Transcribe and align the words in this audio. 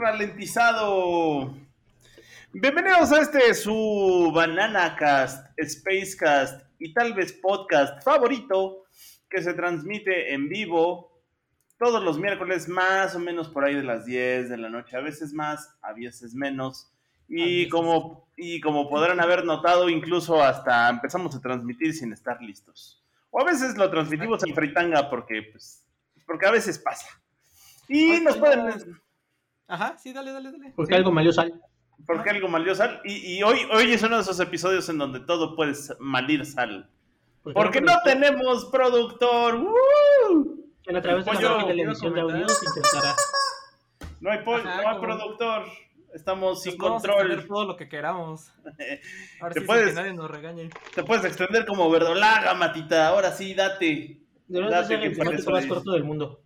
ralentizado. 0.00 1.54
Bienvenidos 2.52 3.12
a 3.12 3.20
este 3.20 3.52
su 3.52 4.32
Banana 4.34 4.96
Cast, 4.96 5.46
Space 5.58 6.16
Cast 6.18 6.62
y 6.78 6.94
tal 6.94 7.12
vez 7.12 7.34
podcast 7.34 8.02
favorito 8.02 8.86
que 9.28 9.42
se 9.42 9.52
transmite 9.52 10.32
en 10.32 10.48
vivo 10.48 11.22
todos 11.78 12.02
los 12.02 12.18
miércoles 12.18 12.66
más 12.66 13.14
o 13.14 13.18
menos 13.18 13.48
por 13.50 13.62
ahí 13.62 13.74
de 13.74 13.82
las 13.82 14.06
10 14.06 14.48
de 14.48 14.56
la 14.56 14.70
noche, 14.70 14.96
a 14.96 15.00
veces 15.00 15.34
más, 15.34 15.76
a 15.82 15.92
veces 15.92 16.34
menos. 16.34 16.90
Y 17.28 17.68
como, 17.68 18.26
y 18.38 18.60
como 18.62 18.88
podrán 18.88 19.20
haber 19.20 19.44
notado, 19.44 19.90
incluso 19.90 20.42
hasta 20.42 20.88
empezamos 20.88 21.36
a 21.36 21.42
transmitir 21.42 21.92
sin 21.92 22.14
estar 22.14 22.40
listos. 22.40 23.04
O 23.30 23.40
a 23.40 23.44
veces 23.44 23.76
lo 23.76 23.90
transmitimos 23.90 24.42
en 24.44 24.54
fritanga 24.54 25.10
porque, 25.10 25.42
pues, 25.52 25.86
porque 26.26 26.46
a 26.46 26.50
veces 26.50 26.78
pasa. 26.78 27.06
Y 27.86 28.18
nos 28.20 28.38
pueden... 28.38 28.98
Ajá, 29.70 29.96
sí, 29.98 30.12
dale, 30.12 30.32
dale, 30.32 30.50
dale. 30.52 30.72
Porque 30.76 30.94
algo 30.94 31.10
malió 31.12 31.32
sal. 31.32 31.60
Porque 32.06 32.30
algo 32.30 32.48
malió 32.48 32.74
sal. 32.74 33.00
Y, 33.04 33.36
y 33.38 33.42
hoy, 33.42 33.60
hoy 33.72 33.92
es 33.92 34.02
uno 34.02 34.16
de 34.16 34.22
esos 34.22 34.40
episodios 34.40 34.88
en 34.88 34.98
donde 34.98 35.20
todo 35.20 35.54
puede 35.54 35.74
malir 35.98 36.44
sal. 36.46 36.90
Porque 37.42 37.80
no 37.80 37.92
tenemos 38.04 38.66
productor. 38.66 39.56
¡Woo! 39.60 40.56
En 40.86 40.96
a 40.96 41.02
través 41.02 41.24
de 41.24 41.32
Pollo, 41.32 41.58
la 41.58 41.64
de 41.66 41.74
la 41.74 41.82
edición 41.84 42.14
de 42.14 42.20
audio 42.20 42.48
se 42.48 42.66
intentará. 42.66 43.14
No 44.20 44.30
hay, 44.30 44.38
po- 44.44 44.56
Ajá, 44.56 44.64
no 44.64 44.88
hay 44.88 44.96
como- 44.96 45.00
productor. 45.00 45.64
Estamos 46.12 46.62
sin 46.62 46.72
Pues 46.72 46.78
podemos 46.80 47.02
control. 47.02 47.20
extender 47.26 47.48
todo 47.48 47.64
lo 47.66 47.76
que 47.76 47.88
queramos. 47.88 48.52
Ahora 49.40 49.54
Te 49.54 49.60
sí, 49.60 49.66
puedes- 49.66 49.84
sin 49.86 49.94
que 49.94 50.00
nadie 50.00 50.12
nos 50.14 50.30
regañe. 50.30 50.70
Te 50.94 51.04
puedes 51.04 51.24
extender 51.24 51.64
como 51.66 51.88
verdolaga, 51.88 52.52
matita. 52.54 53.08
Ahora 53.08 53.30
sí, 53.30 53.54
date. 53.54 54.20
Debería 54.48 54.80
Date 54.82 54.98
que 54.98 55.06
el 55.06 55.16
más 55.52 55.66
corto 55.66 55.92
del 55.92 56.02
mundo. 56.02 56.40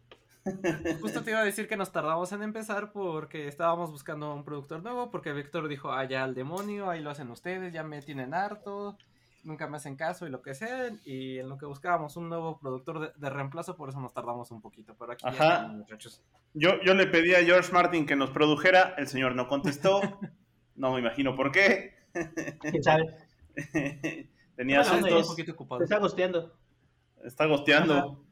Justo 1.01 1.23
te 1.23 1.31
iba 1.31 1.41
a 1.41 1.45
decir 1.45 1.67
que 1.69 1.77
nos 1.77 1.91
tardamos 1.93 2.31
en 2.33 2.43
empezar 2.43 2.93
porque 2.93 3.49
estábamos 3.49 3.91
buscando 3.91 4.35
un 4.35 4.45
productor 4.45 4.83
nuevo, 4.83 5.11
porque 5.11 5.33
Víctor 5.33 5.69
dijo, 5.69 5.93
ah, 5.93 6.05
ya 6.05 6.25
al 6.25 6.35
demonio, 6.35 6.91
ahí 6.91 7.01
lo 7.01 7.11
hacen 7.11 7.31
ustedes, 7.31 7.73
ya 7.73 7.83
me 7.83 8.03
tienen 8.03 8.35
harto, 8.35 8.99
nunca 9.43 9.67
me 9.69 9.77
hacen 9.79 9.97
caso 9.97 10.27
y 10.27 10.31
lo 10.31 10.43
que 10.43 10.55
sea, 10.55 10.91
y 11.05 11.39
en 11.39 11.49
lo 11.49 11.57
que 11.57 11.67
buscábamos 11.67 12.17
un 12.17 12.29
nuevo 12.29 12.59
productor 12.59 13.01
de, 13.01 13.13
de 13.17 13.31
reemplazo, 13.31 13.77
por 13.77 13.89
eso 13.89 14.01
nos 14.01 14.13
tardamos 14.13 14.51
un 14.51 14.61
poquito, 14.61 14.95
pero 14.99 15.13
aquí 15.13 15.25
ya 15.25 15.31
Ajá. 15.31 15.55
estamos, 15.57 15.77
muchachos. 15.79 16.23
Yo, 16.53 16.81
yo 16.83 16.95
le 16.95 17.07
pedí 17.07 17.35
a 17.35 17.43
George 17.43 17.73
Martin 17.73 18.07
que 18.07 18.15
nos 18.15 18.31
produjera. 18.31 18.95
El 18.97 19.09
señor 19.09 19.35
no 19.35 19.49
contestó. 19.49 20.01
No 20.77 20.93
me 20.93 20.99
imagino 20.99 21.37
por 21.37 21.53
qué. 21.53 21.95
¿Quién 22.61 22.83
sabe? 22.83 23.05
Tenía 24.57 24.83
Bueno, 24.83 25.17
asuntos. 25.17 25.39
está 25.83 25.99
gosteando. 26.01 26.53
Está 27.23 27.47
gosteando. 27.47 28.24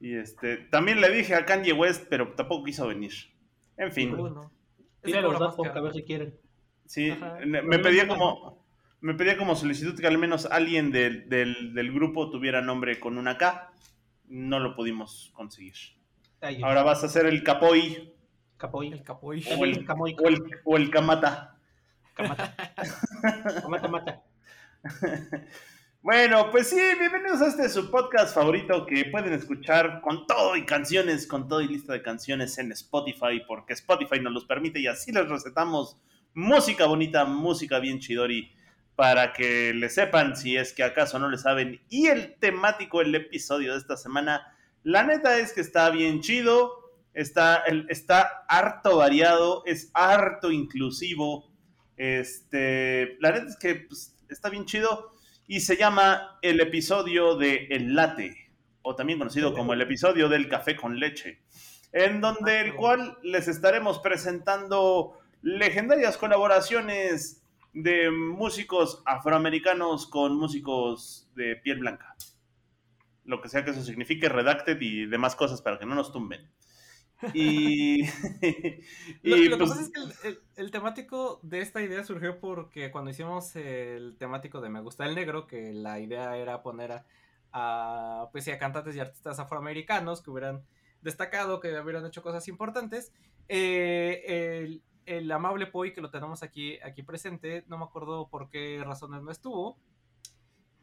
Y 0.00 0.14
este, 0.16 0.56
también 0.56 1.00
le 1.00 1.10
dije 1.10 1.34
a 1.34 1.44
Kanye 1.46 1.72
West, 1.72 2.06
pero 2.10 2.32
tampoco 2.34 2.64
quiso 2.64 2.86
venir. 2.86 3.12
En 3.76 3.92
fin, 3.92 4.14
Uh, 4.14 4.28
no. 4.30 4.52
Tira 5.02 5.20
los 5.20 5.40
a 5.40 5.80
ver 5.80 5.92
si 5.92 6.02
quieren. 6.02 6.34
sí, 6.84 7.10
Ajá. 7.10 7.38
me, 7.46 7.78
pedía 7.78 8.08
como 8.08 8.66
me 9.00 9.14
pedía 9.14 9.36
como 9.36 9.54
solicitud 9.54 9.98
que 9.98 10.06
al 10.06 10.18
menos 10.18 10.46
alguien 10.46 10.90
del, 10.90 11.28
del, 11.28 11.74
del 11.74 11.92
grupo 11.92 12.28
tuviera 12.30 12.60
nombre 12.60 12.98
con 12.98 13.18
una 13.18 13.38
K. 13.38 13.70
No 14.28 14.58
lo 14.58 14.74
pudimos 14.74 15.30
conseguir. 15.34 15.74
Ahora 16.62 16.82
vas 16.82 17.04
a 17.04 17.08
ser 17.08 17.26
el 17.26 17.44
Capoy 17.44 18.12
Capoy. 18.56 18.92
El 18.92 19.02
capoy. 19.02 19.44
o 19.58 19.64
el, 19.64 19.84
Camoy. 19.84 20.16
o 20.18 20.28
el, 20.28 20.42
o 20.64 20.76
el 20.76 20.90
Kamata. 20.90 21.58
Camata. 22.14 22.54
Camata, 23.62 23.88
mata. 23.88 24.22
Bueno, 26.02 26.50
pues 26.52 26.68
sí, 26.68 26.80
bienvenidos 27.00 27.42
a 27.42 27.48
este 27.48 27.68
su 27.68 27.90
podcast 27.90 28.34
favorito 28.34 28.86
que 28.86 29.06
pueden 29.06 29.32
escuchar 29.32 30.00
con 30.02 30.26
todo 30.26 30.56
y 30.56 30.64
canciones, 30.64 31.26
con 31.26 31.48
todo 31.48 31.60
y 31.60 31.68
lista 31.68 31.92
de 31.92 32.02
canciones 32.02 32.58
en 32.58 32.70
Spotify, 32.70 33.42
porque 33.46 33.72
Spotify 33.72 34.20
nos 34.20 34.32
los 34.32 34.44
permite 34.44 34.78
y 34.78 34.86
así 34.86 35.10
les 35.10 35.28
recetamos 35.28 35.96
música 36.32 36.86
bonita, 36.86 37.24
música 37.24 37.80
bien 37.80 37.98
chidori, 37.98 38.52
para 38.94 39.32
que 39.32 39.74
le 39.74 39.90
sepan 39.90 40.36
si 40.36 40.56
es 40.56 40.72
que 40.72 40.84
acaso 40.84 41.18
no 41.18 41.28
le 41.28 41.38
saben. 41.38 41.80
Y 41.88 42.06
el 42.06 42.36
temático, 42.36 43.00
el 43.00 43.14
episodio 43.14 43.72
de 43.72 43.78
esta 43.78 43.96
semana, 43.96 44.56
la 44.84 45.02
neta 45.02 45.38
es 45.38 45.52
que 45.52 45.60
está 45.60 45.90
bien 45.90 46.20
chido, 46.20 46.92
está, 47.14 47.64
está 47.88 48.44
harto 48.48 48.98
variado, 48.98 49.64
es 49.66 49.90
harto 49.92 50.52
inclusivo. 50.52 51.50
Este, 51.96 53.16
la 53.18 53.32
neta 53.32 53.46
es 53.48 53.56
que 53.56 53.74
pues, 53.74 54.14
está 54.28 54.50
bien 54.50 54.66
chido 54.66 55.15
y 55.46 55.60
se 55.60 55.76
llama 55.76 56.38
el 56.42 56.60
episodio 56.60 57.36
de 57.36 57.66
El 57.70 57.94
Late, 57.94 58.50
o 58.82 58.96
también 58.96 59.18
conocido 59.18 59.54
como 59.54 59.72
el 59.72 59.80
episodio 59.80 60.28
del 60.28 60.48
café 60.48 60.76
con 60.76 60.98
leche, 60.98 61.42
en 61.92 62.20
donde 62.20 62.60
el 62.60 62.74
cual 62.74 63.18
les 63.22 63.48
estaremos 63.48 64.00
presentando 64.00 65.18
legendarias 65.42 66.16
colaboraciones 66.16 67.44
de 67.72 68.10
músicos 68.10 69.02
afroamericanos 69.04 70.06
con 70.06 70.36
músicos 70.36 71.30
de 71.34 71.56
piel 71.56 71.78
blanca. 71.78 72.16
Lo 73.24 73.40
que 73.40 73.48
sea 73.48 73.64
que 73.64 73.70
eso 73.70 73.82
signifique, 73.82 74.28
redacted 74.28 74.80
y 74.80 75.06
demás 75.06 75.36
cosas 75.36 75.62
para 75.62 75.78
que 75.78 75.86
no 75.86 75.94
nos 75.94 76.12
tumben. 76.12 76.48
Y, 77.32 78.02
Lo, 79.22 79.36
y, 79.36 79.48
lo 79.48 79.58
pues, 79.58 79.58
que 79.58 79.66
pasa 79.66 79.82
es 79.82 79.90
que 79.90 80.00
el, 80.00 80.14
el- 80.24 80.42
el 80.56 80.70
temático 80.70 81.40
de 81.42 81.60
esta 81.60 81.82
idea 81.82 82.04
surgió 82.04 82.38
porque 82.40 82.90
cuando 82.90 83.10
hicimos 83.10 83.54
el 83.56 84.16
temático 84.18 84.60
de 84.60 84.70
Me 84.70 84.80
gusta 84.80 85.04
el 85.06 85.14
negro, 85.14 85.46
que 85.46 85.72
la 85.72 86.00
idea 86.00 86.36
era 86.36 86.62
poner 86.62 86.92
a, 86.92 87.06
a, 87.52 88.28
pues, 88.32 88.48
a 88.48 88.58
cantantes 88.58 88.96
y 88.96 89.00
artistas 89.00 89.38
afroamericanos 89.38 90.22
que 90.22 90.30
hubieran 90.30 90.64
destacado, 91.02 91.60
que 91.60 91.78
hubieran 91.78 92.06
hecho 92.06 92.22
cosas 92.22 92.48
importantes, 92.48 93.12
eh, 93.48 94.62
el, 94.64 94.82
el 95.04 95.30
amable 95.30 95.66
Poi 95.66 95.92
que 95.92 96.00
lo 96.00 96.10
tenemos 96.10 96.42
aquí, 96.42 96.78
aquí 96.82 97.02
presente, 97.02 97.64
no 97.68 97.78
me 97.78 97.84
acuerdo 97.84 98.28
por 98.28 98.48
qué 98.48 98.82
razones 98.84 99.22
no 99.22 99.30
estuvo. 99.30 99.78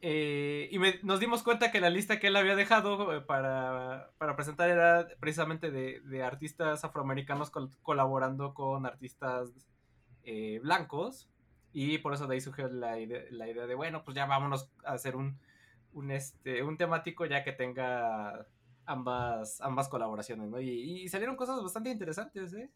Eh, 0.06 0.68
y 0.70 0.78
me- 0.78 1.00
nos 1.02 1.18
dimos 1.18 1.42
cuenta 1.42 1.70
que 1.72 1.80
la 1.80 1.88
lista 1.88 2.20
que 2.20 2.26
él 2.26 2.36
había 2.36 2.54
dejado 2.56 3.14
eh, 3.16 3.22
para, 3.22 4.10
para 4.18 4.36
presentar 4.36 4.68
era 4.68 5.08
precisamente 5.18 5.70
de, 5.70 6.00
de 6.00 6.22
artistas 6.22 6.84
afroamericanos 6.84 7.50
col- 7.50 7.70
colaborando 7.82 8.52
con 8.52 8.84
artistas 8.84 9.50
eh, 10.24 10.60
blancos. 10.62 11.30
Y 11.72 11.98
por 11.98 12.12
eso 12.12 12.26
de 12.26 12.34
ahí 12.34 12.40
surgió 12.42 12.68
la 12.68 13.00
idea, 13.00 13.22
la 13.30 13.48
idea 13.48 13.66
de, 13.66 13.74
bueno, 13.74 14.04
pues 14.04 14.14
ya 14.14 14.26
vámonos 14.26 14.68
a 14.84 14.92
hacer 14.92 15.16
un, 15.16 15.38
un, 15.94 16.10
este, 16.10 16.62
un 16.62 16.76
temático 16.76 17.24
ya 17.24 17.42
que 17.42 17.52
tenga 17.52 18.46
ambas, 18.84 19.60
ambas 19.62 19.88
colaboraciones, 19.88 20.50
¿no? 20.50 20.60
Y, 20.60 20.68
y 21.02 21.08
salieron 21.08 21.34
cosas 21.36 21.62
bastante 21.62 21.90
interesantes, 21.90 22.52
¿eh? 22.52 22.70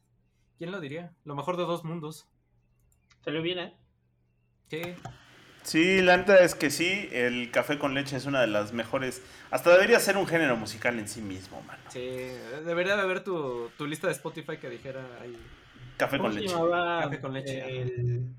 ¿Quién 0.57 0.73
lo 0.73 0.81
diría? 0.81 1.13
Lo 1.25 1.37
mejor 1.37 1.59
de 1.59 1.65
dos 1.65 1.85
mundos. 1.85 2.27
Salió 3.21 3.43
bien, 3.43 3.59
¿eh? 3.59 3.77
Sí. 4.69 4.81
Sí, 5.63 6.01
la 6.01 6.17
neta 6.17 6.39
es 6.39 6.55
que 6.55 6.71
sí, 6.71 7.09
el 7.13 7.51
café 7.51 7.79
con 7.79 7.93
leche 7.95 8.17
es 8.17 8.25
una 8.25 8.41
de 8.41 8.47
las 8.47 8.73
mejores. 8.73 9.23
Hasta 9.51 9.71
debería 9.71 10.01
ser 10.01 10.17
un 10.17 10.27
género 10.27 10.57
musical 10.57 10.99
en 10.99 11.09
sí 11.09 11.21
mismo, 11.21 11.61
mano. 11.63 11.83
Sí, 11.91 12.01
debería 12.65 12.97
de 12.97 13.03
haber 13.03 13.23
tu, 13.23 13.71
tu 13.77 13.87
lista 13.87 14.07
de 14.07 14.15
Spotify 14.15 14.57
que 14.57 14.71
dijera 14.71 15.05
ahí. 15.21 15.37
Café 15.99 16.17
¿Cómo 16.17 16.31
con 16.31 16.41
leche. 16.41 16.55
Café 16.55 17.21
con 17.21 17.33
leche, 17.35 17.81
el, 17.83 18.35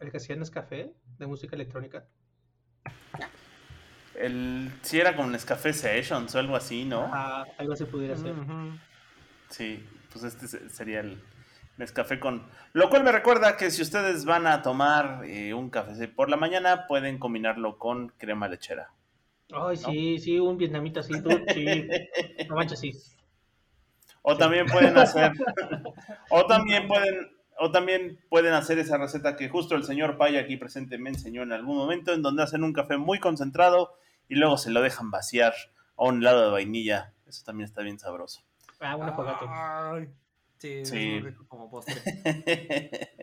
el 0.00 0.10
que 0.10 0.16
hacía 0.18 0.36
Nescafé 0.36 0.92
de 1.18 1.26
música 1.26 1.56
electrónica? 1.56 2.04
El, 4.14 4.70
sí, 4.82 4.98
era 4.98 5.14
como 5.14 5.28
Nescafé 5.30 5.72
Sessions 5.72 6.34
o 6.34 6.38
algo 6.38 6.56
así, 6.56 6.84
¿no? 6.84 7.10
Ah, 7.12 7.44
algo 7.58 7.74
así 7.74 7.84
pudiera 7.84 8.16
ser. 8.16 8.32
Ujú. 8.32 8.76
Sí, 9.50 9.84
pues 10.12 10.24
este 10.24 10.48
se- 10.48 10.68
sería 10.70 11.00
el 11.00 11.18
Nescafé 11.78 12.18
con. 12.18 12.46
Lo 12.72 12.88
cual 12.88 13.04
me 13.04 13.12
recuerda 13.12 13.56
que 13.56 13.70
si 13.70 13.82
ustedes 13.82 14.24
van 14.24 14.46
a 14.46 14.62
tomar 14.62 15.22
eh, 15.24 15.52
un 15.52 15.68
café 15.68 16.08
por 16.08 16.30
la 16.30 16.36
mañana, 16.36 16.86
pueden 16.86 17.18
combinarlo 17.18 17.78
con 17.78 18.08
crema 18.16 18.48
lechera. 18.48 18.90
Ay, 19.52 19.76
sí, 19.76 20.18
sí, 20.18 20.38
un 20.38 20.56
vietnamita 20.56 21.00
así, 21.00 21.22
tú, 21.22 21.30
sí. 21.54 21.86
No 22.48 22.56
manches, 22.56 22.80
sí. 22.80 22.92
O 24.22 24.36
también 24.36 24.66
pueden 24.66 24.96
hacer. 24.98 25.32
o 26.30 26.46
también 26.46 26.86
pueden. 26.88 27.36
O 27.58 27.70
también 27.70 28.18
pueden 28.28 28.52
hacer 28.52 28.78
esa 28.78 28.98
receta 28.98 29.34
que 29.34 29.48
justo 29.48 29.76
el 29.76 29.84
señor 29.84 30.18
Paya 30.18 30.40
aquí 30.40 30.58
presente 30.58 30.98
me 30.98 31.08
enseñó 31.08 31.42
en 31.42 31.52
algún 31.52 31.76
momento, 31.76 32.12
en 32.12 32.20
donde 32.20 32.42
hacen 32.42 32.64
un 32.64 32.74
café 32.74 32.98
muy 32.98 33.18
concentrado 33.18 33.94
y 34.28 34.34
luego 34.34 34.58
se 34.58 34.70
lo 34.70 34.82
dejan 34.82 35.10
vaciar 35.10 35.54
a 35.96 36.04
un 36.04 36.22
lado 36.22 36.44
de 36.44 36.50
vainilla. 36.50 37.14
Eso 37.26 37.44
también 37.44 37.66
está 37.66 37.80
bien 37.80 37.98
sabroso. 37.98 38.42
Ah, 38.80 38.96
bueno. 38.96 40.06
Sí, 40.58 40.68
es 40.78 41.34
como 41.48 41.70
postre. 41.70 41.94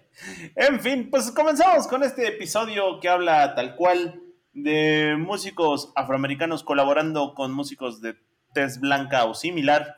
en 0.55 0.79
fin, 0.79 1.09
pues 1.09 1.31
comenzamos 1.31 1.87
con 1.87 2.03
este 2.03 2.27
episodio 2.27 2.99
que 2.99 3.09
habla 3.09 3.55
tal 3.55 3.75
cual 3.75 4.21
de 4.53 5.15
músicos 5.17 5.91
afroamericanos 5.95 6.63
colaborando 6.63 7.33
con 7.33 7.51
músicos 7.51 8.01
de 8.01 8.15
tez 8.53 8.79
blanca 8.79 9.25
o 9.25 9.33
similar. 9.33 9.97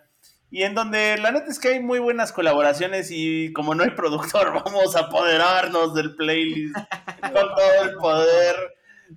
Y 0.49 0.63
en 0.63 0.75
donde 0.75 1.17
la 1.17 1.31
neta 1.31 1.47
es 1.47 1.59
que 1.59 1.69
hay 1.69 1.79
muy 1.81 1.99
buenas 1.99 2.31
colaboraciones 2.31 3.09
y 3.11 3.51
como 3.51 3.75
no 3.75 3.83
hay 3.83 3.91
productor, 3.91 4.53
vamos 4.65 4.95
a 4.95 5.01
apoderarnos 5.01 5.93
del 5.93 6.15
playlist 6.15 6.75
con 7.21 7.31
todo 7.31 7.83
el 7.83 7.95
poder. 7.95 8.55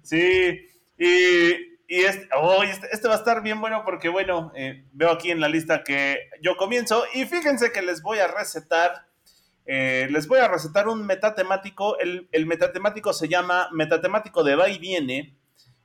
Sí, 0.03 0.67
y, 0.99 1.68
y 1.89 2.05
este, 2.05 2.29
oh, 2.37 2.63
este, 2.63 2.87
este 2.93 3.09
va 3.09 3.15
a 3.15 3.17
estar 3.17 3.43
bien 3.43 3.61
bueno 3.61 3.83
porque, 3.83 4.11
bueno, 4.11 4.53
eh, 4.55 4.85
veo 4.93 5.11
aquí 5.11 5.31
en 5.31 5.41
la 5.41 5.49
lista 5.49 5.83
que 5.83 6.29
yo 6.43 6.57
comienzo 6.59 7.05
y 7.15 7.25
fíjense 7.25 7.73
que 7.73 7.81
les 7.81 8.03
voy 8.03 8.19
a 8.19 8.29
recetar, 8.29 9.07
eh, 9.65 10.07
les 10.11 10.29
voy 10.29 10.39
a 10.41 10.49
recetar 10.49 10.87
un 10.87 11.07
metatemático. 11.07 11.99
El, 11.99 12.29
el 12.33 12.45
metatemático 12.45 13.15
se 13.15 13.27
llama 13.27 13.71
Metatemático 13.73 14.45
de 14.45 14.55
Va 14.55 14.69
y 14.69 14.79
Viene, 14.79 15.35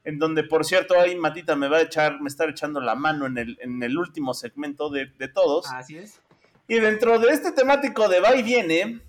en 0.04 0.20
donde, 0.20 0.44
por 0.44 0.66
cierto, 0.66 1.00
ahí 1.00 1.16
Matita 1.16 1.56
me 1.56 1.70
va 1.70 1.78
a 1.78 1.84
echar, 1.84 2.20
me 2.20 2.28
está 2.28 2.44
echando 2.50 2.82
la 2.82 2.96
mano 2.96 3.26
en 3.26 3.38
el, 3.38 3.58
en 3.62 3.82
el 3.82 3.98
último 3.98 4.34
segmento 4.34 4.90
de, 4.90 5.06
de 5.06 5.30
todos. 5.30 5.72
Así 5.72 5.98
es. 5.98 6.20
Y 6.68 6.80
dentro 6.80 7.18
de 7.18 7.30
este 7.30 7.54
temático 7.54 8.10
de 8.10 8.20
va 8.20 8.36
y 8.36 8.44
viene, 8.44 9.00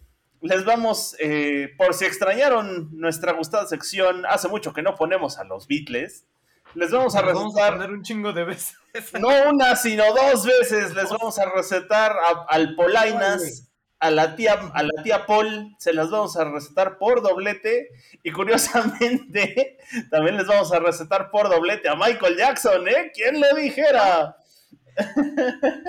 les 0.42 0.64
vamos, 0.64 1.16
eh, 1.18 1.72
por 1.76 1.94
si 1.94 2.04
extrañaron 2.04 2.90
nuestra 2.92 3.32
gustada 3.32 3.66
sección, 3.66 4.24
hace 4.26 4.46
mucho 4.46 4.72
que 4.72 4.82
no 4.82 4.94
ponemos 4.94 5.38
a 5.38 5.44
los 5.44 5.66
Beatles, 5.66 6.26
les 6.74 6.90
vamos 6.90 7.14
a 7.14 7.22
Nos 7.22 7.34
vamos 7.34 7.56
a 7.58 7.70
recetar, 7.70 7.90
un 7.90 8.02
chingo 8.02 8.32
de 8.32 8.44
veces. 8.44 8.76
no 9.20 9.28
una, 9.50 9.76
sino 9.76 10.04
dos 10.14 10.44
veces, 10.46 10.94
les 10.94 11.08
vamos 11.10 11.38
a 11.38 11.46
recetar 11.50 12.12
a- 12.12 12.46
al 12.48 12.74
Polainas, 12.74 13.70
a 14.00 14.10
la 14.10 14.36
tía, 14.36 14.54
a 14.74 14.82
la 14.82 15.02
tía 15.02 15.26
Paul, 15.26 15.74
se 15.78 15.92
las 15.92 16.10
vamos 16.10 16.36
a 16.36 16.44
recetar 16.44 16.98
por 16.98 17.22
doblete, 17.22 17.88
y 18.22 18.30
curiosamente, 18.32 19.78
también 20.10 20.36
les 20.36 20.46
vamos 20.46 20.72
a 20.72 20.78
recetar 20.78 21.30
por 21.30 21.48
doblete 21.48 21.88
a 21.88 21.94
Michael 21.96 22.36
Jackson, 22.36 22.86
¿eh? 22.88 23.10
¿Quién 23.14 23.40
lo 23.40 23.54
dijera? 23.56 24.36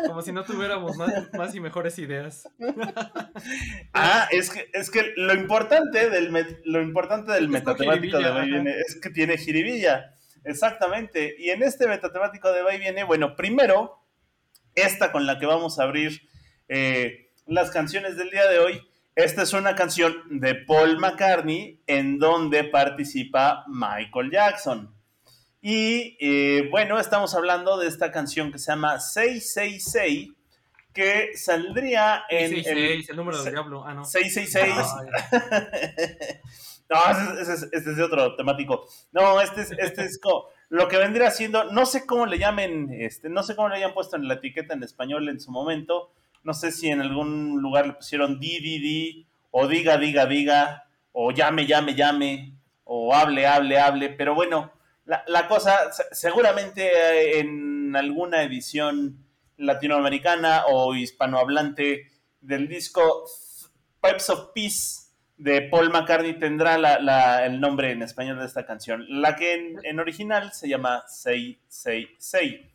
Como 0.07 0.23
si 0.23 0.31
no 0.31 0.43
tuviéramos 0.43 0.97
más, 0.97 1.31
más 1.33 1.53
y 1.53 1.59
mejores 1.59 1.99
ideas. 1.99 2.47
Ah, 3.93 4.27
es 4.31 4.49
que, 4.49 4.69
es 4.73 4.89
que 4.89 5.13
lo 5.15 5.33
importante 5.33 6.09
del, 6.09 6.31
lo 6.65 6.81
importante 6.81 7.31
del 7.31 7.49
metatemático 7.49 8.17
de 8.17 8.41
viene 8.41 8.79
es 8.79 8.99
que 8.99 9.09
tiene 9.09 9.37
jiribilla. 9.37 10.14
Exactamente. 10.45 11.35
Y 11.39 11.49
en 11.49 11.63
este 11.63 11.87
metatemático 11.87 12.51
de 12.51 12.61
va 12.61 12.73
y 12.75 12.79
viene, 12.79 13.03
bueno, 13.03 13.35
primero, 13.35 13.99
esta 14.75 15.11
con 15.11 15.25
la 15.25 15.39
que 15.39 15.45
vamos 15.45 15.79
a 15.79 15.83
abrir 15.83 16.21
eh, 16.69 17.31
las 17.45 17.71
canciones 17.71 18.17
del 18.17 18.29
día 18.29 18.47
de 18.47 18.59
hoy. 18.59 18.81
Esta 19.15 19.43
es 19.43 19.53
una 19.53 19.75
canción 19.75 20.13
de 20.29 20.55
Paul 20.55 20.97
McCartney 20.99 21.81
en 21.87 22.19
donde 22.19 22.65
participa 22.65 23.63
Michael 23.67 24.29
Jackson. 24.31 24.93
Y 25.61 26.17
eh, 26.19 26.67
bueno, 26.69 26.99
estamos 26.99 27.33
hablando 27.33 27.77
de 27.79 27.87
esta 27.87 28.11
canción 28.11 28.51
que 28.51 28.59
se 28.59 28.71
llama 28.71 28.99
666, 28.99 30.29
que 30.93 31.31
saldría 31.37 32.23
en... 32.29 32.53
el- 32.53 32.63
666, 32.63 33.09
el 33.09 33.15
número 33.15 33.41
del 33.43 33.53
diablo. 33.53 33.83
Ah, 33.85 33.93
no. 33.93 34.05
666. 34.05 34.85
Ay, 34.99 36.39
no, 36.89 36.97
ese, 37.11 37.41
ese 37.41 37.53
es- 37.53 37.69
este 37.73 37.91
es 37.93 37.99
otro 37.99 38.35
temático. 38.35 38.85
No, 39.11 39.41
este 39.41 39.61
es, 39.61 39.71
este 39.71 40.03
es 40.05 40.19
lo 40.69 40.87
que 40.87 40.97
vendría 40.97 41.31
siendo, 41.31 41.65
no 41.71 41.85
sé 41.85 42.05
cómo 42.05 42.25
le 42.25 42.37
llamen, 42.39 42.89
este, 42.99 43.29
no 43.29 43.43
sé 43.43 43.55
cómo 43.55 43.69
le 43.69 43.75
hayan 43.77 43.93
puesto 43.93 44.15
en 44.15 44.27
la 44.27 44.35
etiqueta 44.35 44.73
en 44.73 44.83
español 44.83 45.27
en 45.29 45.39
su 45.39 45.51
momento. 45.51 46.11
No 46.43 46.53
sé 46.53 46.71
si 46.71 46.89
en 46.89 47.01
algún 47.01 47.61
lugar 47.61 47.87
le 47.87 47.93
pusieron 47.93 48.39
di, 48.39 48.59
di, 48.59 48.79
di, 48.79 49.27
o 49.51 49.67
diga, 49.67 49.97
diga, 49.97 50.25
diga, 50.27 50.87
o 51.11 51.31
llame, 51.31 51.65
llame, 51.65 51.95
llame, 51.95 52.53
o 52.83 53.13
hable, 53.15 53.47
hable, 53.47 53.79
hable. 53.79 54.09
Pero 54.09 54.35
bueno, 54.35 54.71
la, 55.05 55.23
cosa, 55.47 55.91
se- 55.91 56.03
seguramente 56.13 57.39
en 57.39 57.95
alguna 57.95 58.43
edición 58.43 59.17
latinoamericana 59.57 60.65
o 60.67 60.93
hispanohablante 60.95 62.11
del 62.41 62.67
disco 62.67 63.25
Pipes 64.01 64.29
of 64.29 64.49
Peace 64.53 65.04
de 65.37 65.61
Paul 65.63 65.89
McCartney 65.91 66.39
tendrá 66.39 66.77
la- 66.77 66.99
la- 66.99 67.45
el 67.45 67.59
nombre 67.59 67.91
en 67.91 68.01
español 68.01 68.39
de 68.39 68.45
esta 68.45 68.65
canción. 68.65 69.05
La 69.21 69.35
que 69.35 69.53
en, 69.53 69.79
en 69.83 69.99
original 69.99 70.51
se 70.53 70.69
llama 70.69 71.03
Say, 71.07 71.59
Say, 71.67 72.07
Say. 72.17 72.71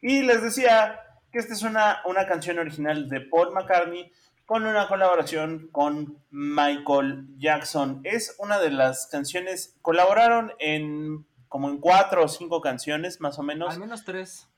Y 0.00 0.22
les 0.22 0.42
decía 0.42 1.00
que 1.32 1.38
esta 1.38 1.54
es 1.54 1.62
una, 1.62 2.00
una 2.04 2.26
canción 2.26 2.58
original 2.58 3.08
de 3.08 3.20
Paul 3.20 3.52
McCartney 3.52 4.12
con 4.46 4.66
una 4.66 4.86
colaboración 4.88 5.68
con 5.72 6.18
Michael 6.30 7.26
Jackson. 7.38 8.00
Es 8.04 8.36
una 8.38 8.58
de 8.58 8.70
las 8.70 9.06
canciones, 9.06 9.76
colaboraron 9.82 10.52
en 10.58 11.26
como 11.48 11.68
en 11.70 11.78
cuatro 11.78 12.24
o 12.24 12.28
cinco 12.28 12.60
canciones 12.60 13.20
más 13.20 13.38
o 13.38 13.42
menos 13.44 13.72
Al 13.74 13.80
menos 13.80 14.04
tres. 14.04 14.48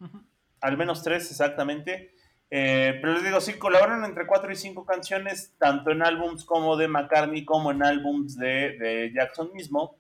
Al 0.60 0.76
menos 0.78 1.02
tres 1.02 1.30
exactamente. 1.30 2.12
Eh, 2.50 2.98
pero 3.00 3.14
les 3.14 3.24
digo, 3.24 3.40
sí, 3.40 3.54
colaboraron 3.54 4.04
entre 4.04 4.26
cuatro 4.26 4.52
y 4.52 4.56
cinco 4.56 4.84
canciones, 4.84 5.54
tanto 5.58 5.90
en 5.90 6.02
álbums 6.02 6.44
como 6.44 6.76
de 6.76 6.88
McCartney, 6.88 7.44
como 7.44 7.70
en 7.70 7.82
álbums 7.82 8.36
de, 8.36 9.12
Jackson 9.14 9.52
mismo. 9.52 9.96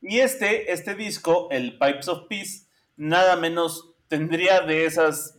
Y 0.00 0.20
este, 0.20 0.72
este 0.72 0.94
disco, 0.94 1.48
el 1.50 1.78
Pipes 1.78 2.08
of 2.08 2.28
Peace, 2.28 2.66
nada 2.96 3.36
menos 3.36 3.94
tendría 4.08 4.60
de 4.60 4.84
esas 4.84 5.38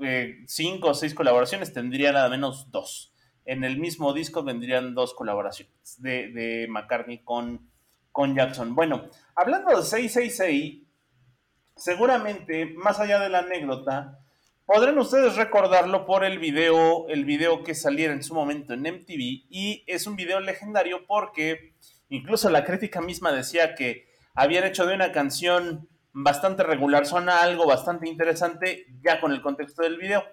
eh, 0.00 0.42
cinco 0.46 0.90
o 0.90 0.94
seis 0.94 1.14
colaboraciones, 1.14 1.72
tendría 1.72 2.12
nada 2.12 2.28
menos 2.28 2.70
dos. 2.70 3.12
En 3.46 3.62
el 3.62 3.78
mismo 3.78 4.12
disco 4.12 4.42
vendrían 4.42 4.94
dos 4.94 5.14
colaboraciones 5.14 6.00
de, 6.00 6.28
de 6.32 6.66
McCartney 6.68 7.18
con, 7.18 7.70
con 8.10 8.34
Jackson. 8.34 8.74
Bueno, 8.74 9.04
hablando 9.34 9.70
de 9.70 9.82
666, 9.82 10.82
seguramente, 11.76 12.66
más 12.66 13.00
allá 13.00 13.20
de 13.20 13.28
la 13.28 13.40
anécdota, 13.40 14.23
podrán 14.66 14.98
ustedes 14.98 15.36
recordarlo 15.36 16.06
por 16.06 16.24
el 16.24 16.38
video, 16.38 17.08
el 17.08 17.24
video 17.24 17.62
que 17.62 17.74
saliera 17.74 18.12
en 18.12 18.22
su 18.22 18.34
momento 18.34 18.72
en 18.72 18.80
MTV, 18.80 19.46
y 19.50 19.84
es 19.86 20.06
un 20.06 20.16
video 20.16 20.40
legendario 20.40 21.06
porque 21.06 21.74
incluso 22.08 22.48
la 22.50 22.64
crítica 22.64 23.00
misma 23.00 23.32
decía 23.32 23.74
que 23.74 24.08
habían 24.34 24.64
hecho 24.64 24.86
de 24.86 24.94
una 24.94 25.12
canción 25.12 25.88
bastante 26.12 26.62
regular, 26.62 27.06
suena 27.06 27.42
algo 27.42 27.66
bastante 27.66 28.08
interesante 28.08 28.86
ya 29.02 29.20
con 29.20 29.32
el 29.32 29.42
contexto 29.42 29.82
del 29.82 29.98
video. 29.98 30.24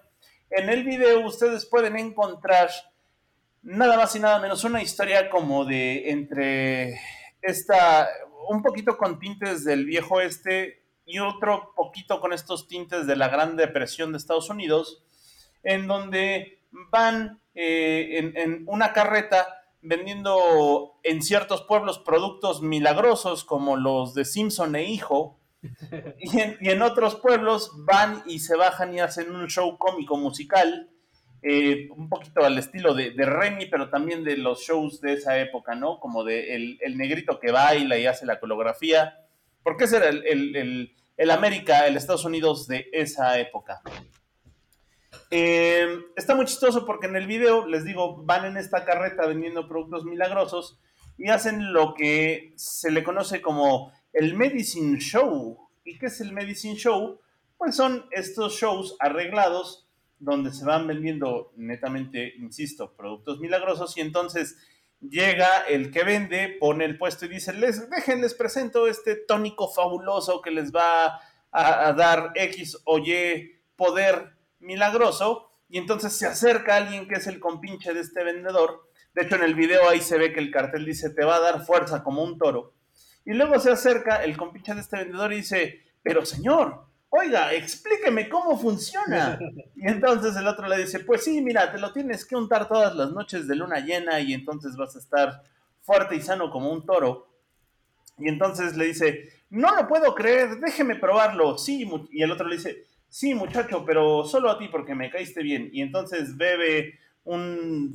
En 0.50 0.68
el 0.68 0.84
video 0.84 1.20
ustedes 1.26 1.66
pueden 1.66 1.96
encontrar 1.96 2.70
nada 3.62 3.96
más 3.96 4.14
y 4.16 4.20
nada 4.20 4.38
menos 4.38 4.64
una 4.64 4.82
historia 4.82 5.28
como 5.28 5.64
de 5.64 6.10
entre 6.10 7.00
esta, 7.40 8.08
un 8.48 8.62
poquito 8.62 8.96
con 8.96 9.18
tintes 9.18 9.64
del 9.64 9.84
viejo 9.84 10.20
este 10.20 10.81
y 11.04 11.18
otro 11.18 11.72
poquito 11.74 12.20
con 12.20 12.32
estos 12.32 12.68
tintes 12.68 13.06
de 13.06 13.16
la 13.16 13.28
Gran 13.28 13.56
Depresión 13.56 14.12
de 14.12 14.18
Estados 14.18 14.50
Unidos, 14.50 15.04
en 15.62 15.86
donde 15.86 16.60
van 16.90 17.40
eh, 17.54 18.18
en, 18.18 18.36
en 18.36 18.64
una 18.66 18.92
carreta 18.92 19.46
vendiendo 19.82 20.94
en 21.02 21.22
ciertos 21.22 21.62
pueblos 21.62 21.98
productos 21.98 22.62
milagrosos 22.62 23.44
como 23.44 23.76
los 23.76 24.14
de 24.14 24.24
Simpson 24.24 24.76
e 24.76 24.84
Hijo, 24.84 25.38
y 26.18 26.40
en, 26.40 26.56
y 26.60 26.70
en 26.70 26.82
otros 26.82 27.16
pueblos 27.16 27.72
van 27.84 28.22
y 28.26 28.40
se 28.40 28.56
bajan 28.56 28.94
y 28.94 29.00
hacen 29.00 29.34
un 29.34 29.48
show 29.48 29.76
cómico 29.78 30.16
musical, 30.16 30.88
eh, 31.42 31.88
un 31.96 32.08
poquito 32.08 32.44
al 32.44 32.56
estilo 32.58 32.94
de, 32.94 33.10
de 33.10 33.26
Remy, 33.26 33.66
pero 33.66 33.90
también 33.90 34.22
de 34.22 34.36
los 34.36 34.60
shows 34.60 35.00
de 35.00 35.14
esa 35.14 35.38
época, 35.38 35.74
¿no? 35.74 35.98
Como 35.98 36.22
de 36.22 36.54
el, 36.54 36.78
el 36.80 36.96
negrito 36.96 37.40
que 37.40 37.50
baila 37.50 37.98
y 37.98 38.06
hace 38.06 38.26
la 38.26 38.38
coreografía, 38.38 39.18
porque 39.62 39.84
ese 39.84 39.98
era 39.98 40.08
el, 40.08 40.26
el, 40.26 40.94
el, 41.16 41.30
América, 41.30 41.86
el 41.86 41.96
Estados 41.96 42.24
Unidos 42.24 42.66
de 42.66 42.88
esa 42.92 43.38
época. 43.38 43.80
Eh, 45.30 45.86
está 46.16 46.34
muy 46.34 46.46
chistoso 46.46 46.84
porque 46.84 47.06
en 47.06 47.16
el 47.16 47.26
video, 47.26 47.66
les 47.66 47.84
digo, 47.84 48.22
van 48.24 48.44
en 48.44 48.56
esta 48.56 48.84
carreta 48.84 49.26
vendiendo 49.26 49.68
productos 49.68 50.04
milagrosos 50.04 50.78
y 51.16 51.28
hacen 51.28 51.72
lo 51.72 51.94
que 51.94 52.52
se 52.56 52.90
le 52.90 53.02
conoce 53.02 53.40
como 53.40 53.92
el 54.12 54.34
Medicine 54.34 54.98
Show. 54.98 55.68
¿Y 55.84 55.98
qué 55.98 56.06
es 56.06 56.20
el 56.20 56.32
Medicine 56.32 56.76
Show? 56.76 57.20
Pues 57.56 57.76
son 57.76 58.06
estos 58.10 58.54
shows 58.54 58.96
arreglados 58.98 59.88
donde 60.18 60.52
se 60.52 60.64
van 60.64 60.86
vendiendo 60.86 61.52
netamente, 61.56 62.34
insisto, 62.38 62.94
productos 62.94 63.40
milagrosos 63.40 63.96
y 63.96 64.00
entonces 64.00 64.56
llega 65.02 65.62
el 65.68 65.90
que 65.90 66.04
vende, 66.04 66.56
pone 66.60 66.84
el 66.84 66.98
puesto 66.98 67.26
y 67.26 67.28
dice, 67.28 67.52
les, 67.52 67.90
déjenles 67.90 68.34
presento 68.34 68.86
este 68.86 69.16
tónico 69.16 69.68
fabuloso 69.68 70.40
que 70.40 70.50
les 70.50 70.72
va 70.72 71.20
a, 71.50 71.88
a 71.88 71.92
dar 71.92 72.32
X 72.34 72.80
o 72.84 72.98
Y 72.98 73.60
poder 73.76 74.36
milagroso 74.60 75.50
y 75.68 75.78
entonces 75.78 76.12
se 76.12 76.26
acerca 76.26 76.76
alguien 76.76 77.08
que 77.08 77.14
es 77.14 77.26
el 77.26 77.40
compinche 77.40 77.94
de 77.94 78.00
este 78.00 78.22
vendedor. 78.24 78.88
De 79.14 79.22
hecho, 79.22 79.36
en 79.36 79.42
el 79.42 79.54
video 79.54 79.88
ahí 79.88 80.00
se 80.00 80.18
ve 80.18 80.32
que 80.32 80.40
el 80.40 80.50
cartel 80.50 80.84
dice, 80.84 81.10
te 81.10 81.24
va 81.24 81.36
a 81.36 81.40
dar 81.40 81.64
fuerza 81.64 82.02
como 82.02 82.22
un 82.22 82.38
toro. 82.38 82.74
Y 83.24 83.32
luego 83.32 83.58
se 83.58 83.70
acerca 83.70 84.22
el 84.22 84.36
compinche 84.36 84.74
de 84.74 84.80
este 84.80 84.98
vendedor 84.98 85.32
y 85.32 85.36
dice, 85.36 85.82
pero 86.02 86.24
señor, 86.24 86.86
oiga, 87.14 87.52
explíqueme 87.52 88.28
cómo 88.28 88.58
funciona. 88.58 89.38
Y 89.74 89.88
entonces 89.88 90.36
el 90.36 90.46
otro 90.46 90.68
le 90.68 90.78
dice, 90.78 91.00
pues 91.00 91.24
sí, 91.24 91.40
mira, 91.40 91.72
te 91.72 91.78
lo 91.78 91.92
tienes 91.92 92.24
que 92.24 92.36
untar 92.36 92.68
todas 92.68 92.94
las 92.94 93.10
noches 93.10 93.48
de 93.48 93.56
luna 93.56 93.80
llena 93.80 94.20
y 94.20 94.32
entonces 94.32 94.76
vas 94.76 94.94
a 94.94 95.00
estar 95.00 95.42
fuerte 95.80 96.14
y 96.14 96.22
sano 96.22 96.52
como 96.52 96.70
un 96.70 96.86
toro. 96.86 97.26
Y 98.16 98.28
entonces 98.28 98.76
le 98.76 98.84
dice, 98.84 99.28
no 99.50 99.74
lo 99.74 99.88
puedo 99.88 100.14
creer, 100.14 100.60
déjeme 100.60 100.94
probarlo. 100.94 101.58
Sí, 101.58 101.90
y 102.12 102.22
el 102.22 102.30
otro 102.30 102.46
le 102.46 102.58
dice, 102.58 102.86
sí, 103.08 103.34
muchacho, 103.34 103.84
pero 103.84 104.24
solo 104.24 104.50
a 104.50 104.58
ti 104.58 104.68
porque 104.68 104.94
me 104.94 105.10
caíste 105.10 105.42
bien. 105.42 105.68
Y 105.72 105.82
entonces 105.82 106.36
bebe 106.36 107.00
un, 107.24 107.92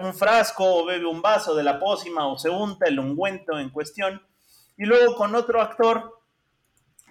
un 0.00 0.14
frasco 0.14 0.64
o 0.64 0.86
bebe 0.86 1.06
un 1.06 1.22
vaso 1.22 1.54
de 1.54 1.62
la 1.62 1.78
pócima 1.78 2.26
o 2.26 2.36
se 2.36 2.50
unta 2.50 2.86
el 2.88 2.98
ungüento 2.98 3.60
en 3.60 3.70
cuestión. 3.70 4.20
Y 4.76 4.86
luego 4.86 5.14
con 5.14 5.36
otro 5.36 5.62
actor 5.62 6.17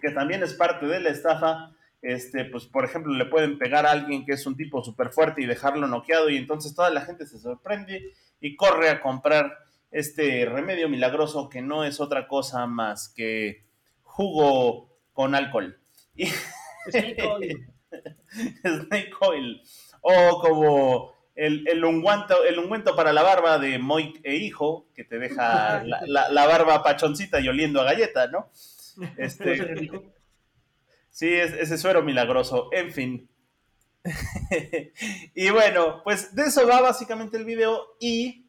que 0.02 0.12
también 0.12 0.44
es 0.44 0.54
parte 0.54 0.86
de 0.86 1.00
la 1.00 1.10
estafa, 1.10 1.72
este, 2.02 2.46
pues 2.46 2.66
por 2.66 2.86
ejemplo 2.86 3.14
le 3.14 3.26
pueden 3.26 3.58
pegar 3.58 3.86
a 3.86 3.92
alguien 3.92 4.26
que 4.26 4.34
es 4.34 4.46
un 4.46 4.56
tipo 4.56 4.84
súper 4.84 5.10
fuerte 5.10 5.42
y 5.42 5.46
dejarlo 5.46 5.88
noqueado 5.88 6.30
y 6.30 6.38
entonces 6.38 6.76
toda 6.76 6.90
la 6.90 7.02
gente 7.02 7.26
se 7.26 7.40
sorprende 7.40 8.14
y 8.40 8.56
corre 8.56 8.90
a 8.90 9.02
comprar 9.02 9.58
este 9.92 10.46
remedio 10.46 10.90
milagroso 10.90 11.50
que 11.50 11.62
no 11.62 11.84
es 11.84 12.00
otra 12.00 12.28
cosa 12.28 12.68
más 12.68 13.10
que 13.16 13.66
jugo 14.04 14.90
con 15.14 15.34
alcohol. 15.36 15.80
Snake 16.90 17.24
oil. 17.24 17.68
Snake 18.64 19.12
oil. 19.22 19.62
O 20.02 20.40
como 20.40 21.14
el, 21.36 21.68
el, 21.68 21.84
ungüento, 21.84 22.44
el 22.44 22.60
ungüento 22.60 22.96
para 22.96 23.14
la 23.14 23.24
barba 23.24 23.58
de 23.60 23.80
Moik 23.80 24.22
e 24.24 24.36
hijo, 24.36 24.88
que 24.94 25.04
te 25.04 25.20
deja 25.20 25.84
la, 25.86 26.02
la, 26.06 26.30
la 26.30 26.46
barba 26.46 26.84
pachoncita 26.84 27.40
y 27.40 27.48
oliendo 27.48 27.82
a 27.82 27.86
galleta, 27.86 28.28
¿no? 28.28 28.50
Este, 29.18 29.90
sí, 31.10 31.34
es, 31.34 31.54
ese 31.54 31.78
suero 31.78 32.04
milagroso. 32.04 32.70
En 32.72 32.92
fin. 32.92 33.30
y 35.36 35.50
bueno, 35.50 36.02
pues 36.04 36.34
de 36.36 36.44
eso 36.44 36.68
va 36.68 36.82
básicamente 36.82 37.38
el 37.38 37.46
video. 37.46 37.96
Y 38.00 38.46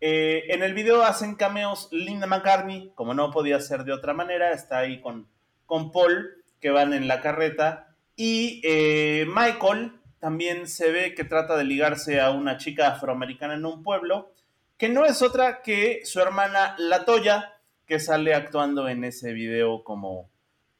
eh, 0.00 0.44
en 0.48 0.62
el 0.62 0.74
video 0.74 1.02
hacen 1.02 1.34
cameos 1.34 1.88
Linda 1.90 2.26
McCartney, 2.26 2.92
como 2.94 3.14
no 3.14 3.30
podía 3.30 3.60
ser 3.60 3.84
de 3.84 3.92
otra 3.92 4.14
manera. 4.14 4.52
Está 4.52 4.78
ahí 4.78 5.00
con, 5.00 5.28
con 5.66 5.92
Paul, 5.92 6.44
que 6.60 6.70
van 6.70 6.92
en 6.92 7.08
la 7.08 7.20
carreta. 7.20 7.94
Y 8.16 8.60
eh, 8.64 9.26
Michael 9.28 9.92
también 10.18 10.66
se 10.66 10.90
ve 10.90 11.14
que 11.14 11.24
trata 11.24 11.56
de 11.56 11.64
ligarse 11.64 12.20
a 12.20 12.30
una 12.30 12.56
chica 12.58 12.88
afroamericana 12.88 13.54
en 13.54 13.64
un 13.64 13.82
pueblo, 13.82 14.32
que 14.76 14.88
no 14.88 15.04
es 15.04 15.22
otra 15.22 15.62
que 15.62 16.00
su 16.04 16.20
hermana 16.20 16.74
Latoya, 16.78 17.57
que 17.88 17.98
sale 17.98 18.34
actuando 18.34 18.86
en 18.86 19.02
ese 19.02 19.32
video 19.32 19.82
como, 19.82 20.30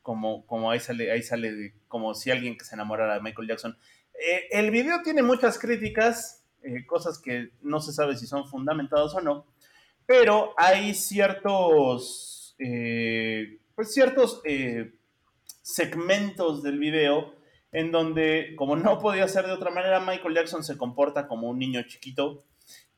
como, 0.03 0.47
como 0.47 0.71
ahí 0.71 0.79
sale, 0.79 1.11
ahí 1.11 1.23
sale 1.23 1.75
como 1.89 2.15
si 2.15 2.31
alguien 2.31 2.57
que 2.57 2.67
se 2.67 2.75
enamorara 2.75 3.15
de 3.15 3.23
Michael 3.23 3.49
Jackson. 3.49 3.79
Eh, 4.13 4.49
el 4.51 4.71
video 4.71 5.01
tiene 5.03 5.23
muchas 5.23 5.59
críticas, 5.59 6.45
eh, 6.63 6.85
cosas 6.87 7.19
que 7.19 7.53
no 7.63 7.81
se 7.81 7.93
sabe 7.93 8.15
si 8.15 8.27
son 8.27 8.47
fundamentadas 8.47 9.15
o 9.15 9.23
no, 9.23 9.47
pero 10.05 10.53
hay 10.59 10.95
ciertos, 10.95 12.55
eh, 12.59 13.59
pues 13.75 13.95
ciertos 13.95 14.43
segmentos 15.63 16.63
del 16.63 16.79
video 16.79 17.35
en 17.73 17.91
donde, 17.91 18.55
como 18.57 18.77
no 18.77 18.99
podía 18.99 19.27
ser 19.29 19.47
de 19.47 19.53
otra 19.53 19.71
manera, 19.71 20.01
Michael 20.01 20.35
Jackson 20.35 20.63
se 20.63 20.77
comporta 20.77 21.27
como 21.27 21.49
un 21.49 21.59
niño 21.59 21.83
chiquito 21.87 22.45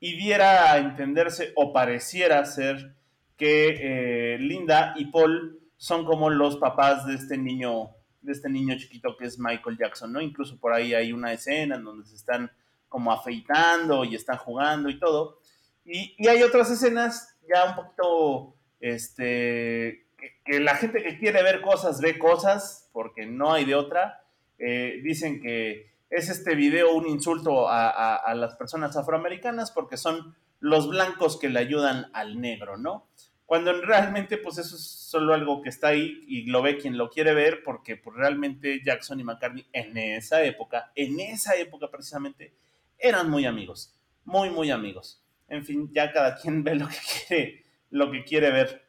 y 0.01 0.17
diera 0.17 0.73
a 0.73 0.79
entenderse 0.79 1.53
o 1.55 1.73
pareciera 1.73 2.45
ser 2.45 2.95
que 3.41 4.35
eh, 4.35 4.39
Linda 4.39 4.93
y 4.97 5.07
Paul 5.07 5.59
son 5.79 6.05
como 6.05 6.29
los 6.29 6.59
papás 6.59 7.07
de 7.07 7.15
este 7.15 7.39
niño, 7.39 7.89
de 8.21 8.33
este 8.33 8.51
niño 8.51 8.77
chiquito 8.77 9.17
que 9.17 9.25
es 9.25 9.39
Michael 9.39 9.79
Jackson, 9.79 10.13
¿no? 10.13 10.21
Incluso 10.21 10.61
por 10.61 10.75
ahí 10.75 10.93
hay 10.93 11.15
una 11.15 11.33
escena 11.33 11.77
en 11.77 11.85
donde 11.85 12.07
se 12.07 12.17
están 12.17 12.53
como 12.87 13.11
afeitando 13.11 14.05
y 14.05 14.15
están 14.15 14.37
jugando 14.37 14.91
y 14.91 14.99
todo. 14.99 15.39
Y, 15.87 16.29
hay 16.29 16.43
otras 16.43 16.71
escenas 16.71 17.39
ya 17.49 17.65
un 17.65 17.77
poquito, 17.77 18.57
este, 18.79 20.07
que, 20.45 20.61
la 20.61 20.75
gente 20.75 21.03
que 21.03 21.19
quiere 21.19 21.43
ver 21.43 21.63
cosas 21.63 22.03
ve 22.03 22.19
cosas, 22.19 22.91
porque 22.93 23.25
no 23.25 23.55
hay 23.55 23.65
de 23.65 23.75
otra. 23.75 24.23
Eh, 24.59 25.01
dicen 25.03 25.41
que 25.41 25.95
es 26.11 26.29
este 26.29 26.55
video 26.55 26.93
un 26.93 27.07
insulto 27.07 27.71
a 27.71 28.35
las 28.35 28.55
personas 28.57 28.99
afroamericanas 28.99 29.71
porque 29.71 29.97
son 29.97 30.37
los 30.59 30.91
blancos 30.91 31.39
que 31.39 31.49
le 31.49 31.59
ayudan 31.59 32.11
al 32.13 32.39
negro, 32.39 32.77
¿no? 32.77 33.07
Cuando 33.51 33.73
realmente 33.83 34.39
pues 34.39 34.59
eso 34.59 34.77
es 34.77 34.83
solo 34.83 35.35
algo 35.35 35.61
que 35.61 35.71
está 35.71 35.89
ahí 35.89 36.23
y 36.29 36.45
lo 36.45 36.63
ve 36.63 36.79
quien 36.79 36.97
lo 36.97 37.11
quiere 37.11 37.35
ver 37.35 37.65
porque 37.65 37.97
pues 37.97 38.15
realmente 38.17 38.81
Jackson 38.85 39.19
y 39.19 39.25
McCartney 39.25 39.67
en 39.73 39.97
esa 39.99 40.45
época, 40.45 40.93
en 40.95 41.19
esa 41.19 41.57
época 41.57 41.91
precisamente, 41.91 42.55
eran 42.97 43.29
muy 43.29 43.47
amigos, 43.47 43.99
muy 44.25 44.51
muy 44.51 44.71
amigos. 44.71 45.25
En 45.49 45.65
fin, 45.65 45.91
ya 45.93 46.13
cada 46.13 46.37
quien 46.37 46.63
ve 46.63 46.77
lo 46.77 46.87
que 46.87 46.95
quiere, 47.27 47.65
lo 47.91 48.13
que 48.13 48.23
quiere 48.23 48.53
ver. 48.53 48.87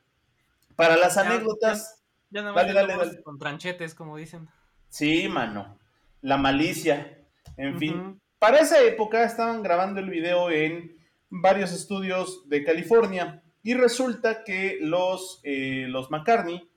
Para 0.75 0.95
las 0.95 1.17
anécdotas... 1.17 2.03
Ya, 2.29 2.43
ya 2.43 2.51
dale, 2.51 2.73
dale, 2.73 2.95
dale. 2.95 3.23
con 3.23 3.39
tranchetes, 3.39 3.95
como 3.95 4.15
dicen. 4.15 4.47
Sí, 4.89 5.27
mano. 5.27 5.79
La 6.21 6.37
malicia. 6.37 7.17
En 7.57 7.79
fin. 7.79 8.21
Para 8.37 8.59
esa 8.59 8.79
época 8.83 9.23
estaban 9.23 9.63
grabando 9.63 9.99
el 9.99 10.11
video 10.11 10.51
en 10.51 10.99
varios 11.31 11.71
estudios 11.71 12.47
de 12.47 12.63
California 12.63 13.41
y 13.63 13.73
resulta 13.73 14.43
que 14.43 14.77
los, 14.81 15.39
eh, 15.43 15.85
los 15.89 16.09
McCartney 16.11 16.69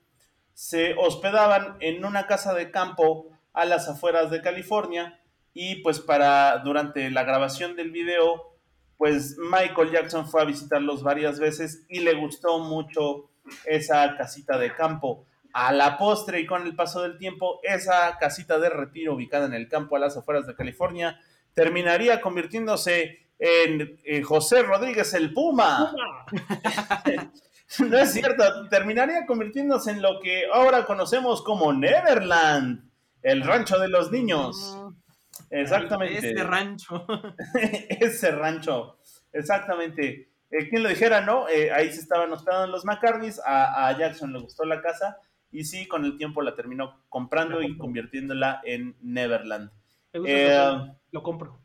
se 0.53 0.95
hospedaban 0.97 1.77
en 1.79 2.05
una 2.05 2.27
casa 2.27 2.53
de 2.53 2.71
campo 2.71 3.27
a 3.53 3.65
las 3.65 3.87
afueras 3.87 4.31
de 4.31 4.41
California 4.41 5.19
y 5.53 5.77
pues 5.77 5.99
para 5.99 6.57
durante 6.59 7.09
la 7.09 7.23
grabación 7.23 7.75
del 7.75 7.91
video 7.91 8.55
pues 8.97 9.37
Michael 9.37 9.91
Jackson 9.91 10.27
fue 10.27 10.41
a 10.41 10.45
visitarlos 10.45 11.03
varias 11.03 11.39
veces 11.39 11.85
y 11.89 11.99
le 11.99 12.13
gustó 12.13 12.59
mucho 12.59 13.29
esa 13.65 14.15
casita 14.17 14.57
de 14.57 14.73
campo. 14.73 15.25
A 15.53 15.71
la 15.71 15.97
postre 15.97 16.39
y 16.39 16.45
con 16.45 16.63
el 16.65 16.75
paso 16.75 17.01
del 17.01 17.17
tiempo, 17.17 17.59
esa 17.63 18.17
casita 18.17 18.59
de 18.59 18.69
retiro 18.69 19.15
ubicada 19.15 19.45
en 19.45 19.53
el 19.53 19.69
campo 19.69 19.95
a 19.95 19.99
las 19.99 20.17
afueras 20.17 20.47
de 20.47 20.55
California 20.55 21.19
terminaría 21.53 22.19
convirtiéndose 22.19 23.24
en, 23.39 24.23
José 24.23 24.63
Rodríguez 24.63 25.13
el 25.13 25.33
Puma. 25.33 25.93
no 27.79 27.97
es 27.97 28.13
cierto, 28.13 28.67
terminaría 28.69 29.25
convirtiéndose 29.25 29.91
en 29.91 30.01
lo 30.01 30.19
que 30.19 30.45
ahora 30.51 30.85
conocemos 30.85 31.41
como 31.41 31.73
Neverland, 31.73 32.89
el 33.21 33.41
rancho 33.41 33.79
de 33.79 33.89
los 33.89 34.11
niños. 34.11 34.77
Exactamente. 35.49 36.17
Ese 36.17 36.43
rancho. 36.43 37.05
Ese 37.89 38.31
rancho, 38.31 38.97
exactamente. 39.31 40.29
Eh, 40.51 40.69
¿Quién 40.69 40.83
lo 40.83 40.89
dijera, 40.89 41.21
no? 41.21 41.49
Eh, 41.49 41.71
ahí 41.71 41.91
se 41.91 41.99
estaban 41.99 42.31
hospedando 42.31 42.67
los 42.67 42.85
McCartneys, 42.85 43.39
a, 43.43 43.87
a, 43.87 43.97
Jackson 43.97 44.31
le 44.31 44.39
gustó 44.39 44.63
la 44.63 44.81
casa 44.81 45.17
y 45.51 45.63
sí, 45.63 45.87
con 45.87 46.05
el 46.05 46.17
tiempo 46.17 46.41
la 46.41 46.55
terminó 46.55 47.01
comprando 47.09 47.61
y 47.61 47.77
convirtiéndola 47.77 48.61
en 48.63 48.95
Neverland. 49.01 49.71
Eh, 50.13 50.93
lo 51.11 51.23
compro 51.23 51.59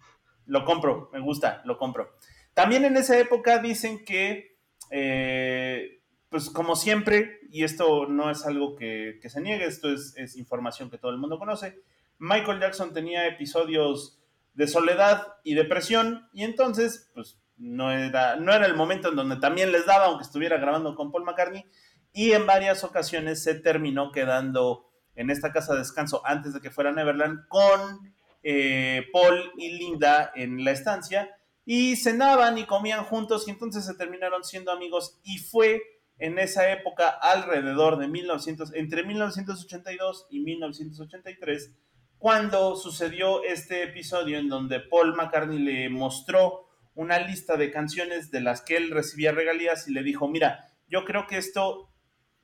lo 0.50 0.64
compro, 0.64 1.08
me 1.12 1.20
gusta, 1.20 1.62
lo 1.64 1.78
compro. 1.78 2.12
También 2.54 2.84
en 2.84 2.96
esa 2.96 3.16
época 3.16 3.60
dicen 3.60 4.04
que, 4.04 4.58
eh, 4.90 6.02
pues 6.28 6.50
como 6.50 6.74
siempre, 6.74 7.38
y 7.50 7.62
esto 7.62 8.06
no 8.06 8.30
es 8.30 8.44
algo 8.44 8.74
que, 8.74 9.20
se 9.24 9.40
niegue, 9.40 9.64
esto 9.64 9.92
es, 9.92 10.12
es, 10.16 10.36
información 10.36 10.90
que 10.90 10.98
todo 10.98 11.12
el 11.12 11.18
mundo 11.18 11.38
conoce, 11.38 11.78
Michael 12.18 12.58
Jackson 12.58 12.92
tenía 12.92 13.28
episodios 13.28 14.18
de 14.54 14.66
soledad 14.66 15.34
y 15.44 15.54
depresión, 15.54 16.28
y 16.32 16.42
entonces, 16.42 17.12
pues 17.14 17.38
no 17.56 17.92
era, 17.92 18.34
no 18.34 18.52
era 18.52 18.66
el 18.66 18.74
momento 18.74 19.10
en 19.10 19.16
donde 19.16 19.36
también 19.36 19.70
les 19.70 19.86
daba, 19.86 20.06
aunque 20.06 20.24
estuviera 20.24 20.58
grabando 20.58 20.96
con 20.96 21.12
Paul 21.12 21.24
McCartney, 21.24 21.64
y 22.12 22.32
en 22.32 22.44
varias 22.44 22.82
ocasiones 22.82 23.40
se 23.44 23.54
terminó 23.54 24.10
quedando 24.10 24.90
en 25.14 25.30
esta 25.30 25.52
casa 25.52 25.74
de 25.74 25.78
descanso 25.78 26.22
antes 26.24 26.54
de 26.54 26.60
que 26.60 26.72
fuera 26.72 26.90
Neverland 26.90 27.46
con 27.46 28.12
eh, 28.42 29.06
Paul 29.12 29.52
y 29.56 29.72
Linda 29.78 30.32
en 30.34 30.64
la 30.64 30.72
estancia 30.72 31.36
y 31.64 31.96
cenaban 31.96 32.58
y 32.58 32.64
comían 32.64 33.04
juntos 33.04 33.46
y 33.46 33.50
entonces 33.50 33.84
se 33.84 33.94
terminaron 33.94 34.44
siendo 34.44 34.72
amigos 34.72 35.18
y 35.22 35.38
fue 35.38 35.82
en 36.18 36.38
esa 36.38 36.70
época 36.70 37.08
alrededor 37.08 37.98
de 37.98 38.08
1900, 38.08 38.74
entre 38.74 39.04
1982 39.04 40.26
y 40.30 40.40
1983 40.40 41.74
cuando 42.20 42.76
sucedió 42.76 43.42
este 43.44 43.82
episodio 43.82 44.38
en 44.38 44.50
donde 44.50 44.78
Paul 44.78 45.16
McCartney 45.16 45.58
le 45.58 45.88
mostró 45.88 46.68
una 46.94 47.18
lista 47.18 47.56
de 47.56 47.70
canciones 47.70 48.30
de 48.30 48.42
las 48.42 48.60
que 48.60 48.76
él 48.76 48.90
recibía 48.90 49.32
regalías 49.32 49.88
y 49.88 49.92
le 49.94 50.02
dijo, 50.02 50.28
mira, 50.28 50.68
yo 50.86 51.06
creo 51.06 51.26
que 51.26 51.38
esto, 51.38 51.90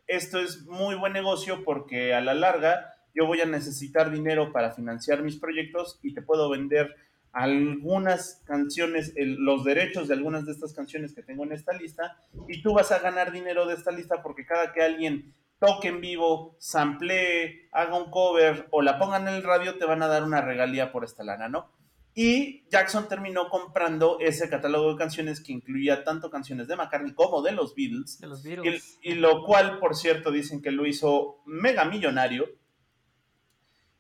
esto 0.07 0.41
es 0.41 0.65
muy 0.65 0.95
buen 0.95 1.13
negocio 1.13 1.63
porque 1.63 2.15
a 2.15 2.23
la 2.23 2.33
larga 2.33 2.95
yo 3.17 3.27
voy 3.27 3.41
a 3.41 3.47
necesitar 3.47 4.11
dinero 4.13 4.53
para 4.53 4.73
financiar 4.73 5.23
mis 5.23 5.37
proyectos 5.37 5.99
y 6.03 6.15
te 6.15 6.23
puedo 6.23 6.51
vender 6.51 6.95
algunas 7.33 8.43
canciones, 8.47 9.13
el, 9.17 9.35
los 9.37 9.65
derechos 9.65 10.09
de 10.09 10.15
algunas 10.15 10.47
de 10.47 10.53
estas 10.53 10.73
canciones 10.73 11.15
que 11.15 11.23
tengo 11.23 11.45
en 11.45 11.53
esta 11.53 11.73
lista 11.73 12.17
y 12.49 12.63
tú 12.63 12.75
vas 12.75 12.93
a 12.93 12.99
ganar 12.99 13.33
dinero 13.33 13.67
de 13.67 13.75
esta 13.75 13.91
lista 13.91 14.23
porque 14.23 14.47
cada 14.47 14.73
que 14.73 14.83
alguien 14.83 15.35
toque 15.59 15.89
en 15.89 16.01
vivo, 16.01 16.57
samplee, 16.59 17.69
haga 17.73 17.99
un 17.99 18.11
cover 18.11 18.69
o 18.71 18.83
la 18.83 18.99
pongan 18.99 19.29
en 19.29 19.35
el 19.35 19.43
radio, 19.43 19.79
te 19.79 19.87
van 19.87 20.03
a 20.03 20.07
dar 20.07 20.23
una 20.23 20.41
regalía 20.41 20.93
por 20.93 21.05
esta 21.05 21.25
lana, 21.25 21.49
¿no? 21.49 21.71
Y 22.15 22.65
Jackson 22.71 23.09
terminó 23.09 23.51
comprando 23.51 24.19
ese 24.21 24.49
catálogo 24.49 24.93
de 24.93 24.97
canciones 24.97 25.43
que 25.43 25.53
incluía 25.53 26.03
tanto 26.03 26.31
canciones 26.31 26.67
de 26.67 26.77
McCartney 26.77 27.13
como 27.13 27.43
de 27.43 27.53
los 27.53 27.75
Beatles. 27.75 28.19
De 28.19 28.27
los 28.27 28.43
Beatles. 28.43 28.99
Y, 29.03 29.13
y 29.13 29.15
lo 29.17 29.45
cual, 29.45 29.79
por 29.79 29.95
cierto, 29.95 30.33
dicen 30.33 30.63
que 30.63 30.71
lo 30.71 30.87
hizo 30.87 31.43
mega 31.45 31.85
millonario. 31.85 32.47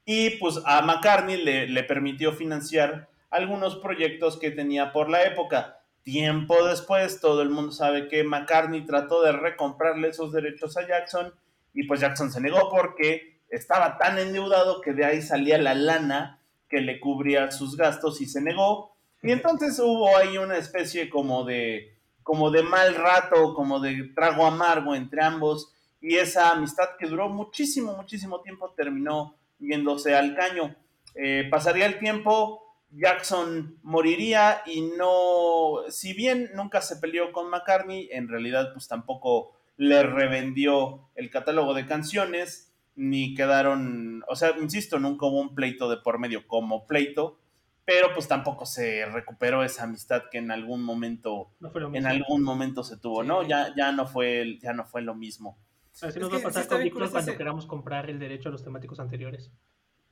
Y 0.06 0.30
pues 0.38 0.58
a 0.64 0.80
McCartney 0.80 1.36
le, 1.36 1.68
le 1.68 1.84
permitió 1.84 2.32
financiar 2.32 3.08
algunos 3.28 3.76
proyectos 3.76 4.38
que 4.38 4.50
tenía 4.50 4.92
por 4.92 5.10
la 5.10 5.25
época. 5.25 5.80
Tiempo 6.04 6.64
después, 6.64 7.20
todo 7.20 7.42
el 7.42 7.50
mundo 7.50 7.72
sabe 7.72 8.08
que 8.08 8.25
McCartney 8.25 8.86
trató 8.86 9.22
de 9.22 9.32
recomprarle 9.32 10.08
esos 10.08 10.32
derechos 10.32 10.76
a 10.76 10.86
Jackson 10.86 11.34
y 11.75 11.82
pues 11.86 12.00
Jackson 12.00 12.30
se 12.32 12.40
negó 12.40 12.70
porque 12.70 13.40
estaba 13.50 13.98
tan 13.98 14.18
endeudado 14.18 14.80
que 14.80 14.92
de 14.92 15.04
ahí 15.04 15.20
salía 15.20 15.58
la 15.58 15.75
lana 15.75 16.40
que 16.68 16.80
le 16.80 17.00
cubría 17.00 17.50
sus 17.50 17.76
gastos 17.76 18.20
y 18.20 18.26
se 18.26 18.40
negó. 18.40 18.96
Y 19.22 19.32
entonces 19.32 19.78
hubo 19.78 20.16
ahí 20.16 20.38
una 20.38 20.56
especie 20.56 21.10
como 21.10 21.44
de, 21.44 21.98
como 22.22 22.50
de 22.50 22.62
mal 22.62 22.94
rato, 22.94 23.54
como 23.54 23.80
de 23.80 24.10
trago 24.14 24.46
amargo 24.46 24.94
entre 24.94 25.22
ambos 25.22 25.72
y 26.00 26.16
esa 26.16 26.50
amistad 26.50 26.90
que 26.98 27.06
duró 27.06 27.28
muchísimo, 27.28 27.94
muchísimo 27.94 28.40
tiempo 28.40 28.72
terminó 28.76 29.36
yéndose 29.58 30.14
al 30.14 30.34
caño. 30.34 30.76
Eh, 31.14 31.48
pasaría 31.50 31.86
el 31.86 31.98
tiempo, 31.98 32.62
Jackson 32.90 33.78
moriría 33.82 34.62
y 34.66 34.82
no, 34.82 35.82
si 35.88 36.12
bien 36.12 36.50
nunca 36.54 36.80
se 36.80 36.96
peleó 36.96 37.32
con 37.32 37.50
McCartney, 37.50 38.08
en 38.12 38.28
realidad 38.28 38.72
pues 38.72 38.88
tampoco 38.88 39.52
le 39.76 40.02
revendió 40.02 41.08
el 41.14 41.30
catálogo 41.30 41.75
de 41.75 41.86
canciones, 41.86 42.72
ni 42.94 43.34
quedaron, 43.34 44.25
o 44.28 44.36
sea, 44.36 44.54
insisto, 44.60 44.98
nunca 44.98 45.26
hubo 45.26 45.40
un 45.40 45.54
pleito 45.54 45.90
de 45.90 45.98
por 45.98 46.18
medio 46.18 46.46
como 46.46 46.86
pleito, 46.86 47.38
pero 47.84 48.12
pues 48.14 48.26
tampoco 48.26 48.66
se 48.66 49.04
recuperó 49.06 49.62
esa 49.62 49.84
amistad 49.84 50.25
que 50.30 50.38
en 50.38 50.50
algún 50.50 50.82
momento, 50.82 51.50
No 51.60 51.70
en 51.94 52.06
algún 52.06 52.42
momento 52.42 52.82
se 52.82 52.96
tuvo, 52.96 53.22
Sí. 53.22 53.28
¿no? 53.28 53.42
Ya, 53.46 53.75
ya 53.76 53.92
no 53.92 54.06
fue, 54.06 54.58
ya 54.60 54.72
no 54.72 54.84
fue 54.84 55.02
lo 55.02 55.14
mismo. 55.14 55.58
Así 56.02 56.06
Es 56.08 56.16
nos 56.18 56.28
que 56.28 56.34
va 56.36 56.40
a 56.40 56.44
pasar 56.44 56.66
con 56.68 56.82
Víctor 56.82 57.10
cuando 57.10 57.30
ese- 57.30 57.38
queramos 57.38 57.66
comprar 57.66 58.10
el 58.10 58.18
derecho 58.18 58.48
a 58.48 58.52
los 58.52 58.62
temáticos 58.62 59.00
anteriores. 59.00 59.50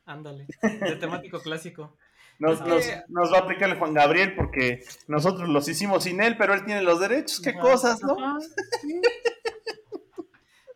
Ándale. 0.06 0.46
De 0.62 0.96
temático 0.96 1.40
clásico. 1.40 1.96
Nos, 2.38 2.60
Es 2.60 2.66
nos, 2.66 2.84
que- 2.86 3.02
nos 3.08 3.32
va 3.32 3.38
a 3.38 3.40
aplicar 3.42 3.70
el 3.70 3.78
Juan 3.78 3.94
Gabriel 3.94 4.34
porque 4.34 4.82
nosotros 5.08 5.48
los 5.48 5.68
hicimos 5.68 6.04
sin 6.04 6.20
él, 6.22 6.36
pero 6.36 6.52
él 6.54 6.64
tiene 6.64 6.82
los 6.82 7.00
derechos, 7.00 7.40
qué 7.40 7.50
Ajá. 7.50 7.60
cosas, 7.60 8.02
¿no? 8.02 8.16
Ajá. 8.18 8.38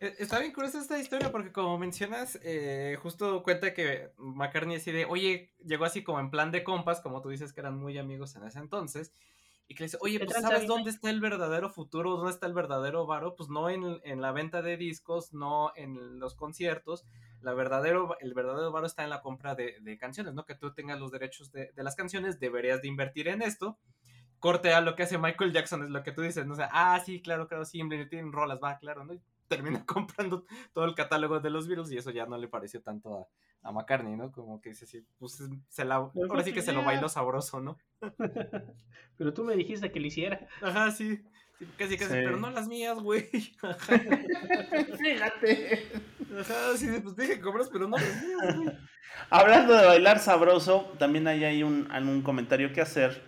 Eh, 0.01 0.15
Está 0.19 0.39
bien 0.39 0.53
curiosa 0.53 0.79
esta 0.79 0.97
historia 0.97 1.29
porque 1.29 1.51
como 1.51 1.77
mencionas, 1.77 2.39
eh, 2.43 2.97
justo 3.01 3.43
cuenta 3.43 3.73
que 3.73 4.11
McCartney 4.17 4.77
así 4.77 4.93
de, 4.93 5.03
oye, 5.03 5.51
llegó 5.65 5.83
así 5.83 6.03
como 6.05 6.21
en 6.21 6.29
plan 6.29 6.51
de 6.51 6.63
compas, 6.63 7.01
como 7.01 7.21
tú 7.21 7.27
dices 7.27 7.51
que 7.51 7.59
eran 7.59 7.77
muy 7.77 7.97
amigos 7.97 8.33
en 8.37 8.43
ese 8.45 8.59
entonces, 8.59 9.11
y 9.69 9.75
que 9.75 9.83
le 9.83 9.85
dice, 9.85 9.99
oye, 10.01 10.17
¿Qué 10.17 10.25
pues 10.25 10.41
¿sabes 10.41 10.65
dónde 10.65 10.89
está 10.89 11.11
el 11.11 11.21
verdadero 11.21 11.69
futuro? 11.69 12.17
¿Dónde 12.17 12.31
está 12.31 12.47
el 12.47 12.55
verdadero 12.55 13.05
varo? 13.05 13.35
Pues 13.35 13.49
no 13.49 13.69
en, 13.69 14.01
en 14.03 14.19
la 14.19 14.31
venta 14.31 14.63
de 14.63 14.77
discos, 14.77 15.31
no 15.31 15.71
en 15.75 16.19
los 16.19 16.33
conciertos, 16.33 17.05
la 17.41 17.53
verdadero, 17.53 18.17
el 18.19 18.33
verdadero 18.33 18.71
varo 18.71 18.87
está 18.87 19.03
en 19.03 19.11
la 19.11 19.21
compra 19.21 19.53
de, 19.53 19.77
de 19.81 19.97
canciones, 19.99 20.33
¿no? 20.33 20.43
Que 20.43 20.55
tú 20.55 20.73
tengas 20.73 20.99
los 20.99 21.11
derechos 21.11 21.51
de, 21.51 21.71
de 21.75 21.83
las 21.83 21.95
canciones, 21.95 22.39
deberías 22.39 22.81
de 22.81 22.87
invertir 22.87 23.27
en 23.27 23.43
esto. 23.43 23.77
Corte 24.39 24.73
a 24.73 24.81
lo 24.81 24.95
que 24.95 25.03
hace 25.03 25.19
Michael 25.19 25.53
Jackson, 25.53 25.83
es 25.83 25.91
lo 25.91 26.01
que 26.01 26.13
tú 26.13 26.23
dices, 26.23 26.47
¿no? 26.47 26.53
O 26.53 26.57
sea, 26.57 26.69
ah, 26.71 26.99
sí, 27.05 27.21
claro, 27.21 27.47
claro, 27.47 27.63
sí, 27.63 27.79
tienen 28.09 28.31
rolas, 28.31 28.59
va, 28.63 28.79
claro, 28.79 29.05
¿no? 29.05 29.13
Y 29.13 29.21
termina 29.47 29.85
comprando 29.85 30.45
todo 30.73 30.85
el 30.85 30.95
catálogo 30.95 31.39
de 31.39 31.51
los 31.51 31.67
Beatles 31.67 31.91
y 31.91 31.97
eso 31.97 32.09
ya 32.09 32.25
no 32.25 32.39
le 32.39 32.47
pareció 32.47 32.81
tanto 32.81 33.15
a, 33.19 33.27
a 33.63 33.71
McCartney, 33.71 34.15
¿no? 34.15 34.31
Como 34.31 34.61
que 34.61 34.69
dice 34.69 34.85
así, 34.85 35.05
pues 35.19 35.41
se 35.67 35.85
la, 35.85 35.95
ahora 35.95 36.43
sí 36.43 36.53
que 36.53 36.61
se 36.61 36.71
lo 36.73 36.83
bailó 36.83 37.09
sabroso, 37.09 37.59
¿no? 37.59 37.77
Pero 39.17 39.33
tú 39.33 39.43
me 39.43 39.55
dijiste 39.55 39.91
que 39.91 39.99
lo 39.99 40.07
hiciera. 40.07 40.47
Ajá, 40.61 40.91
sí. 40.91 41.17
sí, 41.59 41.65
casi, 41.77 41.97
casi, 41.97 42.11
Sí. 42.13 42.19
pero 42.23 42.37
no 42.37 42.49
las 42.51 42.67
mías, 42.67 42.97
güey. 42.99 43.29
Ajá, 43.61 43.99
Fíjate. 44.97 45.87
ajá, 46.39 46.77
sí, 46.77 46.87
pues 47.03 47.15
dije 47.15 47.35
que 47.35 47.41
compras, 47.41 47.69
pero 47.71 47.87
no 47.87 47.97
las 47.97 48.23
mías, 48.23 48.57
güey. 48.57 48.77
Hablando 49.29 49.73
de 49.73 49.85
bailar 49.85 50.19
sabroso, 50.19 50.93
también 50.97 51.27
hay 51.27 51.43
ahí 51.43 51.63
un, 51.63 51.91
un 51.91 52.21
comentario 52.21 52.71
que 52.71 52.81
hacer. 52.81 53.21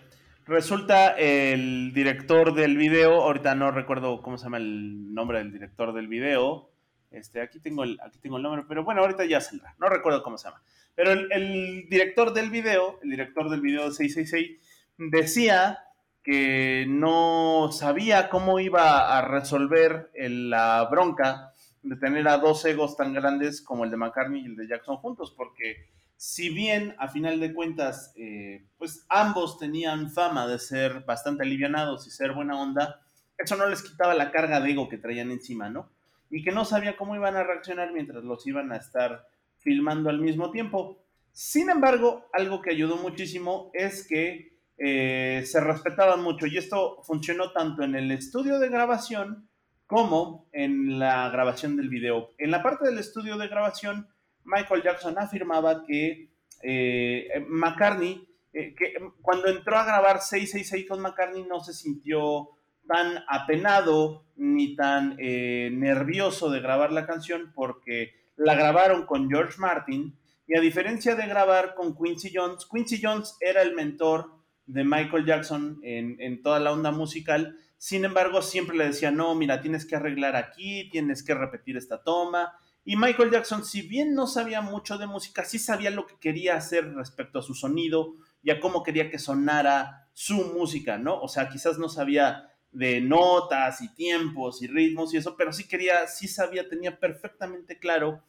Resulta 0.46 1.10
el 1.17 1.91
director 1.94 2.54
del 2.54 2.78
video, 2.78 3.22
ahorita 3.22 3.54
no 3.56 3.72
recuerdo 3.72 4.22
cómo 4.22 4.38
se 4.38 4.46
llama 4.46 4.58
el 4.58 5.13
nombre 5.13 5.39
del 5.39 5.52
director 5.52 5.94
del 5.94 6.08
video. 6.08 6.71
Este, 7.12 7.41
aquí 7.41 7.60
tengo 7.60 7.84
el, 7.84 8.00
aquí 8.02 8.17
tengo 8.19 8.38
el 8.38 8.43
nombre, 8.43 8.63
pero 8.67 8.84
bueno, 8.84 9.02
ahorita 9.02 9.26
ya 9.26 9.41
saldrá. 9.41 9.76
No 9.80 9.89
recuerdo 9.89 10.24
cómo 10.24 10.38
se 10.38 10.47
llama. 10.47 10.62
Pero 10.95 11.12
el, 11.12 11.88
director 11.89 12.34
del 12.34 12.50
video, 12.50 13.00
el 13.04 13.10
director 13.12 13.50
del 13.50 13.62
video 13.62 13.86
de 13.86 13.91
666, 13.91 14.60
decía 14.97 15.80
que 16.24 16.86
no 16.88 17.69
sabía 17.71 18.30
cómo 18.30 18.60
iba 18.60 19.17
a 19.17 19.21
resolver 19.28 20.12
el- 20.13 20.50
la 20.50 20.88
bronca 20.89 21.52
de 21.82 21.95
tener 21.95 22.28
a 22.28 22.38
dos 22.38 22.63
egos 22.65 22.95
tan 22.95 23.13
grandes 23.13 23.62
como 23.62 23.84
el 23.86 23.91
de 23.91 23.97
McCartney 23.97 24.41
y 24.43 24.45
el 24.45 24.56
de 24.56 24.67
Jackson 24.67 24.97
juntos, 24.97 25.34
porque 25.36 25.88
si 26.15 26.50
bien 26.50 26.93
a 27.00 27.08
final 27.08 27.39
de 27.39 27.54
cuentas, 27.54 28.13
eh, 28.15 28.63
pues 28.78 29.06
ambos 29.10 29.58
tenían 29.58 30.12
fama 30.12 30.45
de 30.45 30.60
ser 30.60 31.00
bastante 31.06 31.41
alivianados 31.43 32.06
y 32.06 32.12
ser 32.12 32.34
buena 32.34 32.62
onda, 32.62 33.02
eso 33.39 33.56
no 33.56 33.65
les 33.67 33.82
quitaba 33.82 34.13
la 34.13 34.30
carga 34.30 34.60
de 34.60 34.69
ego 34.69 34.88
que 34.88 35.00
traían 35.00 35.32
encima, 35.32 35.69
¿no? 35.69 35.89
Y 36.32 36.44
que 36.44 36.52
no 36.52 36.65
sabía 36.65 36.98
cómo 36.98 37.15
iban 37.15 37.36
a 37.36 37.44
reaccionar 37.44 37.91
mientras 37.91 38.24
los 38.24 38.48
iban 38.48 38.72
a 38.72 38.78
estar 38.78 39.28
filmando 39.60 40.10
al 40.10 40.20
mismo 40.20 40.50
tiempo. 40.50 41.04
Sin 41.32 41.70
embargo, 41.70 42.30
algo 42.34 42.62
que 42.62 42.72
ayudó 42.72 42.98
muchísimo 42.98 43.70
es 43.74 44.08
que 44.08 44.58
eh, 44.78 45.44
se 45.46 45.60
respetaban 45.60 46.24
mucho 46.24 46.48
y 46.48 46.58
esto 46.58 47.04
funcionó 47.04 47.52
tanto 47.52 47.84
en 47.84 47.96
el 47.96 48.10
estudio 48.10 48.58
de 48.58 48.70
grabación 48.70 49.48
como 49.86 50.48
en 50.54 50.98
la 50.98 51.30
grabación 51.30 51.78
del 51.78 51.89
video. 51.89 52.32
En 52.38 52.50
la 52.50 52.63
parte 52.63 52.88
del 52.88 52.98
estudio 52.98 53.38
de 53.38 53.48
grabación, 53.48 54.08
Michael 54.44 54.84
Jackson 54.84 55.20
afirmaba 55.20 55.84
que 55.86 56.30
eh, 56.63 57.46
McCartney, 57.48 58.28
eh, 58.54 58.74
que 58.74 58.94
cuando 59.22 59.50
entró 59.50 59.78
a 59.78 59.86
grabar 59.86 60.22
666 60.22 60.88
con 60.88 61.02
McCartney 61.02 61.44
no 61.44 61.60
se 61.60 61.74
sintió 61.74 62.50
tan 62.92 63.24
apenado 63.28 64.26
ni 64.36 64.76
tan 64.76 65.16
eh, 65.18 65.70
nervioso 65.72 66.50
de 66.50 66.60
grabar 66.60 66.92
la 66.92 67.06
canción 67.06 67.54
porque 67.56 68.12
la 68.36 68.56
grabaron 68.56 69.06
con 69.06 69.30
George 69.30 69.60
Martin 69.60 70.18
y 70.46 70.58
a 70.58 70.62
diferencia 70.62 71.16
de 71.16 71.26
grabar 71.26 71.76
con 71.76 71.96
Quincy 71.96 72.32
Jones, 72.34 72.68
Quincy 72.70 73.00
Jones 73.02 73.38
era 73.40 73.62
el 73.62 73.76
mentor 73.76 74.32
de 74.66 74.84
Michael 74.84 75.26
Jackson 75.26 75.80
en, 75.84 76.18
en 76.20 76.42
toda 76.42 76.60
la 76.60 76.74
onda 76.74 76.92
musical, 76.92 77.56
sin 77.78 78.04
embargo 78.04 78.42
siempre 78.42 78.76
le 78.76 78.88
decía, 78.88 79.12
no, 79.12 79.36
mira, 79.36 79.62
tienes 79.62 79.86
que 79.86 79.96
arreglar 79.96 80.36
aquí, 80.36 80.90
tienes 80.92 81.24
que 81.24 81.34
repetir 81.34 81.78
esta 81.78 82.04
toma, 82.04 82.54
y 82.84 82.98
Michael 82.98 83.32
Jackson, 83.32 83.64
si 83.64 83.84
bien 83.84 84.16
no 84.16 84.26
sabía 84.28 84.62
mucho 84.62 84.98
de 84.98 85.06
música, 85.06 85.46
sí 85.46 85.60
sabía 85.60 85.92
lo 85.92 86.08
que 86.08 86.18
quería 86.20 86.56
hacer 86.56 86.94
respecto 86.96 87.40
a 87.40 87.44
su 87.44 87.54
sonido 87.54 88.16
y 88.42 88.50
a 88.50 88.60
cómo 88.60 88.82
quería 88.82 89.10
que 89.12 89.20
sonara 89.20 90.10
su 90.14 90.36
música, 90.58 90.98
¿no? 90.98 91.22
O 91.22 91.28
sea, 91.28 91.48
quizás 91.48 91.78
no 91.78 91.90
sabía 91.90 92.51
de 92.72 93.02
notas 93.02 93.82
y 93.82 93.94
tiempos 93.94 94.62
y 94.62 94.68
ritmos 94.68 95.14
y 95.14 95.18
eso, 95.18 95.36
pero 95.36 95.52
sí 95.52 95.68
quería, 95.68 96.08
sí 96.08 96.28
sabía, 96.28 96.70
tenía 96.70 97.00
perfectamente 97.00 97.78
claro 97.78 98.24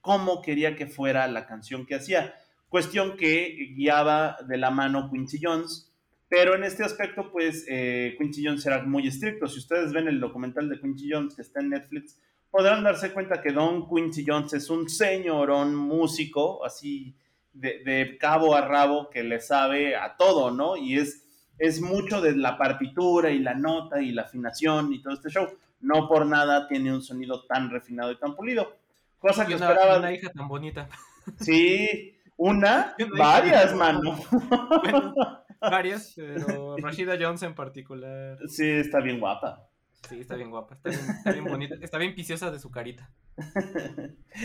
cómo 0.00 0.42
quería 0.42 0.76
que 0.76 0.86
fuera 0.86 1.26
la 1.28 1.46
canción 1.46 1.86
que 1.86 1.96
hacía. 1.96 2.34
Cuestión 2.68 3.16
que 3.16 3.72
guiaba 3.74 4.36
de 4.46 4.58
la 4.58 4.70
mano 4.70 5.10
Quincy 5.10 5.38
Jones, 5.42 5.92
pero 6.28 6.54
en 6.54 6.64
este 6.64 6.84
aspecto, 6.84 7.30
pues 7.30 7.64
eh, 7.68 8.16
Quincy 8.18 8.44
Jones 8.44 8.66
era 8.66 8.82
muy 8.82 9.06
estricto. 9.06 9.46
Si 9.46 9.58
ustedes 9.58 9.92
ven 9.92 10.08
el 10.08 10.20
documental 10.20 10.68
de 10.68 10.80
Quincy 10.80 11.10
Jones 11.10 11.34
que 11.34 11.42
está 11.42 11.60
en 11.60 11.70
Netflix, 11.70 12.20
podrán 12.50 12.84
darse 12.84 13.12
cuenta 13.12 13.40
que 13.40 13.52
Don 13.52 13.88
Quincy 13.88 14.24
Jones 14.26 14.52
es 14.52 14.68
un 14.68 14.88
señorón 14.88 15.74
músico, 15.74 16.64
así 16.64 17.14
de, 17.52 17.82
de 17.84 18.18
cabo 18.18 18.54
a 18.54 18.62
rabo, 18.62 19.08
que 19.08 19.22
le 19.22 19.40
sabe 19.40 19.96
a 19.96 20.16
todo, 20.16 20.50
¿no? 20.50 20.76
Y 20.76 20.98
es, 20.98 21.25
es 21.58 21.80
mucho 21.80 22.20
de 22.20 22.36
la 22.36 22.58
partitura 22.58 23.30
y 23.30 23.38
la 23.38 23.54
nota 23.54 24.00
y 24.00 24.12
la 24.12 24.22
afinación 24.22 24.92
y 24.92 25.02
todo 25.02 25.14
este 25.14 25.30
show. 25.30 25.48
No 25.80 26.08
por 26.08 26.26
nada 26.26 26.68
tiene 26.68 26.92
un 26.92 27.02
sonido 27.02 27.44
tan 27.44 27.70
refinado 27.70 28.12
y 28.12 28.18
tan 28.18 28.34
pulido. 28.34 28.76
Cosa 29.18 29.44
Y 29.44 29.48
que 29.48 29.54
una, 29.56 29.70
esperaba. 29.70 29.98
una 29.98 30.12
hija 30.12 30.30
tan 30.30 30.48
bonita. 30.48 30.88
Sí, 31.40 32.14
una, 32.36 32.94
varias, 33.18 33.74
mano. 33.74 34.16
Bueno, 34.80 35.12
varias, 35.60 36.12
pero 36.14 36.76
Rashida 36.78 37.16
Jones 37.20 37.42
en 37.42 37.56
particular. 37.56 38.38
Sí, 38.46 38.64
está 38.70 39.00
bien 39.00 39.18
guapa. 39.18 39.68
Sí, 40.08 40.20
está 40.20 40.36
bien 40.36 40.50
guapa, 40.50 40.74
está 40.74 40.90
bien, 40.90 41.00
está 41.00 41.32
bien 41.32 41.44
bonita, 41.46 41.74
está 41.80 41.98
bien 41.98 42.14
viciosa 42.14 42.52
de 42.52 42.60
su 42.60 42.70
carita. 42.70 43.10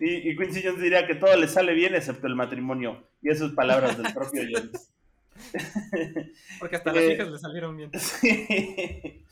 y, 0.00 0.30
y 0.30 0.36
Quincy 0.36 0.62
Jones 0.64 0.82
diría 0.82 1.06
que 1.06 1.14
todo 1.14 1.36
le 1.36 1.46
sale 1.46 1.72
bien 1.72 1.94
excepto 1.94 2.26
el 2.26 2.34
matrimonio. 2.34 3.06
Y 3.22 3.30
esas 3.30 3.52
palabras 3.52 3.96
del 3.96 4.12
propio 4.12 4.42
Jones. 4.52 4.92
Porque 6.58 6.76
hasta 6.76 6.92
las 6.92 7.04
Eh, 7.04 7.12
hijas 7.14 7.28
le 7.28 7.38
salieron 7.38 7.76
bien. 7.76 7.90
Sí. 7.98 9.24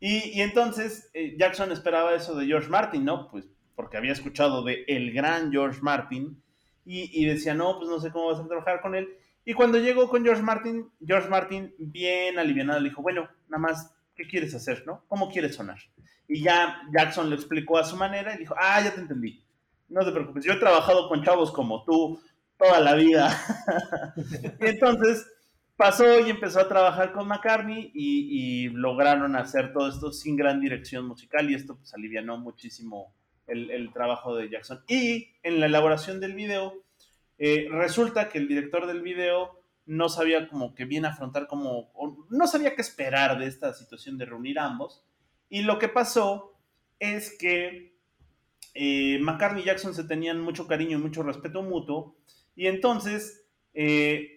Y, 0.00 0.38
y 0.38 0.40
entonces 0.42 1.10
eh, 1.14 1.36
Jackson 1.38 1.72
esperaba 1.72 2.14
eso 2.14 2.34
de 2.34 2.46
George 2.46 2.68
Martin, 2.68 3.04
¿no? 3.04 3.28
Pues 3.30 3.46
porque 3.74 3.96
había 3.96 4.12
escuchado 4.12 4.62
de 4.62 4.84
el 4.86 5.12
gran 5.12 5.50
George 5.50 5.80
Martin, 5.82 6.42
y, 6.84 7.10
y 7.20 7.24
decía, 7.26 7.54
no, 7.54 7.76
pues 7.78 7.88
no 7.88 7.98
sé 8.00 8.10
cómo 8.10 8.28
vas 8.30 8.40
a 8.40 8.46
trabajar 8.46 8.80
con 8.80 8.94
él. 8.94 9.08
Y 9.44 9.54
cuando 9.54 9.78
llegó 9.78 10.08
con 10.08 10.22
George 10.24 10.42
Martin, 10.42 10.90
George 11.04 11.28
Martin, 11.28 11.74
bien 11.78 12.38
alivianado, 12.38 12.80
le 12.80 12.90
dijo, 12.90 13.02
bueno, 13.02 13.28
nada 13.48 13.60
más, 13.60 13.92
¿qué 14.14 14.26
quieres 14.26 14.54
hacer, 14.54 14.84
no? 14.86 15.04
¿Cómo 15.08 15.30
quieres 15.30 15.54
sonar? 15.56 15.78
Y 16.28 16.42
ya 16.42 16.82
Jackson 16.96 17.28
le 17.28 17.36
explicó 17.36 17.78
a 17.78 17.84
su 17.84 17.96
manera 17.96 18.34
y 18.34 18.38
dijo, 18.38 18.54
ah, 18.58 18.80
ya 18.82 18.94
te 18.94 19.00
entendí. 19.00 19.44
No 19.88 20.04
te 20.04 20.12
preocupes, 20.12 20.44
yo 20.44 20.52
he 20.52 20.58
trabajado 20.58 21.08
con 21.08 21.22
chavos 21.24 21.50
como 21.52 21.84
tú 21.84 22.20
toda 22.58 22.80
la 22.80 22.94
vida. 22.94 23.36
y 24.60 24.66
entonces 24.66 25.26
pasó 25.76 26.20
y 26.20 26.30
empezó 26.30 26.60
a 26.60 26.68
trabajar 26.68 27.12
con 27.12 27.28
McCartney 27.28 27.90
y, 27.94 28.68
lograron 28.70 29.36
hacer 29.36 29.72
todo 29.72 29.88
esto 29.88 30.12
sin 30.12 30.36
gran 30.36 30.60
dirección 30.60 31.06
musical 31.06 31.50
y 31.50 31.54
esto 31.54 31.76
pues 31.76 31.92
alivianó 31.94 32.38
muchísimo 32.38 33.14
el, 33.46 33.90
trabajo 33.92 34.36
de 34.36 34.48
Jackson. 34.48 34.82
Y 34.88 35.28
en 35.42 35.60
la 35.60 35.66
elaboración 35.66 36.20
del 36.20 36.34
video, 36.34 36.82
eh, 37.38 37.68
resulta 37.70 38.28
que 38.28 38.38
el 38.38 38.48
director 38.48 38.86
del 38.86 39.02
video 39.02 39.60
no 39.86 40.08
sabía 40.08 40.48
como 40.48 40.74
que 40.74 40.86
bien 40.86 41.04
afrontar 41.04 41.46
como, 41.46 41.92
no 42.30 42.46
sabía 42.46 42.74
qué 42.74 42.80
esperar 42.80 43.38
de 43.38 43.46
esta 43.46 43.74
situación 43.74 44.16
de 44.16 44.24
reunir 44.24 44.58
ambos. 44.58 45.04
Y 45.48 45.62
lo 45.62 45.78
que 45.78 45.88
pasó 45.88 46.58
es 46.98 47.36
que 47.38 47.94
eh, 48.74 49.18
McCartney 49.20 49.62
y 49.62 49.66
Jackson 49.66 49.94
se 49.94 50.04
tenían 50.04 50.40
mucho 50.40 50.66
cariño 50.66 50.98
y 50.98 51.02
mucho 51.02 51.22
respeto 51.22 51.62
mutuo. 51.62 52.16
Y 52.56 52.66
entonces 52.66 53.44
eh, 53.74 54.33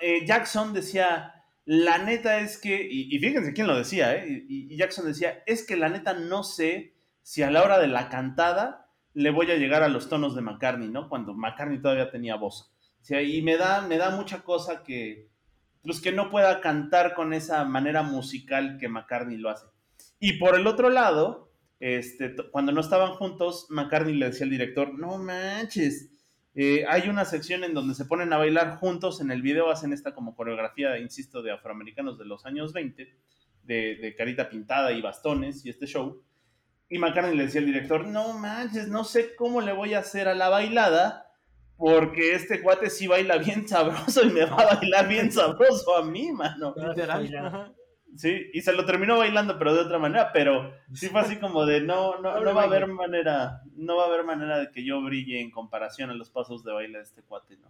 eh, 0.00 0.24
Jackson 0.26 0.72
decía, 0.72 1.44
la 1.64 1.98
neta 1.98 2.40
es 2.40 2.58
que, 2.58 2.86
y, 2.88 3.18
fíjense 3.18 3.52
quién 3.52 3.66
lo 3.66 3.76
decía, 3.76 4.14
¿eh? 4.16 4.44
y, 4.48 4.76
Jackson 4.76 5.06
decía, 5.06 5.42
es 5.46 5.66
que 5.66 5.76
la 5.76 5.88
neta 5.88 6.14
no 6.14 6.44
sé 6.44 6.94
si 7.22 7.42
a 7.42 7.50
la 7.50 7.62
hora 7.62 7.78
de 7.78 7.88
la 7.88 8.08
cantada 8.08 8.90
le 9.14 9.30
voy 9.30 9.50
a 9.50 9.56
llegar 9.56 9.82
a 9.82 9.88
los 9.88 10.08
tonos 10.08 10.34
de 10.34 10.42
McCartney, 10.42 10.88
¿no? 10.88 11.08
Cuando 11.08 11.34
McCartney 11.34 11.80
todavía 11.80 12.10
tenía 12.10 12.36
voz. 12.36 12.74
Y 13.08 13.42
me 13.42 13.56
da, 13.56 13.82
me 13.82 13.96
da 13.96 14.10
mucha 14.10 14.42
cosa 14.42 14.82
que, 14.82 15.28
pues 15.82 16.00
que 16.00 16.12
no 16.12 16.30
pueda 16.30 16.60
cantar 16.60 17.14
con 17.14 17.32
esa 17.32 17.64
manera 17.64 18.02
musical 18.02 18.78
que 18.78 18.88
McCartney 18.88 19.36
lo 19.36 19.50
hace. 19.50 19.66
Y 20.18 20.34
por 20.34 20.58
el 20.58 20.66
otro 20.66 20.90
lado, 20.90 21.52
este, 21.80 22.34
cuando 22.50 22.72
no 22.72 22.80
estaban 22.80 23.12
juntos, 23.12 23.66
McCartney 23.68 24.14
le 24.14 24.26
decía 24.26 24.44
al 24.44 24.50
director, 24.50 24.98
no 24.98 25.18
manches, 25.18 26.10
eh, 26.54 26.84
hay 26.88 27.08
una 27.08 27.24
sección 27.24 27.64
en 27.64 27.74
donde 27.74 27.94
se 27.94 28.04
ponen 28.04 28.32
a 28.32 28.38
bailar 28.38 28.76
juntos, 28.76 29.20
en 29.20 29.30
el 29.30 29.42
video 29.42 29.70
hacen 29.70 29.92
esta 29.92 30.14
como 30.14 30.36
coreografía, 30.36 30.98
insisto, 30.98 31.42
de 31.42 31.52
afroamericanos 31.52 32.18
de 32.18 32.26
los 32.26 32.46
años 32.46 32.72
20, 32.72 33.16
de, 33.64 33.96
de 33.96 34.14
carita 34.16 34.48
pintada 34.48 34.92
y 34.92 35.02
bastones 35.02 35.64
y 35.66 35.70
este 35.70 35.86
show. 35.86 36.22
Y 36.88 36.98
McCartney 36.98 37.36
le 37.36 37.46
decía 37.46 37.60
al 37.60 37.66
director, 37.66 38.06
no 38.06 38.38
manches, 38.38 38.88
no 38.88 39.04
sé 39.04 39.34
cómo 39.34 39.60
le 39.60 39.72
voy 39.72 39.94
a 39.94 40.00
hacer 40.00 40.28
a 40.28 40.34
la 40.34 40.48
bailada, 40.48 41.32
porque 41.76 42.34
este 42.34 42.62
cuate 42.62 42.88
sí 42.88 43.08
baila 43.08 43.38
bien 43.38 43.66
sabroso 43.66 44.24
y 44.24 44.30
me 44.30 44.44
va 44.44 44.62
a 44.62 44.76
bailar 44.76 45.08
bien 45.08 45.32
sabroso 45.32 45.96
a 45.96 46.04
mí, 46.04 46.30
mano. 46.30 46.74
Literal. 46.76 47.74
Sí, 48.16 48.50
y 48.52 48.60
se 48.60 48.72
lo 48.72 48.86
terminó 48.86 49.18
bailando, 49.18 49.58
pero 49.58 49.74
de 49.74 49.80
otra 49.80 49.98
manera, 49.98 50.30
pero 50.32 50.72
sí 50.92 51.08
fue 51.08 51.20
así 51.20 51.36
como 51.36 51.66
de 51.66 51.80
no, 51.80 52.20
no, 52.20 52.38
no 52.40 52.54
va 52.54 52.62
a 52.62 52.66
haber 52.66 52.86
manera, 52.86 53.62
no 53.74 53.96
va 53.96 54.04
a 54.04 54.06
haber 54.06 54.24
manera 54.24 54.58
de 54.58 54.70
que 54.70 54.84
yo 54.84 55.02
brille 55.02 55.40
en 55.40 55.50
comparación 55.50 56.10
a 56.10 56.14
los 56.14 56.30
pasos 56.30 56.62
de 56.62 56.72
baile 56.72 56.98
de 56.98 57.04
este 57.04 57.22
cuate, 57.22 57.56
¿no? 57.56 57.68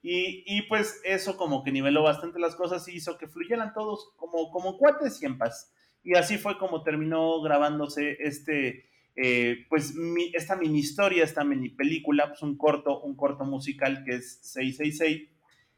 Y, 0.00 0.44
y 0.46 0.62
pues 0.62 1.00
eso 1.04 1.36
como 1.36 1.62
que 1.62 1.72
niveló 1.72 2.02
bastante 2.02 2.38
las 2.38 2.54
cosas 2.54 2.86
y 2.88 2.96
hizo 2.96 3.18
que 3.18 3.28
fluyeran 3.28 3.72
todos 3.72 4.12
como, 4.16 4.50
como 4.50 4.76
cuates 4.76 5.20
y 5.22 5.26
en 5.26 5.38
paz. 5.38 5.72
Y 6.04 6.16
así 6.16 6.38
fue 6.38 6.58
como 6.58 6.82
terminó 6.82 7.40
grabándose 7.40 8.18
este, 8.20 8.86
eh, 9.14 9.66
pues 9.68 9.94
mi, 9.94 10.32
esta 10.34 10.56
mini 10.56 10.78
historia, 10.78 11.24
esta 11.24 11.44
mini 11.44 11.68
película, 11.68 12.28
pues 12.28 12.42
un 12.42 12.56
corto, 12.56 13.00
un 13.00 13.14
corto 13.14 13.44
musical 13.44 14.04
que 14.04 14.16
es 14.16 14.38
666 14.42 15.28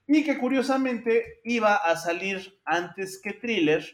y 0.07 0.25
que 0.25 0.39
curiosamente 0.39 1.41
iba 1.45 1.77
a 1.77 1.97
salir 1.97 2.59
antes 2.65 3.21
que 3.23 3.33
Thriller 3.33 3.85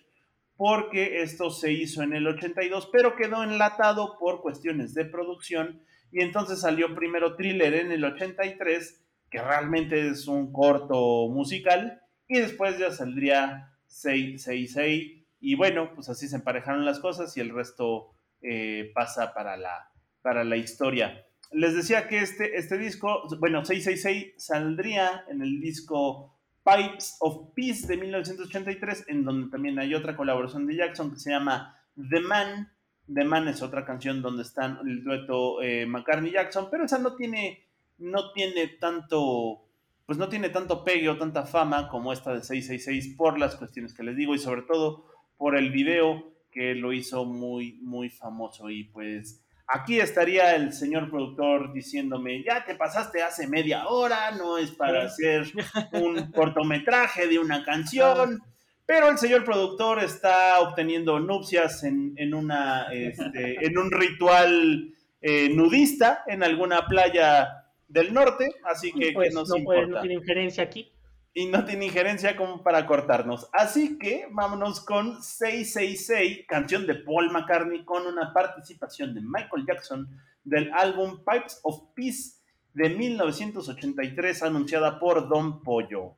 porque 0.57 1.23
esto 1.23 1.51
se 1.51 1.73
hizo 1.73 2.03
en 2.03 2.13
el 2.13 2.27
82 2.27 2.91
pero 2.93 3.17
quedó 3.17 3.43
enlatado 3.43 4.19
por 4.19 4.43
cuestiones 4.43 4.95
de 4.95 5.05
producción 5.05 5.83
y 6.13 6.23
entonces 6.23 6.61
salió 6.61 6.95
primero 6.95 7.37
Thriller 7.37 7.75
en 7.75 7.93
el 7.93 8.05
83 8.05 9.01
que 9.31 9.41
realmente 9.41 10.09
es 10.09 10.27
un 10.27 10.53
corto 10.53 11.29
musical 11.29 12.03
y 12.29 12.39
después 12.39 12.79
ya 12.79 12.91
saldría 12.91 13.73
666 13.87 15.21
y 15.41 15.55
bueno, 15.55 15.95
pues 15.95 16.09
así 16.09 16.29
se 16.29 16.37
emparejaron 16.37 16.85
las 16.85 17.01
cosas 17.01 17.37
y 17.37 17.41
el 17.41 17.51
resto 17.51 18.11
eh, 18.43 18.93
pasa 18.95 19.33
para 19.33 19.57
la, 19.57 19.91
para 20.23 20.45
la 20.45 20.57
historia. 20.57 21.27
Les 21.53 21.75
decía 21.75 22.07
que 22.07 22.19
este, 22.19 22.57
este 22.57 22.79
disco, 22.79 23.23
bueno, 23.39 23.65
666 23.65 24.35
saldría 24.37 25.25
en 25.29 25.43
el 25.43 25.61
disco 25.61 26.37
Pipes 26.65 27.17
of 27.21 27.53
Peace 27.55 27.87
de 27.87 27.97
1983, 27.97 29.07
en 29.09 29.25
donde 29.25 29.51
también 29.51 29.79
hay 29.79 29.95
otra 29.95 30.17
colaboración 30.17 30.67
de 30.67 30.77
Jackson 30.77 31.11
que 31.11 31.19
se 31.19 31.31
llama 31.31 31.77
The 31.97 32.21
Man. 32.21 32.73
The 33.13 33.25
Man 33.25 33.49
es 33.49 33.63
otra 33.63 33.85
canción 33.85 34.23
donde 34.23 34.43
están 34.43 34.79
el 34.87 35.03
dueto 35.03 35.61
eh, 35.63 35.87
McCartney 35.87 36.33
Jackson, 36.33 36.69
pero 36.71 36.85
esa 36.85 36.99
no 36.99 37.17
tiene, 37.17 37.67
no 37.99 38.33
tiene 38.33 38.69
tanto, 38.69 39.67
pues 40.07 40.19
no 40.19 40.29
tiene 40.29 40.51
tanto 40.51 40.85
pegue 40.85 41.09
o 41.09 41.19
tanta 41.19 41.45
fama 41.45 41.89
como 41.89 42.13
esta 42.13 42.33
de 42.33 42.43
666 42.43 43.17
por 43.17 43.39
las 43.39 43.57
cuestiones 43.57 43.93
que 43.93 44.05
les 44.05 44.17
digo 44.17 44.35
y 44.35 44.39
sobre 44.39 44.63
todo 44.63 45.07
por 45.37 45.57
el 45.57 45.73
video 45.73 46.31
que 46.53 46.75
lo 46.75 46.93
hizo 46.93 47.25
muy, 47.25 47.81
muy 47.83 48.11
famoso. 48.11 48.71
Y 48.71 48.85
pues 48.85 49.43
aquí 49.71 50.01
estaría 50.01 50.57
el 50.57 50.73
señor 50.73 51.09
productor 51.09 51.73
diciéndome, 51.73 52.43
ya 52.43 52.65
te 52.65 52.75
pasaste 52.75 53.23
hace 53.23 53.47
media 53.47 53.87
hora, 53.87 54.33
no 54.33 54.59
es 54.59 54.71
para 54.73 55.05
hacer 55.05 55.45
un 55.93 56.31
cortometraje 56.35 57.27
de 57.27 57.39
una 57.39 57.65
canción. 57.65 58.43
Pero 58.85 59.09
el 59.09 59.19
señor 59.19 59.45
productor 59.45 60.03
está 60.03 60.59
obteniendo 60.61 61.21
nupcias 61.21 61.85
en, 61.85 62.13
en 62.17 62.35
una, 62.35 62.93
este, 62.93 63.65
en 63.65 63.79
un 63.79 63.91
ritual 63.91 64.93
eh, 65.21 65.49
nudista 65.49 66.25
en 66.27 66.43
alguna 66.43 66.87
playa 66.89 67.67
del 67.87 68.13
norte, 68.13 68.53
así 68.65 68.93
que, 68.93 69.13
pues, 69.13 69.29
que 69.29 69.35
nos 69.35 69.49
no, 69.49 69.59
importa. 69.59 69.81
puede, 69.83 69.93
no 69.93 70.01
tiene 70.01 70.15
injerencia 70.15 70.65
aquí. 70.65 70.91
Y 71.33 71.47
no 71.47 71.65
tiene 71.65 71.87
injerencia 71.87 72.37
como 72.37 72.63
para 72.63 72.87
cortarnos. 72.87 73.49
Así 73.53 73.99
que 73.99 74.27
vámonos 74.31 74.85
con 74.85 75.23
666, 75.23 76.47
canción 76.49 76.87
de 76.87 76.97
Paul 76.97 77.31
McCartney 77.31 77.85
con 77.85 78.07
una 78.07 78.33
participación 78.33 79.15
de 79.15 79.21
Michael 79.21 79.65
Jackson 79.67 80.09
del 80.45 80.73
álbum 80.73 81.23
Pipes 81.25 81.61
of 81.63 81.83
Peace 81.95 82.41
de 82.75 82.91
1983 82.91 84.43
anunciada 84.43 84.99
por 84.99 85.29
Don 85.29 85.63
Pollo. 85.63 86.17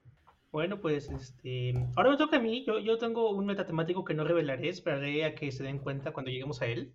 Bueno, 0.51 0.81
pues 0.81 1.11
este. 1.11 1.75
Ahora 1.96 2.11
me 2.11 2.16
toca 2.18 2.37
a 2.37 2.40
mí. 2.40 2.62
Yo, 2.66 2.79
yo 2.79 2.98
tengo 2.98 3.31
un 3.31 3.46
metatemático 3.46 4.05
que 4.05 4.12
no 4.12 4.22
revelaré. 4.22 4.68
Esperaré 4.68 5.25
a 5.25 5.35
que 5.35 5.51
se 5.51 5.62
den 5.62 5.79
cuenta 5.79 6.12
cuando 6.12 6.31
lleguemos 6.31 6.61
a 6.61 6.66
él. 6.66 6.92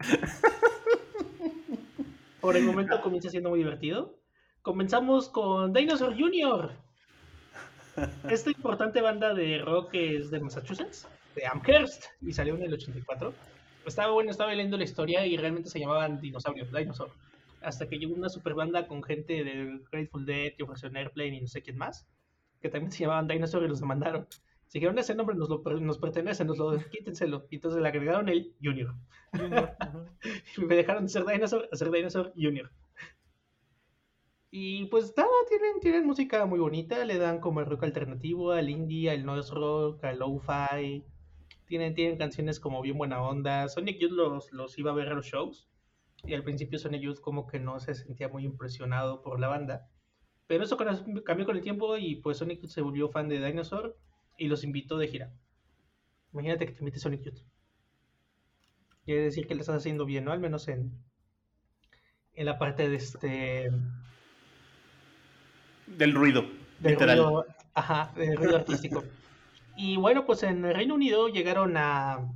Por 2.40 2.56
el 2.56 2.64
momento 2.64 3.02
comienza 3.02 3.28
siendo 3.28 3.50
muy 3.50 3.58
divertido. 3.58 4.18
Comenzamos 4.62 5.28
con 5.28 5.74
Dinosaur 5.74 6.18
Jr. 6.18 6.83
Esta 8.28 8.50
importante 8.50 9.00
banda 9.00 9.34
de 9.34 9.58
rock 9.58 9.90
es 9.94 10.30
de 10.30 10.40
Massachusetts, 10.40 11.06
de 11.34 11.46
Amherst, 11.46 12.06
y 12.20 12.32
salió 12.32 12.54
en 12.54 12.62
el 12.62 12.74
84. 12.74 13.32
Estaba 13.86 14.12
bueno, 14.12 14.30
estaba 14.30 14.52
leyendo 14.52 14.76
la 14.76 14.84
historia 14.84 15.26
y 15.26 15.36
realmente 15.36 15.68
se 15.68 15.78
llamaban 15.78 16.20
dinosaurios, 16.20 16.72
Dinosaur. 16.72 17.10
Hasta 17.60 17.88
que 17.88 17.98
llegó 17.98 18.14
una 18.14 18.28
super 18.28 18.54
banda 18.54 18.86
con 18.86 19.02
gente 19.02 19.44
de 19.44 19.80
Grateful 19.90 20.26
Dead, 20.26 20.52
Jefferson 20.56 20.96
Airplane 20.96 21.36
y 21.36 21.40
no 21.40 21.46
sé 21.46 21.62
quién 21.62 21.76
más, 21.76 22.06
que 22.60 22.68
también 22.68 22.92
se 22.92 23.00
llamaban 23.00 23.28
Dinosaur 23.28 23.64
y 23.64 23.68
los 23.68 23.80
demandaron. 23.80 24.26
Si 24.68 24.78
dijeron 24.78 24.98
ese 24.98 25.14
nombre 25.14 25.36
nos, 25.36 25.48
lo, 25.48 25.62
nos 25.80 25.98
pertenece, 25.98 26.44
nos 26.44 26.58
lo 26.58 26.76
quítenselo. 26.88 27.46
Y 27.50 27.56
entonces 27.56 27.80
le 27.80 27.88
agregaron 27.88 28.28
el 28.28 28.54
Junior. 28.62 28.94
Junior. 29.32 29.76
Y 30.56 30.62
me 30.62 30.76
dejaron 30.76 31.04
de 31.04 31.10
ser 31.10 31.24
Dinosaur 31.26 31.68
a 31.70 31.76
ser 31.76 31.90
Dinosaur 31.90 32.32
Junior. 32.34 32.70
Y 34.56 34.84
pues 34.84 35.12
nada, 35.16 35.28
tienen, 35.48 35.80
tienen 35.80 36.06
música 36.06 36.46
muy 36.46 36.60
bonita, 36.60 37.04
le 37.04 37.18
dan 37.18 37.40
como 37.40 37.58
el 37.58 37.66
rock 37.66 37.82
alternativo, 37.82 38.52
al 38.52 38.70
indie, 38.70 39.10
al 39.10 39.24
noise 39.26 39.52
rock, 39.52 40.04
al 40.04 40.20
lo-fi. 40.20 41.02
Tienen, 41.66 41.92
tienen 41.96 42.16
canciones 42.16 42.60
como 42.60 42.80
bien 42.80 42.96
buena 42.96 43.20
onda. 43.20 43.68
Sonic 43.68 43.98
Youth 43.98 44.12
los, 44.12 44.52
los 44.52 44.78
iba 44.78 44.92
a 44.92 44.94
ver 44.94 45.08
a 45.08 45.14
los 45.14 45.26
shows. 45.26 45.68
Y 46.22 46.34
al 46.34 46.44
principio 46.44 46.78
Sonic 46.78 47.02
Youth 47.02 47.18
como 47.18 47.48
que 47.48 47.58
no 47.58 47.80
se 47.80 47.96
sentía 47.96 48.28
muy 48.28 48.44
impresionado 48.44 49.22
por 49.22 49.40
la 49.40 49.48
banda. 49.48 49.88
Pero 50.46 50.62
eso 50.62 50.76
cambió 50.76 51.46
con 51.46 51.56
el 51.56 51.62
tiempo 51.62 51.96
y 51.96 52.14
pues 52.14 52.38
Sonic 52.38 52.60
Youth 52.60 52.70
se 52.70 52.80
volvió 52.80 53.08
fan 53.08 53.28
de 53.28 53.44
Dinosaur 53.44 53.98
y 54.38 54.46
los 54.46 54.62
invitó 54.62 54.98
de 54.98 55.08
gira. 55.08 55.32
Imagínate 56.32 56.66
que 56.66 56.74
te 56.74 56.78
invite 56.78 57.00
Sonic 57.00 57.22
Youth. 57.22 57.40
Quiere 59.04 59.22
decir 59.22 59.48
que 59.48 59.56
le 59.56 59.62
estás 59.62 59.78
haciendo 59.78 60.04
bien, 60.04 60.24
¿no? 60.24 60.30
Al 60.30 60.38
menos 60.38 60.68
en, 60.68 60.92
en 62.34 62.46
la 62.46 62.56
parte 62.56 62.88
de 62.88 62.94
este 62.94 63.72
Del 65.86 66.14
ruido, 66.14 66.42
del 66.78 66.92
literal. 66.92 67.18
ruido, 67.18 67.46
ajá, 67.74 68.12
del 68.16 68.36
ruido 68.36 68.56
artístico. 68.56 69.04
Y 69.76 69.96
bueno, 69.96 70.24
pues 70.24 70.42
en 70.42 70.64
el 70.64 70.74
Reino 70.74 70.94
Unido 70.94 71.28
llegaron 71.28 71.76
a, 71.76 72.30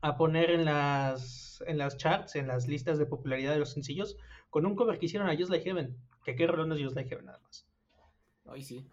a 0.00 0.16
poner 0.16 0.50
en 0.50 0.64
las 0.64 1.62
en 1.66 1.78
las 1.78 1.96
charts, 1.96 2.36
en 2.36 2.46
las 2.46 2.66
listas 2.68 2.98
de 2.98 3.06
popularidad 3.06 3.52
de 3.52 3.58
los 3.58 3.72
sencillos, 3.72 4.16
con 4.48 4.66
un 4.66 4.74
cover 4.74 4.98
que 4.98 5.06
hicieron 5.06 5.28
a 5.28 5.36
Just 5.36 5.50
Like 5.50 5.64
Heaven. 5.64 5.96
Que 6.24 6.34
qué 6.34 6.46
rolón 6.46 6.72
es 6.72 6.82
Just 6.82 6.96
Like 6.96 7.08
Heaven 7.10 7.26
nada 7.26 7.38
más. 7.40 7.66
Ay, 8.46 8.62
sí. 8.62 8.86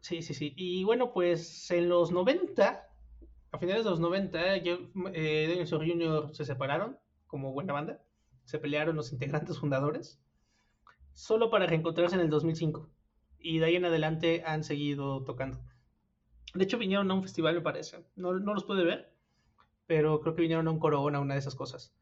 Sí, 0.00 0.22
sí, 0.22 0.34
sí. 0.34 0.54
Y 0.56 0.84
bueno, 0.84 1.12
pues 1.12 1.70
en 1.70 1.88
los 1.88 2.12
90, 2.12 2.88
a 3.50 3.58
finales 3.58 3.84
de 3.84 3.90
los 3.90 4.00
90, 4.00 4.58
yo, 4.58 4.78
eh, 5.12 5.66
Jr. 5.68 6.34
se 6.34 6.44
separaron 6.44 6.98
como 7.26 7.52
buena 7.52 7.72
banda. 7.72 8.00
Se 8.44 8.58
pelearon 8.58 8.96
los 8.96 9.12
integrantes 9.12 9.58
fundadores. 9.58 10.20
Solo 11.18 11.50
para 11.50 11.66
reencontrarse 11.66 12.14
en 12.14 12.20
el 12.20 12.30
2005. 12.30 12.88
Y 13.40 13.58
de 13.58 13.64
ahí 13.66 13.74
en 13.74 13.84
adelante 13.84 14.44
han 14.46 14.62
seguido 14.62 15.24
tocando. 15.24 15.58
De 16.54 16.62
hecho, 16.62 16.78
vinieron 16.78 17.10
a 17.10 17.14
un 17.14 17.22
festival, 17.22 17.56
me 17.56 17.60
parece. 17.60 18.06
No, 18.14 18.34
no 18.38 18.54
los 18.54 18.62
pude 18.62 18.84
ver, 18.84 19.12
pero 19.88 20.20
creo 20.20 20.36
que 20.36 20.42
vinieron 20.42 20.68
a 20.68 20.70
un 20.70 20.78
Corona, 20.78 21.18
una 21.18 21.34
de 21.34 21.40
esas 21.40 21.56
cosas. 21.56 21.92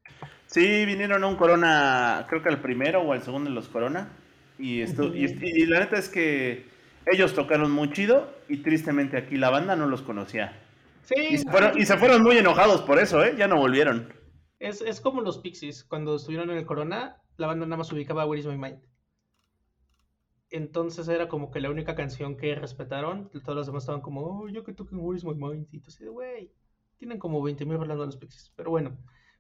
Sí, 0.45 0.85
vinieron 0.85 1.25
a 1.25 1.29
un 1.29 1.37
Corona, 1.37 2.27
creo 2.29 2.43
que 2.43 2.51
al 2.51 2.61
primero 2.61 3.01
o 3.01 3.13
al 3.15 3.23
segundo 3.23 3.49
de 3.49 3.55
los 3.55 3.69
Corona. 3.71 4.11
Y, 4.59 4.83
esto, 4.83 5.05
y, 5.15 5.25
y 5.25 5.65
la 5.65 5.81
neta 5.81 5.97
es 5.97 6.11
que 6.11 6.67
ellos 7.07 7.33
tocaron 7.33 7.71
muy 7.71 7.91
chido 7.93 8.31
y 8.49 8.59
tristemente 8.59 9.17
aquí 9.17 9.37
la 9.37 9.49
banda 9.49 9.77
no 9.77 9.87
los 9.87 10.03
conocía. 10.03 10.63
Sí, 11.01 11.15
Y 11.31 11.39
se 11.39 11.51
fueron, 11.51 11.79
y 11.79 11.87
se 11.87 11.97
fueron 11.97 12.23
muy 12.23 12.37
enojados 12.37 12.83
por 12.83 12.99
eso, 12.99 13.25
¿eh? 13.25 13.35
Ya 13.39 13.49
no 13.49 13.57
volvieron. 13.57 14.13
es, 14.59 14.83
es 14.83 15.01
como 15.01 15.23
los 15.23 15.39
Pixies. 15.39 15.85
Cuando 15.85 16.17
estuvieron 16.17 16.51
en 16.51 16.59
el 16.59 16.67
Corona, 16.67 17.23
la 17.39 17.47
banda 17.47 17.65
nada 17.65 17.79
más 17.79 17.91
ubicaba 17.93 18.27
Where 18.27 18.41
is 18.41 18.47
My 18.47 18.59
Mind. 18.59 18.83
Entonces 20.57 21.07
era 21.09 21.29
como 21.29 21.51
que 21.51 21.61
la 21.61 21.71
única 21.71 21.95
canción 21.95 22.37
que 22.37 22.55
respetaron. 22.55 23.29
Todos 23.45 23.57
los 23.57 23.67
demás 23.67 23.83
estaban 23.83 24.01
como, 24.01 24.49
yo 24.49 24.65
que 24.65 24.73
toquen 24.73 24.99
Where 25.01 25.19
is 25.19 25.25
My 25.25 25.35
Mind. 25.35 25.69
Y 25.71 25.77
entonces, 25.77 26.09
güey, 26.09 26.51
tienen 26.97 27.19
como 27.19 27.43
20.000 27.43 27.77
rolando 27.79 28.05
a 28.05 28.07
los 28.07 28.17
Pixies. 28.17 28.53
Pero 28.57 28.71
bueno, 28.71 28.97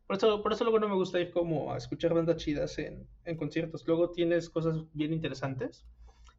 por 0.07 0.17
eso, 0.17 0.43
por 0.43 0.53
eso 0.53 0.65
luego 0.65 0.79
no 0.79 0.89
me 0.89 0.95
gusta 0.95 1.19
ir 1.21 1.31
como 1.31 1.73
a 1.73 1.79
escuchar 1.79 2.15
bandas 2.15 2.37
chidas 2.37 2.79
en, 2.79 3.09
en 3.25 3.37
conciertos. 3.37 3.87
Luego 3.87 4.11
tienes 4.11 4.51
cosas 4.51 4.85
bien 4.93 5.13
interesantes 5.13 5.87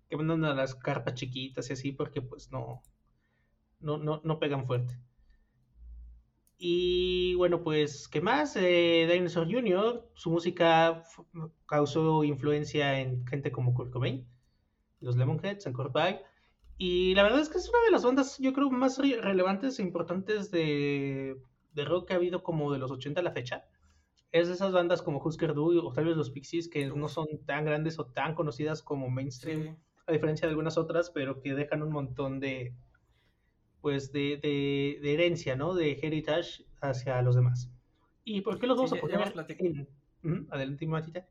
que 0.10 0.18
mandan 0.18 0.46
a 0.46 0.54
las 0.54 0.76
carpas 0.76 1.16
chiquitas 1.16 1.70
y 1.70 1.74
así 1.74 1.92
porque 1.92 2.22
pues 2.22 2.52
no, 2.52 2.84
no, 3.80 3.98
no, 3.98 4.22
no 4.24 4.40
pegan 4.40 4.68
fuerte. 4.68 4.96
Y 6.60 7.36
bueno, 7.36 7.64
pues, 7.64 8.08
¿qué 8.08 8.20
más? 8.22 8.56
Eh, 8.56 9.08
Dinosaur 9.12 9.52
Jr., 9.52 10.10
su 10.16 10.32
música 10.32 11.04
causó 11.68 12.24
influencia 12.24 13.00
en 13.00 13.26
gente 13.28 13.52
como 13.52 13.76
Kurt 13.76 13.92
Cobain, 13.92 14.28
los 15.02 15.16
Lemonheads, 15.18 15.66
en 15.68 15.74
Cobain. 15.74 16.18
Y 16.78 17.16
la 17.16 17.24
verdad 17.24 17.40
es 17.42 17.50
que 17.50 17.58
es 17.58 17.70
una 17.70 17.80
de 17.86 17.92
las 17.92 18.04
bandas, 18.04 18.38
yo 18.40 18.54
creo, 18.54 18.70
más 18.70 18.98
re- 19.00 19.20
relevantes 19.22 19.80
e 19.80 19.84
importantes 19.84 20.52
de, 20.52 21.38
de 21.74 21.86
rock 21.86 22.08
que 22.08 22.14
ha 22.14 22.18
habido 22.18 22.44
como 22.44 22.72
de 22.72 22.80
los 22.80 22.92
80 22.92 23.22
a 23.22 23.24
la 23.24 23.32
fecha. 23.32 23.66
Es 24.32 24.48
de 24.48 24.56
esas 24.56 24.72
bandas 24.74 25.02
como 25.02 25.20
Husker 25.24 25.54
Du 25.54 25.80
o 25.86 25.94
tal 25.94 26.06
vez 26.06 26.18
los 26.18 26.32
Pixies 26.32 26.70
que 26.70 26.88
no 26.88 27.10
son 27.10 27.28
tan 27.46 27.66
grandes 27.66 28.00
o 28.00 28.06
tan 28.08 28.36
conocidas 28.36 28.84
como 28.84 29.10
mainstream 29.10 29.64
Sí. 29.64 29.76
a 30.08 30.12
diferencia 30.14 30.48
de 30.48 30.52
algunas 30.52 30.78
otras, 30.78 31.10
pero 31.12 31.42
que 31.42 31.54
dejan 31.56 31.84
un 31.84 31.92
montón 31.92 32.40
de, 32.40 32.74
pues, 33.82 34.12
de, 34.12 34.38
de, 34.38 35.00
de 35.02 35.14
herencia, 35.14 35.56
¿no? 35.56 35.74
De 35.74 36.00
heritage 36.02 36.66
hacia 36.82 37.22
los 37.22 37.36
demás. 37.36 37.70
¿Y 38.24 38.42
por 38.42 38.60
qué 38.60 38.68
los 38.68 38.78
vamos 38.78 38.92
Sí, 38.92 38.98
a 38.98 39.02
poner 39.02 39.34
en... 39.60 39.88
Ujú, 40.24 40.48
Adelante, 40.52 40.86
Matita. 40.88 41.28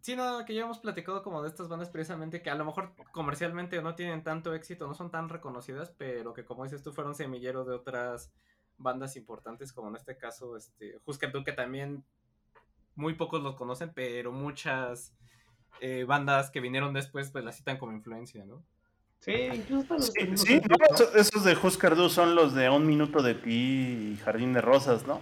Sí, 0.00 0.16
no, 0.16 0.44
que 0.46 0.54
ya 0.54 0.62
hemos 0.62 0.78
platicado 0.78 1.22
como 1.22 1.42
de 1.42 1.48
estas 1.48 1.68
bandas 1.68 1.90
precisamente 1.90 2.40
que 2.40 2.48
a 2.50 2.54
lo 2.54 2.64
mejor 2.64 2.94
comercialmente 3.12 3.82
no 3.82 3.94
tienen 3.94 4.22
tanto 4.22 4.54
éxito, 4.54 4.86
no 4.86 4.94
son 4.94 5.10
tan 5.10 5.28
reconocidas, 5.28 5.92
pero 5.98 6.32
que 6.32 6.44
como 6.44 6.64
dices 6.64 6.82
tú 6.82 6.92
fueron 6.92 7.14
semilleros 7.14 7.66
de 7.66 7.74
otras 7.74 8.32
bandas 8.78 9.16
importantes, 9.16 9.72
como 9.72 9.88
en 9.88 9.96
este 9.96 10.16
caso, 10.16 10.56
este, 10.56 10.98
Husker 11.04 11.32
Du, 11.32 11.44
que 11.44 11.52
también 11.52 12.02
muy 12.94 13.14
pocos 13.14 13.42
los 13.42 13.56
conocen, 13.56 13.92
pero 13.94 14.32
muchas 14.32 15.14
eh, 15.80 16.04
bandas 16.04 16.50
que 16.50 16.60
vinieron 16.60 16.94
después 16.94 17.30
pues 17.30 17.44
las 17.44 17.56
citan 17.56 17.76
como 17.76 17.92
influencia, 17.92 18.44
¿no? 18.46 18.62
Sí, 19.20 19.32
incluso 19.32 19.94
hasta 19.94 19.94
los 19.96 20.40
Sí, 20.40 20.60
no, 20.66 20.76
esos, 20.94 21.14
esos 21.14 21.44
de 21.44 21.54
Husker 21.54 21.94
Du 21.94 22.08
son 22.08 22.34
los 22.34 22.54
de 22.54 22.70
Un 22.70 22.86
Minuto 22.86 23.22
de 23.22 23.34
Ti 23.34 24.14
y 24.14 24.16
Jardín 24.24 24.54
de 24.54 24.62
Rosas, 24.62 25.06
¿no? 25.06 25.20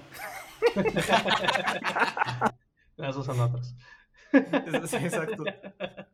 Las 2.97 3.15
dos 3.15 3.27
son 3.27 3.41
otras. 3.41 3.75
Sí, 4.87 4.97
exacto. 4.97 5.45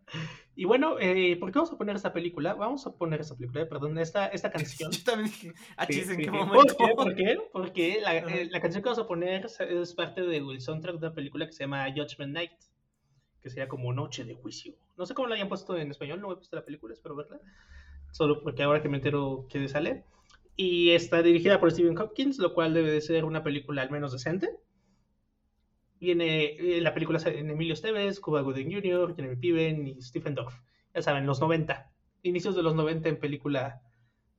Y 0.57 0.66
bueno, 0.66 0.96
eh, 1.00 1.37
¿por 1.40 1.50
qué 1.50 1.59
vamos 1.59 1.72
a 1.72 1.79
poner 1.79 1.96
esta 1.96 2.12
película? 2.12 2.55
Vamos 2.55 2.87
a 2.87 2.96
poner 2.96 3.20
esta 3.20 3.35
película, 3.35 3.62
eh, 3.62 3.66
perdón, 3.66 3.98
esta, 3.98 4.27
esta 4.29 4.50
canción. 4.53 4.92
Yo 4.92 5.03
también 5.03 5.31
dije, 5.31 5.53
ah, 5.77 5.87
Sí, 5.87 6.00
¿en 6.00 6.07
sí, 6.07 6.16
qué 6.16 6.31
momento? 6.31 6.77
¿Por 6.77 6.77
qué? 6.77 6.94
¿Por 6.94 7.14
qué? 7.14 7.38
Porque 7.53 8.00
la, 8.00 8.16
eh, 8.18 8.48
la 8.50 8.61
canción 8.61 8.83
que 8.83 8.88
vamos 8.88 9.05
a 9.05 9.09
poner 9.09 9.46
es 9.46 9.94
parte 9.94 10.22
del 10.22 10.61
soundtrack 10.61 11.00
de 11.00 11.07
una 11.07 11.14
película 11.14 11.46
que 11.46 11.53
se 11.53 11.64
llama 11.64 11.87
Judgment 11.90 12.33
Night, 12.33 12.53
que 13.42 13.50
sería 13.50 13.68
como 13.68 13.92
Noche 13.92 14.24
de 14.24 14.35
Juicio. 14.35 14.74
No 14.96 15.07
sé 15.07 15.14
cómo 15.14 15.27
la 15.27 15.35
hayan 15.35 15.48
puesto 15.48 15.77
en 15.77 15.90
español, 15.90 16.20
no 16.20 16.31
he 16.31 16.37
visto 16.37 16.55
la 16.55 16.64
película, 16.64 16.94
espero 16.94 17.16
verla. 17.16 17.40
Solo 18.12 18.40
porque 18.42 18.62
ahora 18.62 18.81
que 18.81 18.88
me 18.88 18.98
entero 18.98 19.46
que 19.50 19.66
sale. 19.66 20.05
Y 20.55 20.90
está 20.90 21.20
dirigida 21.20 21.59
por 21.59 21.72
Stephen 21.72 21.98
Hopkins, 21.98 22.38
lo 22.38 22.55
cual 22.55 22.74
debe 22.74 22.92
de 22.92 23.00
ser 23.00 23.24
una 23.24 23.42
película 23.42 23.83
al 23.83 23.90
menos 23.90 24.12
decente. 24.12 24.50
Viene, 26.00 26.57
eh, 26.57 26.80
la 26.80 26.92
película 26.92 27.20
en 27.24 27.50
Emilio 27.50 27.74
Esteves, 27.74 28.20
Cuba 28.20 28.42
Gooding 28.42 28.72
Jr., 28.72 29.14
Jeremy 29.14 29.37
Piven 29.37 29.87
y 29.87 30.02
Stephen 30.02 30.35
Dorff. 30.35 30.54
Ya 30.94 31.02
saben, 31.02 31.26
los 31.26 31.40
90. 31.40 31.90
Inicios 32.22 32.57
de 32.57 32.62
los 32.62 32.74
90 32.74 33.09
en 33.09 33.18
película 33.18 33.83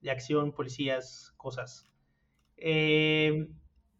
de 0.01 0.11
acción, 0.11 0.51
policías, 0.51 1.33
cosas. 1.37 1.89
Eh, 2.57 3.47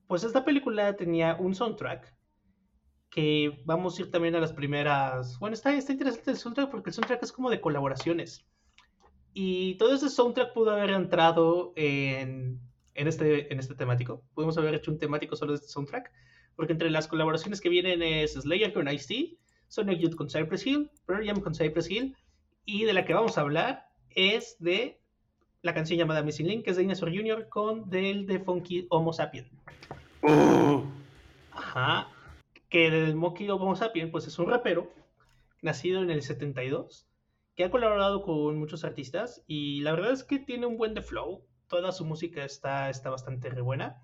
pues 0.07 0.23
esta 0.23 0.45
película 0.45 0.95
tenía 0.95 1.35
un 1.35 1.55
soundtrack 1.55 2.15
que 3.09 3.61
vamos 3.65 3.97
a 3.97 4.01
ir 4.01 4.11
también 4.11 4.35
a 4.35 4.39
las 4.39 4.53
primeras. 4.53 5.39
Bueno, 5.39 5.53
está, 5.53 5.73
está 5.73 5.93
interesante 5.93 6.31
el 6.31 6.37
soundtrack 6.37 6.69
porque 6.69 6.89
el 6.89 6.93
soundtrack 6.93 7.23
es 7.23 7.31
como 7.31 7.49
de 7.49 7.61
colaboraciones. 7.61 8.45
Y 9.33 9.77
todo 9.77 9.95
ese 9.95 10.09
soundtrack 10.09 10.53
pudo 10.53 10.71
haber 10.71 10.91
entrado 10.91 11.73
en, 11.75 12.59
en, 12.93 13.07
este, 13.07 13.51
en 13.51 13.59
este 13.59 13.75
temático. 13.75 14.23
Pudimos 14.33 14.57
haber 14.57 14.75
hecho 14.75 14.91
un 14.91 14.99
temático 14.99 15.35
solo 15.35 15.53
de 15.53 15.57
este 15.57 15.69
soundtrack. 15.69 16.11
Porque 16.55 16.73
entre 16.73 16.89
las 16.89 17.07
colaboraciones 17.07 17.61
que 17.61 17.69
vienen 17.69 18.01
es 18.01 18.33
Slayer 18.33 18.73
con 18.73 18.87
Ice-T, 18.87 19.37
Sonic 19.67 19.99
Youth 19.99 20.15
con 20.15 20.29
Cypress 20.29 20.65
Hill, 20.65 20.89
Pearl 21.05 21.25
Jam 21.25 21.41
con 21.41 21.53
Cypress 21.53 21.89
Hill. 21.89 22.15
Y 22.65 22.85
de 22.85 22.93
la 22.93 23.05
que 23.05 23.13
vamos 23.13 23.37
a 23.37 23.41
hablar 23.41 23.87
es 24.09 24.57
de 24.59 24.99
la 25.61 25.73
canción 25.73 25.99
llamada 25.99 26.23
Missing 26.23 26.47
Link, 26.47 26.63
que 26.63 26.71
es 26.71 26.77
de 26.77 26.83
Dinosaur 26.83 27.15
Jr. 27.15 27.49
con 27.49 27.89
del 27.89 28.25
de 28.27 28.39
Funky 28.39 28.87
Homo 28.89 29.13
Sapien. 29.13 29.49
Uh, 30.21 30.83
Ajá. 31.51 32.09
Que 32.69 32.87
el 32.87 33.15
Monkey 33.15 33.49
Homo 33.49 33.75
Sapien, 33.75 34.11
pues 34.11 34.27
es 34.27 34.37
un 34.39 34.49
rapero 34.49 34.91
nacido 35.61 36.03
en 36.03 36.11
el 36.11 36.21
72, 36.21 37.07
que 37.55 37.63
ha 37.63 37.71
colaborado 37.71 38.21
con 38.21 38.57
muchos 38.59 38.83
artistas 38.83 39.43
y 39.47 39.81
la 39.81 39.93
verdad 39.93 40.11
es 40.11 40.23
que 40.23 40.39
tiene 40.39 40.65
un 40.65 40.77
buen 40.77 40.93
de 40.93 41.01
flow. 41.01 41.43
Toda 41.67 41.91
su 41.91 42.05
música 42.05 42.43
está, 42.45 42.89
está 42.89 43.09
bastante 43.09 43.49
re 43.49 43.61
buena. 43.61 44.03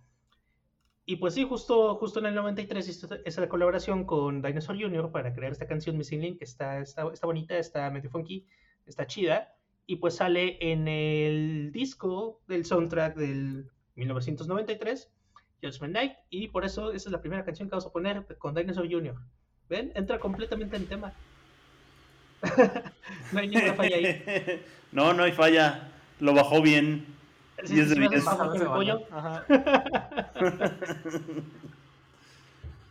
Y 1.05 1.15
pues 1.17 1.33
sí, 1.33 1.43
justo, 1.43 1.95
justo 1.95 2.19
en 2.19 2.27
el 2.27 2.35
93 2.35 2.87
hizo 2.87 3.07
esa 3.25 3.49
colaboración 3.49 4.05
con 4.05 4.41
Dinosaur 4.41 4.79
Jr. 4.79 5.11
para 5.11 5.33
crear 5.33 5.51
esta 5.51 5.67
canción 5.67 5.97
Missing 5.97 6.21
Link, 6.21 6.37
que 6.37 6.45
está, 6.45 6.79
está, 6.79 7.11
está 7.11 7.25
bonita, 7.25 7.57
está 7.57 7.89
medio 7.89 8.09
funky, 8.09 8.45
está 8.85 9.07
chida. 9.07 9.55
Y 9.87 9.97
pues 9.97 10.15
sale 10.15 10.57
en 10.61 10.87
el 10.87 11.71
disco 11.71 12.39
del 12.47 12.65
soundtrack 12.65 13.15
del 13.15 13.69
1993, 13.95 15.11
Judgment 15.61 15.93
Night. 15.93 16.13
Y 16.29 16.49
por 16.49 16.65
eso 16.65 16.91
esa 16.91 17.09
es 17.09 17.11
la 17.11 17.21
primera 17.21 17.43
canción 17.43 17.67
que 17.67 17.71
vamos 17.71 17.87
a 17.87 17.91
poner 17.91 18.25
con 18.37 18.53
Dinosaur 18.53 18.89
Jr. 18.89 19.15
¿Ven? 19.69 19.91
Entra 19.95 20.19
completamente 20.19 20.75
en 20.75 20.85
tema. 20.85 21.13
no 23.31 23.39
hay 23.39 23.47
ninguna 23.47 23.73
falla 23.73 23.95
ahí. 23.95 24.61
no, 24.91 25.13
no 25.13 25.23
hay 25.23 25.31
falla. 25.31 25.91
Lo 26.19 26.33
bajó 26.33 26.61
bien. 26.61 27.05
Sí, 27.65 27.75
de. 27.75 27.95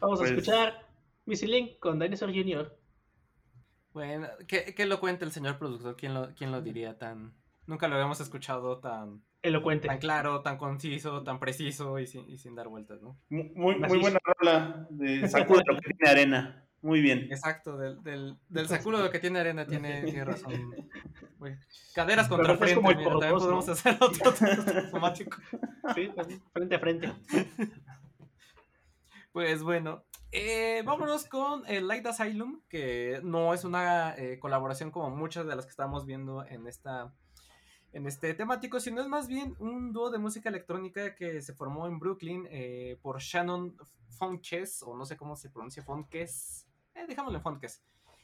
Vamos 0.00 0.18
a 0.18 0.22
Pues- 0.22 0.30
escuchar 0.30 0.86
Missy 1.26 1.46
Link 1.46 1.78
con 1.78 1.98
Dinosaur 1.98 2.32
Jr. 2.32 2.76
Bueno, 3.92 4.28
¿qué, 4.46 4.72
qué 4.74 4.86
lo 4.86 5.00
cuenta 5.00 5.24
el 5.24 5.32
señor 5.32 5.58
productor? 5.58 5.96
¿Quién 5.96 6.14
lo, 6.14 6.32
quién 6.34 6.52
lo 6.52 6.62
diría 6.62 6.96
tan... 6.96 7.34
Nunca 7.66 7.88
lo 7.88 7.94
habíamos 7.96 8.20
escuchado 8.20 8.78
tan, 8.78 9.22
Elocuente. 9.42 9.88
tan 9.88 9.98
claro, 9.98 10.42
tan 10.42 10.56
conciso, 10.58 11.22
tan 11.22 11.38
preciso 11.38 11.98
y 11.98 12.06
sin, 12.06 12.28
y 12.28 12.38
sin 12.38 12.54
dar 12.54 12.68
vueltas, 12.68 13.00
¿no? 13.02 13.18
Muy, 13.28 13.76
muy 13.78 13.98
buena 13.98 14.18
rola 14.24 14.86
de 14.90 15.28
Sacude 15.28 15.62
lo 15.66 15.76
que 15.80 15.92
tiene 15.94 16.10
arena. 16.10 16.64
Muy 16.82 17.00
bien. 17.00 17.28
Exacto, 17.30 17.76
del, 17.76 18.02
del, 18.02 18.36
del 18.48 18.68
sacudo 18.68 19.10
que 19.10 19.18
tiene 19.18 19.40
arena 19.40 19.66
tiene, 19.66 20.02
tiene 20.04 20.24
razón. 20.24 20.74
Caderas 21.94 22.28
contra 22.28 22.56
frente, 22.56 22.76
como 22.76 22.90
el 22.90 22.96
mira, 22.98 23.10
también 23.10 23.38
podemos 23.38 23.66
¿no? 23.66 23.72
hacer 23.72 23.98
otro 24.00 24.32
automático. 24.84 25.38
Sí, 25.94 26.10
frente 26.52 26.74
a 26.74 26.78
frente. 26.78 27.12
Pues 29.32 29.62
bueno, 29.62 30.02
eh, 30.32 30.82
vámonos 30.84 31.24
con 31.24 31.64
el 31.68 31.86
Light 31.86 32.04
Asylum, 32.04 32.62
que 32.68 33.20
no 33.22 33.54
es 33.54 33.62
una 33.62 34.12
eh, 34.16 34.40
colaboración 34.40 34.90
como 34.90 35.08
muchas 35.10 35.46
de 35.46 35.54
las 35.54 35.66
que 35.66 35.70
estamos 35.70 36.04
viendo 36.04 36.44
en 36.46 36.66
esta 36.66 37.14
en 37.92 38.06
este 38.06 38.34
temático, 38.34 38.80
sino 38.80 39.00
es 39.00 39.08
más 39.08 39.28
bien 39.28 39.56
un 39.58 39.92
dúo 39.92 40.10
de 40.10 40.18
música 40.18 40.48
electrónica 40.48 41.14
que 41.14 41.42
se 41.42 41.54
formó 41.54 41.86
en 41.86 41.98
Brooklyn 41.98 42.46
eh, 42.50 42.98
por 43.02 43.20
Shannon 43.20 43.76
Funkes, 44.18 44.82
o 44.82 44.96
no 44.96 45.04
sé 45.06 45.16
cómo 45.16 45.36
se 45.36 45.50
pronuncia 45.50 45.82
Funkes, 45.82 46.66
eh, 47.00 47.06
dejámoslo 47.06 47.38
en 47.38 47.42
Funkes, 47.42 47.82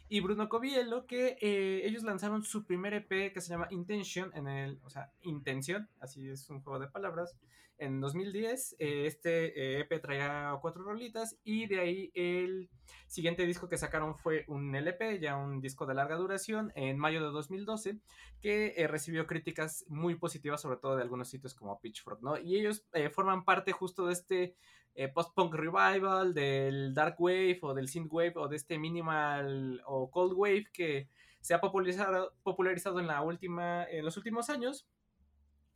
y 0.09 0.21
Bruno 0.21 0.49
Coviello, 0.49 1.07
que 1.07 1.37
eh, 1.41 1.83
ellos 1.85 2.05
lanzaron 2.05 2.45
su 2.45 2.65
primer 2.65 2.95
EP 2.95 3.33
que 3.33 3.41
se 3.41 3.49
llama 3.49 3.67
Intention, 3.71 4.31
en 4.35 4.47
el, 4.47 4.81
o 4.85 4.91
sea, 4.91 5.13
Intención, 5.23 5.89
así 6.01 6.29
es 6.29 6.49
un 6.49 6.63
juego 6.63 6.79
de 6.79 6.89
palabras, 6.89 7.37
en 7.79 8.01
2010. 8.01 8.77
Eh, 8.79 9.07
este 9.07 9.81
EP 9.81 10.01
traía 10.01 10.57
cuatro 10.61 10.83
rolitas 10.83 11.39
y 11.45 11.67
de 11.67 11.81
ahí 11.81 12.11
el 12.15 12.69
siguiente 13.07 13.47
disco 13.47 13.69
que 13.69 13.79
sacaron 13.79 14.17
fue 14.17 14.45
un 14.49 14.75
LP, 14.75 15.21
ya 15.21 15.37
un 15.37 15.61
disco 15.61 15.87
de 15.87 15.95
larga 15.95 16.17
duración, 16.17 16.73
en 16.75 16.99
mayo 16.99 17.23
de 17.23 17.31
2012, 17.31 17.99
que 18.41 18.75
eh, 18.77 18.87
recibió 18.87 19.27
críticas 19.27 19.85
muy 19.89 20.15
positivas, 20.15 20.61
sobre 20.61 20.79
todo 20.79 20.97
de 20.97 21.03
algunos 21.03 21.29
sitios 21.29 21.55
como 21.55 21.81
Pitchfork, 21.81 22.23
¿no? 22.23 22.39
Y 22.39 22.57
ellos 22.57 22.87
forman 23.13 23.45
parte 23.45 23.73
justo 23.73 24.07
de 24.07 24.13
este 24.13 24.57
eh, 24.99 25.09
post-punk 25.09 25.55
revival, 25.55 26.33
del 26.33 26.95
dark 26.95 27.17
wave 27.19 27.59
o 27.61 27.75
del 27.75 27.87
synth 27.87 28.11
wave 28.11 28.33
o 28.37 28.49
de 28.49 28.57
este 28.57 28.79
minimal 28.79 29.83
o 29.85 30.11
cold 30.11 30.33
wave 30.35 30.65
que 30.73 31.11
se 31.43 31.53
ha 31.53 31.61
popularizado, 31.61 32.33
popularizado 32.43 32.99
en 32.99 33.07
la 33.07 33.21
última, 33.21 33.85
en 33.85 34.07
los 34.07 34.17
últimos 34.17 34.49
años. 34.49 34.89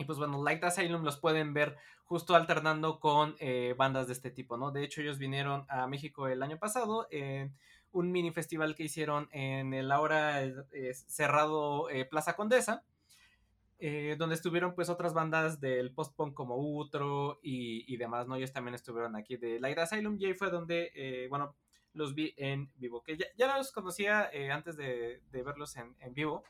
Y 0.01 0.05
pues 0.05 0.19
bueno, 0.19 0.43
Light 0.43 0.65
Asylum 0.65 1.05
los 1.05 1.19
pueden 1.19 1.55
ver 1.55 1.77
justo 2.05 2.35
alternando 2.35 2.99
con 2.99 3.37
eh, 3.39 3.75
bandas 3.79 4.09
de 4.09 4.15
este 4.15 4.33
tipo, 4.33 4.57
¿no? 4.57 4.73
De 4.73 4.83
hecho, 4.83 5.01
ellos 5.01 5.19
vinieron 5.19 5.65
a 5.69 5.87
México 5.87 6.27
el 6.27 6.43
año 6.43 6.59
pasado 6.59 7.07
en 7.13 7.55
un 7.93 8.11
mini 8.11 8.33
festival 8.33 8.75
que 8.75 8.85
hicieron 8.85 9.29
en 9.31 9.75
el 9.75 9.93
ahora 9.93 10.43
eh, 10.43 10.95
cerrado 10.95 11.87
Plaza 12.11 12.35
Condesa. 12.35 12.83
Eh, 13.83 14.15
donde 14.19 14.35
estuvieron 14.35 14.75
pues 14.75 14.91
otras 14.91 15.15
bandas 15.15 15.59
del 15.59 15.95
post-punk 15.95 16.35
como 16.35 16.59
Utro 16.59 17.41
y, 17.43 17.97
demás, 17.97 18.29
¿no? 18.29 18.37
Ellos 18.37 18.53
también 18.53 18.75
estuvieron 18.75 19.17
aquí 19.17 19.39
de 19.39 19.59
Light 19.59 19.79
Asylum 19.79 20.19
y 20.19 20.27
ahí 20.27 20.35
fue 20.35 20.51
donde, 20.51 20.93
eh, 20.95 21.29
bueno, 21.31 21.57
los 21.95 22.15
vi 22.15 22.35
en 22.37 22.71
vivo, 22.77 23.03
que 23.03 23.17
ya, 23.17 23.57
los 23.57 23.73
conocía 23.73 24.29
eh, 24.35 24.51
antes 24.51 24.77
de, 24.77 25.23
verlos 25.33 25.77
en, 25.77 25.97
vivo, 26.13 26.45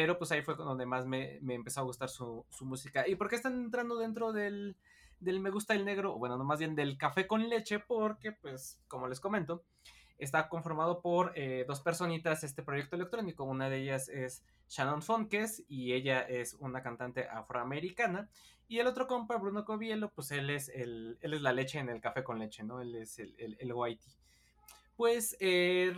pero 0.00 0.16
pues 0.16 0.32
ahí 0.32 0.40
fue 0.40 0.54
donde 0.54 0.86
más 0.86 1.04
me, 1.04 1.36
empezó 1.46 1.80
a 1.80 1.82
gustar 1.82 2.08
su, 2.08 2.46
música. 2.62 3.06
¿Y 3.06 3.16
por 3.16 3.28
qué 3.28 3.36
están 3.36 3.52
entrando 3.52 3.98
dentro 3.98 4.32
del, 4.32 4.78
del 5.18 5.40
Me 5.40 5.50
Gusta 5.50 5.74
el 5.74 5.84
Negro? 5.84 6.16
Bueno, 6.16 6.38
no 6.38 6.44
más 6.44 6.58
bien 6.58 6.74
del 6.74 6.96
café 6.96 7.26
con 7.26 7.46
leche, 7.50 7.80
porque 7.80 8.32
pues, 8.32 8.80
como 8.88 9.08
les 9.08 9.20
comento, 9.20 9.62
está 10.16 10.48
conformado 10.48 11.02
por 11.02 11.34
dos 11.66 11.82
personitas 11.82 12.44
este 12.44 12.62
proyecto 12.62 12.96
electrónico. 12.96 13.44
Una 13.44 13.68
de 13.68 13.82
ellas 13.82 14.08
es 14.08 14.42
Shannon 14.70 15.02
Fonkes 15.02 15.64
y 15.68 15.92
ella 15.92 16.22
es 16.22 16.54
una 16.54 16.82
cantante 16.82 17.28
afroamericana. 17.28 18.30
Y 18.66 18.78
el 18.78 18.86
otro 18.86 19.06
compa, 19.06 19.36
Bruno 19.36 19.66
Covielo, 19.66 20.10
pues 20.14 20.30
él 20.30 20.48
es, 20.48 20.70
el, 20.70 21.18
él 21.20 21.34
es 21.34 21.42
la 21.42 21.52
leche 21.52 21.78
en 21.78 21.90
el 21.90 22.00
café 22.00 22.24
con 22.24 22.38
leche, 22.38 22.64
¿no? 22.64 22.80
Él 22.80 22.94
es 22.94 23.18
el, 23.18 23.34
el, 23.36 23.54
el 23.60 23.70
whitey. 23.74 24.14
Pues, 24.96 25.36
eh, 25.40 25.92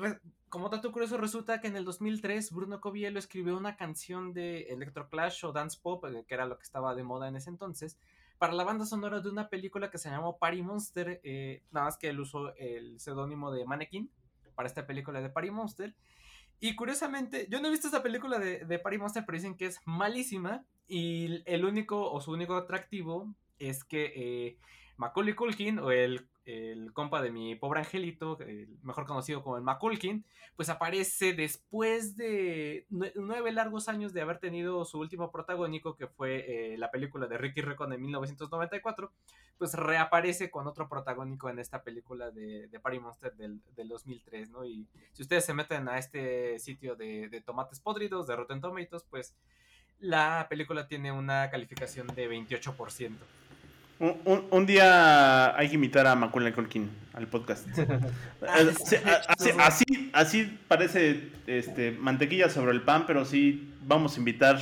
como 0.53 0.69
dato 0.69 0.93
curioso, 0.93 1.17
resulta 1.17 1.63
que 1.63 1.69
en 1.69 1.77
el 1.77 1.87
2003 1.87 2.53
Bruno 2.53 2.79
Covielo 2.79 3.19
escribió 3.19 3.57
una 3.57 3.75
canción 3.75 4.35
de 4.35 4.65
Electroclash 4.65 5.47
o 5.47 5.53
Dance 5.53 5.79
Pop, 5.81 6.05
eh, 6.05 6.27
que 6.29 6.35
era 6.35 6.45
lo 6.45 6.59
que 6.59 6.65
estaba 6.65 6.95
de 6.95 7.03
moda 7.03 7.27
en 7.27 7.37
ese 7.37 7.49
entonces, 7.49 7.99
para 8.37 8.53
la 8.53 8.63
banda 8.63 8.85
sonora 8.85 9.21
de 9.21 9.31
una 9.31 9.49
película 9.49 9.91
que 9.91 9.97
se 9.97 10.11
llamó 10.11 10.37
Party 10.37 10.61
Monster, 10.61 11.23
eh, 11.25 11.63
nada 11.71 11.87
más 11.87 11.97
que 11.97 12.11
él 12.11 12.21
usó 12.21 12.55
el 12.57 13.01
seudónimo 13.01 13.51
de 13.51 13.65
Mannequin 13.65 14.11
para 14.55 14.69
esta 14.69 14.87
película 14.87 15.23
de 15.23 15.31
Party 15.31 15.51
Monster. 15.51 15.95
Y 16.61 16.77
curiosamente, 16.77 17.47
yo 17.49 17.59
no 17.59 17.69
he 17.69 17.71
visto 17.71 17.87
esta 17.87 18.03
película 18.03 18.39
de, 18.39 18.67
de 18.67 18.79
Party 18.79 18.99
Monster, 18.99 19.25
pero 19.25 19.39
dicen 19.39 19.57
que 19.57 19.65
es 19.65 19.81
malísima. 19.87 20.67
Y 20.87 21.43
el 21.47 21.65
único 21.65 22.13
o 22.13 22.21
su 22.21 22.31
único 22.31 22.57
atractivo 22.57 23.35
es 23.59 23.85
que 23.85 24.13
eh, 24.15 24.59
Macaulay 24.99 25.33
Culkin 25.33 25.79
o 25.79 25.91
el 25.91 26.29
el 26.45 26.93
compa 26.93 27.23
de 27.23 27.31
mi 27.31 27.55
pobre 27.55 27.81
angelito, 27.81 28.39
mejor 28.83 29.07
conocido 29.07 29.43
como 29.43 29.57
el 29.57 29.63
Maculkin, 29.63 30.25
pues 30.57 30.69
aparece 30.69 31.33
después 31.35 32.17
de 32.17 32.87
nueve 32.91 33.53
largos 33.53 33.89
años 33.89 34.13
de 34.13 34.21
haber 34.21 34.39
tenido 34.39 34.85
su 34.85 34.99
último 34.99 35.31
protagónico, 35.31 35.97
que 35.97 36.07
fue 36.07 36.73
eh, 36.75 36.79
la 36.79 36.91
película 36.91 37.27
de 37.27 37.39
Ricky 37.39 37.61
Recon 37.61 37.91
de 37.91 37.99
1994, 37.99 39.13
pues 39.59 39.75
reaparece 39.75 40.51
con 40.51 40.67
otro 40.67 40.89
protagónico 40.89 41.49
en 41.49 41.59
esta 41.59 41.83
película 41.83 42.31
de, 42.31 42.67
de 42.69 42.81
Party 42.81 42.99
Monster 42.99 43.35
del, 43.37 43.61
2003, 43.77 44.51
¿no? 44.51 44.65
Y 44.65 44.87
si 45.13 45.23
ustedes 45.23 45.45
se 45.45 45.55
meten 45.55 45.89
a 45.89 45.99
este 45.99 46.59
sitio 46.59 46.97
de, 46.97 47.29
de 47.29 47.41
tomates 47.41 47.81
podridos, 47.81 48.27
de 48.27 48.37
Rotten 48.37 48.61
Tomatoes, 48.61 49.05
pues 49.09 49.37
la 50.01 50.47
película 50.51 50.89
tiene 50.89 51.13
una 51.13 51.49
calificación 51.51 52.09
de 52.09 52.29
28%. 52.29 53.17
Un, 54.03 54.67
día 54.67 55.57
hay 55.57 55.69
que 55.69 55.77
invitar 55.77 56.09
a 56.09 56.17
Macaulay 56.17 56.53
Culkin 56.53 56.91
al 57.13 57.29
podcast. 57.29 57.67
Ah, 58.45 58.59
eh, 58.61 58.75
así, 59.59 60.11
así, 60.13 60.59
parece 60.67 61.31
este, 61.47 61.93
mantequilla 61.93 62.51
sobre 62.51 62.73
el 62.73 62.83
pan, 62.83 63.05
pero 63.07 63.25
sí 63.25 63.73
vamos 63.83 64.17
a 64.17 64.19
invitar, 64.19 64.59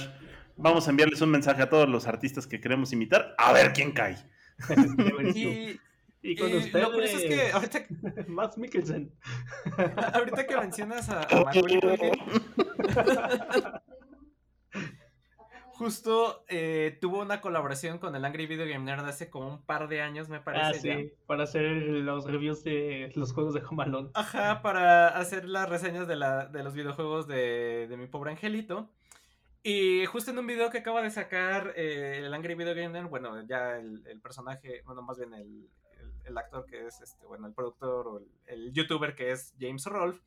vamos 0.59 0.87
a 0.87 0.91
enviarles 0.91 1.23
un 1.23 1.31
mensaje 1.31 1.63
a 1.63 1.71
todos 1.71 1.89
los 1.89 2.07
artistas 2.07 2.47
que 2.47 2.61
queremos 2.61 2.93
invitar, 2.93 3.35
a 3.39 3.55
ver 3.55 3.73
quién 3.73 3.93
cae. 3.93 4.19
y, 6.23 6.37
con 6.37 6.53
ustedes, 6.53 7.15
es 7.15 7.23
que 7.23 7.51
ahorita, 7.53 7.87
Max 8.29 8.59
Mikkelsen. 8.59 9.11
ahorita 10.13 10.47
que 10.47 10.57
mencionas 10.59 11.09
a, 11.09 11.23
a 11.23 11.45
Macaulay 11.45 11.81
Culkin, 11.81 12.13
justo 15.81 16.45
eh, 16.49 16.99
tuvo 17.01 17.23
una 17.23 17.41
colaboración 17.41 17.97
con 17.97 18.15
el 18.15 18.23
Angry 18.23 18.45
Video 18.45 18.67
Game 18.67 18.85
Nerd 18.85 19.03
hace 19.07 19.31
como 19.31 19.49
un 19.49 19.63
par 19.63 19.89
de 19.89 20.03
años, 20.03 20.29
me 20.29 20.39
parece. 20.39 20.93
Ah, 20.93 20.97
sí, 20.99 21.13
para 21.27 21.45
hacer 21.45 21.65
los 21.73 22.27
reviews 22.27 22.63
de 22.65 23.11
los 23.15 23.33
juegos 23.33 23.55
de 23.55 23.63
Home 23.65 24.11
Ajá, 24.13 24.61
para 24.61 25.09
hacer 25.09 25.49
las 25.49 25.71
reseñas 25.71 26.07
de, 26.07 26.17
la, 26.17 26.45
de 26.45 26.63
los 26.63 26.75
videojuegos 26.75 27.27
de, 27.27 27.87
de 27.89 27.97
mi 27.97 28.09
pobre 28.09 28.33
angelito. 28.33 28.91
Y 29.63 30.05
justo 30.05 30.33
en 30.33 30.39
un 30.39 30.47
video 30.47 30.69
que 30.69 30.79
acaba 30.79 31.01
de 31.01 31.11
sacar 31.11 31.73
eh, 31.77 32.25
el 32.27 32.35
Angry 32.35 32.57
Video 32.57 32.75
Game 32.75 32.91
Nerd, 32.91 33.09
bueno, 33.09 33.43
ya 33.47 33.79
el, 33.79 34.07
el 34.07 34.21
personaje, 34.21 34.83
bueno, 34.85 35.01
más 35.01 35.17
bien 35.17 35.33
el, 35.33 35.67
el, 36.27 36.37
actor 36.37 36.67
que 36.67 36.89
es, 36.89 37.01
este, 37.01 37.25
bueno, 37.25 37.47
el 37.47 37.55
productor 37.55 38.07
o 38.07 38.21
el, 38.49 38.71
youtuber 38.75 39.15
que 39.15 39.31
es 39.31 39.55
James 39.59 39.87
Rolfe, 39.87 40.21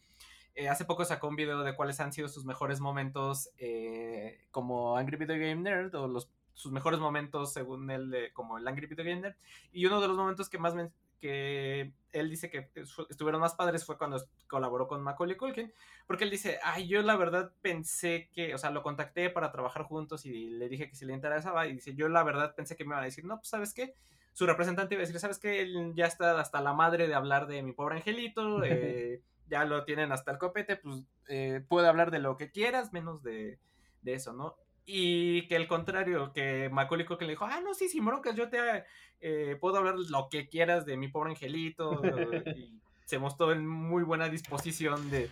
eh, 0.55 0.69
hace 0.69 0.85
poco 0.85 1.05
sacó 1.05 1.27
un 1.27 1.35
video 1.35 1.63
de 1.63 1.75
cuáles 1.75 1.99
han 1.99 2.13
sido 2.13 2.27
sus 2.27 2.45
mejores 2.45 2.79
momentos 2.79 3.49
eh, 3.57 4.45
como 4.51 4.97
Angry 4.97 5.17
Video 5.17 5.37
Game 5.37 5.61
Nerd 5.61 5.93
o 5.95 6.07
los, 6.07 6.29
sus 6.53 6.71
mejores 6.71 6.99
momentos 6.99 7.53
según 7.53 7.89
él 7.89 8.31
como 8.33 8.57
el 8.57 8.67
Angry 8.67 8.87
Video 8.87 9.05
Game 9.05 9.21
Nerd. 9.21 9.35
Y 9.71 9.85
uno 9.85 9.99
de 10.01 10.07
los 10.07 10.17
momentos 10.17 10.49
que 10.49 10.57
más 10.57 10.75
que 11.23 11.93
él 12.11 12.29
dice 12.29 12.49
que 12.49 12.69
estuvieron 13.09 13.39
más 13.39 13.55
padres 13.55 13.85
fue 13.85 13.97
cuando 13.97 14.21
colaboró 14.49 14.89
con 14.89 15.01
Macaulay 15.01 15.37
Culkin, 15.37 15.71
porque 16.05 16.25
él 16.25 16.29
dice, 16.29 16.59
ay, 16.61 16.85
yo 16.85 17.01
la 17.01 17.15
verdad 17.15 17.53
pensé 17.61 18.29
que, 18.33 18.53
o 18.53 18.57
sea, 18.57 18.71
lo 18.71 18.83
contacté 18.83 19.29
para 19.29 19.49
trabajar 19.49 19.83
juntos 19.83 20.25
y 20.25 20.49
le 20.49 20.67
dije 20.67 20.89
que 20.89 20.95
si 20.97 21.05
le 21.05 21.13
interesaba 21.13 21.65
y 21.65 21.75
dice, 21.75 21.95
yo 21.95 22.09
la 22.09 22.23
verdad 22.23 22.53
pensé 22.55 22.75
que 22.75 22.83
me 22.83 22.89
iba 22.89 22.99
a 22.99 23.05
decir, 23.05 23.23
no, 23.23 23.37
pues 23.37 23.47
sabes 23.47 23.73
qué, 23.73 23.95
su 24.33 24.45
representante 24.45 24.95
iba 24.95 24.99
a 24.99 25.05
decir, 25.05 25.17
sabes 25.17 25.39
qué, 25.39 25.61
él 25.61 25.93
ya 25.95 26.07
está 26.07 26.37
hasta 26.37 26.59
la 26.59 26.73
madre 26.73 27.07
de 27.07 27.15
hablar 27.15 27.47
de 27.47 27.63
mi 27.63 27.71
pobre 27.71 27.95
angelito, 27.95 28.61
eh, 28.65 29.21
ya 29.47 29.65
lo 29.65 29.84
tienen 29.86 30.12
hasta 30.12 30.32
el 30.32 30.38
copete, 30.38 30.77
pues 30.77 31.03
eh, 31.27 31.63
puede 31.67 31.88
hablar 31.88 32.12
de 32.12 32.19
lo 32.19 32.38
que 32.38 32.51
quieras, 32.51 32.93
menos 32.93 33.23
de, 33.23 33.60
eso, 34.06 34.34
¿no? 34.34 34.56
Y 34.86 35.47
que 35.47 35.56
el 35.56 35.67
contrario, 35.67 36.34
que 36.34 36.69
Macaulay 36.69 37.06
que 37.06 37.25
le 37.25 37.32
dijo, 37.32 37.45
ah, 37.45 37.62
no, 37.63 37.73
sí, 37.73 37.88
sin 37.88 38.06
broncas, 38.06 38.36
yo 38.36 38.49
te 38.49 38.86
eh, 39.21 39.58
puedo 39.60 39.77
hablar 39.77 39.95
lo 39.95 40.27
que 40.29 40.49
quieras 40.49 40.86
de 40.86 40.97
mi 40.97 41.08
pobre 41.08 41.32
angelito. 41.32 42.01
y 42.58 42.82
se 43.06 43.19
mostró 43.19 43.51
en 43.51 43.67
muy 43.67 44.03
buena 44.03 44.29
disposición 44.29 45.10
de, 45.10 45.29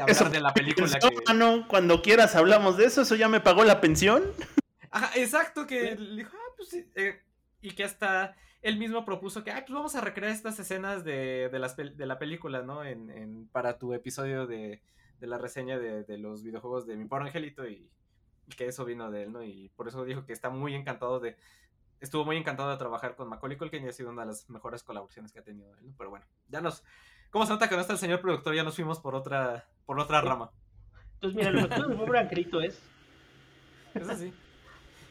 hablar 0.00 0.30
de 0.30 0.40
la 0.40 0.54
película. 0.54 0.98
Que... 0.98 1.34
no, 1.34 1.66
cuando 1.68 2.00
quieras 2.00 2.36
hablamos 2.36 2.76
de 2.76 2.86
eso, 2.86 3.02
eso 3.02 3.14
ya 3.16 3.28
me 3.28 3.40
pagó 3.40 3.64
la 3.64 3.80
pensión. 3.80 4.24
Ajá, 4.90 5.10
exacto, 5.16 5.66
que 5.66 5.96
le 5.96 6.22
dijo, 6.22 6.34
ah, 6.34 6.52
pues 6.56 6.70
sí, 6.70 6.86
eh", 6.94 7.20
y 7.60 7.72
que 7.72 7.84
hasta 7.84 8.36
él 8.62 8.78
mismo 8.78 9.04
propuso 9.04 9.44
que, 9.44 9.50
ah, 9.50 9.64
pues 9.66 9.72
vamos 9.72 9.94
a 9.94 10.00
recrear 10.00 10.32
estas 10.32 10.58
escenas 10.58 11.04
de, 11.04 11.48
de, 11.50 11.58
las, 11.58 11.76
de 11.76 12.06
la 12.06 12.18
película, 12.18 12.62
¿no? 12.62 12.84
En, 12.84 13.10
en, 13.10 13.48
para 13.48 13.78
tu 13.78 13.94
episodio 13.94 14.46
de, 14.46 14.82
de 15.20 15.26
la 15.26 15.38
reseña 15.38 15.78
de, 15.78 16.04
de, 16.04 16.18
los 16.18 16.42
videojuegos 16.42 16.86
de 16.86 16.96
Mi 16.96 17.04
Pobre 17.06 17.26
Angelito 17.26 17.68
y, 17.68 17.90
que 18.56 18.66
eso 18.66 18.84
vino 18.84 19.10
de 19.10 19.24
él, 19.24 19.32
¿no? 19.32 19.42
Y 19.42 19.68
por 19.76 19.88
eso 19.88 20.04
dijo 20.04 20.24
que 20.24 20.32
está 20.32 20.48
muy 20.48 20.74
encantado 20.74 21.20
de... 21.20 21.36
Estuvo 22.00 22.24
muy 22.24 22.36
encantado 22.36 22.70
de 22.70 22.76
trabajar 22.76 23.14
con 23.14 23.28
Macaulay 23.28 23.58
Culkin 23.58 23.84
y 23.84 23.88
ha 23.88 23.92
sido 23.92 24.10
una 24.10 24.22
de 24.22 24.28
las 24.28 24.48
mejores 24.48 24.82
colaboraciones 24.82 25.32
que 25.32 25.40
ha 25.40 25.44
tenido 25.44 25.76
él, 25.76 25.86
¿no? 25.86 25.94
Pero 25.98 26.10
bueno, 26.10 26.24
ya 26.48 26.60
nos... 26.60 26.82
¿Cómo 27.30 27.44
se 27.44 27.52
nota 27.52 27.68
que 27.68 27.74
no 27.74 27.82
está 27.82 27.92
el 27.92 27.98
señor 27.98 28.22
productor? 28.22 28.54
Ya 28.54 28.64
nos 28.64 28.76
fuimos 28.76 29.00
por 29.00 29.14
otra, 29.14 29.68
por 29.84 30.00
otra 30.00 30.22
rama. 30.22 30.50
Entonces, 31.14 31.36
mira, 31.36 31.50
lo 31.50 31.68
que 31.68 31.94
Mi 31.94 31.96
Pobre 31.96 32.20
Angelito 32.20 32.60
es... 32.60 32.82
Es 33.94 34.08
así. 34.08 34.32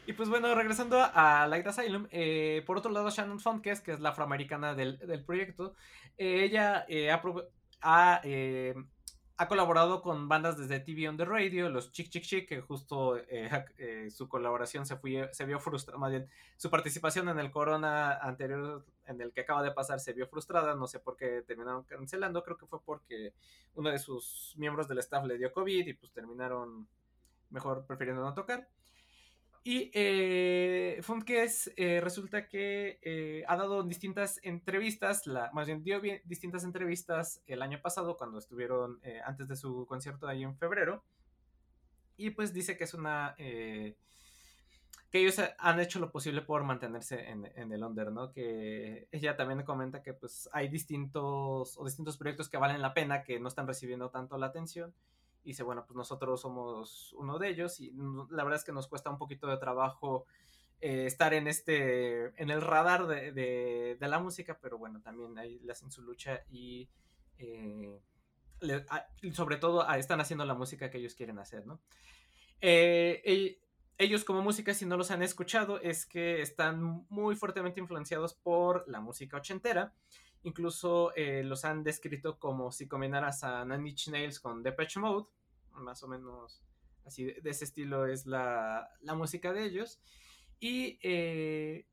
Y 0.08 0.14
pues 0.14 0.30
bueno, 0.30 0.54
regresando 0.54 0.98
a 1.02 1.46
Light 1.48 1.66
Asylum, 1.66 2.08
eh, 2.10 2.62
por 2.66 2.78
otro 2.78 2.90
lado, 2.90 3.10
Shannon 3.10 3.40
Funkes, 3.40 3.82
que 3.82 3.92
es 3.92 4.00
la 4.00 4.08
afroamericana 4.08 4.74
del, 4.74 5.22
proyecto, 5.26 5.74
eh, 6.16 6.44
ella 6.44 6.86
eh, 6.88 7.10
ha, 7.10 7.20
ha 9.36 9.48
colaborado 9.48 10.00
con 10.00 10.26
bandas 10.26 10.56
desde 10.56 10.80
TV 10.80 11.10
on 11.10 11.18
the 11.18 11.26
Radio, 11.26 11.68
los 11.68 11.92
Chick 11.92 12.08
Chick 12.08 12.24
Chick, 12.24 12.48
que 12.48 12.62
justo 12.62 13.18
eh, 13.18 13.50
eh, 13.76 14.10
su 14.10 14.30
colaboración 14.30 14.86
se, 14.86 14.96
fue, 14.96 15.28
se 15.34 15.44
vio 15.44 15.60
frustrada, 15.60 15.98
más 15.98 16.10
bien 16.10 16.26
su 16.56 16.70
participación 16.70 17.28
en 17.28 17.38
el 17.38 17.50
Corona 17.50 18.14
anterior, 18.14 18.86
en 19.04 19.20
el 19.20 19.30
que 19.34 19.42
acaba 19.42 19.62
de 19.62 19.72
pasar, 19.72 20.00
se 20.00 20.14
vio 20.14 20.26
frustrada, 20.26 20.74
no 20.74 20.86
sé 20.86 21.00
por 21.00 21.18
qué 21.18 21.42
terminaron 21.46 21.84
cancelando, 21.84 22.42
creo 22.42 22.56
que 22.56 22.64
fue 22.64 22.80
porque 22.82 23.34
uno 23.74 23.90
de 23.90 23.98
sus 23.98 24.54
miembros 24.56 24.88
del 24.88 25.00
staff 25.00 25.26
le 25.26 25.36
dio 25.36 25.52
COVID 25.52 25.86
y 25.86 25.92
pues 25.92 26.10
terminaron 26.12 26.88
mejor 27.50 27.84
prefiriendo 27.86 28.22
no 28.22 28.32
tocar. 28.32 28.66
Y 29.70 29.90
eh, 29.92 31.02
eh, 31.76 32.00
resulta 32.02 32.48
que 32.48 32.98
eh, 33.02 33.44
ha 33.46 33.54
dado 33.54 33.82
distintas 33.82 34.40
entrevistas, 34.42 35.26
la, 35.26 35.50
más 35.52 35.66
bien 35.66 35.84
dio 35.84 36.00
distintas 36.24 36.64
entrevistas 36.64 37.42
el 37.46 37.60
año 37.60 37.78
pasado 37.82 38.16
cuando 38.16 38.38
estuvieron 38.38 38.98
eh, 39.02 39.20
antes 39.26 39.46
de 39.46 39.56
su 39.56 39.84
concierto 39.84 40.26
ahí 40.26 40.42
en 40.42 40.56
febrero. 40.56 41.04
Y 42.16 42.30
pues 42.30 42.54
dice 42.54 42.78
que 42.78 42.84
es 42.84 42.94
una... 42.94 43.34
que 43.36 43.94
ellos 45.12 45.38
han 45.58 45.80
hecho 45.80 46.00
lo 46.00 46.10
posible 46.10 46.40
por 46.40 46.64
mantenerse 46.64 47.28
en, 47.28 47.52
en, 47.54 47.70
el 47.70 47.84
under, 47.84 48.10
¿no? 48.10 48.32
Que 48.32 49.06
ella 49.12 49.36
también 49.36 49.64
comenta 49.64 50.02
que 50.02 50.14
pues 50.14 50.48
hay 50.54 50.68
distintos 50.68 51.76
o 51.76 51.84
distintos 51.84 52.16
proyectos 52.16 52.48
que 52.48 52.56
valen 52.56 52.80
la 52.80 52.94
pena, 52.94 53.22
que 53.22 53.38
no 53.38 53.48
están 53.48 53.66
recibiendo 53.66 54.08
tanto 54.08 54.38
la 54.38 54.46
atención 54.46 54.94
y 55.48 55.52
dice, 55.52 55.62
bueno, 55.62 55.86
pues 55.86 55.96
nosotros 55.96 56.42
somos 56.42 57.14
uno 57.14 57.38
de 57.38 57.48
ellos 57.48 57.80
y 57.80 57.90
la 58.28 58.44
verdad 58.44 58.56
es 58.58 58.64
que 58.64 58.72
nos 58.72 58.86
cuesta 58.86 59.08
un 59.08 59.16
poquito 59.16 59.46
de 59.46 59.56
trabajo 59.56 60.26
eh, 60.78 61.06
estar 61.06 61.32
en 61.32 61.48
este, 61.48 62.38
en 62.40 62.50
el 62.50 62.60
radar 62.60 63.06
de, 63.06 63.32
de, 63.32 64.08
la 64.08 64.18
música, 64.18 64.58
pero 64.60 64.76
bueno, 64.76 65.00
también 65.00 65.38
ahí 65.38 65.58
le 65.60 65.72
hacen 65.72 65.90
su 65.90 66.02
lucha 66.02 66.44
y 66.50 66.86
eh, 67.38 67.98
sobre 69.32 69.56
todo 69.56 69.90
están 69.94 70.20
haciendo 70.20 70.44
la 70.44 70.52
música 70.52 70.90
que 70.90 70.98
ellos 70.98 71.14
quieren 71.14 71.38
hacer, 71.38 71.66
¿no? 71.66 71.80
Eh, 72.60 73.58
ellos 73.96 74.24
como 74.24 74.42
música, 74.42 74.74
si 74.74 74.84
no 74.84 74.98
los 74.98 75.10
han 75.10 75.22
escuchado, 75.22 75.80
es 75.80 76.04
que 76.04 76.42
están 76.42 77.06
muy 77.08 77.36
fuertemente 77.36 77.80
influenciados 77.80 78.34
por 78.34 78.86
la 78.86 79.00
música 79.00 79.38
ochentera. 79.38 79.94
Incluso 80.42 81.10
los 81.16 81.64
han 81.64 81.82
descrito 81.82 82.38
como 82.38 82.70
si 82.70 82.86
combinaras 82.86 83.42
a 83.42 83.64
Inch 83.64 84.08
Nails 84.08 84.38
con 84.38 84.62
Depeche 84.62 85.00
Mode 85.00 85.26
más 85.80 86.02
o 86.02 86.08
menos 86.08 86.62
así 87.04 87.24
de, 87.24 87.50
ese 87.50 87.64
estilo 87.64 88.06
es 88.06 88.26
la, 88.26 88.88
música 89.16 89.52
de 89.52 89.64
ellos. 89.64 90.00
Y 90.60 90.98
eh, 91.02 91.86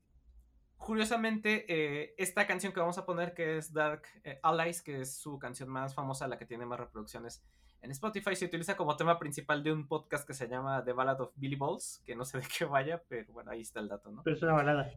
curiosamente, 0.77 1.65
eh, 1.67 2.15
esta 2.17 2.45
canción 2.47 2.73
que 2.73 2.79
vamos 2.79 2.97
a 2.97 3.05
poner, 3.05 3.33
que 3.33 3.57
es 3.57 3.73
Dark 3.73 4.03
eh, 4.23 4.39
Allies, 4.43 4.81
que 4.81 5.01
es 5.01 5.17
su 5.17 5.39
canción 5.39 5.69
más 5.69 5.95
famosa, 5.95 6.27
la 6.27 6.37
que 6.37 6.45
tiene 6.45 6.65
más 6.65 6.79
reproducciones 6.79 7.43
en 7.81 7.91
Spotify, 7.91 8.35
se 8.35 8.45
utiliza 8.45 8.75
como 8.75 8.95
tema 8.97 9.19
principal 9.19 9.63
de 9.63 9.71
un 9.71 9.87
podcast 9.87 10.25
que 10.25 10.33
se 10.33 10.47
llama 10.47 10.83
The 10.83 10.93
Ballad 10.93 11.21
of 11.21 11.33
Billy 11.35 11.55
Balls, 11.55 12.01
que 12.03 12.15
no 12.15 12.25
sé 12.25 12.39
de 12.39 12.47
qué 12.57 12.65
vaya, 12.65 13.03
pero 13.07 13.31
bueno, 13.31 13.51
ahí 13.51 13.61
está 13.61 13.79
el 13.79 13.87
dato, 13.87 14.11
¿no? 14.11 14.23
Pero 14.23 14.35
es 14.35 14.41
una 14.41 14.53
balada. 14.53 14.91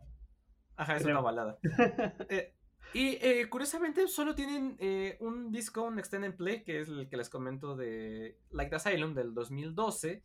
Ajá, 0.76 0.96
es 0.96 1.04
una 1.04 1.20
balada. 1.20 1.58
Y 2.94 3.18
eh, 3.20 3.48
curiosamente 3.50 4.08
solo 4.08 4.34
tienen 4.34 4.76
eh, 4.78 5.18
un 5.20 5.52
disco, 5.52 5.82
un 5.82 5.98
extended 5.98 6.34
play, 6.34 6.64
que 6.64 6.80
es 6.80 6.88
el 6.88 7.08
que 7.08 7.16
les 7.16 7.28
comento 7.28 7.76
de 7.76 8.38
Like 8.50 8.70
the 8.70 8.76
Asylum 8.76 9.14
del 9.14 9.34
2012. 9.34 10.22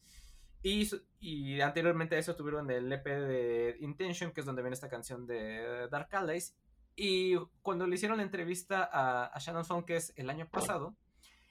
Y, 0.63 0.89
y 1.19 1.59
anteriormente 1.59 2.15
a 2.15 2.19
eso 2.19 2.35
tuvieron 2.35 2.71
el 2.71 2.91
EP 2.91 3.05
de 3.05 3.75
Intention, 3.81 4.31
que 4.31 4.39
es 4.39 4.45
donde 4.45 4.61
viene 4.61 4.75
esta 4.75 4.89
canción 4.89 5.27
de 5.27 5.87
Dark 5.91 6.15
Allies. 6.15 6.55
Y 6.95 7.35
cuando 7.61 7.85
le 7.85 7.95
hicieron 7.95 8.17
la 8.17 8.23
entrevista 8.23 8.89
a, 8.91 9.25
a 9.25 9.39
Shannon 9.39 9.65
Fong, 9.65 9.83
que 9.83 9.97
es 9.97 10.13
el 10.15 10.29
año 10.29 10.47
pasado, 10.49 10.95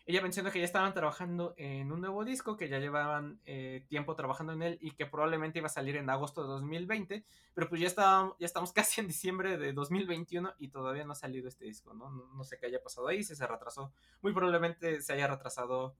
ella 0.04 0.20
mencionó 0.20 0.50
que 0.50 0.58
ya 0.58 0.64
estaban 0.64 0.94
trabajando 0.94 1.54
en 1.56 1.92
un 1.92 2.00
nuevo 2.00 2.24
disco, 2.24 2.56
que 2.56 2.68
ya 2.68 2.78
llevaban 2.78 3.40
eh, 3.44 3.84
tiempo 3.88 4.16
trabajando 4.16 4.52
en 4.52 4.62
él 4.62 4.78
y 4.80 4.92
que 4.92 5.06
probablemente 5.06 5.60
iba 5.60 5.66
a 5.66 5.70
salir 5.70 5.96
en 5.96 6.10
agosto 6.10 6.42
de 6.42 6.48
2020, 6.48 7.24
pero 7.54 7.68
pues 7.68 7.80
ya, 7.80 7.86
está, 7.86 8.32
ya 8.40 8.46
estamos 8.46 8.72
casi 8.72 9.00
en 9.00 9.06
diciembre 9.06 9.58
de 9.58 9.72
2021 9.72 10.54
y 10.58 10.68
todavía 10.68 11.04
no 11.04 11.12
ha 11.12 11.16
salido 11.16 11.48
este 11.48 11.66
disco, 11.66 11.94
¿no? 11.94 12.10
No, 12.10 12.44
sé 12.44 12.58
qué 12.58 12.66
haya 12.66 12.82
pasado 12.82 13.06
ahí, 13.06 13.22
si 13.22 13.36
se 13.36 13.46
retrasó. 13.46 13.92
Muy 14.22 14.32
probablemente 14.32 15.00
se 15.02 15.12
haya 15.12 15.28
retrasado 15.28 15.94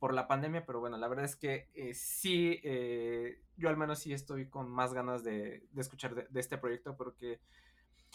por 0.00 0.12
la 0.12 0.26
pandemia, 0.26 0.64
pero 0.66 0.80
bueno, 0.80 0.96
la 0.96 1.06
verdad 1.06 1.26
es 1.26 1.36
que 1.36 1.68
eh, 1.74 1.94
sí, 1.94 2.58
eh, 2.64 3.42
yo 3.56 3.68
al 3.68 3.76
menos 3.76 4.00
sí 4.00 4.12
estoy 4.12 4.48
con 4.48 4.68
más 4.68 4.92
ganas 4.92 5.22
de, 5.22 5.68
escuchar 5.76 6.28
de 6.28 6.40
este 6.40 6.58
proyecto 6.58 6.96
porque 6.96 7.38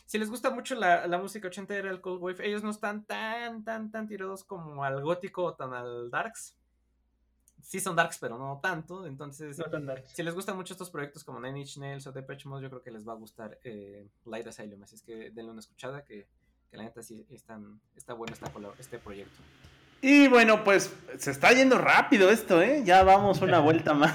si 0.06 0.20
les 0.20 0.30
gusta 0.30 0.52
mucho 0.52 0.76
la, 0.76 1.08
la 1.08 1.18
música 1.18 1.48
ochentera, 1.48 1.90
el 1.90 2.02
Cold 2.02 2.22
Wave, 2.22 2.48
ellos 2.48 2.64
no 2.64 2.70
están 2.70 3.06
tan, 3.06 3.64
tan, 3.64 3.92
tan 3.92 4.08
tirados 4.08 4.44
como 4.44 4.84
al 4.84 5.02
gótico 5.02 5.44
o 5.44 5.56
tan 5.56 5.74
al 5.74 6.12
darks. 6.12 6.56
Sí 7.62 7.80
son 7.80 7.96
darks, 7.96 8.20
pero 8.20 8.38
no 8.38 8.60
tanto. 8.62 9.08
Entonces, 9.08 9.60
si 10.14 10.22
les 10.22 10.36
gustan 10.36 10.56
mucho 10.56 10.74
estos 10.74 10.92
proyectos 10.92 11.24
como 11.24 11.40
Nine 11.40 11.62
Inch 11.62 11.78
Nails 11.78 12.06
o 12.06 12.12
Depeche 12.12 12.48
Mode, 12.48 12.64
yo 12.64 12.70
creo 12.70 12.84
que 12.84 12.92
les 12.92 13.08
va 13.08 13.14
a 13.14 13.16
gustar 13.16 13.58
eh, 13.64 14.08
Light 14.26 14.46
Asylum. 14.46 14.84
Así 14.84 14.96
es 14.96 15.02
que 15.02 15.32
denle 15.32 15.52
una 15.52 15.62
escuchada, 15.62 16.04
que, 16.04 16.28
que 16.70 16.78
la 16.78 16.84
neta 16.84 17.02
sí 17.02 17.26
están, 17.32 17.82
está 17.96 18.14
bueno 18.14 18.36
este 18.78 19.00
proyecto. 19.00 19.42
Y 20.02 20.28
bueno, 20.28 20.64
pues 20.64 20.94
se 21.18 21.32
está 21.32 21.52
yendo 21.54 21.80
rápido 21.80 22.30
esto, 22.30 22.62
¿eh? 22.62 22.84
Ya 22.86 23.02
vamos 23.02 23.42
una 23.42 23.60
vuelta 23.62 23.96
más. 23.96 24.14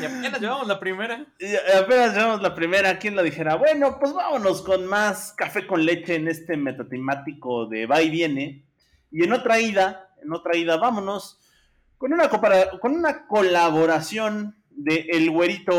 Y 0.00 0.04
apenas 0.04 0.40
llevamos 0.40 0.68
la 0.68 0.80
primera. 0.80 1.26
Y 1.38 1.54
apenas 1.76 2.14
llevamos 2.14 2.42
la 2.42 2.54
primera. 2.54 2.98
¿Quién 2.98 3.16
lo 3.16 3.22
dijera? 3.22 3.56
Bueno, 3.56 3.98
pues 3.98 4.12
vámonos 4.12 4.62
con 4.62 4.86
más 4.86 5.32
café 5.32 5.66
con 5.66 5.84
leche 5.84 6.14
en 6.14 6.28
este 6.28 6.56
metatemático 6.56 7.66
de 7.66 7.86
va 7.86 8.02
y 8.02 8.10
viene. 8.10 8.64
Y 9.10 9.24
en 9.24 9.32
otra 9.32 9.60
ida, 9.60 10.10
en 10.22 10.32
otra 10.32 10.56
ida, 10.56 10.76
vámonos 10.76 11.40
con 11.96 12.12
una, 12.12 12.28
con 12.28 12.92
una 12.92 13.26
colaboración 13.26 14.56
de 14.70 15.06
el 15.10 15.30
güerito 15.30 15.74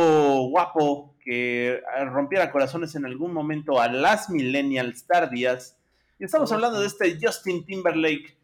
guapo 0.49 1.15
que 1.24 1.82
rompiera 2.07 2.51
corazones 2.51 2.95
en 2.95 3.05
algún 3.05 3.34
momento 3.34 3.80
a 3.80 3.88
las 3.88 4.30
millennials 4.30 5.05
tardías. 5.05 5.78
Y 6.20 6.26
estamos 6.26 6.51
hablando 6.51 6.82
de 6.82 6.88
este 6.88 7.17
Justin 7.22 7.65
Timberlake 7.65 8.38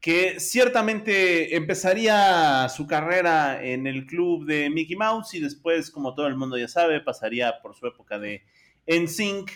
que 0.00 0.40
ciertamente 0.40 1.56
empezaría 1.56 2.68
su 2.70 2.86
carrera 2.86 3.62
en 3.62 3.86
el 3.86 4.06
club 4.06 4.46
de 4.46 4.70
Mickey 4.70 4.96
Mouse 4.96 5.34
y 5.34 5.40
después, 5.40 5.90
como 5.90 6.14
todo 6.14 6.26
el 6.26 6.36
mundo 6.36 6.56
ya 6.56 6.68
sabe, 6.68 7.00
pasaría 7.00 7.60
por 7.60 7.74
su 7.74 7.86
época 7.86 8.18
de 8.18 8.42
NSYNC 8.86 9.50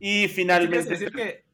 y 0.00 0.26
finalmente... 0.28 0.88
Pensé 0.88 1.10
que, 1.12 1.44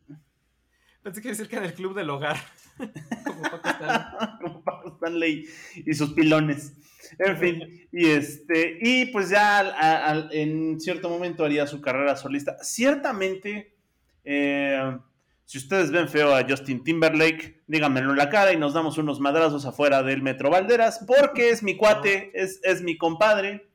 pensé 1.02 1.20
que 1.20 1.28
decir 1.28 1.48
que 1.48 1.56
en 1.56 1.64
el 1.64 1.74
club 1.74 1.94
del 1.94 2.08
hogar. 2.08 2.38
como, 3.24 3.42
Paco 3.42 3.68
Stanley. 3.68 4.38
como 4.40 4.64
Paco 4.64 4.88
Stanley 4.94 5.46
y 5.84 5.94
sus 5.94 6.14
pilones. 6.14 6.72
En 7.18 7.36
fin, 7.38 7.88
y 7.92 8.06
este, 8.06 8.78
y 8.80 9.06
pues 9.06 9.30
ya 9.30 10.28
en 10.30 10.78
cierto 10.80 11.08
momento 11.08 11.44
haría 11.44 11.66
su 11.66 11.80
carrera 11.80 12.14
solista. 12.14 12.56
Ciertamente, 12.62 13.74
eh, 14.24 14.96
si 15.50 15.58
ustedes 15.58 15.90
ven 15.90 16.08
feo 16.08 16.32
a 16.32 16.46
Justin 16.48 16.84
Timberlake, 16.84 17.64
díganmelo 17.66 18.12
en 18.12 18.18
la 18.18 18.30
cara 18.30 18.52
y 18.52 18.56
nos 18.56 18.72
damos 18.72 18.98
unos 18.98 19.18
madrazos 19.18 19.66
afuera 19.66 20.00
del 20.04 20.22
Metro 20.22 20.48
Valderas, 20.48 21.04
porque 21.04 21.50
es 21.50 21.64
mi 21.64 21.76
cuate, 21.76 22.30
es, 22.34 22.60
es 22.62 22.82
mi 22.82 22.96
compadre. 22.96 23.68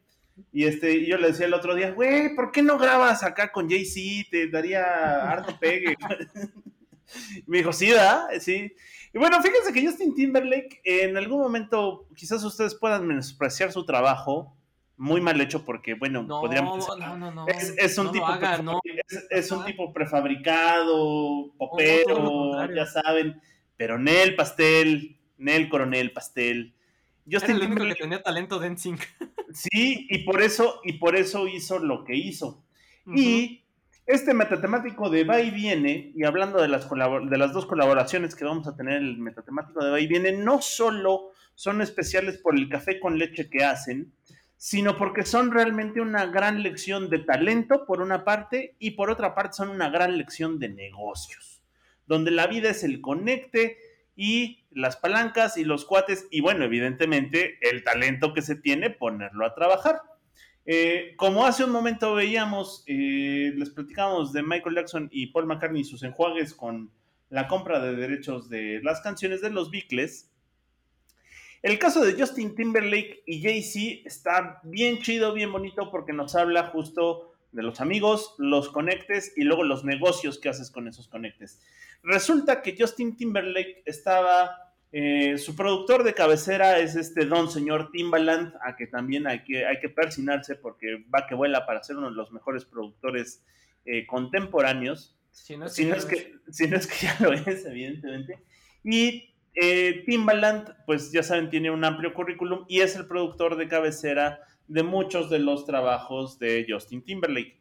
Y 0.54 0.64
este, 0.64 1.06
yo 1.06 1.18
le 1.18 1.28
decía 1.28 1.48
el 1.48 1.54
otro 1.54 1.76
día, 1.76 1.92
güey, 1.92 2.34
¿por 2.34 2.54
qué 2.54 2.62
no 2.62 2.78
grabas 2.78 3.24
acá 3.24 3.52
con 3.52 3.70
Jay-Z? 3.70 4.30
Te 4.32 4.48
daría 4.48 5.30
harto 5.30 5.60
pegue. 5.60 5.98
me 7.46 7.58
dijo, 7.58 7.74
sí, 7.74 7.90
¿verdad? 7.90 8.28
Sí. 8.40 8.74
Y 9.14 9.18
bueno, 9.18 9.42
fíjense 9.42 9.74
que 9.74 9.86
Justin 9.86 10.16
Timberlake, 10.16 10.80
en 10.86 11.18
algún 11.18 11.42
momento, 11.42 12.08
quizás 12.16 12.42
ustedes 12.46 12.74
puedan 12.74 13.06
menospreciar 13.06 13.74
su 13.74 13.86
trabajo, 13.86 14.56
muy 14.98 15.22
mal 15.22 15.40
hecho 15.42 15.66
porque, 15.66 15.94
bueno, 15.94 16.26
podríamos... 16.28 16.88
es, 17.78 17.98
un 17.98 18.12
tipo 18.12 18.28
es, 19.30 19.52
un 19.52 19.66
tipo 19.66 19.94
prefabricado, 19.94 21.54
popero, 21.58 22.74
ya 22.74 22.86
saben, 22.86 23.42
pero 23.78 24.00
Nel 24.00 24.36
Pastel, 24.36 25.18
Nel 25.38 25.70
Coronel 25.70 26.12
Pastel. 26.12 26.74
Yo 27.26 27.40
Era 27.40 27.54
el 27.54 27.62
único 27.64 27.86
que 27.86 27.96
tenía 27.96 28.22
talento 28.22 28.60
de 28.60 28.70
NSYNC. 28.70 29.02
Sí, 29.56 30.06
y 30.10 30.26
por 30.26 30.42
eso, 30.42 30.82
y 30.84 30.94
por 30.94 31.16
eso 31.16 31.48
hizo 31.48 31.80
lo 31.80 32.04
que 32.04 32.14
hizo. 32.14 32.66
Y 33.08 33.64
este 34.06 34.34
metatemático 34.34 35.10
de 35.10 35.24
va 35.24 35.40
y 35.40 35.50
viene, 35.50 36.12
y 36.14 36.26
hablando 36.26 36.62
de 36.62 36.68
las, 36.68 36.90
de 36.90 37.38
las 37.38 37.54
dos 37.54 37.66
colaboraciones 37.66 38.36
que 38.36 38.44
vamos 38.44 38.68
a 38.68 38.76
tener, 38.76 38.98
el 38.98 39.18
metatemático 39.18 39.82
de 39.82 39.92
va 39.92 40.00
y 40.02 40.08
viene, 40.08 40.34
no 40.34 40.62
solo 40.62 41.32
son 41.56 41.82
especiales 41.82 42.38
por 42.38 42.56
el 42.56 42.68
café 42.68 43.00
con 43.00 43.18
leche 43.18 43.50
que 43.50 43.64
hacen, 43.64 44.14
sino 44.58 44.98
porque 44.98 45.26
son 45.26 45.52
realmente 45.52 46.02
una 46.02 46.26
gran 46.26 46.64
lección 46.64 47.10
de 47.10 47.20
talento, 47.20 47.86
por 47.86 48.02
una 48.02 48.24
parte, 48.24 48.76
y 48.80 48.92
por 48.92 49.10
otra 49.10 49.36
parte 49.36 49.58
son 49.58 49.70
una 49.70 49.90
gran 49.90 50.18
lección 50.18 50.60
de 50.60 50.70
negocios, 50.70 51.64
donde 52.08 52.32
la 52.32 52.48
vida 52.48 52.70
es 52.70 52.84
el 52.84 53.02
conecte 53.02 53.78
y 54.16 54.66
las 54.72 54.98
palancas 54.98 55.58
y 55.58 55.64
los 55.64 55.86
cuates, 55.86 56.28
y 56.32 56.42
bueno, 56.42 56.64
evidentemente 56.66 57.58
el 57.62 57.84
talento 57.84 58.34
que 58.34 58.42
se 58.42 58.56
tiene, 58.56 58.90
ponerlo 58.90 59.46
a 59.46 59.54
trabajar. 59.54 60.02
Eh, 60.66 61.14
como 61.18 61.46
hace 61.46 61.64
un 61.64 61.72
momento 61.72 62.16
veíamos, 62.16 62.84
eh, 62.88 63.54
les 63.56 63.70
platicamos 63.70 64.34
de 64.34 64.42
Michael 64.42 64.76
Jackson 64.76 65.10
y 65.12 65.28
Paul 65.28 65.46
McCartney 65.46 65.82
y 65.82 65.86
sus 65.86 66.02
enjuagues 66.02 66.56
con 66.56 66.92
la 67.30 67.48
compra 67.48 67.80
de 67.80 67.96
derechos 67.96 68.50
de 68.50 68.80
las 68.84 69.02
canciones 69.02 69.42
de 69.42 69.52
los 69.52 69.70
Beatles. 69.70 70.32
El 71.66 71.80
caso 71.80 72.06
de 72.06 72.14
Justin 72.14 72.54
Timberlake 72.54 73.24
y 73.26 73.42
Jay-Z 73.42 74.08
está 74.08 74.62
bien 74.66 75.00
chido, 75.00 75.34
bien 75.34 75.52
bonito, 75.52 75.90
porque 75.90 76.14
nos 76.14 76.36
habla 76.36 76.68
justo 76.68 77.34
de 77.54 77.64
los 77.64 77.82
amigos, 77.82 78.36
los 78.38 78.70
conectes 78.70 79.34
y 79.36 79.46
luego 79.46 79.64
los 79.64 79.84
negocios 79.84 80.38
que 80.38 80.50
haces 80.50 80.70
con 80.70 80.88
esos 80.88 81.08
conectes. 81.08 81.60
Resulta 82.04 82.62
que 82.62 82.76
Justin 82.78 83.18
Timberlake 83.18 83.82
estaba 83.88 84.74
eh, 84.92 85.40
su 85.40 85.56
productor 85.56 86.04
de 86.04 86.14
cabecera 86.14 86.78
es 86.78 86.96
este 86.96 87.26
don 87.26 87.50
señor 87.50 87.90
Timbaland, 87.90 88.54
a 88.62 88.76
que 88.76 88.86
también 88.86 89.26
hay 89.26 89.44
que, 89.44 89.66
hay 89.66 89.80
que 89.80 89.90
persinarse 89.90 90.54
porque 90.54 91.04
va 91.12 91.26
que 91.26 91.34
vuela 91.34 91.66
para 91.66 91.82
ser 91.82 91.98
uno 91.98 92.12
de 92.12 92.16
los 92.16 92.32
mejores 92.32 92.64
productores 92.64 93.44
eh, 93.86 94.06
contemporáneos. 94.06 95.18
Si 95.32 95.58
no, 95.58 95.66
es 95.66 95.74
que, 96.06 96.36
si 96.52 96.68
no 96.68 96.78
es 96.78 96.86
que 96.86 97.08
ya 97.08 97.18
lo 97.22 97.34
es, 97.34 97.66
evidentemente. 97.66 98.38
Y 98.84 99.35
eh, 99.56 100.04
Timbaland, 100.06 100.76
pues 100.86 101.12
ya 101.12 101.24
saben, 101.24 101.50
tiene 101.50 101.72
un 101.72 101.86
amplio 101.86 102.14
currículum 102.14 102.66
y 102.68 102.82
es 102.82 102.96
el 102.96 103.08
productor 103.08 103.56
de 103.56 103.68
cabecera 103.68 104.42
de 104.68 104.84
muchos 104.84 105.30
de 105.30 105.40
los 105.40 105.66
trabajos 105.66 106.40
de 106.40 106.66
Justin 106.68 107.04
Timberlake. 107.04 107.58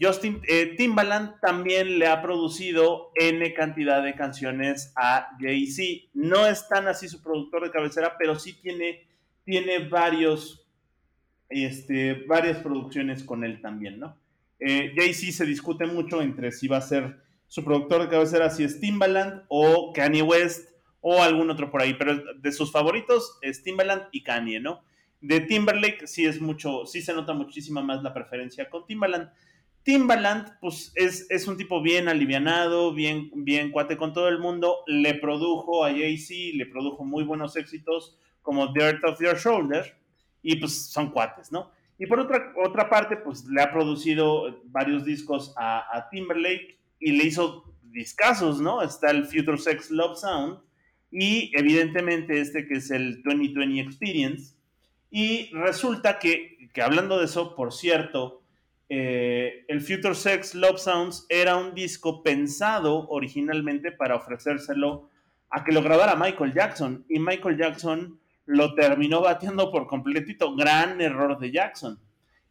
Justin 0.00 0.40
eh, 0.48 0.74
Timbaland 0.76 1.38
también 1.40 1.98
le 1.98 2.06
ha 2.06 2.22
producido 2.22 3.10
N 3.14 3.54
cantidad 3.54 4.02
de 4.02 4.14
canciones 4.14 4.92
a 4.96 5.36
Jay-Z. 5.40 6.08
No 6.14 6.46
es 6.46 6.68
tan 6.68 6.88
así 6.88 7.08
su 7.08 7.22
productor 7.22 7.64
de 7.64 7.70
cabecera, 7.70 8.16
pero 8.18 8.38
sí 8.38 8.54
tiene, 8.54 9.06
tiene 9.44 9.88
varios, 9.88 10.66
este, 11.48 12.24
varias 12.26 12.58
producciones 12.58 13.22
con 13.22 13.44
él 13.44 13.60
también, 13.60 14.00
¿no? 14.00 14.16
Eh, 14.58 14.92
Jay-Z 14.96 15.32
se 15.32 15.46
discute 15.46 15.86
mucho 15.86 16.22
entre 16.22 16.52
si 16.52 16.68
va 16.68 16.78
a 16.78 16.82
ser 16.82 17.20
su 17.48 17.64
productor 17.64 18.02
de 18.02 18.08
cabecera, 18.08 18.48
si 18.48 18.64
es 18.64 18.80
Timbaland 18.80 19.42
o 19.48 19.92
Kanye 19.92 20.22
West 20.22 20.71
o 21.02 21.20
algún 21.20 21.50
otro 21.50 21.70
por 21.70 21.82
ahí, 21.82 21.94
pero 21.94 22.16
de 22.16 22.52
sus 22.52 22.72
favoritos 22.72 23.38
es 23.42 23.62
Timbaland 23.62 24.04
y 24.12 24.22
Kanye, 24.22 24.60
¿no? 24.60 24.82
De 25.20 25.40
Timberlake 25.40 26.06
sí 26.06 26.24
es 26.24 26.40
mucho, 26.40 26.86
sí 26.86 27.02
se 27.02 27.12
nota 27.12 27.34
muchísima 27.34 27.82
más 27.82 28.02
la 28.02 28.14
preferencia 28.14 28.70
con 28.70 28.86
Timbaland. 28.86 29.30
Timbaland, 29.82 30.58
pues 30.60 30.92
es, 30.94 31.26
es, 31.28 31.48
un 31.48 31.56
tipo 31.56 31.82
bien 31.82 32.08
alivianado, 32.08 32.94
bien, 32.94 33.30
bien 33.34 33.72
cuate 33.72 33.96
con 33.96 34.12
todo 34.12 34.28
el 34.28 34.38
mundo. 34.38 34.78
Le 34.86 35.14
produjo 35.14 35.84
a 35.84 35.90
Jay-Z, 35.90 36.56
le 36.56 36.66
produjo 36.66 37.04
muy 37.04 37.24
buenos 37.24 37.56
éxitos 37.56 38.16
como 38.42 38.72
Earth 38.76 39.04
of 39.04 39.20
Your 39.20 39.36
Shoulder. 39.36 39.96
Y 40.40 40.56
pues 40.56 40.90
son 40.90 41.10
cuates, 41.10 41.50
¿no? 41.50 41.72
Y 41.98 42.06
por 42.06 42.20
otra, 42.20 42.52
otra 42.64 42.88
parte, 42.88 43.16
pues 43.16 43.44
le 43.44 43.60
ha 43.60 43.72
producido 43.72 44.62
varios 44.66 45.04
discos 45.04 45.52
a, 45.56 45.84
a 45.96 46.08
Timberlake 46.10 46.78
y 47.00 47.12
le 47.12 47.24
hizo 47.24 47.64
discazos, 47.82 48.60
¿no? 48.60 48.82
Está 48.82 49.10
el 49.10 49.24
Future 49.24 49.58
Sex 49.58 49.90
Love 49.90 50.16
Sound 50.16 50.58
y 51.12 51.52
evidentemente 51.54 52.40
este 52.40 52.66
que 52.66 52.74
es 52.74 52.90
el 52.90 53.22
2020 53.22 53.80
Experience. 53.80 54.54
Y 55.10 55.50
resulta 55.52 56.18
que, 56.18 56.70
que 56.72 56.80
hablando 56.82 57.18
de 57.18 57.26
eso, 57.26 57.54
por 57.54 57.72
cierto, 57.72 58.42
eh, 58.88 59.64
el 59.68 59.80
Future 59.80 60.14
Sex 60.14 60.54
Love 60.54 60.78
Sounds 60.78 61.26
era 61.28 61.56
un 61.56 61.74
disco 61.74 62.22
pensado 62.22 63.08
originalmente 63.08 63.92
para 63.92 64.16
ofrecérselo 64.16 65.10
a 65.50 65.64
que 65.64 65.72
lo 65.72 65.82
grabara 65.82 66.16
Michael 66.16 66.54
Jackson 66.54 67.04
y 67.08 67.18
Michael 67.18 67.58
Jackson 67.58 68.18
lo 68.46 68.74
terminó 68.74 69.20
batiendo 69.20 69.70
por 69.70 69.86
completito, 69.86 70.56
gran 70.56 71.00
error 71.00 71.38
de 71.38 71.52
Jackson. 71.52 72.00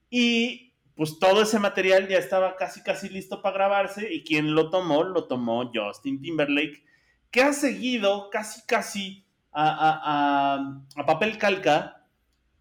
Y 0.10 0.74
pues 0.96 1.18
todo 1.20 1.42
ese 1.42 1.60
material 1.60 2.08
ya 2.08 2.18
estaba 2.18 2.56
casi 2.56 2.84
casi 2.84 3.10
listo 3.10 3.42
para 3.42 3.56
grabarse 3.56 4.14
y 4.14 4.24
quien 4.24 4.54
lo 4.54 4.70
tomó, 4.70 5.04
lo 5.04 5.26
tomó 5.26 5.72
Justin 5.74 6.22
Timberlake, 6.22 6.84
que 7.32 7.42
ha 7.42 7.54
seguido 7.54 8.30
casi 8.30 8.62
casi 8.68 9.26
a, 9.54 10.82
papel 11.06 11.38
calca 11.38 12.06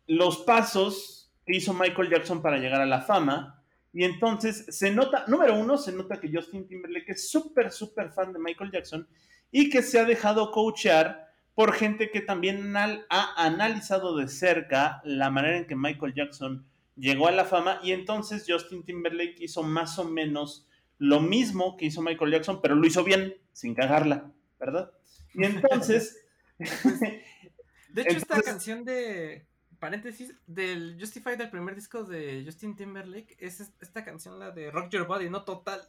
los 0.06 0.38
pasos 0.38 1.32
que 1.44 1.56
hizo 1.56 1.74
Michael 1.74 2.10
Jackson 2.10 2.42
para 2.42 2.58
llegar 2.58 2.80
a 2.80 2.86
la 2.86 3.00
fama. 3.00 3.62
Y 3.92 4.04
entonces 4.04 4.66
se 4.68 4.92
nota, 4.92 5.24
número 5.26 5.56
uno, 5.56 5.76
se 5.76 5.92
nota 5.92 6.20
que 6.20 6.30
Justin 6.32 6.66
Timberlake 6.66 7.12
es 7.12 7.30
súper, 7.30 7.72
súper 7.72 8.10
fan 8.10 8.32
de 8.32 8.38
Michael 8.38 8.70
Jackson 8.70 9.08
y 9.50 9.68
que 9.68 9.82
se 9.82 9.98
ha 9.98 10.04
dejado 10.04 10.52
coachear 10.52 11.28
por 11.54 11.72
gente 11.72 12.10
que 12.10 12.20
también 12.20 12.74
ha 12.76 13.34
analizado 13.36 14.16
de 14.16 14.28
cerca 14.28 15.00
la 15.04 15.30
manera 15.30 15.58
en 15.58 15.66
que 15.66 15.74
Michael 15.74 16.14
Jackson 16.14 16.64
llegó 16.96 17.26
a 17.26 17.32
la 17.32 17.44
fama. 17.44 17.80
Y 17.82 17.92
entonces 17.92 18.44
Justin 18.48 18.84
Timberlake 18.84 19.36
hizo 19.40 19.64
más 19.64 19.98
o 19.98 20.04
menos 20.04 20.68
lo 20.98 21.20
mismo 21.20 21.76
que 21.76 21.86
hizo 21.86 22.02
Michael 22.02 22.30
Jackson, 22.30 22.60
pero 22.62 22.76
lo 22.76 22.86
hizo 22.86 23.02
bien, 23.02 23.34
sin 23.52 23.74
cagarla, 23.74 24.30
¿verdad? 24.60 24.92
Y 25.34 25.44
entonces... 25.44 26.24
de 26.58 28.02
hecho, 28.02 28.18
esta 28.18 28.42
canción 28.42 28.84
de, 28.84 29.46
paréntesis, 29.80 30.34
del 30.46 30.96
Justify 31.00 31.36
del 31.36 31.50
primer 31.50 31.74
disco 31.74 32.04
de 32.04 32.42
Justin 32.44 32.76
Timberlake, 32.76 33.36
es 33.40 33.60
esta 33.80 34.04
canción, 34.04 34.38
la 34.38 34.50
de 34.50 34.70
Rock 34.70 34.90
Your 34.90 35.06
Body, 35.06 35.30
¿no? 35.30 35.42
Total, 35.42 35.80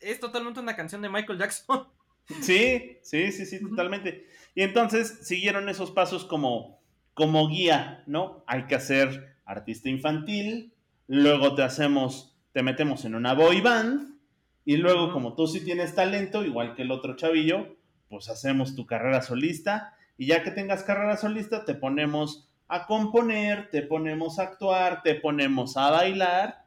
es 0.00 0.20
totalmente 0.20 0.60
una 0.60 0.76
canción 0.76 1.00
de 1.00 1.08
Michael 1.08 1.38
Jackson. 1.38 1.88
Sí, 2.40 2.98
sí, 3.02 3.30
sí, 3.30 3.46
sí, 3.46 3.60
totalmente. 3.60 4.26
Y 4.56 4.62
entonces 4.62 5.20
siguieron 5.22 5.68
esos 5.68 5.92
pasos 5.92 6.24
como, 6.24 6.80
como 7.14 7.46
guía, 7.48 8.02
¿no? 8.08 8.42
Hay 8.48 8.66
que 8.66 8.74
hacer 8.74 9.36
artista 9.44 9.88
infantil, 9.88 10.72
luego 11.06 11.54
te 11.54 11.62
hacemos, 11.62 12.36
te 12.52 12.64
metemos 12.64 13.04
en 13.04 13.14
una 13.14 13.32
boy 13.32 13.60
band, 13.60 14.18
y 14.64 14.76
luego 14.76 15.12
como 15.12 15.36
tú 15.36 15.46
sí 15.46 15.60
tienes 15.64 15.94
talento, 15.94 16.44
igual 16.44 16.74
que 16.74 16.82
el 16.82 16.90
otro 16.90 17.14
chavillo, 17.14 17.76
pues 18.08 18.28
hacemos 18.28 18.74
tu 18.74 18.86
carrera 18.86 19.22
solista, 19.22 19.94
y 20.18 20.26
ya 20.26 20.42
que 20.42 20.50
tengas 20.50 20.82
carrera 20.82 21.16
solista, 21.16 21.64
te 21.64 21.74
ponemos 21.74 22.48
a 22.68 22.86
componer, 22.86 23.70
te 23.70 23.82
ponemos 23.82 24.38
a 24.38 24.44
actuar, 24.44 25.02
te 25.02 25.14
ponemos 25.14 25.76
a 25.76 25.90
bailar 25.90 26.64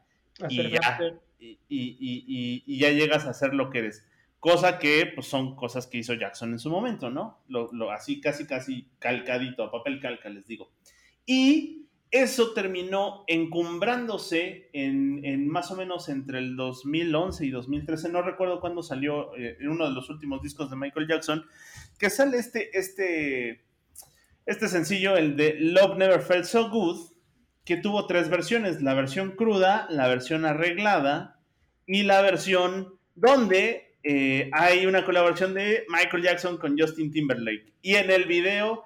y 0.48 0.70
ya, 0.70 0.98
y, 1.38 2.78
ya, 2.78 2.90
llegas 2.90 3.26
a 3.26 3.34
ser 3.34 3.54
lo 3.54 3.70
que 3.70 3.80
eres. 3.80 4.06
Cosa 4.38 4.78
que 4.78 5.10
pues, 5.14 5.26
son 5.26 5.54
cosas 5.54 5.86
que 5.86 5.98
hizo 5.98 6.14
Jackson 6.14 6.52
en 6.52 6.58
su 6.58 6.70
momento, 6.70 7.10
¿no? 7.10 7.40
Lo, 7.48 7.90
así 7.90 8.20
casi, 8.20 8.46
casi 8.46 8.88
calcadito, 8.98 9.64
a 9.64 9.70
papel 9.70 10.00
calca, 10.00 10.30
les 10.30 10.46
digo. 10.46 10.70
Y 11.26 11.79
eso 12.10 12.52
terminó 12.54 13.24
encumbrándose 13.28 14.68
en, 14.72 15.48
más 15.48 15.70
o 15.70 15.76
menos 15.76 16.08
entre 16.08 16.38
el 16.38 16.56
2011 16.56 17.46
y 17.46 17.50
2013. 17.50 18.08
No 18.08 18.22
recuerdo 18.22 18.60
cuándo 18.60 18.82
salió 18.82 19.36
eh, 19.36 19.56
uno 19.62 19.88
de 19.88 19.94
los 19.94 20.10
últimos 20.10 20.42
discos 20.42 20.70
de 20.70 20.76
Michael 20.76 21.06
Jackson, 21.08 21.44
que 21.98 22.10
sale 22.10 22.38
este, 22.38 22.76
este 22.76 23.64
este 24.50 24.68
sencillo, 24.68 25.16
el 25.16 25.36
de 25.36 25.54
Love 25.60 25.96
Never 25.96 26.20
Felt 26.20 26.44
So 26.44 26.70
Good, 26.70 27.12
que 27.64 27.76
tuvo 27.76 28.08
tres 28.08 28.28
versiones, 28.28 28.82
la 28.82 28.94
versión 28.94 29.32
cruda, 29.36 29.86
la 29.90 30.08
versión 30.08 30.44
arreglada 30.44 31.38
y 31.86 32.02
la 32.02 32.20
versión 32.20 32.98
donde 33.14 33.96
eh, 34.02 34.50
hay 34.52 34.86
una 34.86 35.04
colaboración 35.04 35.54
de 35.54 35.84
Michael 35.88 36.24
Jackson 36.24 36.56
con 36.56 36.76
Justin 36.76 37.12
Timberlake. 37.12 37.72
Y 37.80 37.94
en 37.94 38.10
el 38.10 38.24
video 38.24 38.84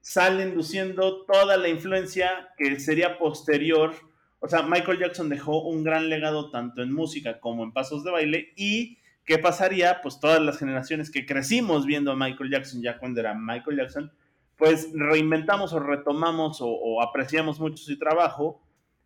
salen 0.00 0.54
luciendo 0.54 1.24
toda 1.24 1.56
la 1.56 1.68
influencia 1.68 2.48
que 2.56 2.80
sería 2.80 3.18
posterior. 3.18 3.94
O 4.40 4.48
sea, 4.48 4.62
Michael 4.62 4.98
Jackson 4.98 5.28
dejó 5.28 5.62
un 5.62 5.84
gran 5.84 6.08
legado 6.08 6.50
tanto 6.50 6.82
en 6.82 6.92
música 6.92 7.40
como 7.40 7.64
en 7.64 7.72
pasos 7.72 8.04
de 8.04 8.10
baile. 8.10 8.52
¿Y 8.56 8.98
qué 9.24 9.38
pasaría? 9.38 10.00
Pues 10.02 10.20
todas 10.20 10.40
las 10.40 10.58
generaciones 10.58 11.10
que 11.10 11.26
crecimos 11.26 11.86
viendo 11.86 12.10
a 12.10 12.16
Michael 12.16 12.50
Jackson 12.50 12.82
ya 12.82 12.98
cuando 12.98 13.20
era 13.20 13.34
Michael 13.34 13.76
Jackson, 13.76 14.12
pues 14.56 14.88
reinventamos 14.92 15.72
o 15.72 15.80
retomamos 15.80 16.58
o, 16.60 17.00
apreciamos 17.02 17.60
mucho 17.60 17.76
su 17.76 17.98
trabajo. 17.98 18.60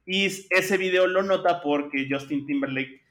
Y 0.07 0.26
ese 0.26 0.76
video 0.78 1.07
lo 1.07 1.22
nota 1.22 1.61
porque 1.61 2.09
Justin 2.11 2.47
Timberlake, 2.47 3.02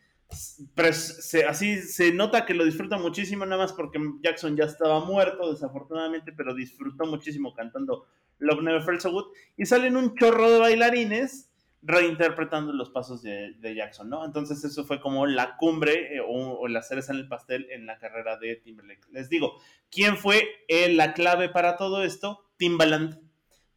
así 1.48 1.82
se 1.82 2.14
nota 2.14 2.46
que 2.46 2.54
lo 2.54 2.66
disfruta 2.66 2.98
muchísimo, 2.98 3.46
nada 3.46 3.64
más 3.64 3.74
porque 3.74 4.00
Jackson 4.22 4.56
ya 4.56 4.66
estaba 4.66 5.04
muerto, 5.04 5.52
desafortunadamente, 5.52 6.32
pero 6.32 6.54
disfrutó 6.54 7.06
muchísimo 7.06 7.54
cantando 7.54 8.08
Love 8.40 8.62
Never 8.64 8.82
Felt 8.82 9.02
So 9.02 9.12
Good. 9.12 9.26
Y 9.58 9.66
salen 9.66 9.98
un 9.98 10.16
chorro 10.16 10.50
de 10.50 10.60
bailarines 10.60 11.50
reinterpretando 11.84 12.74
los 12.74 12.90
pasos 12.90 13.22
de, 13.22 13.56
Jackson, 13.76 14.10
¿no? 14.10 14.24
Entonces 14.24 14.64
eso 14.64 14.86
fue 14.86 15.02
como 15.02 15.26
la 15.26 15.58
cumbre 15.58 16.16
eh, 16.16 16.22
o, 16.26 16.68
la 16.68 16.84
cereza 16.84 17.12
en 17.12 17.20
el 17.20 17.28
pastel 17.28 17.68
en 17.72 17.86
la 17.86 17.98
carrera 17.98 18.38
de 18.38 18.56
Timberlake. 18.58 19.08
Les 19.12 19.30
digo, 19.30 19.60
¿quién 19.90 20.18
fue 20.18 20.48
la 20.90 21.14
clave 21.14 21.50
para 21.50 21.78
todo 21.78 22.04
esto? 22.04 22.46
Timbaland. 22.58 23.31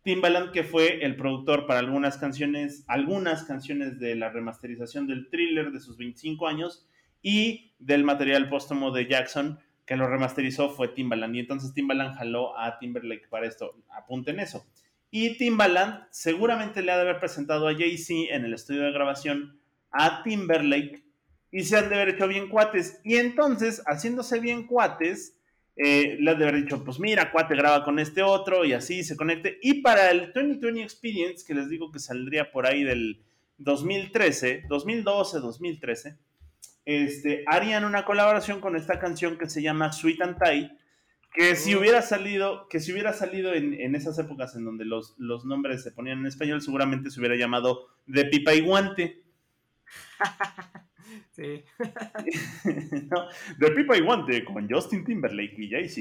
Timbaland 0.04 0.52
que 0.52 0.62
fue 0.62 1.04
el 1.04 1.16
productor 1.16 1.66
para 1.66 1.80
algunas 1.80 2.18
canciones, 2.18 2.84
algunas 2.86 3.44
canciones 3.44 3.98
de 3.98 4.14
la 4.14 4.28
remasterización 4.28 5.06
del 5.06 5.28
thriller 5.30 5.72
de 5.72 5.80
sus 5.80 5.96
25 5.96 6.46
años 6.46 6.86
y 7.22 7.72
del 7.78 8.04
material 8.04 8.48
póstumo 8.48 8.92
de 8.92 9.08
Jackson 9.08 9.58
que 9.86 9.96
lo 9.96 10.06
remasterizó 10.06 10.70
fue 10.70 10.88
Timbaland 10.88 11.36
y 11.36 11.40
entonces 11.40 11.74
Timbaland 11.74 12.16
jaló 12.16 12.58
a 12.58 12.78
Timberlake 12.78 13.28
para 13.28 13.46
esto. 13.46 13.74
Apunten 13.90 14.40
eso. 14.40 14.66
Y 15.10 15.36
Timbaland 15.36 16.06
seguramente 16.10 16.82
le 16.82 16.92
ha 16.92 16.96
de 16.96 17.02
haber 17.02 17.20
presentado 17.20 17.68
a 17.68 17.74
Jay-Z 17.74 18.34
en 18.34 18.44
el 18.44 18.54
estudio 18.54 18.82
de 18.82 18.92
grabación 18.92 19.58
a 19.90 20.22
Timberlake 20.22 21.04
y 21.50 21.62
se 21.62 21.76
han 21.76 21.88
de 21.88 21.94
haber 21.94 22.10
hecho 22.10 22.26
bien 22.26 22.48
cuates. 22.48 23.00
Y 23.04 23.16
entonces, 23.16 23.82
haciéndose 23.86 24.40
bien 24.40 24.66
cuates, 24.66 25.33
eh, 25.76 26.16
le 26.20 26.34
de 26.36 26.44
haber 26.44 26.62
dicho, 26.62 26.84
pues 26.84 27.00
mira, 27.00 27.32
cuate 27.32 27.56
graba 27.56 27.84
con 27.84 27.98
este 27.98 28.22
otro 28.22 28.64
y 28.64 28.72
así 28.72 29.02
se 29.02 29.16
conecte. 29.16 29.58
Y 29.62 29.82
para 29.82 30.10
el 30.10 30.32
2020 30.32 30.82
Experience, 30.82 31.44
que 31.44 31.54
les 31.54 31.68
digo 31.68 31.90
que 31.90 31.98
saldría 31.98 32.52
por 32.52 32.66
ahí 32.66 32.84
del 32.84 33.22
2013, 33.58 34.64
2012, 34.68 35.40
2013, 35.40 36.16
este, 36.84 37.44
harían 37.46 37.84
una 37.84 38.04
colaboración 38.04 38.60
con 38.60 38.76
esta 38.76 38.98
canción 38.98 39.36
que 39.36 39.48
se 39.48 39.62
llama 39.62 39.92
Sweet 39.92 40.22
and 40.22 40.38
Tie, 40.38 40.70
que 41.32 41.56
si 41.56 41.74
hubiera 41.74 42.02
salido, 42.02 42.68
que 42.68 42.78
si 42.78 42.92
hubiera 42.92 43.12
salido 43.12 43.52
en, 43.54 43.74
en 43.74 43.96
esas 43.96 44.16
épocas 44.20 44.54
en 44.54 44.64
donde 44.64 44.84
los, 44.84 45.16
los, 45.18 45.44
nombres 45.44 45.82
se 45.82 45.90
ponían 45.90 46.20
en 46.20 46.26
español, 46.26 46.62
seguramente 46.62 47.10
se 47.10 47.18
hubiera 47.18 47.34
llamado 47.34 47.88
De 48.06 48.24
Pipa 48.26 48.54
y 48.54 48.60
Guante. 48.60 49.24
sí. 51.34 51.64
no, 53.10 53.28
de 53.58 53.70
Pipa 53.72 53.96
y 53.96 54.00
Guante 54.00 54.44
con 54.44 54.68
Justin 54.68 55.04
Timberlake 55.04 55.58
y 55.58 55.70
Jay-Z. 55.70 56.00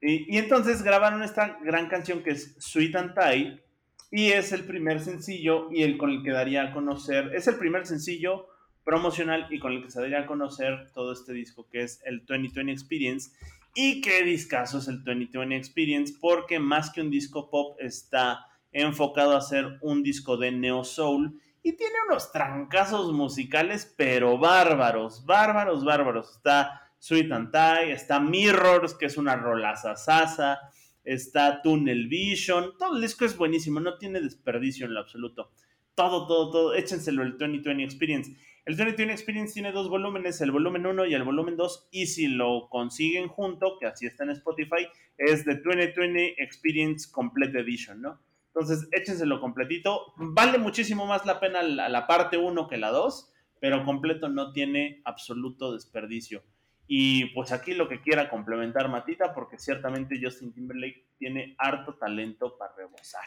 y, 0.00 0.34
y, 0.34 0.38
entonces 0.38 0.82
grabaron 0.82 1.22
esta 1.22 1.58
gran 1.62 1.88
canción 1.88 2.22
que 2.22 2.30
es 2.30 2.56
Sweet 2.58 2.96
and 2.96 3.14
Tie 3.14 3.64
y 4.10 4.28
es 4.30 4.52
el 4.52 4.64
primer 4.64 5.00
sencillo 5.00 5.68
y 5.72 5.82
el 5.82 5.96
con 5.96 6.10
el 6.10 6.22
que 6.22 6.30
daría 6.30 6.62
a 6.62 6.72
conocer, 6.72 7.32
es 7.34 7.48
el 7.48 7.56
primer 7.56 7.86
sencillo 7.86 8.46
promocional 8.84 9.48
y 9.50 9.58
con 9.58 9.72
el 9.72 9.82
que 9.82 9.90
se 9.90 10.00
daría 10.00 10.20
a 10.20 10.26
conocer 10.26 10.90
todo 10.92 11.12
este 11.12 11.32
disco 11.32 11.68
que 11.68 11.82
es 11.82 12.00
el 12.04 12.24
2020 12.24 12.70
Experience. 12.70 13.30
Y 13.74 14.00
qué 14.02 14.22
discazo 14.22 14.78
es 14.78 14.86
el 14.86 15.02
2020 15.02 15.56
Experience 15.56 16.14
porque 16.20 16.60
más 16.60 16.90
que 16.90 17.00
un 17.00 17.10
disco 17.10 17.50
pop 17.50 17.76
está 17.80 18.46
enfocado 18.70 19.36
a 19.36 19.40
ser 19.40 19.78
un 19.80 20.02
disco 20.02 20.36
de 20.36 20.52
neo 20.52 20.84
soul 20.84 21.40
y 21.66 21.72
tiene 21.72 21.94
unos 22.06 22.30
trancazos 22.30 23.10
musicales 23.12 23.92
pero 23.96 24.38
bárbaros, 24.38 25.24
bárbaros, 25.24 25.82
bárbaros. 25.82 26.30
Está 26.36 26.92
Sweet 26.98 27.32
and 27.32 27.50
Tie, 27.50 27.90
está 27.90 28.20
Mirrors 28.20 28.94
que 28.94 29.06
es 29.06 29.16
una 29.16 29.34
rolaza 29.34 29.96
sasa, 29.96 30.60
está 31.02 31.62
Tunnel 31.62 32.06
Vision, 32.06 32.76
todo 32.78 32.94
el 32.94 33.00
disco 33.00 33.24
es 33.24 33.36
buenísimo, 33.36 33.80
no 33.80 33.96
tiene 33.96 34.20
desperdicio 34.20 34.84
en 34.84 34.94
lo 34.94 35.00
absoluto. 35.00 35.52
Todo, 35.94 36.26
todo, 36.26 36.50
todo, 36.50 36.74
échenselo 36.74 37.22
el 37.22 37.38
2020 37.38 37.82
Experience. 37.82 38.36
El 38.66 38.76
2020 38.76 39.12
Experience 39.12 39.54
tiene 39.54 39.72
dos 39.72 39.88
volúmenes, 39.88 40.42
el 40.42 40.50
volumen 40.50 40.84
1 40.84 41.06
y 41.06 41.14
el 41.14 41.22
volumen 41.22 41.56
2, 41.56 41.88
y 41.92 42.06
si 42.06 42.26
lo 42.26 42.68
consiguen 42.68 43.28
junto, 43.28 43.78
que 43.78 43.86
así 43.86 44.04
está 44.06 44.24
en 44.24 44.30
Spotify, 44.30 44.86
es 45.16 45.46
de 45.46 45.54
2020 45.56 46.42
Experience 46.42 47.10
Complete 47.10 47.60
Edition, 47.60 48.02
¿no? 48.02 48.20
Entonces, 48.54 48.88
échenselo 48.92 49.40
completito. 49.40 50.12
Vale 50.16 50.58
muchísimo 50.58 51.06
más 51.06 51.26
la 51.26 51.40
pena 51.40 51.62
la, 51.62 52.06
parte 52.06 52.36
1 52.36 52.68
que 52.68 52.76
la 52.76 52.90
2, 52.90 53.32
pero 53.58 53.84
completo 53.84 54.28
no 54.28 54.52
tiene 54.52 55.02
absoluto 55.04 55.72
desperdicio. 55.72 56.44
Y 56.86 57.26
pues 57.34 57.50
aquí 57.50 57.74
lo 57.74 57.88
que 57.88 58.00
quiera 58.00 58.30
complementar 58.30 58.88
Matita, 58.88 59.34
porque 59.34 59.58
ciertamente 59.58 60.20
Justin 60.22 60.52
Timberlake 60.52 61.04
tiene 61.18 61.56
harto 61.58 61.94
talento 61.94 62.56
para 62.56 62.74
rebosar. 62.76 63.24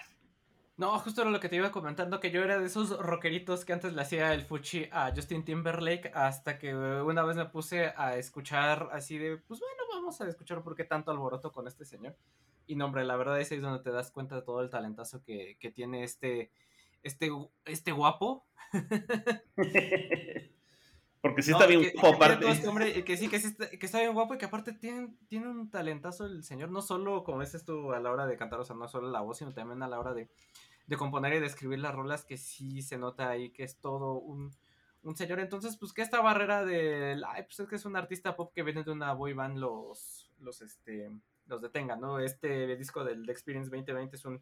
No, 0.78 0.99
justo 0.99 1.21
era 1.21 1.32
lo 1.32 1.39
que 1.39 1.49
te 1.49 1.55
iba 1.55 1.71
comentando, 1.71 2.19
que 2.19 2.30
yo 2.30 2.43
era 2.43 2.59
de 2.59 2.67
esos 2.67 2.99
rockeritos 2.99 3.65
que 3.65 3.73
antes 3.73 3.93
le 3.93 4.01
hacía 4.01 4.36
el 4.36 4.43
fuchi 4.43 4.88
a 4.91 5.11
Justin 5.13 5.43
Timberlake, 5.43 6.11
hasta 6.13 6.59
que 6.59 6.75
una 6.75 7.23
vez 7.23 7.36
me 7.36 7.45
puse 7.45 7.93
a 7.97 8.15
escuchar 8.15 8.89
así 8.91 9.17
de, 9.17 9.38
pues 9.38 9.59
bueno, 9.59 9.82
vamos 9.89 10.21
a 10.21 10.28
escuchar 10.28 10.61
por 10.61 10.75
qué 10.75 10.84
tanto 10.84 11.09
alboroto 11.09 11.51
con 11.51 11.67
este 11.67 11.84
señor. 11.84 12.15
Y 12.67 12.75
no, 12.75 12.86
hombre, 12.86 13.05
la 13.05 13.15
verdad 13.15 13.41
es 13.41 13.51
ahí 13.51 13.57
es 13.57 13.63
donde 13.63 13.84
te 13.84 13.89
das 13.89 14.11
cuenta 14.11 14.36
de 14.36 14.43
todo 14.43 14.61
el 14.61 14.69
talentazo 14.69 15.23
que, 15.23 15.57
que 15.59 15.71
tiene 15.71 16.03
este, 16.03 16.51
este, 17.01 17.32
este 17.65 17.91
guapo. 17.91 18.45
Porque 21.21 21.41
sí 21.41 21.51
está 21.51 21.65
bien 21.65 21.82
que, 21.82 21.91
guapo, 21.93 22.15
aparte. 22.15 22.47
Este 22.49 22.67
hombre, 22.67 23.03
que 23.03 23.17
sí, 23.17 23.28
que, 23.28 23.39
sí 23.39 23.47
está, 23.47 23.69
que 23.69 23.86
está 23.86 23.99
bien 23.99 24.13
guapo 24.13 24.36
y 24.36 24.38
que 24.38 24.45
aparte 24.45 24.73
tiene, 24.73 25.09
tiene 25.28 25.49
un 25.49 25.71
talentazo 25.71 26.25
el 26.25 26.43
señor, 26.43 26.69
no 26.69 26.82
solo, 26.82 27.23
como 27.23 27.41
dices 27.41 27.65
tú, 27.65 27.91
a 27.93 27.99
la 27.99 28.11
hora 28.11 28.28
de 28.28 28.38
cantar, 28.38 28.59
o 28.59 28.63
sea, 28.63 28.75
no 28.75 28.88
solo 28.88 29.09
la 29.09 29.21
voz, 29.21 29.39
sino 29.39 29.51
también 29.51 29.82
a 29.82 29.88
la 29.88 29.99
hora 29.99 30.13
de, 30.13 30.30
de 30.88 30.97
componer 30.97 31.33
y 31.33 31.39
de 31.39 31.45
escribir 31.45 31.79
las 31.79 31.93
rolas, 31.93 32.25
que 32.25 32.38
sí 32.38 32.81
se 32.81 32.97
nota 32.97 33.29
ahí 33.29 33.51
que 33.51 33.63
es 33.63 33.77
todo 33.77 34.13
un, 34.13 34.55
un 35.03 35.15
señor. 35.15 35.39
Entonces, 35.39 35.77
pues 35.77 35.93
que 35.93 36.01
esta 36.01 36.21
barrera 36.21 36.65
del, 36.65 37.23
ay, 37.25 37.43
pues 37.43 37.59
es 37.59 37.67
que 37.67 37.75
es 37.75 37.85
un 37.85 37.95
artista 37.95 38.35
pop 38.35 38.51
que 38.53 38.63
viene 38.63 38.83
de 38.83 38.91
una 38.91 39.13
boy 39.13 39.33
band, 39.33 39.57
los, 39.57 40.31
los, 40.39 40.61
este, 40.61 41.11
los 41.45 41.61
detenga, 41.61 41.97
¿no? 41.97 42.19
Este 42.19 42.75
disco 42.77 43.03
del 43.03 43.25
The 43.25 43.31
Experience 43.31 43.69
2020 43.69 44.15
es 44.15 44.25
un 44.25 44.41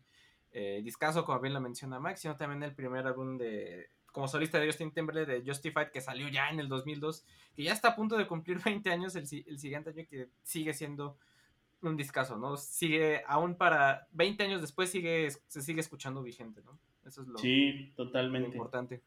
eh, 0.51 0.81
discazo, 0.83 1.25
como 1.25 1.39
bien 1.39 1.53
lo 1.53 1.61
menciona 1.61 1.99
Max, 1.99 2.21
sino 2.21 2.35
también 2.37 2.63
el 2.63 2.75
primer 2.75 3.05
álbum 3.05 3.37
de 3.37 3.89
como 4.11 4.29
solista 4.29 4.59
de 4.59 4.67
Justin 4.67 4.93
Timberlake 4.93 5.29
de 5.29 5.43
Justified, 5.45 5.89
que 5.91 5.99
salió 5.99 6.29
ya 6.29 6.49
en 6.49 6.61
el 6.61 6.69
2002, 6.69 7.25
que 7.53 7.63
ya 7.63 7.73
está 7.73 7.89
a 7.89 7.95
punto 7.97 8.15
de 8.15 8.25
cumplir 8.25 8.59
20 8.63 8.89
años 8.89 9.13
el, 9.17 9.23
el 9.45 9.59
siguiente 9.59 9.89
año, 9.89 10.05
que 10.09 10.29
sigue 10.41 10.73
siendo 10.73 11.17
un 11.81 11.97
discazo, 11.97 12.37
¿no? 12.37 12.57
Sigue, 12.57 13.23
aún 13.27 13.55
para 13.55 14.07
20 14.13 14.43
años 14.43 14.61
después, 14.61 14.89
sigue, 14.89 15.29
se 15.47 15.61
sigue 15.61 15.81
escuchando 15.81 16.23
vigente, 16.23 16.61
¿no? 16.63 16.79
Eso 17.05 17.21
es 17.21 17.27
lo, 17.27 17.37
sí, 17.37 17.93
totalmente. 17.95 18.49
lo 18.49 18.53
importante. 18.53 19.01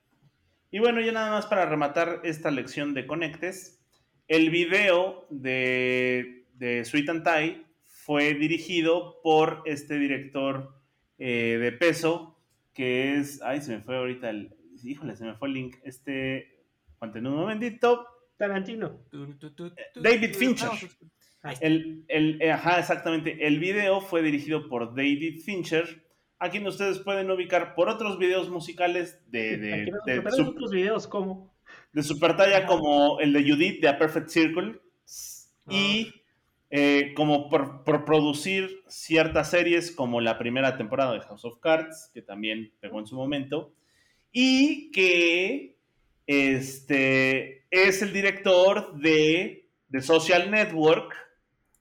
Y 0.71 0.79
bueno, 0.79 1.01
ya 1.01 1.13
nada 1.13 1.31
más 1.31 1.47
para 1.47 1.67
rematar 1.67 2.21
esta 2.25 2.51
lección 2.51 2.95
de 2.95 3.07
Conectes, 3.07 3.81
el 4.29 4.51
video 4.51 5.27
de, 5.31 6.47
de 6.55 6.85
Sweet 6.85 7.09
and 7.09 7.25
Tie 7.25 7.67
fue 7.85 8.35
dirigido 8.35 9.21
por 9.23 9.63
este 9.65 9.99
director 9.99 10.75
eh, 11.19 11.59
de 11.61 11.73
peso, 11.73 12.39
que 12.75 13.17
es, 13.17 13.43
ay, 13.43 13.61
se 13.61 13.77
me 13.77 13.83
fue 13.83 13.97
ahorita 13.97 14.31
el, 14.31 14.55
híjole, 14.83 15.17
se 15.17 15.25
me 15.25 15.35
fue 15.35 15.49
el 15.49 15.55
link. 15.55 15.77
Este, 15.83 16.59
en 17.01 17.27
un 17.27 17.37
momentito. 17.37 18.07
Tarantino. 18.37 19.01
David 19.95 20.35
Fincher. 20.35 20.71
El, 21.61 22.05
el, 22.09 22.43
eh, 22.43 22.53
ajá, 22.53 22.79
exactamente. 22.79 23.47
El 23.47 23.59
video 23.59 24.01
fue 24.01 24.23
dirigido 24.23 24.69
por 24.69 24.95
David 24.95 25.41
Fincher, 25.45 26.05
a 26.39 26.51
quien 26.51 26.67
ustedes 26.67 26.99
pueden 26.99 27.31
ubicar 27.31 27.75
por 27.75 27.89
otros 27.89 28.19
videos 28.19 28.51
musicales 28.51 29.21
de. 29.31 29.57
de, 29.57 29.93
de, 30.07 30.21
de 30.21 30.31
su, 30.31 30.49
otros 30.49 30.71
videos, 30.71 31.07
¿cómo? 31.07 31.55
De 31.93 32.03
super 32.03 32.37
talla, 32.37 32.67
como 32.67 33.21
el 33.21 33.33
de 33.33 33.43
Judith 33.49 33.81
de 33.81 33.89
A 33.89 33.99
Perfect 33.99 34.29
Circle. 34.29 34.81
Ah. 35.67 35.73
Y 35.73 36.13
eh, 36.71 37.15
como 37.17 37.49
por, 37.49 37.83
por, 37.83 38.05
producir 38.05 38.83
ciertas 38.89 39.51
series, 39.51 39.91
como 39.91 40.21
la 40.21 40.39
primera 40.39 40.77
temporada 40.77 41.15
de 41.15 41.21
House 41.21 41.45
of 41.45 41.61
Cards, 41.61 42.11
que 42.13 42.21
también 42.21 42.73
pegó 42.81 42.99
en 42.99 43.07
su 43.07 43.17
momento 43.17 43.73
y 44.33 44.91
que 44.91 45.77
este, 46.27 47.65
es 47.71 48.03
el 48.03 48.13
director 48.13 48.99
de 48.99 49.67
The 49.91 50.03
Social 50.03 50.51
Network, 50.51 51.15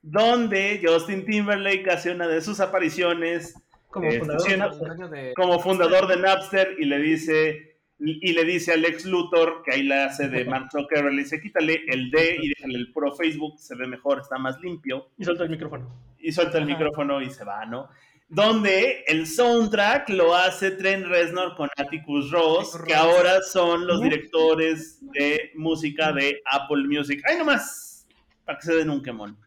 donde 0.01 0.81
Justin 0.83 1.25
Timberlake 1.25 1.89
hace 1.89 2.11
una 2.11 2.27
de 2.27 2.41
sus 2.41 2.59
apariciones 2.59 3.55
como, 3.89 4.07
este, 4.07 4.19
fundador, 4.19 4.41
siendo, 4.45 5.07
de 5.09 5.33
como 5.35 5.59
fundador 5.59 6.07
de 6.07 6.17
Napster 6.17 6.75
y 6.77 6.85
le 6.85 6.99
dice 6.99 7.77
y, 7.99 8.31
le 8.33 8.43
dice 8.43 8.73
a 8.73 8.77
Lex 8.77 9.05
Luthor, 9.05 9.63
que 9.63 9.73
ahí 9.73 9.81
la 9.83 10.05
hace 10.05 10.29
de 10.29 10.45
Mark 10.45 10.69
Zuckerberg, 10.71 11.15
le 11.15 11.23
dice, 11.23 11.41
quítale 11.41 11.81
el 11.87 12.11
D 12.11 12.37
y 12.39 12.49
déjale 12.49 12.77
el 12.77 12.91
puro 12.91 13.11
Facebook, 13.15 13.57
se 13.57 13.73
ve 13.75 13.87
mejor, 13.87 14.19
está 14.19 14.37
más 14.37 14.61
limpio. 14.61 15.09
Y 15.17 15.23
suelta 15.23 15.45
el 15.45 15.49
micrófono. 15.49 15.89
Y 16.19 16.31
suelta 16.31 16.59
el 16.59 16.65
Ajá. 16.65 16.73
micrófono 16.73 17.21
y 17.23 17.31
se 17.31 17.43
va, 17.43 17.65
¿no? 17.65 17.89
donde 18.29 19.05
el 19.07 19.25
soundtrack 19.25 20.09
lo 20.09 20.35
hace 20.35 20.71
Trent 20.71 21.05
Reznor 21.05 21.55
con 21.55 21.69
Atticus 21.77 22.29
Ross, 22.31 22.77
que 22.85 22.93
ahora 22.93 23.41
son 23.41 23.87
los 23.87 24.01
directores 24.01 24.99
de 25.13 25.51
música 25.55 26.11
de 26.11 26.41
Apple 26.51 26.83
Music. 26.87 27.21
¡Ay, 27.27 27.37
nomás! 27.37 28.05
Para 28.45 28.59
que 28.59 28.65
se 28.65 28.75
den 28.75 28.89
un 28.89 29.01
quemón. 29.01 29.37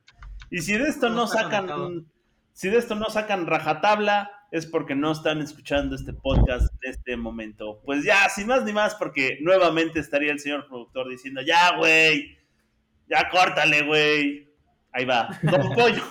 Y 0.50 0.62
si 0.62 0.76
de 0.76 0.88
esto 0.88 1.08
no 1.08 1.26
sacan, 1.26 2.06
si 2.52 2.68
de 2.68 2.78
esto 2.78 2.94
no 2.94 3.06
sacan 3.10 3.46
rajatabla, 3.46 4.30
es 4.50 4.66
porque 4.66 4.94
no 4.94 5.12
están 5.12 5.40
escuchando 5.40 5.94
este 5.94 6.12
podcast 6.12 6.72
en 6.82 6.90
este 6.90 7.16
momento. 7.16 7.80
Pues 7.84 8.04
ya, 8.04 8.28
sin 8.28 8.48
más 8.48 8.64
ni 8.64 8.72
más, 8.72 8.94
porque 8.96 9.38
nuevamente 9.40 10.00
estaría 10.00 10.32
el 10.32 10.40
señor 10.40 10.66
productor 10.66 11.08
diciendo, 11.08 11.40
ya, 11.42 11.76
güey, 11.76 12.36
ya 13.08 13.28
córtale, 13.28 13.82
güey. 13.82 14.48
Ahí 14.92 15.04
va, 15.04 15.38
Don 15.42 15.72
Pollo. 15.74 16.02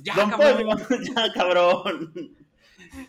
ya, 0.00 0.14
Don 0.14 0.30
cabrón. 0.30 0.78
Pollo, 0.88 1.02
ya, 1.16 1.32
cabrón. 1.32 2.12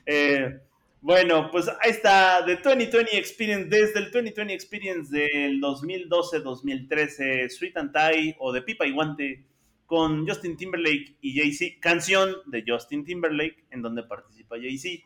Eh, 0.05 0.59
bueno, 1.01 1.49
pues 1.51 1.67
ahí 1.67 1.91
está, 1.91 2.43
The 2.45 2.57
2020 2.57 3.17
Experience, 3.17 3.69
desde 3.69 3.99
el 3.99 4.11
2020 4.11 4.53
Experience 4.53 5.11
del 5.11 5.61
2012-2013, 5.61 7.49
Sweet 7.49 7.77
and 7.77 7.93
Tie 7.93 8.35
o 8.39 8.51
de 8.51 8.61
Pipa 8.61 8.85
y 8.85 8.91
Guante, 8.91 9.45
con 9.89 10.27
Justin 10.27 10.55
Timberlake 10.55 11.17
y 11.19 11.35
Jay-Z, 11.35 11.79
canción 11.81 12.35
de 12.45 12.63
Justin 12.65 13.03
Timberlake, 13.03 13.65
en 13.71 13.81
donde 13.81 14.03
participa 14.03 14.55
Jay-Z. 14.57 15.03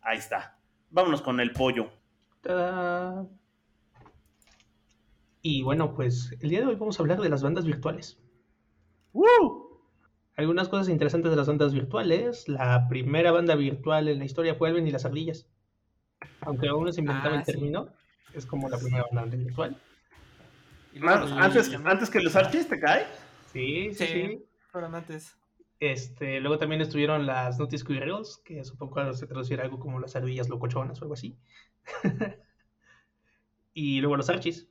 Ahí 0.00 0.16
está. 0.16 0.56
Vámonos 0.88 1.20
con 1.20 1.38
el 1.38 1.52
pollo. 1.52 1.90
¡Tada! 2.40 3.26
Y 5.42 5.62
bueno, 5.62 5.94
pues 5.94 6.34
el 6.40 6.48
día 6.48 6.60
de 6.60 6.66
hoy 6.66 6.76
vamos 6.76 6.98
a 6.98 7.02
hablar 7.02 7.20
de 7.20 7.28
las 7.28 7.42
bandas 7.42 7.66
virtuales. 7.66 8.18
¡Woo! 9.12 9.82
Algunas 10.36 10.70
cosas 10.70 10.88
interesantes 10.88 11.30
de 11.30 11.36
las 11.36 11.48
bandas 11.48 11.74
virtuales. 11.74 12.48
La 12.48 12.88
primera 12.88 13.32
banda 13.32 13.54
virtual 13.54 14.08
en 14.08 14.18
la 14.18 14.24
historia 14.24 14.54
fue 14.54 14.70
Elven 14.70 14.86
y 14.86 14.92
las 14.92 15.04
ardillas. 15.04 15.46
Aunque 16.40 16.68
aún 16.68 16.86
no 16.86 16.92
se 16.92 17.00
inventaba 17.00 17.34
Ah, 17.34 17.38
el 17.40 17.44
sí. 17.44 17.52
término, 17.52 17.88
es 18.32 18.46
como 18.46 18.70
la 18.70 18.78
primera 18.78 19.04
banda 19.12 19.36
virtual. 19.36 19.76
Y 20.94 21.00
Más- 21.00 21.30
antes, 21.32 21.70
antes 21.84 22.08
que 22.08 22.20
los 22.20 22.34
archis, 22.34 22.66
¿te 22.66 22.80
cae? 22.80 23.04
Sí, 23.52 23.92
sí, 23.94 24.06
Sí. 24.06 24.06
sí. 24.06 24.44
Fueron 24.70 24.94
antes. 24.94 25.36
Este, 25.80 26.40
luego 26.40 26.58
también 26.58 26.80
estuvieron 26.80 27.26
las 27.26 27.58
Nutty 27.58 27.76
Squirrels, 27.76 28.40
que 28.44 28.64
supongo 28.64 29.12
se 29.14 29.26
traducirá 29.26 29.64
algo 29.64 29.80
como 29.80 29.98
las 29.98 30.14
ardillas 30.14 30.48
locochonas 30.48 31.00
o 31.00 31.04
algo 31.04 31.14
así. 31.14 31.36
y 33.74 34.00
luego 34.00 34.16
los 34.16 34.30
Archies. 34.30 34.68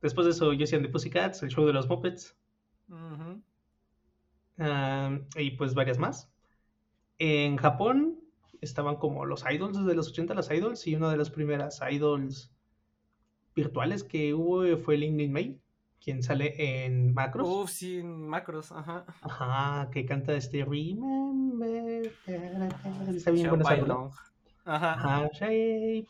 Después 0.00 0.24
de 0.24 0.30
eso, 0.32 0.52
Josie 0.58 0.76
and 0.76 0.86
the 0.86 0.90
Pussycats, 0.90 1.42
el 1.42 1.50
show 1.50 1.64
de 1.66 1.72
los 1.72 1.88
Muppets, 1.88 2.36
ah, 4.58 5.18
y 5.36 5.50
pues 5.52 5.74
varias 5.74 5.98
más. 5.98 6.32
En 7.18 7.56
Japón 7.56 8.18
estaban 8.60 8.96
como 8.96 9.26
los 9.26 9.44
idols 9.48 9.78
desde 9.78 9.94
los 9.94 10.08
80, 10.08 10.34
las 10.34 10.50
idols, 10.50 10.86
y 10.86 10.96
una 10.96 11.10
de 11.10 11.16
las 11.18 11.30
primeras 11.30 11.80
idols 11.88 12.52
virtuales 13.54 14.02
que 14.02 14.34
hubo 14.34 14.76
fue 14.78 14.96
Lin 14.96 15.18
Lin 15.18 15.32
May, 15.32 15.61
quien 16.02 16.22
sale 16.22 16.84
en 16.84 17.14
Macros. 17.14 17.48
Uf, 17.48 17.70
sí, 17.70 18.02
macros, 18.02 18.72
ajá. 18.72 19.04
Ajá, 19.22 19.88
que 19.90 20.04
canta 20.04 20.34
este 20.34 20.64
Remember. 20.64 22.12
Está 23.08 23.30
bien 23.30 23.48
buena 23.48 23.74
esa. 23.74 24.10
Ajá. 24.64 24.92
Ajá, 24.94 25.30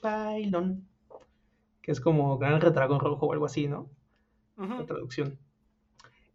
Pailon. 0.01 0.87
Que 1.83 1.93
es 1.93 2.01
como 2.01 2.39
Gran 2.39 2.61
Retragón 2.61 3.01
Rojo 3.01 3.27
o 3.27 3.33
algo 3.33 3.47
así, 3.47 3.69
¿no? 3.69 3.91
La 4.57 4.65
Ujú. 4.65 4.85
traducción. 4.85 5.39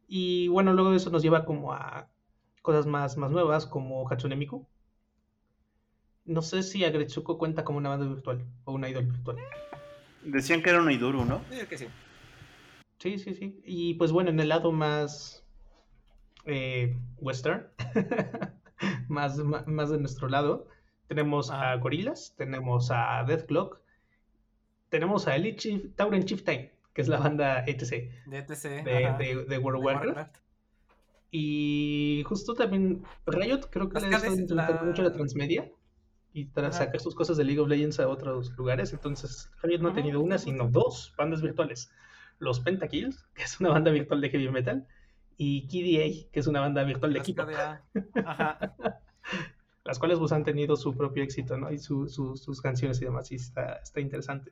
Y 0.07 0.47
bueno, 0.49 0.73
luego 0.73 0.93
eso 0.93 1.09
nos 1.09 1.23
lleva 1.23 1.45
como 1.45 1.73
a 1.73 2.09
cosas 2.61 2.85
más, 2.85 3.17
más 3.17 3.31
nuevas, 3.31 3.65
como 3.65 4.07
Hatsune 4.09 4.35
Miku. 4.35 4.67
No 6.25 6.41
sé 6.41 6.63
si 6.63 6.83
Agretsuko 6.83 7.37
cuenta 7.37 7.63
como 7.63 7.77
una 7.77 7.89
banda 7.89 8.05
virtual 8.05 8.45
o 8.65 8.73
una 8.73 8.89
idol 8.89 9.05
virtual. 9.05 9.37
Decían 10.23 10.61
que 10.61 10.69
era 10.71 10.81
un 10.81 10.91
Iduru, 10.91 11.23
¿no? 11.23 11.41
Yo 11.49 11.55
digo 11.55 11.67
que 11.69 11.77
sí. 11.77 11.87
Sí, 12.99 13.17
sí, 13.19 13.33
sí. 13.35 13.61
Y 13.65 13.93
pues 13.95 14.11
bueno, 14.11 14.29
en 14.31 14.39
el 14.39 14.49
lado 14.49 14.71
más 14.71 15.45
eh, 16.45 16.97
western, 17.17 17.67
más, 19.07 19.37
más 19.37 19.89
de 19.89 19.99
nuestro 19.99 20.27
lado, 20.29 20.67
tenemos 21.07 21.51
a. 21.51 21.75
Gorillaz, 21.75 22.33
tenemos 22.35 22.89
a 22.91 23.23
Deathclock, 23.25 23.79
tenemos 24.89 25.27
a 25.27 25.35
Elite 25.35 25.57
Chief, 25.57 25.95
Tauren 25.95 26.23
Chieftain, 26.25 26.71
que 26.93 27.01
es 27.01 27.07
la 27.07 27.17
banda 27.19 27.63
ETC 27.65 27.89
De 28.25 28.37
ETC. 28.39 28.63
de, 28.83 29.15
de- 29.19 29.45
de 29.45 29.57
World 29.59 29.79
of 29.79 29.85
De 29.85 29.95
Warcraft. 30.07 30.37
Y 31.29 32.23
justo 32.25 32.53
también 32.53 33.03
Riot 33.25 33.67
creo 33.69 33.89
que 33.89 33.95
Las 33.99 34.03
le 34.09 34.15
está 34.15 34.27
intentando 34.29 34.85
mucho 34.85 35.03
la 35.03 35.11
transmedia 35.11 35.69
y 36.33 36.49
Ajá. 36.55 36.71
sacar 36.71 37.01
sus 37.01 37.15
cosas 37.15 37.35
de 37.37 37.43
League 37.43 37.59
of 37.59 37.67
Legends 37.67 37.99
a 37.99 38.07
otros 38.07 38.51
lugares. 38.57 38.93
Entonces 38.93 39.51
Riot 39.61 39.81
no 39.81 39.89
ha 39.89 39.93
tenido 39.93 40.21
una, 40.21 40.37
sino 40.37 40.67
dos 40.69 41.13
bandas 41.17 41.41
virtuales. 41.41 41.91
Los 42.39 42.59
Pentakills, 42.59 43.25
que 43.33 43.43
es 43.43 43.59
una 43.59 43.69
banda 43.69 43.91
virtual 43.91 44.21
de 44.21 44.29
heavy 44.29 44.49
metal, 44.49 44.87
y 45.37 45.67
KDA, 45.67 46.31
que 46.31 46.39
es 46.39 46.47
una 46.47 46.61
banda 46.61 46.83
virtual 46.83 47.13
de 47.13 47.19
equipo. 47.19 47.43
Ajá. 48.25 48.73
las 49.83 49.99
cuales 49.99 50.19
pues 50.19 50.31
han 50.33 50.43
tenido 50.43 50.75
su 50.75 50.95
propio 50.95 51.23
éxito, 51.23 51.57
¿no? 51.57 51.71
Y 51.71 51.77
su- 51.77 52.07
su- 52.09 52.35
sus 52.35 52.61
canciones 52.61 53.01
y 53.01 53.05
demás, 53.05 53.31
y 53.31 53.35
está, 53.35 53.73
está 53.77 54.01
interesante. 54.01 54.51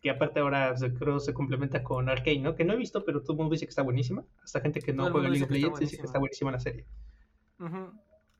Que 0.00 0.10
aparte 0.10 0.40
ahora 0.40 0.76
se, 0.76 0.92
creo 0.92 1.18
se 1.18 1.34
complementa 1.34 1.82
con 1.82 2.08
Arcane, 2.08 2.38
¿no? 2.40 2.54
Que 2.54 2.64
no 2.64 2.74
he 2.74 2.76
visto, 2.76 3.04
pero 3.04 3.22
todo 3.22 3.32
el 3.32 3.38
mundo 3.38 3.52
dice 3.54 3.66
que 3.66 3.70
está 3.70 3.82
buenísima. 3.82 4.24
Hasta 4.44 4.60
gente 4.60 4.80
que 4.80 4.92
no 4.92 5.04
Todo 5.04 5.12
juega 5.14 5.28
League 5.28 5.44
of 5.44 5.50
Legends 5.50 5.80
dice 5.80 5.96
que 5.96 6.06
está 6.06 6.18
buenísima 6.18 6.52
la 6.52 6.60
serie. 6.60 6.86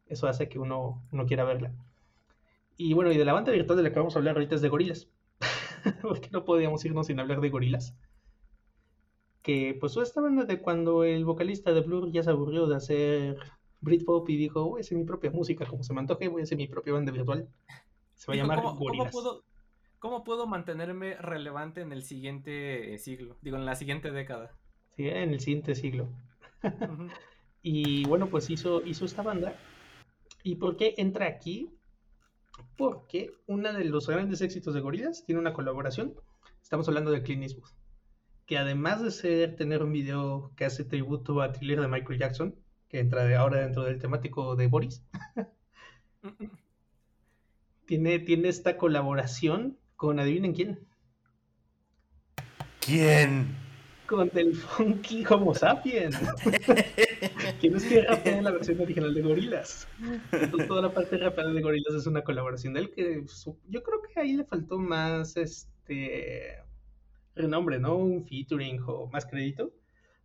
Eso 0.07 0.29
hace 0.29 0.49
que 0.49 0.59
uno, 0.59 1.03
uno 1.11 1.27
quiera 1.27 1.43
verla. 1.45 1.73
Y 2.77 2.93
bueno, 2.93 3.11
y 3.11 3.17
de 3.17 3.25
la 3.25 3.33
banda 3.33 3.51
virtual 3.51 3.79
de 3.79 3.83
la 3.83 3.91
que 3.93 3.99
vamos 3.99 4.15
a 4.15 4.19
hablar 4.19 4.37
ahorita 4.37 4.55
es 4.55 4.61
de 4.61 4.69
Gorilas. 4.69 5.09
Porque 6.03 6.29
no 6.31 6.45
podíamos 6.45 6.85
irnos 6.85 7.07
sin 7.09 7.19
hablar 7.19 7.41
de 7.41 7.51
Gorilas. 7.51 7.97
Que 9.47 9.77
pues 9.79 9.97
esta 9.97 10.21
banda 10.21 10.45
de 10.45 10.61
cuando 10.61 11.05
el 11.05 11.25
vocalista 11.25 11.73
de 11.73 11.81
Blur 11.81 12.11
ya 12.11 12.25
se 12.25 12.31
aburrió 12.31 12.67
de 12.67 12.75
hacer 12.75 13.37
Britpop 13.81 14.29
y 14.29 14.37
dijo, 14.37 14.65
voy 14.65 14.81
a 14.81 14.83
hacer 14.83 14.99
mi 14.99 15.05
propia 15.05 15.31
música, 15.31 15.65
como 15.67 15.85
se 15.85 15.95
me 15.95 16.01
antoje, 16.01 16.27
voy 16.27 16.41
a 16.41 16.43
hacer 16.43 16.59
mi 16.59 16.67
propia 16.67 16.95
banda 16.95 17.13
virtual. 17.13 17.49
Se 18.17 18.27
va 18.27 18.35
a 18.35 18.37
llamar 18.39 18.61
¿cómo, 18.61 18.77
cómo 18.77 19.09
puedo, 19.09 19.45
¿Cómo 20.01 20.25
puedo 20.25 20.49
mantenerme 20.49 21.15
relevante 21.15 21.81
en 21.83 21.93
el 21.93 22.03
siguiente 22.03 22.93
eh, 22.93 22.99
siglo? 22.99 23.37
Digo, 23.41 23.57
en 23.57 23.67
la 23.67 23.77
siguiente 23.77 24.11
década. 24.11 24.51
Sí, 24.97 25.07
en 25.07 25.31
el 25.31 25.39
siguiente 25.39 25.77
siglo. 25.77 26.09
Y 27.69 28.05
bueno, 28.07 28.29
pues 28.29 28.49
hizo, 28.49 28.81
hizo 28.87 29.05
esta 29.05 29.23
banda. 29.23 29.59
¿Y 30.45 30.55
por 30.55 30.77
qué 30.77 30.95
entra 30.99 31.27
aquí? 31.27 31.69
Porque 32.77 33.33
uno 33.49 33.73
de 33.73 33.85
los 33.87 34.07
grandes 34.07 34.41
éxitos 34.41 34.73
de 34.73 34.81
Gorillaz 34.81 35.25
tiene 35.25 35.41
una 35.41 35.53
colaboración. 35.53 36.15
Estamos 36.63 36.87
hablando 36.87 37.11
de 37.11 37.25
Clint 37.25 37.43
Eastwood. 37.43 37.69
Que 38.47 38.59
además 38.59 39.03
de 39.03 39.11
ser 39.11 39.57
tener 39.57 39.83
un 39.83 39.93
video 39.93 40.53
que 40.57 40.65
hace 40.65 40.85
tributo 40.85 41.41
a 41.43 41.53
Thriller 41.53 41.81
de 41.81 41.89
Michael 41.89 42.19
Jackson, 42.21 42.55
que 42.89 43.01
entra 43.01 43.25
de 43.25 43.35
ahora 43.37 43.61
dentro 43.61 43.83
del 43.85 43.99
temático 43.99 44.55
de 44.57 44.67
Boris, 44.69 45.03
tiene, 47.87 48.19
tiene 48.21 48.49
esta 48.49 48.77
colaboración 48.77 49.77
con, 49.97 50.21
adivinen 50.21 50.53
quién, 50.55 50.79
¿Quién? 52.81 53.47
con 54.07 54.31
el 54.35 54.55
funky 54.55 55.25
Homo 55.29 55.55
sapiens. 55.55 56.17
¿Quién 57.61 57.77
es 57.77 57.85
que 57.85 58.03
rapea 58.03 58.39
en 58.39 58.45
la 58.45 58.53
versión 58.53 58.81
original 58.81 59.13
de 59.15 59.23
Gorillaz? 59.23 59.89
Entonces, 60.31 60.69
toda 60.69 60.83
la 60.83 60.93
parte 60.95 61.17
rapeada 61.17 61.53
de 61.53 61.63
Gorillaz 61.63 61.95
es 61.95 62.07
una 62.07 62.23
colaboración 62.23 62.75
de 62.75 62.81
él 62.81 62.91
que 62.91 63.25
su- 63.27 63.59
yo 63.69 63.83
creo 63.83 64.01
que 64.03 64.21
ahí 64.21 64.35
le 64.35 64.45
faltó 64.45 64.79
más 64.79 65.37
este 65.37 66.59
renombre, 67.37 67.79
¿no? 67.79 67.95
Un 67.97 68.25
featuring 68.25 68.81
o 68.87 69.09
más 69.13 69.27
crédito. 69.27 69.73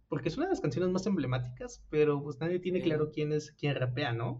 Porque 0.07 0.29
es 0.29 0.37
una 0.37 0.47
de 0.47 0.51
las 0.51 0.61
canciones 0.61 0.91
más 0.91 1.05
emblemáticas, 1.05 1.83
pero 1.89 2.21
pues 2.21 2.39
nadie 2.39 2.59
tiene 2.59 2.81
claro 2.81 3.11
quién 3.13 3.31
es 3.31 3.51
quién 3.51 3.75
rapea, 3.75 4.11
¿no? 4.11 4.39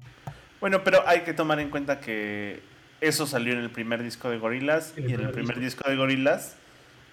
Bueno, 0.60 0.84
pero 0.84 1.08
hay 1.08 1.22
que 1.22 1.34
tomar 1.34 1.60
en 1.60 1.70
cuenta 1.70 2.00
que 2.00 2.60
eso 3.00 3.26
salió 3.26 3.54
en 3.54 3.60
el 3.60 3.72
primer 3.72 4.04
disco 4.04 4.30
de 4.30 4.38
Gorillaz 4.38 4.94
y 4.98 5.14
en 5.14 5.22
el 5.22 5.32
primer 5.32 5.60
disco 5.60 5.90
de 5.90 5.96
Gorillaz, 5.96 6.56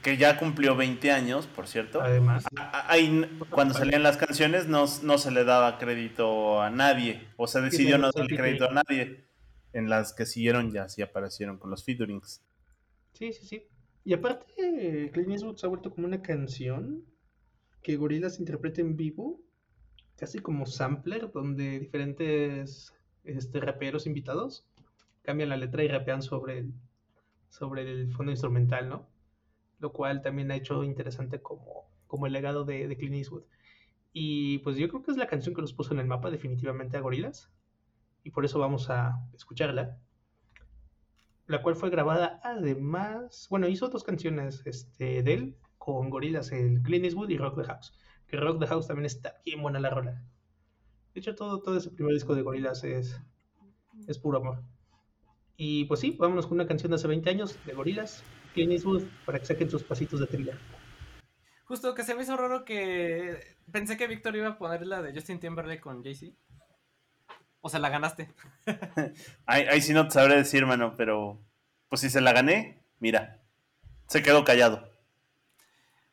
que 0.02 0.16
ya 0.16 0.38
cumplió 0.38 0.74
20 0.74 1.12
años, 1.12 1.46
por 1.46 1.68
cierto. 1.68 2.02
Además, 2.02 2.44
ahí 2.72 3.30
cuando 3.50 3.74
salían 3.74 4.02
las 4.02 4.16
canciones 4.16 4.66
no, 4.66 4.86
no 5.02 5.18
se 5.18 5.30
le 5.30 5.44
daba 5.44 5.78
crédito 5.78 6.60
a 6.60 6.68
nadie, 6.68 7.28
o 7.36 7.46
se 7.46 7.60
decidió 7.60 7.96
no 7.96 8.10
darle 8.10 8.36
crédito 8.36 8.68
a 8.68 8.72
nadie. 8.72 9.28
En 9.72 9.88
las 9.88 10.14
que 10.14 10.26
siguieron 10.26 10.72
ya 10.72 10.88
sí 10.88 11.02
aparecieron 11.02 11.58
con 11.58 11.70
los 11.70 11.84
featurings. 11.84 12.42
sí, 13.12 13.32
sí, 13.32 13.46
sí. 13.46 13.62
Y 14.04 14.14
aparte, 14.14 15.10
Clint 15.12 15.30
Eastwood 15.30 15.56
se 15.56 15.66
ha 15.66 15.68
vuelto 15.68 15.90
como 15.90 16.06
una 16.06 16.22
canción 16.22 17.04
que 17.82 17.96
Gorillaz 17.96 18.38
interpreta 18.38 18.80
en 18.80 18.96
vivo, 18.96 19.40
casi 20.16 20.38
como 20.38 20.66
sampler, 20.66 21.30
donde 21.30 21.78
diferentes 21.78 22.94
este, 23.24 23.60
raperos 23.60 24.06
invitados 24.06 24.66
cambian 25.22 25.50
la 25.50 25.56
letra 25.56 25.84
y 25.84 25.88
rapean 25.88 26.22
sobre 26.22 26.58
el, 26.58 26.74
sobre 27.50 27.82
el 27.82 28.12
fondo 28.12 28.32
instrumental, 28.32 28.88
¿no? 28.88 29.06
Lo 29.78 29.92
cual 29.92 30.22
también 30.22 30.50
ha 30.50 30.56
hecho 30.56 30.82
interesante 30.84 31.40
como, 31.42 31.90
como 32.06 32.26
el 32.26 32.32
legado 32.32 32.64
de, 32.64 32.88
de 32.88 32.96
Clint 32.96 33.16
Eastwood. 33.16 33.44
Y 34.12 34.58
pues 34.58 34.76
yo 34.76 34.88
creo 34.88 35.02
que 35.02 35.10
es 35.10 35.16
la 35.16 35.26
canción 35.26 35.54
que 35.54 35.60
los 35.60 35.74
puso 35.74 35.92
en 35.92 36.00
el 36.00 36.06
mapa 36.06 36.30
definitivamente 36.30 36.96
a 36.96 37.00
Gorillaz. 37.00 37.50
Y 38.24 38.30
por 38.30 38.44
eso 38.44 38.58
vamos 38.58 38.90
a 38.90 39.20
escucharla. 39.34 39.98
La 41.48 41.62
cual 41.62 41.76
fue 41.76 41.88
grabada 41.88 42.40
además, 42.44 43.46
bueno, 43.48 43.68
hizo 43.68 43.88
dos 43.88 44.04
canciones 44.04 44.62
este, 44.66 45.22
de 45.22 45.32
él 45.32 45.56
con 45.78 46.10
Gorillaz, 46.10 46.52
el 46.52 46.82
Clint 46.82 47.06
Eastwood 47.06 47.30
y 47.30 47.38
Rock 47.38 47.62
the 47.62 47.64
House. 47.64 47.94
Que 48.26 48.36
Rock 48.36 48.60
the 48.60 48.66
House 48.66 48.86
también 48.86 49.06
está 49.06 49.40
bien 49.46 49.62
buena 49.62 49.80
la 49.80 49.88
rola. 49.88 50.22
De 51.14 51.20
hecho, 51.20 51.34
todo, 51.34 51.62
todo 51.62 51.78
ese 51.78 51.90
primer 51.90 52.12
disco 52.12 52.34
de 52.34 52.42
Gorillaz 52.42 52.84
es, 52.84 53.18
es 54.06 54.18
puro 54.18 54.38
amor. 54.38 54.62
Y 55.56 55.86
pues 55.86 56.00
sí, 56.00 56.14
vámonos 56.18 56.46
con 56.46 56.56
una 56.56 56.66
canción 56.66 56.90
de 56.90 56.96
hace 56.96 57.08
20 57.08 57.30
años 57.30 57.58
de 57.64 57.72
Gorillaz, 57.72 58.22
Clint 58.52 58.72
Eastwood, 58.72 59.04
para 59.24 59.38
que 59.38 59.46
saquen 59.46 59.70
sus 59.70 59.82
pasitos 59.82 60.20
de 60.20 60.26
thriller. 60.26 60.58
Justo 61.64 61.94
que 61.94 62.02
se 62.02 62.14
me 62.14 62.22
hizo 62.22 62.36
raro 62.36 62.66
que 62.66 63.56
pensé 63.72 63.96
que 63.96 64.06
Víctor 64.06 64.36
iba 64.36 64.48
a 64.48 64.58
poner 64.58 64.86
la 64.86 65.00
de 65.00 65.14
Justin 65.14 65.40
Timberlake 65.40 65.80
con 65.80 66.02
Jay-Z. 66.04 66.36
O 67.68 67.70
sea, 67.70 67.80
la 67.80 67.90
ganaste. 67.90 68.30
Ahí, 69.44 69.64
ahí 69.64 69.82
sí 69.82 69.92
no 69.92 70.08
te 70.08 70.14
sabré 70.14 70.36
decir, 70.36 70.64
mano, 70.64 70.94
pero 70.96 71.38
pues 71.90 72.00
si 72.00 72.08
se 72.08 72.22
la 72.22 72.32
gané, 72.32 72.82
mira, 72.98 73.42
se 74.06 74.22
quedó 74.22 74.42
callado. 74.42 74.90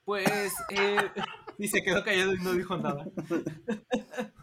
Pues, 0.03 0.53
eh, 0.69 0.97
y 1.57 1.69
se 1.69 1.81
quedó 1.81 2.03
callado 2.03 2.33
y 2.33 2.39
no 2.39 2.51
dijo 2.51 2.75
nada. 2.75 3.05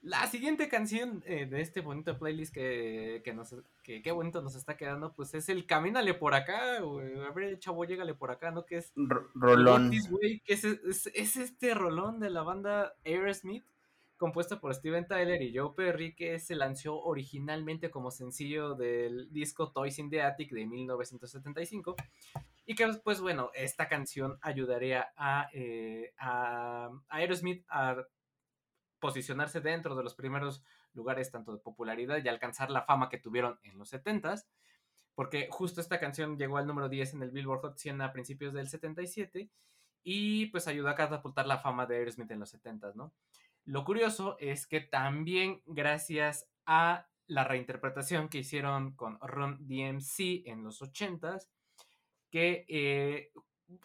La 0.00 0.26
siguiente 0.28 0.68
canción 0.68 1.22
eh, 1.26 1.46
de 1.46 1.60
este 1.60 1.80
bonito 1.80 2.18
playlist 2.18 2.52
que, 2.52 3.20
que, 3.24 3.32
nos, 3.34 3.54
que 3.84 4.00
qué 4.02 4.10
bonito 4.10 4.42
nos 4.42 4.56
está 4.56 4.76
quedando, 4.76 5.12
pues 5.14 5.32
es 5.34 5.48
el 5.48 5.64
Camínale 5.66 6.14
por 6.14 6.34
acá, 6.34 6.80
güey. 6.80 7.20
A 7.20 7.30
ver, 7.30 7.58
chavo, 7.60 7.84
llégale 7.84 8.14
por 8.14 8.30
acá, 8.32 8.50
¿no? 8.50 8.64
Que 8.64 8.78
es 8.78 8.92
R- 8.96 9.20
Rolón. 9.34 9.82
Walk 9.82 9.90
This 9.92 10.08
Way, 10.10 10.40
que 10.40 10.54
es, 10.54 10.64
es- 10.64 11.06
es 11.14 11.36
este 11.36 11.74
rolón 11.74 12.18
de 12.18 12.30
la 12.30 12.42
banda 12.42 12.94
Aerosmith 13.04 13.64
compuesta 14.22 14.60
por 14.60 14.72
Steven 14.72 15.08
Tyler 15.08 15.42
y 15.42 15.52
Joe 15.52 15.72
Perry, 15.74 16.14
que 16.14 16.38
se 16.38 16.54
lanzó 16.54 16.96
originalmente 16.96 17.90
como 17.90 18.12
sencillo 18.12 18.76
del 18.76 19.32
disco 19.32 19.72
Toys 19.72 19.98
in 19.98 20.10
the 20.10 20.22
Attic 20.22 20.52
de 20.52 20.64
1975. 20.64 21.96
Y 22.64 22.76
que, 22.76 22.86
pues 23.02 23.20
bueno, 23.20 23.50
esta 23.52 23.88
canción 23.88 24.38
ayudaría 24.40 25.12
a, 25.16 25.48
eh, 25.52 26.14
a 26.18 26.90
Aerosmith 27.08 27.64
a 27.68 27.96
posicionarse 29.00 29.60
dentro 29.60 29.96
de 29.96 30.04
los 30.04 30.14
primeros 30.14 30.62
lugares 30.94 31.32
tanto 31.32 31.50
de 31.52 31.58
popularidad 31.58 32.24
y 32.24 32.28
alcanzar 32.28 32.70
la 32.70 32.82
fama 32.82 33.08
que 33.08 33.18
tuvieron 33.18 33.58
en 33.64 33.76
los 33.76 33.92
70s, 33.92 34.46
porque 35.16 35.48
justo 35.50 35.80
esta 35.80 35.98
canción 35.98 36.38
llegó 36.38 36.58
al 36.58 36.68
número 36.68 36.88
10 36.88 37.14
en 37.14 37.22
el 37.24 37.32
Billboard 37.32 37.62
Hot 37.62 37.76
100 37.76 38.02
a 38.02 38.12
principios 38.12 38.54
del 38.54 38.68
77 38.68 39.50
y 40.04 40.46
pues 40.46 40.68
ayudó 40.68 40.90
a 40.90 40.94
catapultar 40.94 41.48
la 41.48 41.58
fama 41.58 41.86
de 41.86 41.96
Aerosmith 41.96 42.30
en 42.30 42.38
los 42.38 42.54
70s, 42.54 42.94
¿no? 42.94 43.12
Lo 43.64 43.84
curioso 43.84 44.36
es 44.40 44.66
que 44.66 44.80
también 44.80 45.62
gracias 45.66 46.48
a 46.66 47.08
la 47.26 47.44
reinterpretación 47.44 48.28
que 48.28 48.38
hicieron 48.38 48.94
con 48.94 49.18
Ron 49.20 49.58
DMC 49.66 50.46
en 50.46 50.64
los 50.64 50.82
80s, 50.82 51.48
que 52.30 52.64
eh, 52.68 53.32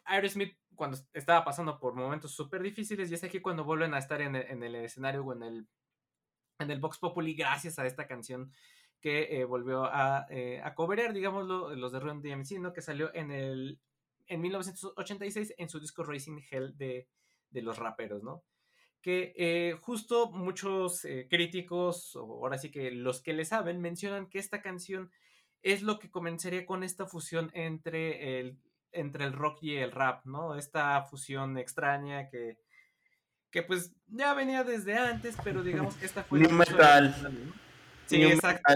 Aerosmith 0.06 0.58
cuando 0.76 0.98
estaba 1.14 1.44
pasando 1.44 1.80
por 1.80 1.94
momentos 1.94 2.32
súper 2.32 2.62
difíciles 2.62 3.10
y 3.10 3.16
es 3.16 3.24
aquí 3.24 3.40
cuando 3.40 3.64
vuelven 3.64 3.94
a 3.94 4.00
estar 4.00 4.22
en 4.22 4.36
el, 4.36 4.76
escenario 4.76 5.24
o 5.24 5.34
en 5.34 5.44
el, 5.44 5.68
en 6.60 6.72
el 6.72 6.80
Vox 6.80 7.00
Populi 7.00 7.34
gracias 7.34 7.80
a 7.80 7.86
esta 7.86 8.08
canción 8.08 8.52
que 9.00 9.40
eh, 9.40 9.46
volvió 9.46 9.86
a, 9.86 10.26
eh, 10.30 10.62
a 10.64 10.74
cobrar, 10.76 11.14
digámoslo, 11.14 11.76
los 11.76 11.92
de 11.92 12.00
Run 12.00 12.22
DMC, 12.22 12.60
¿no? 12.60 12.74
Que 12.74 12.82
salió 12.82 13.14
en 13.14 13.32
el 13.32 13.80
en 14.28 14.42
1986 14.42 15.54
en 15.58 15.70
su 15.70 15.80
disco 15.80 16.04
Racing 16.04 16.42
Hell 16.50 16.78
de, 16.78 17.08
de 17.50 17.62
los 17.62 17.78
raperos, 17.78 18.24
¿no? 18.24 18.44
Que 19.02 19.34
eh, 19.38 19.78
justo 19.80 20.32
muchos 20.32 21.06
eh, 21.06 21.28
críticos, 21.30 22.16
o 22.16 22.44
ahora 22.44 22.58
sí 22.58 22.72
que 22.72 22.92
los 22.92 23.22
que 23.22 23.34
le 23.34 23.46
saben, 23.46 23.80
mencionan 23.80 24.28
que 24.28 24.40
esta 24.40 24.62
canción 24.62 25.12
es 25.62 25.82
lo 25.82 26.00
que 26.00 26.10
comenzaría 26.10 26.66
con 26.66 26.84
esta 26.84 27.06
fusión 27.06 27.52
entre 27.54 28.40
el, 28.40 28.58
entre 28.92 29.26
el 29.26 29.34
rock 29.34 29.60
y 29.62 29.76
el 29.76 29.92
rap, 29.92 30.26
¿no? 30.26 30.56
Esta 30.56 31.02
fusión 31.04 31.58
extraña 31.58 32.30
que, 32.30 32.58
que 33.52 33.64
pues 33.64 33.94
ya 34.08 34.34
venía 34.34 34.64
desde 34.64 34.98
antes, 34.98 35.36
pero 35.44 35.64
digamos 35.64 35.96
que 35.96 36.06
esta 36.06 36.24
fue... 36.24 36.40
metal. 36.40 37.16
Sí, 38.08 38.24
exacto. 38.24 38.74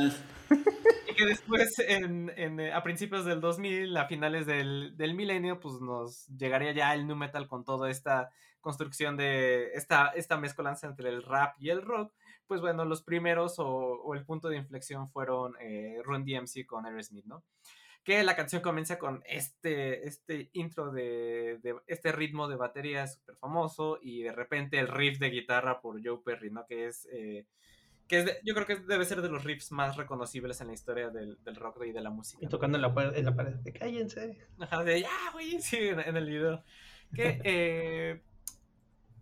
Y 1.08 1.16
que 1.16 1.26
después, 1.26 1.80
en, 1.80 2.32
en, 2.36 2.60
eh, 2.60 2.74
a 2.74 2.84
principios 2.84 3.26
del 3.26 3.40
2000, 3.40 3.96
a 3.96 4.08
finales 4.08 4.46
del, 4.46 4.96
del, 4.98 5.14
milenio, 5.14 5.60
pues 5.60 5.80
nos 5.82 6.28
llegaría 6.28 6.74
ya 6.74 6.94
el 6.94 7.08
nu 7.08 7.16
metal 7.16 7.48
con 7.48 7.64
toda 7.64 7.90
esta 7.90 8.32
construcción 8.62 9.18
de 9.18 9.72
esta, 9.74 10.08
esta 10.16 10.38
mezcolanza 10.38 10.88
entre 10.88 11.10
el 11.10 11.24
rap 11.24 11.56
y 11.60 11.70
el 11.70 11.82
rock. 11.82 12.14
Pues 12.48 12.62
bueno, 12.62 12.86
los 12.86 13.02
primeros 13.02 13.60
o, 13.60 13.68
o 13.68 14.16
el 14.16 14.26
punto 14.26 14.50
de 14.50 14.58
inflexión 14.58 15.10
fueron 15.10 15.56
eh, 15.60 16.02
Run 16.04 16.26
DMC 16.26 16.66
con 16.66 16.86
Aerosmith, 16.86 17.26
¿no? 17.26 17.44
que 18.04 18.24
la 18.24 18.36
canción 18.36 18.62
comienza 18.62 18.98
con 18.98 19.22
este, 19.26 20.08
este 20.08 20.50
intro 20.54 20.92
de, 20.92 21.60
de 21.62 21.76
este 21.88 22.12
ritmo 22.12 22.48
de 22.48 22.56
batería 22.56 23.06
súper 23.08 23.36
famoso 23.36 24.00
y 24.02 24.24
de 24.24 24.32
repente 24.32 24.80
el 24.80 24.88
riff 24.88 25.20
de 25.20 25.30
guitarra 25.30 25.82
por 25.82 26.04
Joe 26.04 26.20
Perry, 26.24 26.50
¿no? 26.50 26.66
Que 26.66 26.88
es, 26.88 27.08
eh, 27.12 27.46
que 28.08 28.20
es 28.20 28.40
yo 28.44 28.56
creo 28.56 28.66
que 28.66 28.78
debe 28.78 29.06
ser 29.06 29.22
de 29.22 29.30
los 29.30 29.44
riffs 29.44 29.72
más 29.72 29.98
reconocibles 29.98 30.60
en 30.62 30.68
la 30.68 30.74
historia 30.74 31.10
del, 31.10 31.38
del 31.44 31.56
rock 31.56 31.84
y 31.86 31.92
de 31.92 32.02
la 32.02 32.10
música. 32.10 32.44
Y 32.44 32.50
tocando 32.50 32.78
en 32.78 32.82
la, 32.82 33.12
en 33.14 33.26
la 33.26 33.36
pared, 33.36 33.54
de 33.54 33.72
cállense. 33.72 34.48
Ajá, 34.60 34.84
de 34.84 35.02
ya, 35.02 35.32
güey, 35.34 35.62
sí, 35.62 35.78
en, 35.78 36.00
en, 36.00 36.18
el 36.18 36.26
video. 36.26 36.64
Que 37.14 37.40
eh, 37.44 38.22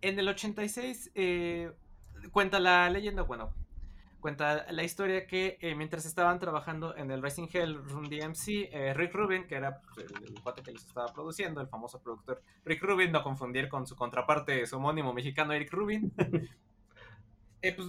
en 0.02 0.18
el 0.18 0.28
86 0.28 1.12
eh, 1.14 1.72
cuenta 2.32 2.60
la 2.60 2.88
leyenda, 2.90 3.22
bueno, 3.22 3.52
cuenta 4.20 4.70
la 4.70 4.84
historia 4.84 5.26
que 5.26 5.58
eh, 5.60 5.74
mientras 5.74 6.04
estaban 6.04 6.38
trabajando 6.38 6.96
en 6.96 7.10
el 7.10 7.22
Racing 7.22 7.48
Hell 7.52 7.82
Run 7.82 8.08
DMC, 8.08 8.68
eh, 8.70 8.94
Rick 8.94 9.14
Rubin, 9.14 9.46
que 9.46 9.56
era 9.56 9.80
pues, 9.94 10.06
el, 10.06 10.24
el 10.24 10.64
que 10.64 10.72
les 10.72 10.84
estaba 10.84 11.12
produciendo, 11.12 11.60
el 11.60 11.68
famoso 11.68 12.00
productor 12.00 12.42
Rick 12.64 12.82
Rubin, 12.82 13.10
no 13.10 13.22
confundir 13.22 13.68
con 13.68 13.86
su 13.86 13.96
contraparte, 13.96 14.66
su 14.66 14.76
homónimo 14.76 15.12
mexicano 15.12 15.52
Eric 15.52 15.72
Rubin. 15.72 16.12
eh, 17.62 17.74
pues 17.74 17.88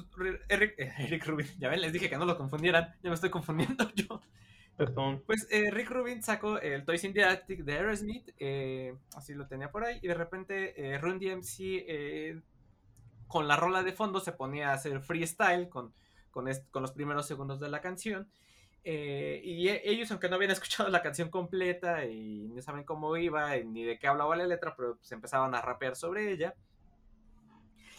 Eric, 0.50 0.76
Eric, 1.00 1.26
Rubin, 1.26 1.48
ya 1.60 1.70
ven, 1.70 1.82
les 1.82 1.94
dije 1.94 2.10
que 2.10 2.18
no 2.18 2.26
lo 2.26 2.38
confundieran, 2.38 2.96
ya 3.04 3.10
me 3.10 3.16
estoy 3.16 3.30
confundiendo 3.30 3.92
yo. 3.96 4.22
Pues 5.26 5.48
eh, 5.52 5.70
Rick 5.70 5.92
Rubin 5.92 6.24
sacó 6.24 6.58
el 6.58 6.84
Toys 6.86 7.04
in 7.04 7.14
the 7.14 7.22
de 7.22 7.74
Aerosmith, 7.74 8.30
eh, 8.40 8.96
así 9.16 9.36
lo 9.36 9.46
tenía 9.48 9.72
por 9.72 9.84
ahí, 9.84 10.00
y 10.02 10.08
de 10.08 10.14
repente 10.16 10.98
Run 11.00 11.20
DMC 11.20 12.42
con 13.28 13.48
la 13.48 13.56
rola 13.56 13.84
de 13.84 13.94
fondo 13.94 14.20
se 14.20 14.32
ponía 14.32 14.72
a 14.72 14.74
hacer 14.74 15.02
freestyle 15.02 15.70
con 15.70 15.94
con, 16.32 16.46
los 16.82 16.92
primeros 16.92 17.28
segundos 17.28 17.60
de 17.60 17.70
la 17.70 17.82
canción. 17.82 18.28
Eh, 18.84 19.42
y 19.44 19.68
e, 19.68 19.82
ellos, 19.86 20.10
aunque 20.10 20.28
no 20.30 20.36
habían 20.36 20.52
escuchado 20.52 20.90
la 20.90 21.04
canción 21.04 21.30
completa 21.30 22.06
y 22.06 22.48
no 22.48 22.62
saben 22.62 22.84
cómo 22.84 23.16
iba 23.18 23.56
ni 23.58 23.84
de 23.84 24.00
qué 24.00 24.08
hablaba 24.08 24.36
la 24.36 24.48
letra, 24.48 24.74
pero 24.76 24.96
pues 24.96 25.12
empezaban 25.12 25.54
a 25.54 25.62
rapear 25.62 25.96
sobre 25.96 26.32
ella. 26.32 26.56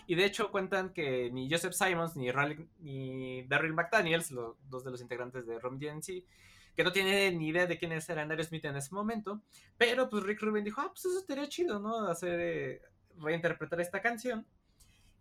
Y 0.07 0.17
de 0.17 0.25
hecho 0.25 0.51
cuentan 0.51 0.93
que 0.93 1.31
ni 1.31 1.49
Joseph 1.49 1.75
Simons 1.75 2.17
ni, 2.17 2.33
Raleigh, 2.33 2.67
ni 2.81 3.45
Daryl 3.45 3.73
McDaniels, 3.73 4.33
los 4.33 4.57
dos 4.69 4.83
de 4.83 4.91
los 4.91 5.01
integrantes 5.01 5.47
de 5.47 5.61
Rom 5.61 5.79
DNC, 5.79 6.25
que 6.77 6.85
no 6.85 6.93
tienen 6.93 7.39
ni 7.39 7.49
idea 7.49 7.67
de 7.67 7.79
quiénes 7.79 8.09
eran 8.09 8.31
Aerosmith 8.31 8.65
en 8.65 8.77
ese 8.77 8.95
momento, 8.95 9.43
pero 9.77 10.09
pues 10.09 10.23
Rick 10.25 10.41
Rubin 10.43 10.65
dijo, 10.65 10.81
ah, 10.81 10.89
pues 10.89 11.05
eso 11.05 11.19
estaría 11.19 11.49
chido, 11.49 11.79
¿no? 11.79 12.07
Hacer, 12.09 12.41
eh, 12.41 12.83
reinterpretar 13.19 13.81
esta 13.81 14.01
canción. 14.01 14.47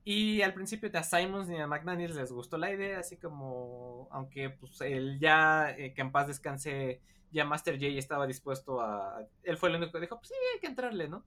Y 0.03 0.41
al 0.41 0.53
principio 0.53 0.89
ni 0.91 0.97
a 0.97 1.03
Simons 1.03 1.47
ni 1.47 1.59
a 1.59 1.67
McDaniels 1.67 2.15
les 2.15 2.31
gustó 2.31 2.57
la 2.57 2.71
idea, 2.71 2.99
así 2.99 3.17
como, 3.17 4.07
aunque 4.11 4.49
pues 4.49 4.81
él 4.81 5.19
ya, 5.19 5.75
eh, 5.77 5.93
que 5.93 6.01
en 6.01 6.11
paz 6.11 6.27
descanse, 6.27 7.01
ya 7.31 7.45
Master 7.45 7.75
J 7.75 7.87
estaba 7.99 8.25
dispuesto 8.25 8.81
a... 8.81 9.23
Él 9.43 9.57
fue 9.57 9.69
el 9.69 9.75
único 9.75 9.91
que 9.91 9.99
dijo, 9.99 10.17
pues 10.17 10.29
sí, 10.29 10.35
hay 10.53 10.59
que 10.59 10.67
entrarle, 10.67 11.07
¿no? 11.07 11.23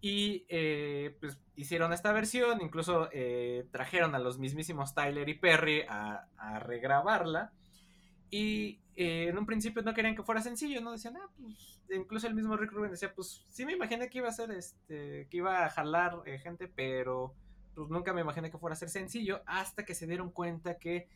Y 0.00 0.44
eh, 0.48 1.16
pues 1.20 1.38
hicieron 1.54 1.92
esta 1.92 2.12
versión, 2.12 2.60
incluso 2.60 3.08
eh, 3.12 3.68
trajeron 3.70 4.14
a 4.14 4.18
los 4.18 4.38
mismísimos 4.38 4.92
Tyler 4.94 5.28
y 5.28 5.34
Perry 5.34 5.82
a, 5.88 6.26
a 6.36 6.58
regrabarla. 6.58 7.52
Y 8.34 8.80
eh, 8.96 9.28
en 9.28 9.38
un 9.38 9.46
principio 9.46 9.80
no 9.82 9.94
querían 9.94 10.16
que 10.16 10.24
fuera 10.24 10.42
sencillo, 10.42 10.80
¿no? 10.80 10.90
Decían, 10.90 11.16
ah, 11.16 11.30
pues, 11.40 11.80
incluso 11.88 12.26
el 12.26 12.34
mismo 12.34 12.56
Rick 12.56 12.72
Rubin 12.72 12.90
decía, 12.90 13.14
pues 13.14 13.44
sí 13.48 13.64
me 13.64 13.74
imaginé 13.74 14.10
que 14.10 14.18
iba 14.18 14.28
a 14.28 14.32
ser, 14.32 14.50
este, 14.50 15.28
que 15.30 15.36
iba 15.36 15.64
a 15.64 15.70
jalar 15.70 16.20
gente, 16.42 16.66
pero 16.66 17.32
pues 17.76 17.88
nunca 17.90 18.12
me 18.12 18.22
imaginé 18.22 18.50
que 18.50 18.58
fuera 18.58 18.74
a 18.74 18.76
ser 18.76 18.88
sencillo, 18.88 19.42
hasta 19.46 19.84
que 19.84 19.94
se 19.94 20.08
dieron 20.08 20.32
cuenta 20.32 20.78
que, 20.78 21.06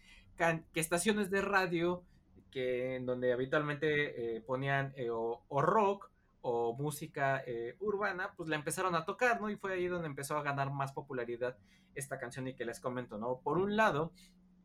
que 0.73 0.79
estaciones 0.81 1.29
de 1.29 1.41
radio, 1.41 2.05
que 2.53 2.95
en 2.95 3.05
donde 3.05 3.33
habitualmente 3.33 4.37
eh, 4.37 4.41
ponían 4.41 4.93
eh, 4.95 5.11
o, 5.11 5.43
o, 5.49 5.61
rock 5.61 6.13
o 6.41 6.77
música 6.77 7.43
eh, 7.49 7.75
urbana, 7.81 8.33
pues 8.37 8.49
la 8.49 8.55
empezaron 8.55 8.95
a 8.95 9.05
tocar, 9.05 9.41
¿no? 9.41 9.51
Y 9.51 9.57
fue 9.57 9.73
ahí 9.73 9.89
donde 9.89 10.07
empezó 10.07 10.37
a 10.37 10.43
ganar 10.45 10.73
más 10.73 10.93
popularidad 10.93 11.57
esta 11.97 12.17
canción 12.21 12.47
y 12.47 12.55
que 12.55 12.65
les 12.65 12.79
comento, 12.79 13.19
¿no? 13.19 13.41
Por 13.41 13.59
un 13.59 13.77
lado, 13.77 14.13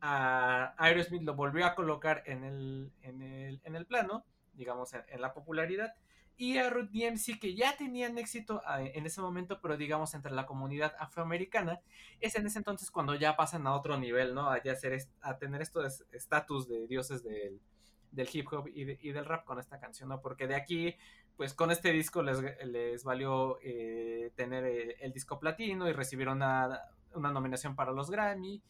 a 0.06 0.74
Aerosmith 0.76 1.22
lo 1.22 1.34
volvió 1.34 1.64
a 1.64 1.74
colocar 1.74 2.22
en 2.26 2.44
el, 2.44 2.92
en 3.00 3.22
el, 3.22 3.62
en 3.64 3.74
el 3.74 3.86
plano, 3.86 4.22
digamos, 4.52 4.92
en, 4.92 5.02
en 5.08 5.22
la 5.22 5.32
popularidad, 5.32 5.94
y 6.36 6.58
a 6.58 6.68
Ruth 6.68 6.90
DMC 6.90 7.40
que 7.40 7.54
ya 7.54 7.74
tenían 7.78 8.18
éxito 8.18 8.60
ah, 8.66 8.82
en 8.82 9.06
ese 9.06 9.22
momento, 9.22 9.60
pero 9.62 9.78
digamos 9.78 10.12
entre 10.12 10.32
la 10.32 10.44
comunidad 10.44 10.94
afroamericana, 10.98 11.80
es 12.20 12.34
en 12.34 12.46
ese 12.46 12.58
entonces 12.58 12.90
cuando 12.90 13.14
ya 13.14 13.34
pasan 13.34 13.66
a 13.66 13.74
otro 13.74 13.96
nivel, 13.96 14.34
¿no? 14.34 14.50
A, 14.50 14.62
ya 14.62 14.74
ser, 14.74 14.98
a 15.22 15.38
tener 15.38 15.62
estos 15.62 16.04
estatus 16.12 16.68
de 16.68 16.86
dioses 16.86 17.22
del, 17.22 17.62
del 18.10 18.28
hip 18.30 18.52
hop 18.52 18.68
y, 18.74 18.84
de, 18.84 18.98
y, 19.00 19.12
del 19.12 19.24
rap 19.24 19.46
con 19.46 19.58
esta 19.58 19.80
canción, 19.80 20.10
¿no? 20.10 20.20
Porque 20.20 20.46
de 20.46 20.56
aquí, 20.56 20.94
pues 21.36 21.54
con 21.54 21.70
este 21.70 21.92
disco 21.92 22.22
les, 22.22 22.42
les 22.66 23.04
valió 23.04 23.58
eh, 23.62 24.32
tener 24.34 24.64
el, 24.64 24.96
el, 25.00 25.12
disco 25.14 25.38
platino 25.38 25.88
y 25.88 25.92
recibir 25.92 26.28
una, 26.28 26.82
una 27.14 27.30
nominación 27.30 27.74
para 27.74 27.92
los 27.92 28.10
Grammy, 28.10 28.60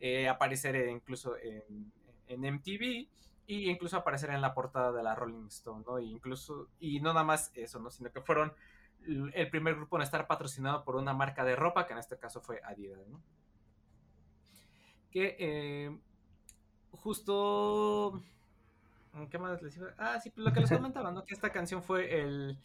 eh, 0.00 0.28
aparecer 0.28 0.88
incluso 0.88 1.36
en, 1.36 1.92
en 2.26 2.54
MTV 2.54 3.08
y 3.46 3.68
incluso 3.68 3.96
aparecer 3.96 4.30
en 4.30 4.40
la 4.40 4.54
portada 4.54 4.92
de 4.92 5.02
la 5.02 5.14
Rolling 5.14 5.48
Stone, 5.48 5.84
¿no? 5.86 5.98
Y 5.98 6.10
incluso, 6.10 6.68
y 6.78 7.00
no 7.00 7.12
nada 7.12 7.24
más 7.24 7.50
eso, 7.54 7.80
¿no? 7.80 7.90
Sino 7.90 8.10
que 8.12 8.20
fueron 8.20 8.52
el 9.06 9.50
primer 9.50 9.74
grupo 9.74 9.96
en 9.96 10.02
estar 10.02 10.26
patrocinado 10.26 10.84
por 10.84 10.96
una 10.96 11.14
marca 11.14 11.44
de 11.44 11.56
ropa, 11.56 11.86
que 11.86 11.92
en 11.92 11.98
este 11.98 12.18
caso 12.18 12.40
fue 12.40 12.60
Adidas, 12.64 13.06
¿no? 13.08 13.20
Que 15.10 15.36
eh, 15.38 15.98
justo... 16.92 18.22
¿Qué 19.28 19.38
más 19.38 19.60
les 19.60 19.76
iba? 19.76 19.88
Ah, 19.98 20.20
sí, 20.20 20.30
pues 20.30 20.46
lo 20.46 20.52
que 20.52 20.60
les 20.60 20.70
comentaba, 20.70 21.10
¿no? 21.10 21.24
Que 21.24 21.34
esta 21.34 21.50
canción 21.50 21.82
fue 21.82 22.20
el... 22.20 22.56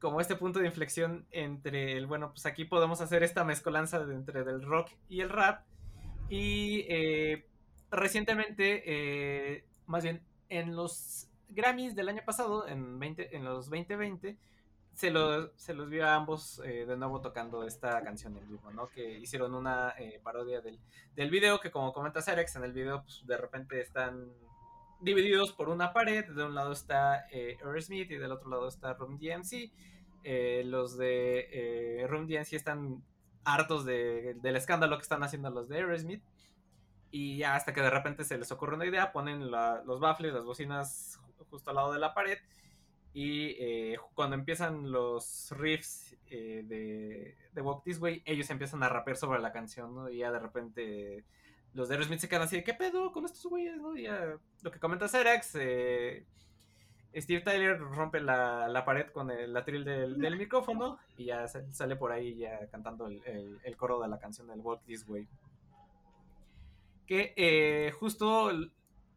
Como 0.00 0.20
este 0.20 0.36
punto 0.36 0.60
de 0.60 0.66
inflexión 0.66 1.26
entre 1.30 1.96
el, 1.96 2.06
bueno, 2.06 2.30
pues 2.30 2.46
aquí 2.46 2.64
podemos 2.64 3.00
hacer 3.00 3.22
esta 3.22 3.44
mezcolanza 3.44 3.98
entre 4.02 4.44
del 4.44 4.62
rock 4.62 4.90
y 5.08 5.20
el 5.20 5.28
rap. 5.30 5.65
Y 6.28 6.84
eh, 6.88 7.46
recientemente 7.90 8.82
eh, 8.84 9.64
más 9.86 10.02
bien, 10.02 10.20
en 10.48 10.76
los 10.76 11.28
Grammys 11.48 11.94
del 11.94 12.08
año 12.08 12.22
pasado, 12.24 12.66
en, 12.68 12.98
20, 12.98 13.36
en 13.36 13.44
los 13.44 13.66
2020, 13.66 14.36
se, 14.94 15.10
lo, 15.10 15.56
se 15.56 15.74
los 15.74 15.88
vio 15.88 16.06
a 16.06 16.14
ambos 16.14 16.60
eh, 16.64 16.86
de 16.86 16.96
nuevo 16.96 17.20
tocando 17.20 17.64
esta 17.64 18.02
canción 18.02 18.36
en 18.36 18.48
vivo, 18.48 18.70
¿no? 18.72 18.88
Que 18.88 19.18
hicieron 19.18 19.54
una 19.54 19.94
eh, 19.98 20.20
parodia 20.22 20.60
del, 20.60 20.78
del 21.14 21.30
video 21.30 21.60
que 21.60 21.70
como 21.70 21.92
comenta 21.92 22.22
Cerex, 22.22 22.56
en 22.56 22.64
el 22.64 22.72
video 22.72 23.02
pues, 23.02 23.22
de 23.26 23.36
repente 23.36 23.80
están 23.80 24.32
divididos 25.00 25.52
por 25.52 25.68
una 25.68 25.92
pared, 25.92 26.24
de 26.24 26.44
un 26.44 26.54
lado 26.54 26.72
está 26.72 27.26
eh, 27.30 27.58
Aerosmith 27.64 28.10
y 28.10 28.16
del 28.16 28.32
otro 28.32 28.48
lado 28.48 28.68
está 28.68 28.94
Room 28.94 29.18
DMC. 29.18 29.70
Los 30.64 30.98
de 30.98 32.04
Room 32.08 32.26
DMC 32.26 32.54
están 32.54 33.00
hartos 33.46 33.84
de, 33.84 34.34
del 34.42 34.56
escándalo 34.56 34.96
que 34.96 35.02
están 35.02 35.22
haciendo 35.22 35.50
los 35.50 35.68
de 35.68 35.76
Aerosmith. 35.76 36.22
Y 37.10 37.38
ya 37.38 37.54
hasta 37.54 37.72
que 37.72 37.80
de 37.80 37.90
repente 37.90 38.24
se 38.24 38.36
les 38.36 38.50
ocurre 38.52 38.74
una 38.74 38.84
idea, 38.84 39.12
ponen 39.12 39.50
los 39.50 40.00
baffles, 40.00 40.34
las 40.34 40.44
bocinas 40.44 41.18
justo 41.50 41.70
al 41.70 41.76
lado 41.76 41.92
de 41.92 41.98
la 41.98 42.12
pared. 42.12 42.38
Y 43.14 43.56
eh, 43.58 43.96
cuando 44.14 44.36
empiezan 44.36 44.90
los 44.90 45.50
riffs 45.52 46.14
eh, 46.28 46.62
de, 46.66 47.38
de 47.52 47.62
Walk 47.62 47.82
This 47.84 47.98
Way, 47.98 48.22
ellos 48.26 48.50
empiezan 48.50 48.82
a 48.82 48.90
rapear 48.90 49.16
sobre 49.16 49.40
la 49.40 49.52
canción. 49.52 50.12
Y 50.12 50.18
ya 50.18 50.30
de 50.30 50.38
repente 50.38 51.24
los 51.76 51.88
de 51.88 51.94
Aerosmith 51.94 52.20
se 52.20 52.28
quedan 52.28 52.42
así, 52.42 52.62
¿qué 52.64 52.74
pedo 52.74 53.12
con 53.12 53.24
estos 53.24 53.44
güeyes, 53.44 53.76
no? 53.76 53.96
Y 53.96 54.04
ya, 54.04 54.38
lo 54.62 54.70
que 54.70 54.80
comenta 54.80 55.08
Serax, 55.08 55.56
eh, 55.56 56.24
Steve 57.16 57.40
Tyler 57.40 57.78
rompe 57.78 58.20
la, 58.20 58.68
la 58.68 58.84
pared 58.84 59.06
con 59.10 59.30
el 59.30 59.56
atril 59.56 59.84
del, 59.84 60.18
del, 60.18 60.36
micrófono 60.36 60.98
y 61.16 61.26
ya 61.26 61.48
sale 61.48 61.96
por 61.96 62.12
ahí 62.12 62.36
ya 62.36 62.66
cantando 62.70 63.06
el, 63.06 63.22
el, 63.24 63.58
el 63.64 63.76
coro 63.76 64.00
de 64.00 64.08
la 64.08 64.18
canción 64.18 64.46
del 64.46 64.60
Walk 64.60 64.82
This 64.84 65.08
Way. 65.08 65.26
Que 67.06 67.32
eh, 67.36 67.92
justo 67.92 68.50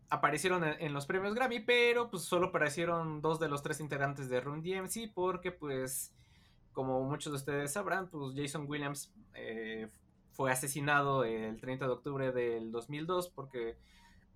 aparecieron 0.10 0.64
en, 0.64 0.76
en, 0.80 0.94
los 0.94 1.06
premios 1.06 1.36
Grammy, 1.36 1.60
pero 1.60 2.10
pues 2.10 2.24
solo 2.24 2.48
aparecieron 2.48 3.22
dos 3.22 3.40
de 3.40 3.50
los 3.50 3.62
tres 3.64 3.80
integrantes 3.80 4.30
de 4.30 4.40
Run 4.40 4.64
DMC 4.64 5.14
porque 5.14 5.52
pues 5.52 6.14
como 6.72 7.04
muchos 7.04 7.34
de 7.34 7.38
ustedes 7.38 7.74
sabrán, 7.74 8.10
pues 8.10 8.34
Jason 8.36 8.66
Williams 8.68 9.12
eh, 9.34 9.90
fue 10.32 10.52
asesinado 10.52 11.26
el 11.26 11.60
30 11.60 11.86
de 11.86 11.92
octubre 11.92 12.32
del 12.32 12.72
2002 12.72 13.30
porque 13.30 13.76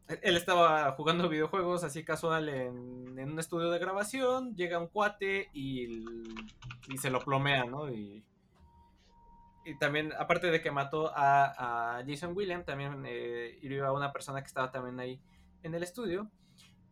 él 0.07 0.37
estaba 0.37 0.91
jugando 0.91 1.29
videojuegos 1.29 1.83
así 1.83 2.03
casual 2.03 2.49
en, 2.49 3.19
un 3.19 3.39
estudio 3.39 3.69
de 3.69 3.79
grabación, 3.79 4.55
llega 4.55 4.79
un 4.79 4.87
cuate 4.87 5.49
y, 5.53 6.05
y 6.89 6.97
se 6.97 7.09
lo 7.09 7.19
plomea, 7.19 7.65
¿no? 7.65 7.89
Y, 7.89 8.23
y, 9.65 9.77
también, 9.77 10.11
aparte 10.17 10.51
de 10.51 10.61
que 10.61 10.71
mató 10.71 11.11
a, 11.15 12.03
Jason 12.07 12.35
Williams, 12.35 12.65
también 12.65 13.03
eh, 13.07 13.81
a 13.83 13.91
una 13.91 14.11
persona 14.11 14.41
que 14.41 14.47
estaba 14.47 14.71
también 14.71 14.99
ahí 14.99 15.21
en 15.63 15.73
el 15.73 15.83
estudio. 15.83 16.29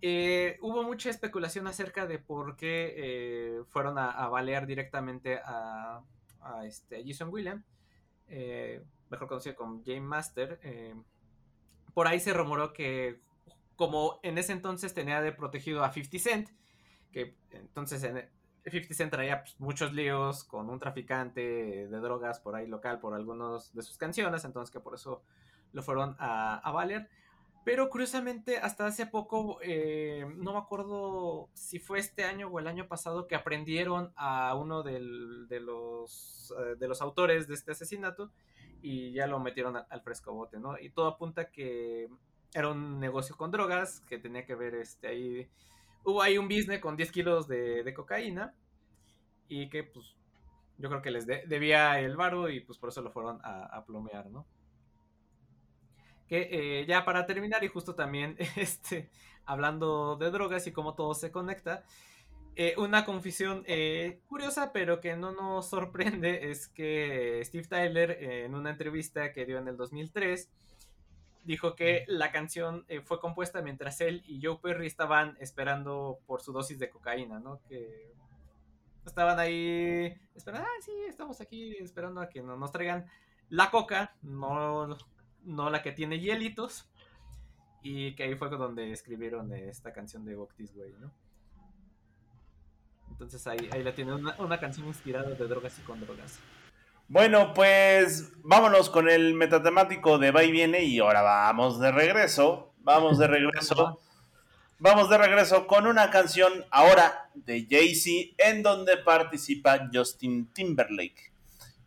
Eh, 0.03 0.57
hubo 0.61 0.81
mucha 0.83 1.11
especulación 1.11 1.67
acerca 1.67 2.07
de 2.07 2.17
por 2.17 2.55
qué 2.55 2.93
eh, 2.97 3.63
fueron 3.67 3.99
a, 3.99 4.27
balear 4.29 4.65
directamente 4.65 5.39
a, 5.43 6.01
este, 6.65 7.03
Jason 7.05 7.29
Williams, 7.29 7.63
eh, 8.27 8.83
mejor 9.09 9.27
conocido 9.27 9.55
como 9.55 9.81
Game 9.85 10.01
Master. 10.01 10.59
Eh, 11.91 11.93
por 11.93 12.07
ahí 12.07 12.19
se 12.19 12.33
rumoró 12.33 12.73
que 12.73 13.21
como 13.75 14.19
en 14.23 14.37
ese 14.37 14.53
entonces 14.53 14.93
tenía 14.93 15.21
de 15.21 15.31
protegido 15.31 15.83
a 15.83 15.91
50 15.91 16.19
Cent, 16.19 16.49
que 17.11 17.35
entonces 17.51 18.03
en 18.03 18.29
50 18.65 18.93
Cent 18.93 19.11
traía 19.11 19.41
pues, 19.41 19.59
muchos 19.59 19.93
líos 19.93 20.43
con 20.43 20.69
un 20.69 20.79
traficante 20.79 21.41
de 21.87 21.99
drogas 21.99 22.39
por 22.39 22.55
ahí 22.55 22.67
local 22.67 22.99
por 22.99 23.13
algunos 23.13 23.73
de 23.73 23.81
sus 23.81 23.97
canciones, 23.97 24.45
entonces 24.45 24.71
que 24.71 24.79
por 24.79 24.93
eso 24.93 25.23
lo 25.73 25.81
fueron 25.81 26.15
a, 26.19 26.57
a 26.57 26.71
valer. 26.71 27.09
Pero 27.63 27.89
curiosamente, 27.89 28.57
hasta 28.57 28.87
hace 28.87 29.05
poco, 29.05 29.59
eh, 29.61 30.25
no 30.37 30.53
me 30.53 30.59
acuerdo 30.59 31.49
si 31.53 31.77
fue 31.77 31.99
este 31.99 32.23
año 32.23 32.47
o 32.47 32.59
el 32.59 32.67
año 32.67 32.87
pasado, 32.87 33.27
que 33.27 33.35
aprendieron 33.35 34.11
a 34.15 34.55
uno 34.55 34.81
de, 34.81 34.99
los, 34.99 36.51
uh, 36.57 36.75
de 36.75 36.87
los 36.87 37.01
autores 37.03 37.47
de 37.47 37.53
este 37.53 37.73
asesinato 37.73 38.31
y 38.81 39.13
ya 39.13 39.27
lo 39.27 39.39
metieron 39.39 39.77
al, 39.77 39.85
al 39.89 40.01
fresco 40.01 40.33
bote, 40.33 40.59
¿no? 40.59 40.77
Y 40.79 40.89
todo 40.91 41.07
apunta 41.07 41.51
que 41.51 42.09
era 42.53 42.69
un 42.69 42.99
negocio 42.99 43.35
con 43.37 43.51
drogas, 43.51 44.01
que 44.01 44.19
tenía 44.19 44.45
que 44.45 44.55
ver 44.55 44.75
este 44.75 45.07
ahí. 45.07 45.49
Hubo 46.03 46.21
ahí 46.21 46.37
un 46.37 46.47
business 46.47 46.79
con 46.79 46.97
10 46.97 47.11
kilos 47.11 47.47
de, 47.47 47.83
de 47.83 47.93
cocaína 47.93 48.53
y 49.47 49.69
que, 49.69 49.83
pues, 49.83 50.15
yo 50.77 50.89
creo 50.89 51.01
que 51.01 51.11
les 51.11 51.27
de, 51.27 51.45
debía 51.47 51.99
el 51.99 52.15
varo 52.17 52.49
y, 52.49 52.61
pues, 52.61 52.79
por 52.79 52.89
eso 52.89 53.01
lo 53.01 53.11
fueron 53.11 53.39
a, 53.43 53.65
a 53.65 53.85
plomear, 53.85 54.29
¿no? 54.29 54.47
que 56.27 56.47
eh, 56.81 56.85
ya 56.85 57.03
para 57.03 57.25
terminar 57.25 57.61
y 57.63 57.67
justo 57.67 57.93
también 57.93 58.37
este, 58.55 59.09
hablando 59.45 60.15
de 60.15 60.31
drogas 60.31 60.65
y 60.67 60.71
cómo 60.71 60.95
todo 60.95 61.13
se 61.13 61.31
conecta, 61.31 61.83
eh, 62.55 62.75
una 62.77 63.05
confesión 63.05 63.63
eh, 63.67 64.21
curiosa 64.27 64.71
pero 64.73 64.99
que 64.99 65.15
no 65.15 65.31
nos 65.31 65.69
sorprende 65.69 66.51
es 66.51 66.67
que 66.67 67.41
Steve 67.45 67.67
Tyler 67.67 68.11
en 68.21 68.55
una 68.55 68.71
entrevista 68.71 69.31
que 69.31 69.45
dio 69.45 69.57
en 69.57 69.67
el 69.67 69.77
2003 69.77 70.49
dijo 71.43 71.75
que 71.75 72.05
la 72.07 72.31
canción 72.31 72.85
fue 73.03 73.19
compuesta 73.19 73.61
mientras 73.61 73.99
él 74.01 74.23
y 74.27 74.39
Joe 74.43 74.59
Perry 74.61 74.85
estaban 74.85 75.37
esperando 75.39 76.19
por 76.27 76.41
su 76.41 76.53
dosis 76.53 76.77
de 76.77 76.89
cocaína, 76.89 77.39
¿no? 77.39 77.59
Que 77.67 78.13
estaban 79.07 79.39
ahí 79.39 80.15
esperando, 80.35 80.67
ah, 80.67 80.81
sí, 80.81 80.91
estamos 81.09 81.41
aquí 81.41 81.75
esperando 81.77 82.21
a 82.21 82.29
que 82.29 82.43
nos 82.43 82.71
traigan 82.71 83.07
la 83.49 83.71
coca, 83.71 84.15
no 84.21 84.95
no 85.43 85.69
la 85.69 85.81
que 85.81 85.91
tiene 85.91 86.19
hielitos. 86.19 86.87
Y 87.83 88.15
que 88.15 88.23
ahí 88.23 88.35
fue 88.35 88.49
donde 88.49 88.91
escribieron 88.91 89.51
esta 89.53 89.91
canción 89.91 90.23
de 90.23 90.37
This 90.55 90.75
Way, 90.75 90.93
¿no? 90.99 91.11
Entonces 93.21 93.45
ahí, 93.45 93.69
ahí 93.71 93.83
la 93.83 93.93
tiene 93.93 94.15
una, 94.15 94.35
una, 94.39 94.59
canción 94.59 94.87
inspirada 94.87 95.29
de 95.29 95.47
drogas 95.47 95.77
y 95.77 95.83
con 95.83 96.01
drogas. 96.01 96.39
Bueno, 97.07 97.53
pues 97.53 98.31
vámonos 98.41 98.89
con 98.89 99.07
el 99.07 99.35
metatemático 99.35 100.17
de 100.17 100.31
Va 100.31 100.43
y 100.43 100.51
Viene 100.51 100.83
y 100.85 100.97
ahora 100.97 101.21
vamos 101.21 101.79
de 101.79 101.91
regreso. 101.91 102.73
Vamos 102.79 103.19
de 103.19 103.27
regreso. 103.27 104.01
vamos 104.79 105.07
de 105.11 105.19
regreso 105.19 105.67
con 105.67 105.85
una 105.85 106.09
canción 106.09 106.65
ahora 106.71 107.29
de 107.35 107.67
Jay-Z 107.69 108.33
en 108.39 108.63
donde 108.63 108.97
participa 108.97 109.87
Justin 109.93 110.51
Timberlake. 110.51 111.31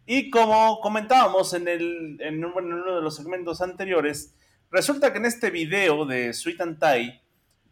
Y 0.06 0.30
como 0.30 0.78
comentábamos 0.80 1.52
en, 1.54 1.66
el, 1.66 2.16
en, 2.20 2.44
uno 2.44 2.94
de 2.94 3.02
los 3.02 3.16
segmentos 3.16 3.60
anteriores, 3.60 4.36
resulta 4.70 5.10
que 5.10 5.18
en 5.18 5.26
este 5.26 5.50
video 5.50 6.06
de 6.06 6.32
Sweet 6.32 6.60
and 6.60 6.78
Tie, 6.78 7.23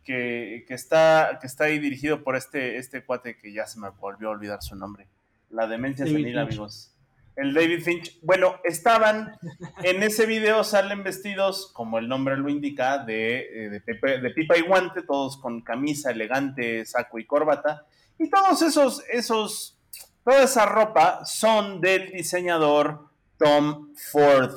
que, 0.05 0.65
que, 0.67 0.75
está, 0.75 1.39
que 1.41 1.47
está 1.47 1.65
ahí 1.65 1.79
dirigido 1.79 2.23
por 2.23 2.37
este, 2.37 2.77
este 2.77 3.05
cuate 3.05 3.37
que 3.37 3.53
ya 3.53 3.67
se 3.67 3.81
me 3.81 3.91
volvió 3.91 4.29
a 4.29 4.33
olvidar 4.33 4.63
su 4.63 4.77
nombre, 4.77 5.09
la 5.51 5.67
demencia 5.67 6.05
David 6.05 6.17
senil, 6.17 6.35
Finch. 6.35 6.47
amigos. 6.47 6.89
El 7.35 7.55
David 7.55 7.83
Finch. 7.83 8.19
Bueno, 8.21 8.57
estaban 8.63 9.39
en 9.83 10.03
ese 10.03 10.27
video, 10.27 10.65
salen 10.65 11.03
vestidos, 11.03 11.71
como 11.73 11.99
el 11.99 12.07
nombre 12.07 12.37
lo 12.37 12.51
indica, 12.51 12.99
de, 12.99 13.71
de, 13.71 13.81
pepe, 13.81 14.21
de 14.21 14.31
pipa 14.31 14.59
y 14.59 14.63
guante, 14.63 15.03
todos 15.03 15.39
con 15.39 15.63
camisa 15.63 16.11
elegante, 16.11 16.85
saco 16.85 17.19
y 17.19 17.25
corbata. 17.25 17.87
Y 18.19 18.29
todos 18.29 18.61
esos, 18.61 19.03
esos 19.09 19.79
Toda 20.25 20.45
esa 20.45 20.67
ropa 20.67 21.25
son 21.25 21.81
del 21.81 22.13
diseñador 22.13 23.09
Tom 23.37 23.93
Ford, 23.97 24.53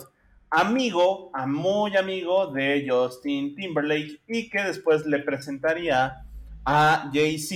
amigo, 0.49 1.31
muy 1.47 1.95
amigo 1.97 2.47
de 2.47 2.85
Justin 2.87 3.55
Timberlake 3.55 4.21
y 4.27 4.49
que 4.49 4.61
después 4.63 5.05
le 5.05 5.19
presentaría 5.19 6.25
a 6.65 7.09
Jay-Z. 7.13 7.55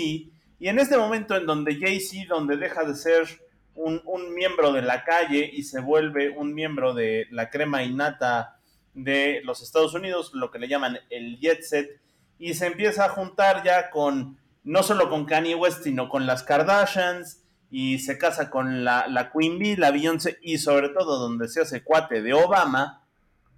Y 0.59 0.67
en 0.67 0.79
este 0.79 0.97
momento 0.97 1.35
en 1.35 1.45
donde 1.45 1.79
Jay-Z, 1.79 2.27
donde 2.27 2.57
deja 2.57 2.83
de 2.83 2.95
ser 2.95 3.27
un, 3.75 4.01
un, 4.05 4.33
miembro 4.33 4.73
de 4.73 4.81
la 4.81 5.03
calle 5.03 5.49
y 5.51 5.63
se 5.63 5.79
vuelve 5.79 6.29
un 6.29 6.53
miembro 6.53 6.93
de 6.93 7.27
la 7.31 7.49
crema 7.49 7.83
innata 7.83 8.59
de 8.93 9.41
los 9.43 9.61
Estados 9.61 9.93
Unidos, 9.93 10.31
lo 10.33 10.51
que 10.51 10.59
le 10.59 10.67
llaman 10.67 10.99
el 11.09 11.39
jet 11.39 11.61
set, 11.61 12.01
y 12.37 12.53
se 12.53 12.67
empieza 12.67 13.05
a 13.05 13.09
juntar 13.09 13.63
ya 13.63 13.89
con, 13.89 14.37
no 14.63 14.83
solo 14.83 15.09
con 15.09 15.25
Kanye 15.25 15.55
West, 15.55 15.83
sino 15.83 16.09
con 16.09 16.25
las 16.25 16.43
Kardashians, 16.43 17.43
y 17.71 17.99
se 17.99 18.17
casa 18.17 18.49
con 18.49 18.83
la, 18.83 19.07
la 19.07 19.31
Queen 19.31 19.59
Bee, 19.59 19.77
la 19.77 19.91
Beyoncé 19.91 20.37
y 20.41 20.57
sobre 20.57 20.89
todo 20.89 21.19
donde 21.19 21.47
se 21.47 21.61
hace 21.61 21.83
cuate 21.83 22.21
de 22.21 22.33
Obama, 22.33 23.03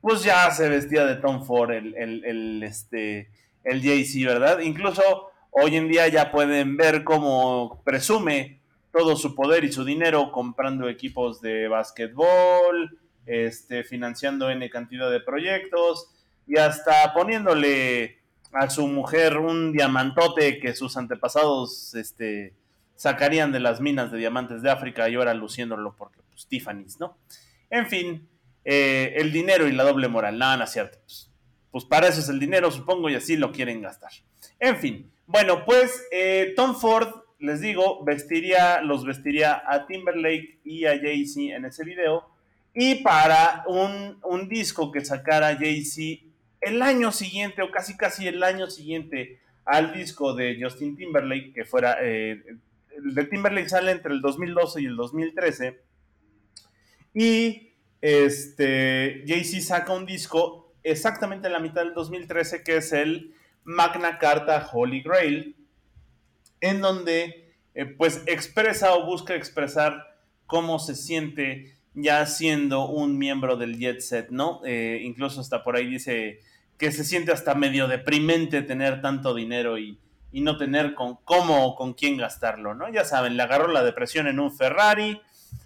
pues 0.02 0.24
ya 0.24 0.50
se 0.52 0.68
vestía 0.68 1.06
de 1.06 1.16
Tom 1.16 1.46
Ford 1.46 1.72
el, 1.72 1.96
el, 1.96 2.64
este, 2.64 3.30
el 3.64 3.82
Jay-Z, 3.82 4.28
¿verdad? 4.28 4.60
Incluso 4.60 5.32
hoy 5.52 5.76
en 5.76 5.88
día 5.88 6.08
ya 6.08 6.32
pueden 6.32 6.76
ver 6.76 7.04
cómo 7.04 7.82
presume 7.86 8.62
todo 8.92 9.16
su 9.16 9.36
poder 9.36 9.64
y 9.64 9.72
su 9.72 9.86
dinero 9.86 10.32
comprando 10.32 10.90
equipos 10.90 11.40
de 11.42 11.68
básquetbol, 11.68 12.98
este, 13.26 13.84
financiando 13.84 14.50
N 14.50 14.70
cantidad 14.70 15.10
de 15.10 15.22
proyectos 15.22 16.10
y 16.48 16.58
hasta 16.58 17.14
poniéndole 17.14 18.20
a 18.52 18.70
su 18.70 18.88
mujer 18.88 19.38
un 19.38 19.72
diamantote 19.72 20.60
que 20.60 20.74
sus 20.74 20.98
antepasados 20.98 21.94
este, 21.96 22.54
sacarían 23.02 23.52
de 23.52 23.60
las 23.60 23.82
minas 23.82 24.12
de 24.12 24.20
diamantes 24.20 24.62
de 24.62 24.70
África 24.70 25.10
y 25.10 25.16
ahora 25.16 25.34
luciéndolo 25.34 25.96
porque 25.98 26.20
pues 26.30 26.46
Tiffany's, 26.46 27.00
¿no? 27.00 27.18
En 27.72 27.88
fin, 27.88 28.30
eh, 28.64 29.14
el 29.16 29.32
dinero 29.32 29.68
y 29.68 29.72
la 29.72 29.82
doble 29.84 30.08
moral, 30.08 30.38
nada, 30.38 30.56
no 30.56 30.68
cierto. 30.68 31.00
Pues, 31.02 31.32
pues, 31.72 31.84
para 31.86 32.08
eso 32.08 32.20
es 32.20 32.30
el 32.30 32.40
dinero, 32.40 32.70
supongo, 32.70 33.10
y 33.10 33.16
así 33.16 33.38
lo 33.38 33.52
quieren 33.52 33.82
gastar. 33.82 34.12
En 34.60 34.78
fin, 34.78 35.12
bueno, 35.26 35.66
pues 35.66 36.06
eh, 36.12 36.54
Tom 36.56 36.76
Ford 36.76 37.24
les 37.40 37.62
digo, 37.62 38.06
vestiría, 38.06 38.82
los 38.82 39.04
vestiría 39.04 39.64
a 39.66 39.88
Timberlake 39.88 40.60
y 40.64 40.86
a 40.86 40.92
Jay-Z 40.92 41.56
en 41.56 41.66
ese 41.66 41.84
video. 41.84 42.30
Y 42.76 43.02
para 43.02 43.64
un, 43.66 44.20
un 44.22 44.48
disco 44.48 44.92
que 44.92 45.04
sacara 45.04 45.58
Jay-Z 45.58 46.24
el 46.62 46.84
año 46.84 47.12
siguiente, 47.12 47.64
o 47.64 47.72
casi 47.72 47.98
casi 47.98 48.28
el 48.28 48.44
año 48.44 48.70
siguiente 48.70 49.40
al 49.66 49.92
disco 49.92 50.36
de 50.36 50.60
Justin 50.62 50.96
Timberlake, 50.96 51.52
que 51.52 51.66
fuera, 51.66 51.98
eh, 52.00 52.44
de 52.98 53.26
Timberlake 53.26 53.70
sale 53.70 53.92
entre 53.92 54.14
el 54.14 54.22
2012 54.22 54.82
y 54.82 54.86
el 54.86 54.96
2013. 54.96 55.82
Y 57.14 57.74
este, 58.02 59.24
Jay-Z 59.28 59.62
saca 59.62 59.94
un 59.94 60.06
disco 60.06 60.74
exactamente 60.84 61.48
en 61.48 61.54
la 61.54 61.60
mitad 61.60 61.84
del 61.84 61.94
2013, 61.94 62.64
que 62.64 62.78
es 62.78 62.92
el 62.94 63.36
Magna 63.64 64.18
Carta 64.18 64.70
Holy 64.72 65.02
Grail, 65.02 65.56
en 66.62 66.82
donde 66.82 67.54
eh, 67.74 67.86
pues 67.86 68.24
expresa 68.26 68.94
o 68.96 69.06
busca 69.06 69.36
expresar 69.36 70.18
cómo 70.46 70.80
se 70.80 70.96
siente 70.96 71.78
ya 71.94 72.26
siendo 72.26 72.88
un 72.88 73.18
miembro 73.18 73.58
del 73.58 73.78
jet 73.78 74.00
set, 74.00 74.30
¿no? 74.30 74.62
Eh, 74.66 75.02
incluso 75.04 75.42
hasta 75.42 75.64
por 75.64 75.76
ahí 75.76 75.88
dice 75.88 76.40
que 76.78 76.92
se 76.92 77.04
siente 77.04 77.32
hasta 77.32 77.54
medio 77.54 77.88
deprimente 77.88 78.62
tener 78.62 79.02
tanto 79.02 79.36
dinero 79.36 79.78
y, 79.78 80.00
y 80.32 80.42
no 80.42 80.58
tener 80.58 80.94
con 80.96 81.18
cómo 81.24 81.66
o 81.66 81.76
con 81.76 81.94
quién 81.94 82.18
gastarlo, 82.18 82.74
¿no? 82.74 82.90
Ya 82.90 83.04
saben, 83.04 83.38
le 83.38 83.44
agarró 83.44 83.68
la 83.68 83.84
depresión 83.84 84.28
en 84.28 84.40
un 84.40 84.56
Ferrari, 84.56 85.22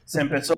se 0.05 0.21
empezó, 0.21 0.55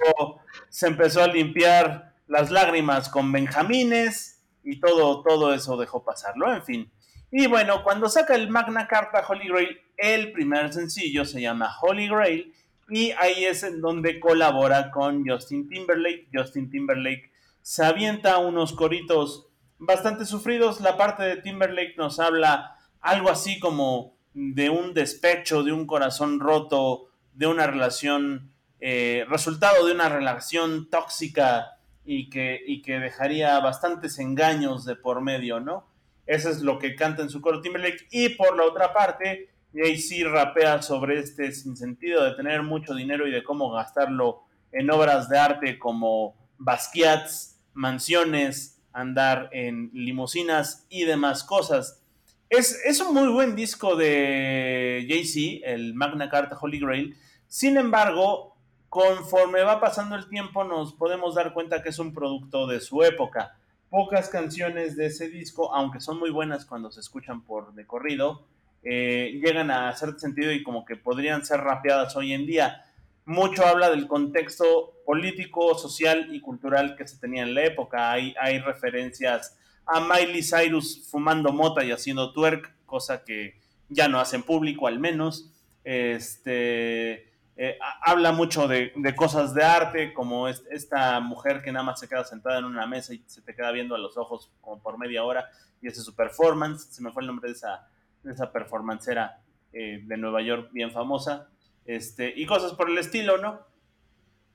se 0.69 0.87
empezó 0.87 1.23
a 1.23 1.27
limpiar 1.27 2.13
las 2.27 2.51
lágrimas 2.51 3.09
con 3.09 3.31
benjamines 3.31 4.41
y 4.63 4.79
todo, 4.79 5.23
todo 5.23 5.53
eso 5.53 5.77
dejó 5.77 6.03
pasarlo, 6.03 6.53
en 6.53 6.63
fin. 6.63 6.91
Y 7.31 7.47
bueno, 7.47 7.83
cuando 7.83 8.09
saca 8.09 8.35
el 8.35 8.49
Magna 8.49 8.87
Carta 8.87 9.25
Holy 9.27 9.47
Grail, 9.49 9.81
el 9.97 10.31
primer 10.31 10.71
sencillo 10.71 11.25
se 11.25 11.41
llama 11.41 11.75
Holy 11.81 12.07
Grail 12.07 12.53
y 12.89 13.11
ahí 13.11 13.43
es 13.43 13.63
en 13.63 13.81
donde 13.81 14.19
colabora 14.19 14.91
con 14.91 15.27
Justin 15.27 15.67
Timberlake. 15.67 16.29
Justin 16.33 16.69
Timberlake 16.69 17.31
se 17.61 17.83
avienta 17.83 18.37
unos 18.37 18.71
coritos 18.73 19.47
bastante 19.77 20.25
sufridos. 20.25 20.79
La 20.79 20.95
parte 20.95 21.23
de 21.23 21.37
Timberlake 21.37 21.95
nos 21.97 22.19
habla 22.19 22.76
algo 23.01 23.29
así 23.29 23.59
como 23.59 24.15
de 24.33 24.69
un 24.69 24.93
despecho, 24.93 25.63
de 25.63 25.71
un 25.71 25.85
corazón 25.85 26.39
roto, 26.39 27.09
de 27.33 27.47
una 27.47 27.67
relación, 27.67 28.51
eh, 28.79 29.25
resultado 29.29 29.85
de 29.85 29.93
una 29.93 30.09
relación 30.09 30.89
tóxica 30.89 31.77
y 32.05 32.29
que, 32.29 32.61
y 32.65 32.81
que 32.81 32.99
dejaría 32.99 33.59
bastantes 33.59 34.19
engaños 34.19 34.85
de 34.85 34.95
por 34.95 35.21
medio, 35.21 35.59
¿no? 35.59 35.87
Eso 36.25 36.49
es 36.49 36.61
lo 36.61 36.77
que 36.77 36.95
canta 36.95 37.21
en 37.21 37.29
su 37.29 37.41
coro 37.41 37.61
Timberlake. 37.61 38.07
Y 38.11 38.29
por 38.29 38.55
la 38.55 38.63
otra 38.63 38.93
parte, 38.93 39.49
Jay-Z 39.73 40.29
rapea 40.29 40.81
sobre 40.81 41.19
este 41.19 41.51
sinsentido 41.51 42.23
de 42.23 42.35
tener 42.35 42.63
mucho 42.63 42.93
dinero 42.93 43.27
y 43.27 43.31
de 43.31 43.43
cómo 43.43 43.71
gastarlo 43.71 44.43
en 44.71 44.89
obras 44.91 45.29
de 45.29 45.37
arte 45.37 45.79
como 45.79 46.35
Basquiat's, 46.57 47.59
mansiones, 47.73 48.81
andar 48.91 49.49
en 49.51 49.89
limusinas 49.93 50.85
y 50.89 51.05
demás 51.05 51.43
cosas. 51.43 52.03
Es, 52.49 53.01
un 53.01 53.13
muy 53.13 53.27
buen 53.27 53.57
disco 53.57 53.97
de 53.97 55.05
Jay-Z, 55.09 55.69
el 55.69 55.93
Magna 55.93 56.29
Carta 56.29 56.57
Holy 56.59 56.79
Grail. 56.79 57.17
Sin 57.45 57.75
embargo, 57.75 58.55
conforme 58.87 59.63
va 59.63 59.81
pasando 59.81 60.15
el 60.15 60.29
tiempo 60.29 60.63
nos 60.63 60.93
podemos 60.93 61.35
dar 61.35 61.53
cuenta 61.53 61.83
que 61.83 61.89
es 61.89 61.99
un 61.99 62.13
producto 62.13 62.65
de 62.65 62.79
su 62.79 63.03
época. 63.03 63.57
Pocas 63.89 64.29
canciones 64.29 64.95
de 64.95 65.07
ese 65.07 65.27
disco, 65.27 65.75
aunque 65.75 65.99
son 65.99 66.19
muy 66.19 66.29
buenas 66.29 66.65
cuando 66.65 66.89
se 66.89 67.01
escuchan 67.01 67.41
por 67.41 67.73
de 67.73 67.85
corrido, 67.85 68.45
eh, 68.81 69.41
llegan 69.43 69.69
a 69.69 69.89
hacer 69.89 70.17
sentido 70.17 70.53
y 70.53 70.63
como 70.63 70.85
que 70.85 70.95
podrían 70.95 71.45
ser 71.45 71.59
rapeadas 71.59 72.15
hoy 72.15 72.31
en 72.31 72.45
día. 72.45 72.85
Mucho 73.25 73.67
habla 73.67 73.89
del 73.89 74.07
contexto 74.07 74.93
político, 75.05 75.77
social 75.77 76.33
y 76.33 76.39
cultural 76.39 76.95
que 76.95 77.09
se 77.09 77.19
tenía 77.19 77.43
en 77.43 77.53
la 77.53 77.65
época. 77.65 78.09
Hay 78.13 78.59
referencias 78.59 79.57
a 79.88 79.99
Miley 80.01 80.43
Cyrus 80.43 81.07
fumando 81.09 81.51
mota 81.51 81.83
y 81.83 81.91
haciendo 81.91 82.33
twerk, 82.33 82.75
cosa 82.85 83.23
que 83.23 83.59
ya 83.89 84.07
no 84.07 84.19
hacen 84.19 84.43
público 84.43 84.88
al 84.88 84.99
menos. 84.99 85.51
Este, 85.83 87.31
eh, 87.55 87.79
habla 88.01 88.31
mucho 88.33 88.67
de, 88.67 88.91
cosas 89.15 89.53
de 89.53 89.63
arte, 89.63 90.13
como 90.13 90.47
es, 90.47 90.63
esta 90.69 91.19
mujer 91.21 91.61
que 91.63 91.71
nada 91.71 91.85
más 91.85 91.99
se 91.99 92.07
queda 92.07 92.23
sentada 92.23 92.59
en 92.59 92.65
una 92.65 92.85
mesa 92.85 93.13
y 93.13 93.23
se 93.25 93.41
te 93.41 93.55
queda 93.55 93.71
viendo 93.71 93.95
a 93.95 93.97
los 93.97 94.17
ojos 94.17 94.51
como 94.61 94.81
por 94.81 94.97
media 94.97 95.23
hora 95.23 95.49
y 95.81 95.88
hace 95.88 96.01
su 96.01 96.13
performance. 96.13 96.88
Se 96.91 97.01
me 97.01 97.11
fue 97.11 97.23
el 97.23 97.27
nombre 97.27 97.49
de 97.49 97.55
esa, 97.55 97.88
de 98.23 98.47
performancera 98.47 99.41
eh, 99.73 100.01
de 100.03 100.17
Nueva 100.17 100.41
York 100.41 100.69
bien 100.71 100.91
famosa, 100.91 101.47
este, 101.85 102.33
y 102.35 102.45
cosas 102.45 102.73
por 102.73 102.89
el 102.89 102.97
estilo, 102.97 103.38
¿no? 103.38 103.61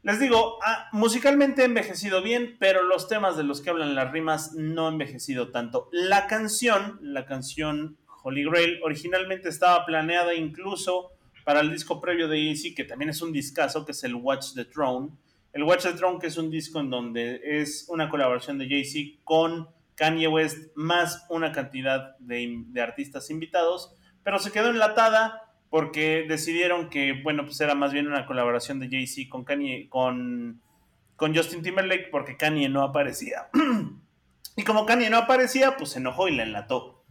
Les 0.03 0.19
digo, 0.19 0.59
ah, 0.65 0.89
musicalmente 0.93 1.63
ha 1.63 1.67
envejecido 1.67 2.23
bien, 2.23 2.57
pero 2.59 2.83
los 2.83 3.07
temas 3.07 3.37
de 3.37 3.45
los 3.45 3.61
que 3.61 3.71
hablan 3.71 3.95
las 3.95 4.11
rimas 4.11 4.53
no 4.55 4.89
han 4.89 4.95
envejecido 4.95 5.51
tanto. 5.51 5.89
La 5.93 6.27
canción, 6.27 6.99
la 7.03 7.25
canción 7.25 7.97
Holy 8.25 8.45
Grail, 8.45 8.81
originalmente 8.83 9.49
estaba 9.49 9.87
planeada 9.87 10.35
incluso 10.35 11.13
para 11.45 11.61
el 11.61 11.71
disco 11.71 12.01
previo 12.01 12.29
de 12.29 12.51
Easy, 12.51 12.75
que 12.75 12.85
también 12.85 13.11
es 13.11 13.23
un 13.23 13.33
discazo, 13.33 13.85
que 13.85 13.93
es 13.93 14.03
el 14.05 14.15
Watch 14.17 14.55
the 14.55 14.65
Throne. 14.65 15.11
El 15.53 15.65
Watch 15.65 15.83
the 15.83 15.93
Throne, 15.93 16.19
que 16.19 16.29
es 16.29 16.37
un 16.37 16.51
disco 16.51 16.81
en 16.81 16.91
donde 16.91 17.41
es 17.45 17.87
una 17.89 18.09
colaboración 18.09 18.59
de 18.59 18.69
Jay-Z 18.69 19.21
con 19.23 19.69
Kanye 19.95 20.29
West 20.29 20.73
más 20.75 21.27
una 21.29 21.53
cantidad 21.53 22.17
de, 22.19 22.65
artistas 22.81 23.31
invitados, 23.31 23.95
pero 24.25 24.39
se 24.39 24.51
quedó 24.51 24.71
enlatada 24.71 25.52
porque 25.73 26.27
decidieron 26.29 26.91
que, 26.91 27.15
bueno, 27.23 27.47
pues 27.47 27.59
era 27.63 27.75
más 27.75 27.95
bien 27.95 28.07
una 28.07 28.27
colaboración 28.27 28.79
de 28.79 28.91
Jay-Z 28.91 29.31
con 29.31 29.43
Kanye, 29.43 29.89
con, 29.89 30.61
con 31.17 31.35
Justin 31.35 31.63
Timberlake, 31.63 32.11
porque 32.11 32.37
Kanye 32.37 32.69
no 32.69 32.83
aparecía. 32.83 33.49
y 34.57 34.65
como 34.65 34.85
Kanye 34.85 35.09
no 35.09 35.17
aparecía, 35.17 35.79
pues 35.79 35.93
se 35.93 35.99
enojó 35.99 36.29
y 36.29 36.37
la 36.37 36.43
enlató. 36.43 37.03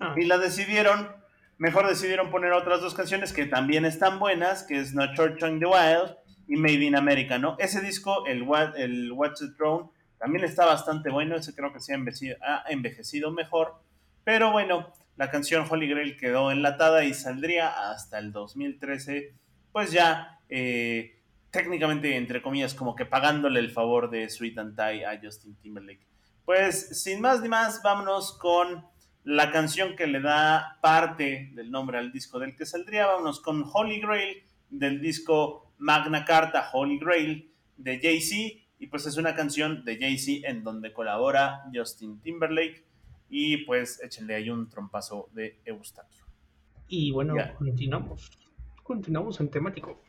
Ah. 0.00 0.12
Y 0.16 0.24
la 0.24 0.38
decidieron, 0.38 1.08
mejor 1.56 1.86
decidieron 1.86 2.32
poner 2.32 2.50
otras 2.50 2.80
dos 2.80 2.94
canciones 2.94 3.32
que 3.32 3.46
también 3.46 3.84
están 3.84 4.18
buenas, 4.18 4.64
que 4.64 4.80
es 4.80 4.92
No 4.92 5.14
Church 5.14 5.40
on 5.44 5.60
the 5.60 5.66
Wild 5.66 6.16
y 6.48 6.56
Made 6.56 6.84
in 6.84 6.96
America, 6.96 7.38
¿no? 7.38 7.54
Ese 7.60 7.80
disco, 7.80 8.26
el, 8.26 8.44
el 8.76 9.12
Watch 9.12 9.38
the 9.38 9.52
Throne, 9.56 9.90
también 10.18 10.44
está 10.44 10.66
bastante 10.66 11.10
bueno, 11.10 11.36
ese 11.36 11.54
creo 11.54 11.72
que 11.72 11.78
ha 11.78 11.94
envejecido, 11.94 12.38
ha 12.42 12.64
envejecido 12.70 13.30
mejor. 13.30 13.76
Pero 14.24 14.50
bueno, 14.50 14.92
la 15.16 15.30
canción 15.30 15.66
Holy 15.68 15.88
Grail 15.88 16.16
quedó 16.16 16.50
enlatada 16.50 17.04
y 17.04 17.14
saldría 17.14 17.90
hasta 17.90 18.18
el 18.18 18.32
2013, 18.32 19.34
pues 19.72 19.92
ya 19.92 20.40
eh, 20.48 21.20
técnicamente, 21.50 22.16
entre 22.16 22.42
comillas, 22.42 22.74
como 22.74 22.96
que 22.96 23.06
pagándole 23.06 23.60
el 23.60 23.70
favor 23.70 24.10
de 24.10 24.28
Sweet 24.28 24.58
and 24.58 24.76
Tie 24.76 25.06
a 25.06 25.20
Justin 25.22 25.54
Timberlake. 25.56 26.06
Pues 26.44 27.02
sin 27.02 27.20
más 27.20 27.40
ni 27.40 27.48
más, 27.48 27.80
vámonos 27.82 28.36
con 28.38 28.84
la 29.24 29.50
canción 29.50 29.96
que 29.96 30.06
le 30.06 30.20
da 30.20 30.78
parte 30.82 31.50
del 31.54 31.70
nombre 31.70 31.98
al 31.98 32.12
disco 32.12 32.38
del 32.38 32.56
que 32.56 32.66
saldría. 32.66 33.06
Vámonos 33.06 33.40
con 33.40 33.64
Holy 33.72 34.00
Grail 34.00 34.42
del 34.68 35.00
disco 35.00 35.72
Magna 35.78 36.24
Carta 36.24 36.70
Holy 36.72 36.98
Grail 36.98 37.50
de 37.76 37.98
Jay-Z 38.00 38.64
y 38.78 38.86
pues 38.88 39.06
es 39.06 39.16
una 39.16 39.34
canción 39.34 39.84
de 39.84 39.98
Jay-Z 39.98 40.48
en 40.48 40.62
donde 40.62 40.92
colabora 40.92 41.62
Justin 41.72 42.20
Timberlake. 42.20 42.84
Y 43.28 43.64
pues 43.64 44.02
échenle 44.02 44.34
ahí 44.34 44.50
un 44.50 44.68
trompazo 44.68 45.28
de 45.32 45.60
Eustaquio. 45.64 46.24
Y 46.88 47.10
bueno, 47.10 47.36
ya. 47.36 47.54
continuamos. 47.54 48.30
Continuamos 48.82 49.40
en 49.40 49.48
temático. 49.48 50.00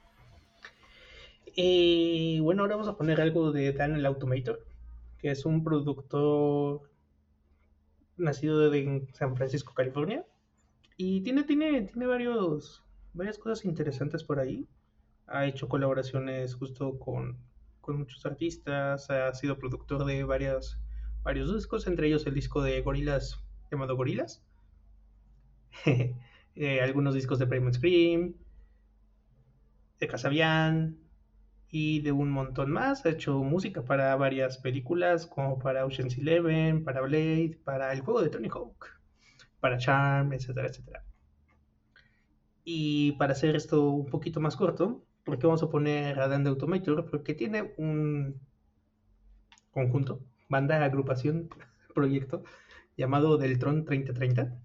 Eh, 1.55 2.39
bueno, 2.41 2.63
ahora 2.63 2.75
vamos 2.75 2.89
a 2.89 2.97
poner 2.97 3.21
algo 3.21 3.51
de 3.51 3.71
Dan 3.71 3.95
el 3.95 4.05
Automator, 4.05 4.65
que 5.17 5.31
es 5.31 5.45
un 5.45 5.63
productor 5.63 6.89
nacido 8.17 8.73
en 8.73 9.07
San 9.13 9.35
Francisco, 9.37 9.73
California. 9.73 10.25
Y 10.97 11.21
tiene, 11.21 11.43
tiene, 11.43 11.83
tiene 11.83 12.07
varios, 12.07 12.83
varias 13.13 13.37
cosas 13.37 13.65
interesantes 13.65 14.23
por 14.23 14.39
ahí. 14.39 14.67
Ha 15.27 15.45
hecho 15.45 15.67
colaboraciones 15.67 16.53
justo 16.55 16.99
con 16.99 17.37
con 17.85 17.99
muchos 17.99 18.25
artistas, 18.25 19.11
ha 19.11 19.31
sido 19.35 19.59
productor 19.59 20.05
de 20.05 20.23
varios, 20.23 20.79
varios 21.25 21.53
discos, 21.53 21.87
entre 21.87 22.07
ellos 22.07 22.25
el 22.25 22.33
disco 22.33 22.63
de 22.63 22.81
Gorilas 22.81 23.43
llamado 23.69 23.97
Gorilas, 23.97 24.41
eh, 25.85 26.81
algunos 26.81 27.13
discos 27.13 27.37
de 27.39 27.47
Primal 27.47 27.73
Scream, 27.73 28.35
de 29.99 30.07
Casabian 30.07 30.97
y 31.69 31.99
de 31.99 32.13
un 32.13 32.31
montón 32.31 32.71
más. 32.71 33.05
Ha 33.05 33.09
hecho 33.09 33.43
música 33.43 33.83
para 33.83 34.15
varias 34.15 34.57
películas 34.57 35.25
como 35.25 35.59
para 35.59 35.85
Ocean's 35.85 36.17
Eleven, 36.17 36.85
para 36.85 37.01
Blade, 37.01 37.59
para 37.65 37.91
el 37.91 37.99
juego 37.99 38.21
de 38.21 38.29
Tony 38.29 38.47
Hawk, 38.47 38.85
para 39.59 39.77
Charm, 39.77 40.31
etcétera, 40.31 40.67
etcétera. 40.67 41.03
Y 42.63 43.11
para 43.13 43.33
hacer 43.33 43.57
esto 43.57 43.89
un 43.89 44.05
poquito 44.05 44.39
más 44.39 44.55
corto, 44.55 45.03
¿Por 45.25 45.39
qué 45.39 45.47
vamos 45.47 45.63
a 45.63 45.69
poner 45.69 46.19
a 46.19 46.27
Dan 46.27 46.43
de 46.43 46.51
Automator? 46.51 47.09
Porque 47.09 47.33
tiene 47.33 47.73
un 47.77 48.39
conjunto, 49.71 50.21
banda, 50.55 50.83
agrupación, 50.85 51.49
proyecto 51.93 52.43
llamado 52.95 53.37
Deltron 53.37 53.83
3030, 53.83 54.57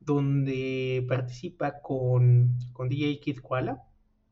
donde 0.00 1.04
participa 1.06 1.82
con, 1.82 2.56
con 2.72 2.88
DJ 2.88 3.20
Kid 3.20 3.40
Koala 3.40 3.82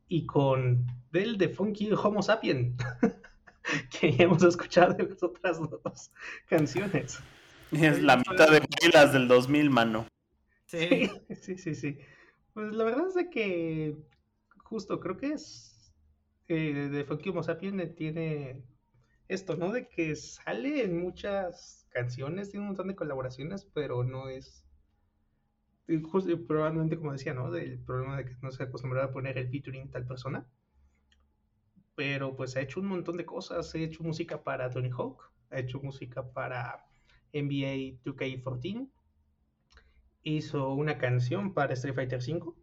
y 0.07 0.25
con 0.25 0.87
Del 1.11 1.37
de 1.37 1.49
Funky 1.49 1.91
Homo 1.91 2.23
Sapien, 2.23 2.75
que 3.99 4.13
ya 4.13 4.23
hemos 4.23 4.41
escuchado 4.41 4.95
en 4.97 5.09
las 5.09 5.21
otras 5.21 5.59
dos 5.59 6.11
canciones. 6.47 7.19
Es 7.71 8.01
la 8.01 8.17
mitad 8.17 8.49
de 8.49 8.61
pilas 8.61 9.13
del 9.13 9.27
2000, 9.27 9.69
mano. 9.69 10.07
Sí. 10.65 11.09
Sí, 11.41 11.57
sí, 11.57 11.75
sí. 11.75 11.99
Pues 12.53 12.73
la 12.73 12.83
verdad 12.83 13.07
es 13.07 13.13
de 13.13 13.29
que 13.29 13.95
justo 14.63 14.99
creo 14.99 15.17
que 15.17 15.33
es 15.33 15.93
eh, 16.47 16.89
de 16.91 17.05
Funky 17.05 17.29
Homo 17.29 17.43
Sapien 17.43 17.79
eh, 17.79 17.87
tiene 17.87 18.63
esto, 19.29 19.55
¿no? 19.55 19.71
De 19.71 19.87
que 19.87 20.15
sale 20.15 20.83
en 20.83 20.99
muchas 20.99 21.87
canciones, 21.91 22.49
tiene 22.51 22.63
un 22.63 22.69
montón 22.69 22.89
de 22.89 22.95
colaboraciones, 22.95 23.65
pero 23.73 24.03
no 24.03 24.27
es 24.27 24.65
y 25.89 25.97
probablemente 26.35 26.97
como 26.97 27.13
decía, 27.13 27.33
¿no? 27.33 27.49
Del 27.49 27.79
problema 27.79 28.17
de 28.17 28.25
que 28.25 28.35
no 28.41 28.51
se 28.51 28.61
acostumbraba 28.63 29.07
a 29.07 29.11
poner 29.11 29.37
el 29.39 29.49
featuring 29.49 29.89
tal 29.89 30.05
persona. 30.05 30.45
Pero 31.95 32.35
pues 32.35 32.55
ha 32.55 32.61
hecho 32.61 32.79
un 32.79 32.85
montón 32.85 33.17
de 33.17 33.25
cosas. 33.25 33.73
Ha 33.73 33.77
hecho 33.79 34.03
música 34.03 34.43
para 34.43 34.69
Tony 34.69 34.91
Hawk, 34.91 35.31
ha 35.49 35.59
hecho 35.59 35.79
música 35.79 36.31
para 36.31 36.85
NBA 37.33 38.01
2K14, 38.03 38.87
hizo 40.23 40.73
una 40.73 40.97
canción 40.99 41.53
para 41.53 41.73
Street 41.73 41.95
Fighter 41.95 42.19
V, 42.19 42.53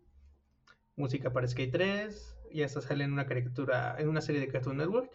música 0.95 1.33
para 1.33 1.49
Skate 1.49 1.73
3, 1.73 2.39
y 2.53 2.63
hasta 2.63 2.81
sale 2.81 3.05
en 3.05 3.13
una 3.13 3.27
caricatura, 3.27 3.97
en 3.99 4.09
una 4.09 4.21
serie 4.21 4.41
de 4.41 4.49
Cartoon 4.49 4.77
Network. 4.77 5.11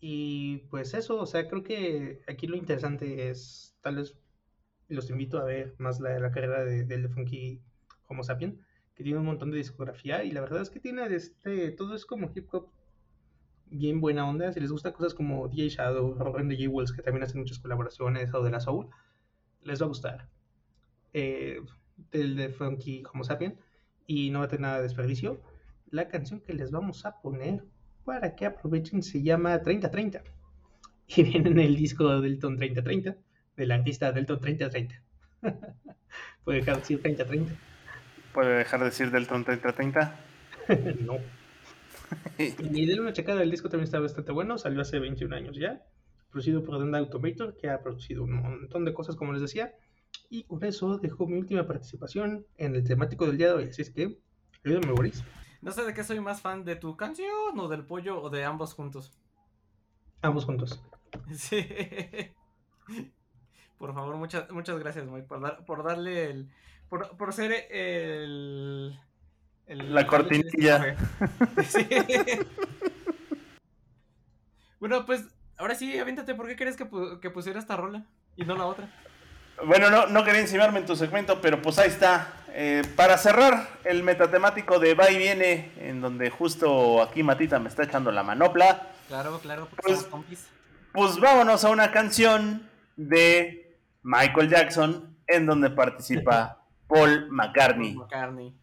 Y 0.00 0.58
pues 0.70 0.94
eso, 0.94 1.20
o 1.20 1.26
sea, 1.26 1.46
creo 1.48 1.62
que 1.62 2.22
aquí 2.26 2.46
lo 2.46 2.56
interesante 2.56 3.28
es, 3.28 3.76
tal 3.82 3.96
vez 3.96 4.16
los 4.88 5.10
invito 5.10 5.38
a 5.38 5.44
ver 5.44 5.74
más 5.78 6.00
la, 6.00 6.18
la 6.18 6.32
carrera 6.32 6.64
de, 6.64 6.84
del 6.84 7.02
de 7.02 7.08
Funky 7.10 7.62
Homo 8.08 8.24
Sapien, 8.24 8.64
que 8.94 9.04
tiene 9.04 9.18
un 9.18 9.26
montón 9.26 9.50
de 9.50 9.58
discografía 9.58 10.24
y 10.24 10.32
la 10.32 10.40
verdad 10.40 10.62
es 10.62 10.70
que 10.70 10.80
tiene 10.80 11.06
este, 11.14 11.70
todo 11.70 11.94
es 11.94 12.06
como 12.06 12.30
hip 12.34 12.48
hop 12.52 12.70
bien 13.70 14.00
buena 14.00 14.28
onda. 14.28 14.52
Si 14.52 14.60
les 14.60 14.72
gusta 14.72 14.92
cosas 14.92 15.14
como 15.14 15.48
DJ 15.48 15.68
Shadow 15.68 16.16
o 16.18 16.32
Ren 16.32 16.48
DJ 16.48 16.68
Wells, 16.68 16.92
que 16.92 17.02
también 17.02 17.22
hacen 17.22 17.40
muchas 17.40 17.58
colaboraciones, 17.58 18.32
o 18.34 18.42
de 18.42 18.50
la 18.50 18.60
Soul, 18.60 18.88
les 19.62 19.80
va 19.80 19.86
a 19.86 19.88
gustar. 19.88 20.28
Eh, 21.12 21.60
del 22.10 22.36
de 22.36 22.48
Funky 22.48 23.02
Homo 23.12 23.24
Sapien, 23.24 23.58
y 24.06 24.30
no 24.30 24.40
va 24.40 24.46
a 24.46 24.48
tener 24.48 24.62
nada 24.62 24.76
de 24.76 24.82
desperdicio. 24.84 25.40
La 25.90 26.08
canción 26.08 26.40
que 26.40 26.54
les 26.54 26.70
vamos 26.70 27.04
a 27.04 27.20
poner 27.20 27.64
para 28.04 28.34
que 28.34 28.46
aprovechen 28.46 29.02
se 29.02 29.22
llama 29.22 29.60
3030 29.60 30.22
y 31.08 31.22
viene 31.22 31.50
en 31.50 31.58
el 31.58 31.76
disco 31.76 32.20
Delton 32.20 32.56
3030 32.56 33.16
del 33.56 33.72
artista 33.72 34.12
Delton 34.12 34.40
3030. 34.40 35.02
Puede 36.44 36.58
dejar 36.58 36.76
de 36.76 36.80
decir 36.80 37.02
3030. 37.02 37.54
¿Puede 38.32 38.58
dejar 38.58 38.80
de 38.80 38.86
decir 38.86 39.10
Delton 39.10 39.44
3030? 39.44 40.20
no. 41.00 41.18
Y 42.38 42.86
denle 42.86 43.02
una 43.02 43.12
checada, 43.12 43.42
el 43.42 43.50
disco 43.50 43.68
también 43.68 43.84
está 43.84 44.00
bastante 44.00 44.32
bueno, 44.32 44.58
salió 44.58 44.80
hace 44.80 44.98
21 44.98 45.34
años 45.34 45.56
ya, 45.56 45.82
producido 46.30 46.64
por 46.64 46.78
Denda 46.78 46.98
Automator, 46.98 47.56
que 47.56 47.68
ha 47.68 47.82
producido 47.82 48.24
un 48.24 48.34
montón 48.34 48.84
de 48.84 48.92
cosas, 48.92 49.14
como 49.16 49.32
les 49.32 49.42
decía, 49.42 49.74
y 50.28 50.44
con 50.44 50.64
eso 50.64 50.98
dejo 50.98 51.26
mi 51.26 51.38
última 51.38 51.66
participación 51.66 52.46
en 52.56 52.74
el 52.74 52.84
temático 52.84 53.26
del 53.26 53.38
día 53.38 53.48
de 53.48 53.54
hoy, 53.54 53.64
así 53.68 53.82
es 53.82 53.90
que, 53.90 54.18
ayúdame, 54.64 54.92
Boris. 54.92 55.22
No 55.62 55.72
sé 55.72 55.84
de 55.84 55.92
qué 55.94 56.04
soy 56.04 56.20
más 56.20 56.40
fan, 56.40 56.64
de 56.64 56.76
tu 56.76 56.96
canción 56.96 57.58
o 57.58 57.68
del 57.68 57.84
pollo 57.84 58.22
o 58.22 58.30
de 58.30 58.44
ambos 58.44 58.74
juntos. 58.74 59.12
Ambos 60.22 60.44
juntos. 60.44 60.80
Sí. 61.34 61.66
Por 63.78 63.92
favor, 63.94 64.14
muchas, 64.16 64.48
muchas 64.50 64.78
gracias, 64.78 65.06
Mike, 65.06 65.26
por, 65.26 65.40
dar, 65.40 65.64
por 65.64 65.82
darle 65.82 66.30
el. 66.30 66.48
Por, 66.88 67.16
por 67.16 67.32
ser 67.32 67.66
el. 67.70 68.96
el- 69.66 69.94
La 69.94 70.06
cortinilla. 70.06 70.96
Sí. 71.66 71.86
Bueno, 74.78 75.04
pues 75.04 75.24
ahora 75.56 75.74
sí, 75.74 75.98
aviéntate, 75.98 76.34
¿por 76.34 76.46
qué 76.46 76.56
crees 76.56 76.76
que, 76.76 76.88
pu- 76.88 77.20
que 77.20 77.30
pusiera 77.30 77.58
esta 77.58 77.76
rola 77.76 78.04
y 78.36 78.44
no 78.44 78.56
la 78.56 78.66
otra? 78.66 78.88
Bueno, 79.66 79.90
no, 79.90 80.06
no 80.06 80.24
quería 80.24 80.40
encimarme 80.40 80.78
en 80.80 80.86
tu 80.86 80.96
segmento, 80.96 81.40
pero 81.40 81.60
pues 81.60 81.78
ahí 81.78 81.88
está. 81.88 82.32
Eh, 82.52 82.82
para 82.96 83.16
cerrar 83.16 83.68
el 83.84 84.02
metatemático 84.02 84.78
de 84.78 84.94
Va 84.94 85.10
y 85.10 85.18
Viene, 85.18 85.72
en 85.78 86.00
donde 86.00 86.30
justo 86.30 87.02
aquí 87.02 87.22
Matita 87.22 87.58
me 87.58 87.68
está 87.68 87.84
echando 87.84 88.10
la 88.10 88.22
manopla, 88.22 88.88
Claro, 89.08 89.38
claro, 89.40 89.66
porque 89.70 89.82
Pues- 89.92 90.04
compis. 90.04 90.48
pues 90.92 91.18
vámonos 91.18 91.64
a 91.64 91.70
una 91.70 91.90
canción 91.90 92.68
de 92.96 93.76
Michael 94.02 94.48
Jackson, 94.48 95.16
en 95.26 95.46
donde 95.46 95.70
participa 95.70 96.62
Paul 96.88 97.28
McCartney. 97.30 97.94
McCartney. 97.94 98.54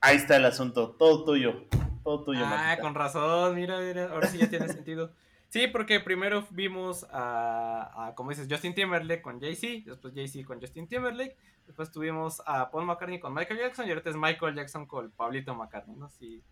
Ahí 0.00 0.16
está 0.16 0.36
el 0.36 0.44
asunto, 0.44 0.90
todo 0.98 1.24
tuyo, 1.24 1.64
todo 2.04 2.24
tuyo. 2.24 2.44
Ah, 2.44 2.50
Matita. 2.50 2.82
con 2.82 2.94
razón, 2.94 3.54
mira, 3.54 3.78
mira, 3.80 4.10
ahora 4.12 4.28
sí 4.28 4.38
ya 4.38 4.48
tiene 4.48 4.68
sentido. 4.72 5.12
Sí, 5.56 5.68
porque 5.68 6.00
primero 6.00 6.46
vimos 6.50 7.06
a, 7.10 8.08
a, 8.08 8.14
como 8.14 8.28
dices, 8.28 8.46
Justin 8.50 8.74
Timberlake 8.74 9.22
con 9.22 9.40
Jay-Z, 9.40 9.90
después 9.90 10.12
Jay-Z 10.12 10.46
con 10.46 10.60
Justin 10.60 10.86
Timberlake, 10.86 11.34
después 11.66 11.90
tuvimos 11.90 12.42
a 12.44 12.70
Paul 12.70 12.84
McCartney 12.84 13.18
con 13.18 13.32
Michael 13.32 13.60
Jackson 13.60 13.86
y 13.86 13.88
ahorita 13.88 14.10
es 14.10 14.16
Michael 14.16 14.54
Jackson 14.54 14.84
con 14.84 15.10
Pablito 15.12 15.54
McCartney, 15.54 15.96
¿no? 15.96 16.10
Sí, 16.10 16.42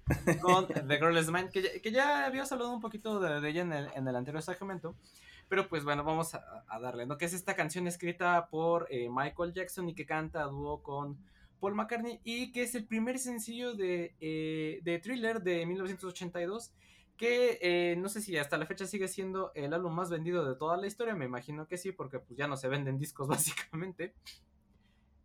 con 0.40 0.66
The 0.88 0.96
Girl 0.96 1.18
is 1.18 1.30
Mine, 1.30 1.50
que 1.50 1.60
ya, 1.60 1.68
que 1.82 1.92
ya 1.92 2.24
había 2.24 2.44
hablado 2.44 2.72
un 2.72 2.80
poquito 2.80 3.20
de, 3.20 3.42
de 3.42 3.50
ella 3.50 3.60
en 3.60 3.72
el, 3.74 3.88
en 3.94 4.08
el 4.08 4.16
anterior 4.16 4.42
segmento, 4.42 4.96
pero 5.50 5.68
pues 5.68 5.84
bueno, 5.84 6.02
vamos 6.02 6.34
a, 6.34 6.64
a 6.66 6.80
darle, 6.80 7.04
¿no? 7.04 7.18
Que 7.18 7.26
es 7.26 7.34
esta 7.34 7.54
canción 7.54 7.86
escrita 7.86 8.48
por 8.48 8.86
eh, 8.88 9.10
Michael 9.10 9.52
Jackson 9.52 9.86
y 9.86 9.94
que 9.94 10.06
canta 10.06 10.44
a 10.44 10.46
dúo 10.46 10.82
con 10.82 11.18
Paul 11.60 11.74
McCartney 11.74 12.20
y 12.24 12.52
que 12.52 12.62
es 12.62 12.74
el 12.74 12.86
primer 12.86 13.18
sencillo 13.18 13.74
de, 13.74 14.14
eh, 14.22 14.80
de 14.82 14.98
Thriller 14.98 15.42
de 15.42 15.66
1982 15.66 16.72
que 17.16 17.58
eh, 17.62 17.96
no 17.96 18.08
sé 18.08 18.20
si 18.20 18.36
hasta 18.36 18.58
la 18.58 18.66
fecha 18.66 18.86
sigue 18.86 19.08
siendo 19.08 19.52
el 19.54 19.72
álbum 19.72 19.94
más 19.94 20.10
vendido 20.10 20.44
de 20.44 20.56
toda 20.56 20.76
la 20.76 20.86
historia, 20.86 21.14
me 21.14 21.24
imagino 21.24 21.66
que 21.66 21.78
sí, 21.78 21.92
porque 21.92 22.18
pues 22.18 22.36
ya 22.36 22.48
no 22.48 22.56
se 22.56 22.68
venden 22.68 22.98
discos 22.98 23.28
básicamente. 23.28 24.14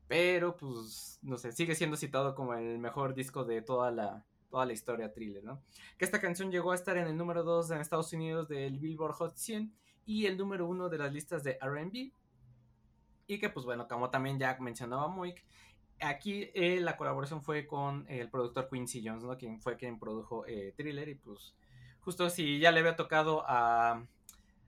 Pero 0.08 0.58
pues, 0.58 1.20
no 1.22 1.38
sé, 1.38 1.52
sigue 1.52 1.76
siendo 1.76 1.96
citado 1.96 2.34
como 2.34 2.56
el 2.56 2.80
mejor 2.80 3.14
disco 3.14 3.46
de 3.46 3.62
toda 3.62 3.92
la, 3.92 4.26
toda 4.50 4.66
la 4.66 4.74
historia 4.74 5.14
thriller, 5.14 5.44
¿no? 5.44 5.62
Que 5.98 6.06
esta 6.06 6.20
canción 6.20 6.52
llegó 6.52 6.72
a 6.72 6.76
estar 6.76 6.98
en 6.98 7.08
el 7.08 7.16
número 7.16 7.44
2 7.44 7.72
en 7.72 7.82
Estados 7.82 8.12
Unidos 8.14 8.48
del 8.48 8.80
Billboard 8.80 9.14
Hot 9.14 9.38
100 9.38 9.72
y 10.06 10.26
el 10.26 10.38
número 10.38 10.68
1 10.68 10.90
de 10.90 10.98
las 10.98 11.14
listas 11.14 11.44
de 11.44 11.60
RB. 11.62 12.12
Y 13.28 13.38
que 13.38 13.50
pues 13.50 13.66
bueno, 13.66 13.88
como 13.88 14.10
también 14.10 14.40
ya 14.40 14.58
mencionaba 14.60 15.08
Moik, 15.08 15.46
aquí 16.00 16.50
eh, 16.56 16.80
la 16.82 16.98
colaboración 16.98 17.44
fue 17.44 17.68
con 17.68 18.06
el 18.10 18.30
productor 18.30 18.68
Quincy 18.70 19.06
Jones, 19.06 19.24
¿no? 19.24 19.38
Quien 19.38 19.62
fue 19.62 19.78
quien 19.78 20.00
produjo 20.00 20.46
eh, 20.48 20.74
Thriller 20.76 21.08
y 21.10 21.16
pues 21.16 21.56
justo 22.10 22.32
si 22.32 22.58
ya 22.58 22.72
le 22.72 22.80
había 22.80 22.96
tocado 22.96 23.44
a, 23.46 24.04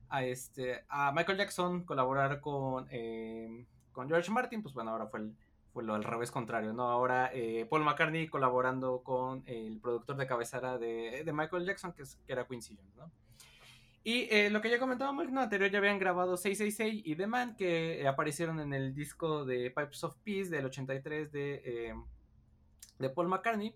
a 0.09 0.23
este 0.23 0.85
a 0.89 1.11
Michael 1.11 1.39
Jackson 1.39 1.85
colaborar 1.85 2.39
con, 2.39 2.85
eh, 2.91 3.65
con 3.91 4.07
George 4.07 4.30
Martin, 4.30 4.61
pues 4.61 4.76
bueno, 4.76 4.91
ahora 4.91 5.07
fue, 5.07 5.22
el, 5.22 5.35
fue 5.73 5.84
lo 5.84 5.95
al 5.95 6.03
revés 6.03 6.30
contrario, 6.30 6.72
¿no? 6.72 6.84
Ahora 6.84 7.31
eh, 7.34 7.65
Paul 7.68 7.84
McCartney 7.84 8.27
colaborando 8.27 9.01
con 9.01 9.41
el 9.47 9.80
productor 9.80 10.18
de 10.18 10.27
cabecera 10.27 10.77
de, 10.77 11.23
de 11.26 11.34
Michael 11.34 11.65
Jackson, 11.65 11.93
que, 11.93 12.03
es, 12.03 12.19
que 12.27 12.31
era 12.31 12.45
Quincy 12.45 12.76
Jones, 12.76 12.95
¿no? 12.95 13.11
Y 14.03 14.27
eh, 14.30 14.51
lo 14.51 14.61
que 14.61 14.69
ya 14.69 14.77
comentábamos 14.77 15.26
en 15.26 15.31
el 15.31 15.38
anterior, 15.39 15.72
ya 15.72 15.80
habían 15.80 15.97
grabado 15.97 16.38
666 16.38 17.01
y 17.03 17.15
The 17.15 17.26
Man, 17.26 17.55
que 17.55 18.01
eh, 18.01 18.07
aparecieron 18.07 18.59
en 18.59 18.72
el 18.72 18.93
disco 18.93 19.45
de 19.45 19.72
Pipes 19.72 20.03
of 20.03 20.15
Peace 20.23 20.51
del 20.51 20.68
83 20.68 21.31
de, 21.31 21.53
eh, 21.65 21.95
de 22.99 23.09
Paul 23.09 23.30
McCartney. 23.30 23.73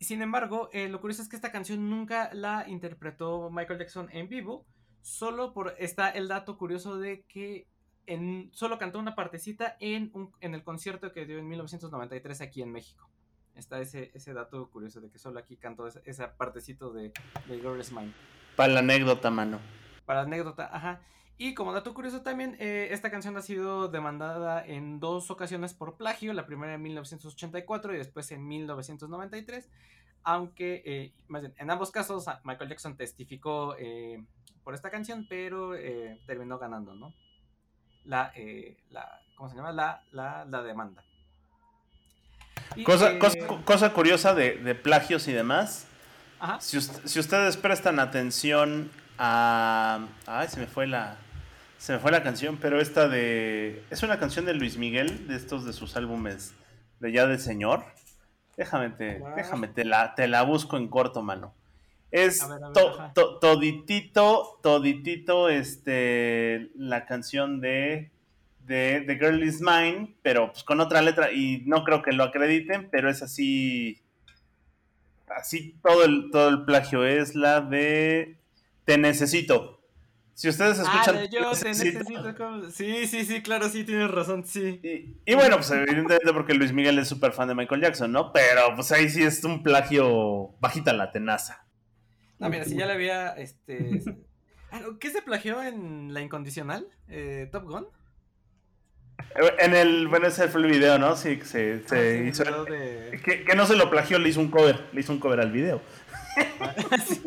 Sin 0.00 0.22
embargo, 0.22 0.70
eh, 0.72 0.88
lo 0.88 1.00
curioso 1.00 1.22
es 1.22 1.28
que 1.28 1.36
esta 1.36 1.52
canción 1.52 1.90
nunca 1.90 2.30
la 2.32 2.64
interpretó 2.66 3.50
Michael 3.50 3.78
Jackson 3.78 4.08
en 4.12 4.28
vivo. 4.28 4.64
Solo 5.02 5.52
por 5.52 5.74
está 5.78 6.08
el 6.08 6.26
dato 6.26 6.56
curioso 6.56 6.98
de 6.98 7.22
que 7.24 7.66
en, 8.06 8.50
solo 8.52 8.78
cantó 8.78 8.98
una 8.98 9.14
partecita 9.14 9.76
en, 9.78 10.10
un, 10.14 10.32
en 10.40 10.54
el 10.54 10.64
concierto 10.64 11.12
que 11.12 11.26
dio 11.26 11.38
en 11.38 11.48
1993 11.48 12.40
aquí 12.40 12.62
en 12.62 12.72
México. 12.72 13.10
Está 13.54 13.78
ese, 13.80 14.10
ese 14.14 14.32
dato 14.32 14.70
curioso 14.70 15.02
de 15.02 15.10
que 15.10 15.18
solo 15.18 15.38
aquí 15.38 15.58
cantó 15.58 15.86
esa, 15.86 16.00
esa 16.04 16.34
partecito 16.34 16.92
de, 16.92 17.12
de 17.46 17.56
Girl 17.58 17.78
is 17.78 17.92
Mine. 17.92 18.12
Para 18.56 18.72
la 18.72 18.80
anécdota, 18.80 19.30
mano. 19.30 19.60
Para 20.06 20.20
la 20.20 20.26
anécdota, 20.26 20.74
ajá. 20.74 21.02
Y 21.42 21.54
como 21.54 21.72
dato 21.72 21.94
curioso 21.94 22.20
también, 22.20 22.54
eh, 22.60 22.88
esta 22.90 23.10
canción 23.10 23.34
ha 23.38 23.40
sido 23.40 23.88
demandada 23.88 24.62
en 24.62 25.00
dos 25.00 25.30
ocasiones 25.30 25.72
por 25.72 25.96
plagio, 25.96 26.34
la 26.34 26.44
primera 26.44 26.74
en 26.74 26.82
1984 26.82 27.94
y 27.94 27.96
después 27.96 28.30
en 28.30 28.46
1993, 28.46 29.70
aunque 30.22 30.82
eh, 30.84 31.14
más 31.28 31.40
bien, 31.40 31.54
en 31.56 31.70
ambos 31.70 31.92
casos 31.92 32.26
Michael 32.44 32.68
Jackson 32.68 32.94
testificó 32.94 33.74
eh, 33.78 34.22
por 34.64 34.74
esta 34.74 34.90
canción, 34.90 35.24
pero 35.30 35.74
eh, 35.74 36.20
terminó 36.26 36.58
ganando, 36.58 36.94
¿no? 36.94 37.14
La, 38.04 38.34
la, 38.90 39.22
¿cómo 39.34 39.48
se 39.48 39.56
llama? 39.56 39.72
La, 39.72 40.04
la, 40.10 40.44
la 40.44 40.62
demanda. 40.62 41.02
Y, 42.76 42.84
Cosa, 42.84 43.18
cosa, 43.18 43.38
cosa 43.64 43.94
curiosa 43.94 44.34
de, 44.34 44.56
de 44.56 44.74
plagios 44.74 45.26
y 45.26 45.32
demás. 45.32 45.88
ajá. 46.38 46.60
Si, 46.60 46.78
si 46.82 47.18
ustedes 47.18 47.56
prestan 47.56 47.98
atención 47.98 48.90
a. 49.16 50.06
Ay, 50.26 50.48
se 50.48 50.60
me 50.60 50.66
fue 50.66 50.86
la. 50.86 51.16
Se 51.80 51.94
me 51.94 51.98
fue 51.98 52.10
la 52.12 52.22
canción, 52.22 52.58
pero 52.60 52.78
esta 52.78 53.08
de. 53.08 53.82
Es 53.90 54.02
una 54.02 54.18
canción 54.18 54.44
de 54.44 54.52
Luis 54.52 54.76
Miguel, 54.76 55.26
de 55.28 55.34
estos 55.36 55.64
de 55.64 55.72
sus 55.72 55.96
álbumes 55.96 56.52
de 57.00 57.10
Ya 57.10 57.26
de 57.26 57.38
Señor. 57.38 57.84
Déjame, 58.58 58.90
te, 58.90 59.22
déjame, 59.34 59.68
te 59.68 59.86
la, 59.86 60.14
te 60.14 60.28
la 60.28 60.42
busco 60.42 60.76
en 60.76 60.88
corto, 60.88 61.22
mano. 61.22 61.54
Es 62.10 62.42
A 62.42 62.48
ver, 62.48 62.64
a 62.64 62.68
ver, 62.68 62.74
to- 62.74 62.88
ajá. 63.00 63.12
to- 63.14 63.38
toditito, 63.38 64.58
toditito, 64.62 65.48
este, 65.48 66.68
la 66.74 67.06
canción 67.06 67.62
de, 67.62 68.10
de 68.66 69.02
The 69.06 69.14
Girl 69.16 69.42
Is 69.42 69.62
Mine, 69.62 70.16
pero 70.20 70.52
pues 70.52 70.62
con 70.64 70.80
otra 70.80 71.00
letra, 71.00 71.32
y 71.32 71.62
no 71.64 71.82
creo 71.84 72.02
que 72.02 72.12
lo 72.12 72.24
acrediten, 72.24 72.90
pero 72.90 73.08
es 73.08 73.22
así, 73.22 74.02
así 75.34 75.76
todo 75.82 76.04
el, 76.04 76.30
todo 76.30 76.50
el 76.50 76.64
plagio, 76.66 77.06
es 77.06 77.34
la 77.34 77.62
de 77.62 78.36
Te 78.84 78.98
Necesito. 78.98 79.79
Si 80.40 80.48
ustedes 80.48 80.78
escuchan... 80.78 81.16
Ah, 81.16 81.20
de 81.20 81.28
yo 81.28 81.50
te 81.50 81.68
Necesito- 81.68 82.34
como- 82.34 82.70
Sí, 82.70 83.06
sí, 83.06 83.26
sí, 83.26 83.42
claro, 83.42 83.68
sí, 83.68 83.84
tienes 83.84 84.10
razón, 84.10 84.42
sí. 84.46 84.80
y, 84.82 85.30
y 85.30 85.34
bueno, 85.34 85.56
pues 85.56 85.70
evidentemente 85.70 86.32
porque 86.32 86.54
Luis 86.54 86.72
Miguel 86.72 86.98
es 86.98 87.08
súper 87.08 87.32
fan 87.32 87.48
de 87.48 87.54
Michael 87.54 87.82
Jackson, 87.82 88.10
¿no? 88.10 88.32
Pero 88.32 88.74
pues 88.74 88.90
ahí 88.90 89.10
sí 89.10 89.22
es 89.22 89.44
un 89.44 89.62
plagio 89.62 90.54
bajita 90.58 90.94
la 90.94 91.12
tenaza. 91.12 91.66
No, 92.38 92.48
mira, 92.48 92.64
si 92.64 92.74
ya 92.74 92.86
le 92.86 92.94
había, 92.94 93.32
este... 93.32 94.00
¿Qué 95.00 95.10
se 95.10 95.20
plagió 95.20 95.62
en 95.62 96.14
La 96.14 96.22
Incondicional? 96.22 96.88
Eh, 97.08 97.50
¿Top 97.52 97.64
Gun? 97.64 97.86
En 99.58 99.74
el, 99.74 100.08
bueno, 100.08 100.28
ese 100.28 100.48
fue 100.48 100.62
el 100.62 100.70
video, 100.70 100.98
¿no? 100.98 101.16
Sí, 101.16 101.38
se, 101.44 101.86
se 101.86 101.96
Ah, 102.18 102.28
hizo. 102.28 102.64
de- 102.64 103.20
Que, 103.22 103.44
que 103.44 103.54
no 103.54 103.66
se 103.66 103.76
lo 103.76 103.90
plagió, 103.90 104.18
le 104.18 104.30
hizo 104.30 104.40
un 104.40 104.50
cover. 104.50 104.88
Le 104.94 105.00
hizo 105.00 105.12
un 105.12 105.20
cover 105.20 105.40
al 105.40 105.52
video. 105.52 105.82
Sí. 107.06 107.20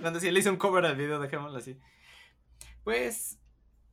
Cuando 0.00 0.20
sí 0.20 0.30
le 0.30 0.40
hice 0.40 0.48
un 0.48 0.56
cover 0.56 0.86
al 0.86 0.96
video, 0.96 1.18
dejémoslo 1.20 1.58
así. 1.58 1.76
Pues. 2.86 3.40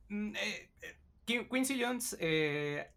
mm, 0.08 0.36
eh, 0.36 0.70
eh, 0.82 0.96
Quin- 1.26 1.48
Quincy 1.50 1.82
Jones 1.82 2.16
eh, 2.20 2.88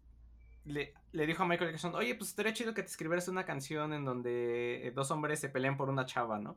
le, 0.64 0.94
dijo 1.26 1.42
a 1.42 1.46
Michael 1.46 1.72
Jackson: 1.72 1.92
Oye, 1.96 2.14
pues 2.14 2.30
estaría 2.30 2.52
chido 2.52 2.72
que 2.72 2.82
te 2.84 2.88
escribieras 2.88 3.26
una 3.26 3.44
canción 3.44 3.92
en 3.92 4.04
donde 4.04 4.92
dos 4.94 5.10
hombres 5.10 5.40
se 5.40 5.48
pelean 5.48 5.76
por 5.76 5.88
una 5.90 6.06
chava, 6.06 6.38
¿no? 6.38 6.56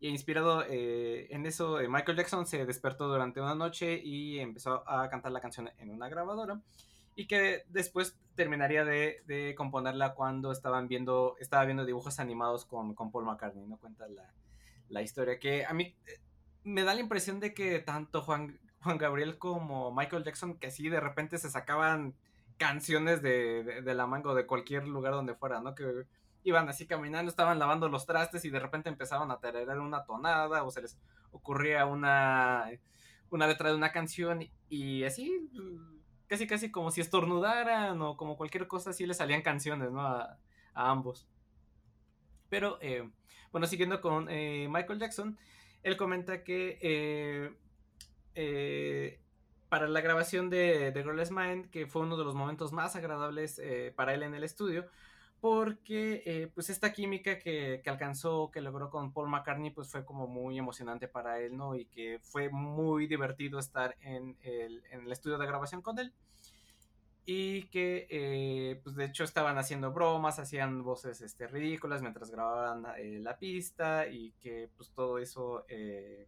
Y 0.00 0.08
inspirado 0.08 0.64
en 0.68 1.46
eso, 1.46 1.78
Michael 1.88 2.18
Jackson 2.18 2.46
se 2.46 2.66
despertó 2.66 3.08
durante 3.08 3.40
una 3.40 3.54
noche 3.54 3.98
y 4.04 4.38
empezó 4.38 4.88
a 4.88 5.08
cantar 5.08 5.32
la 5.32 5.40
canción 5.40 5.70
en 5.78 5.90
una 5.90 6.08
grabadora. 6.10 6.60
Y 7.16 7.26
que 7.26 7.64
después 7.68 8.16
terminaría 8.36 8.84
de, 8.84 9.22
de 9.26 9.54
componerla 9.56 10.14
cuando 10.14 10.52
estaban 10.52 10.88
viendo, 10.88 11.36
estaba 11.40 11.64
viendo 11.64 11.86
dibujos 11.86 12.20
animados 12.20 12.66
con, 12.66 12.94
con 12.94 13.10
Paul 13.10 13.24
McCartney, 13.24 13.66
¿no? 13.66 13.78
Cuenta 13.78 14.06
la, 14.08 14.30
la 14.90 15.02
historia. 15.02 15.38
Que 15.38 15.64
a 15.64 15.72
mí 15.72 15.96
me 16.68 16.82
da 16.84 16.94
la 16.94 17.00
impresión 17.00 17.40
de 17.40 17.54
que 17.54 17.78
tanto 17.80 18.22
Juan, 18.22 18.58
Juan 18.82 18.98
Gabriel 18.98 19.38
como 19.38 19.92
Michael 19.92 20.24
Jackson, 20.24 20.58
que 20.58 20.70
sí 20.70 20.88
de 20.88 21.00
repente 21.00 21.38
se 21.38 21.50
sacaban 21.50 22.14
canciones 22.56 23.22
de, 23.22 23.64
de, 23.64 23.82
de 23.82 23.94
la 23.94 24.06
manga 24.06 24.30
o 24.30 24.34
de 24.34 24.46
cualquier 24.46 24.86
lugar 24.86 25.12
donde 25.12 25.34
fuera, 25.34 25.60
¿no? 25.60 25.74
Que 25.74 26.06
iban 26.44 26.68
así 26.68 26.86
caminando, 26.86 27.30
estaban 27.30 27.58
lavando 27.58 27.88
los 27.88 28.06
trastes 28.06 28.44
y 28.44 28.50
de 28.50 28.60
repente 28.60 28.88
empezaban 28.88 29.30
a 29.30 29.38
tararear 29.38 29.78
una 29.78 30.04
tonada 30.04 30.62
o 30.64 30.70
se 30.70 30.82
les 30.82 30.98
ocurría 31.30 31.86
una, 31.86 32.70
una 33.30 33.46
letra 33.46 33.70
de 33.70 33.76
una 33.76 33.92
canción 33.92 34.42
y, 34.42 34.52
y 34.68 35.04
así, 35.04 35.50
casi 36.26 36.46
casi 36.46 36.70
como 36.70 36.90
si 36.90 37.00
estornudaran 37.00 38.00
o 38.02 38.16
como 38.16 38.36
cualquier 38.36 38.66
cosa, 38.66 38.90
así 38.90 39.06
le 39.06 39.14
salían 39.14 39.42
canciones, 39.42 39.90
¿no? 39.90 40.00
A, 40.00 40.38
a 40.74 40.90
ambos. 40.90 41.26
Pero, 42.48 42.78
eh, 42.80 43.08
bueno, 43.52 43.66
siguiendo 43.66 44.00
con 44.00 44.28
eh, 44.30 44.68
Michael 44.70 44.98
Jackson, 44.98 45.38
él 45.82 45.96
comenta 45.96 46.44
que 46.44 46.78
eh, 46.82 47.52
eh, 48.34 49.18
para 49.68 49.88
la 49.88 50.00
grabación 50.00 50.48
de 50.48 50.92
The 50.92 51.02
Girl 51.02 51.20
Is 51.20 51.30
Mine, 51.30 51.68
que 51.70 51.86
fue 51.86 52.02
uno 52.02 52.16
de 52.16 52.24
los 52.24 52.34
momentos 52.34 52.72
más 52.72 52.96
agradables 52.96 53.58
eh, 53.58 53.92
para 53.96 54.14
él 54.14 54.22
en 54.22 54.34
el 54.34 54.44
estudio, 54.44 54.86
porque 55.40 56.22
eh, 56.24 56.50
pues 56.54 56.70
esta 56.70 56.92
química 56.92 57.38
que, 57.38 57.82
alcanzó, 57.86 58.50
que 58.50 58.60
logró 58.60 58.90
con 58.90 59.12
Paul 59.12 59.28
McCartney, 59.28 59.70
pues 59.70 59.88
fue 59.88 60.04
como 60.04 60.26
muy 60.26 60.58
emocionante 60.58 61.08
para 61.08 61.40
él, 61.40 61.56
¿no? 61.56 61.74
Y 61.74 61.86
que 61.86 62.18
fue 62.22 62.48
muy 62.48 63.06
divertido 63.06 63.58
estar 63.58 63.96
en 64.00 64.36
el 64.42 65.12
estudio 65.12 65.36
de 65.36 65.46
grabación 65.46 65.82
con 65.82 65.98
él. 65.98 66.12
Y 67.30 67.64
que, 67.64 68.06
eh, 68.08 68.80
pues 68.82 68.96
de 68.96 69.04
hecho 69.04 69.22
estaban 69.22 69.58
haciendo 69.58 69.92
bromas, 69.92 70.38
hacían 70.38 70.82
voces 70.82 71.20
este, 71.20 71.46
ridículas 71.46 72.00
mientras 72.00 72.30
grababan 72.30 72.86
eh, 72.96 73.18
la 73.20 73.36
pista 73.38 74.08
y 74.08 74.32
que 74.40 74.70
pues 74.74 74.92
todo 74.92 75.18
eso 75.18 75.66
eh, 75.68 76.26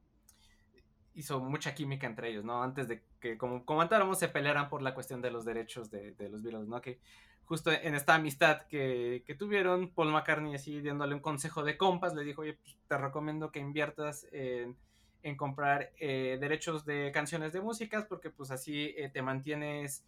hizo 1.14 1.40
mucha 1.40 1.74
química 1.74 2.06
entre 2.06 2.28
ellos, 2.28 2.44
¿no? 2.44 2.62
Antes 2.62 2.86
de 2.86 3.02
que, 3.18 3.38
como 3.38 3.64
comentáramos, 3.64 4.18
se 4.18 4.28
pelearan 4.28 4.68
por 4.68 4.82
la 4.82 4.92
cuestión 4.92 5.22
de 5.22 5.30
los 5.30 5.46
derechos 5.46 5.90
de, 5.90 6.14
los 6.28 6.42
Beatles, 6.42 6.68
¿no? 6.68 6.82
Que 6.82 7.00
justo 7.46 7.72
en 7.72 7.94
esta 7.94 8.16
amistad 8.16 8.66
que, 8.66 9.22
que, 9.24 9.34
tuvieron, 9.34 9.88
Paul 9.94 10.12
McCartney 10.12 10.54
así 10.54 10.82
dándole 10.82 11.14
un 11.14 11.22
consejo 11.22 11.62
de 11.62 11.78
compas, 11.78 12.14
le 12.14 12.24
dijo, 12.24 12.42
oye, 12.42 12.58
pues, 12.62 12.76
te 12.86 12.98
recomiendo 12.98 13.50
que 13.50 13.60
inviertas 13.60 14.26
en, 14.32 14.76
en 15.22 15.36
comprar 15.38 15.92
derechos 15.98 16.84
de 16.84 17.10
canciones 17.10 17.54
de 17.54 17.62
músicas, 17.62 18.04
porque 18.04 18.28
pues 18.28 18.50
así 18.50 18.94
te 19.14 19.22
mantienes 19.22 20.04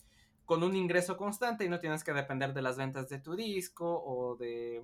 con 0.53 0.63
un 0.63 0.77
ingreso 0.77 1.17
constante 1.17 1.65
y 1.65 1.71
no 1.71 1.81
tienes 1.81 2.05
que 2.05 2.13
depender 2.13 2.53
de 2.53 2.61
las 2.61 2.77
ventas 2.77 3.09
de 3.09 3.19
tu 3.19 3.35
disco 3.35 4.05
o 4.05 4.37
de 4.37 4.83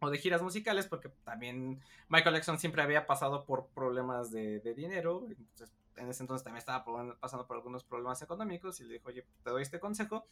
o 0.00 0.08
de 0.08 0.16
giras 0.16 0.40
musicales, 0.40 0.86
porque 0.86 1.10
también 1.24 1.78
Michael 2.08 2.36
Jackson 2.36 2.58
siempre 2.58 2.80
había 2.80 3.06
pasado 3.06 3.44
por 3.44 3.66
problemas 3.74 4.30
de, 4.30 4.60
de 4.60 4.72
dinero, 4.72 5.26
entonces 5.28 5.76
en 5.96 6.08
ese 6.08 6.22
entonces 6.22 6.42
también 6.42 6.60
estaba 6.60 6.86
pasando 7.20 7.46
por 7.46 7.58
algunos 7.58 7.84
problemas 7.84 8.22
económicos 8.22 8.80
y 8.80 8.84
le 8.84 8.94
dijo, 8.94 9.10
oye, 9.10 9.26
te 9.44 9.50
doy 9.50 9.60
este 9.60 9.78
consejo. 9.78 10.24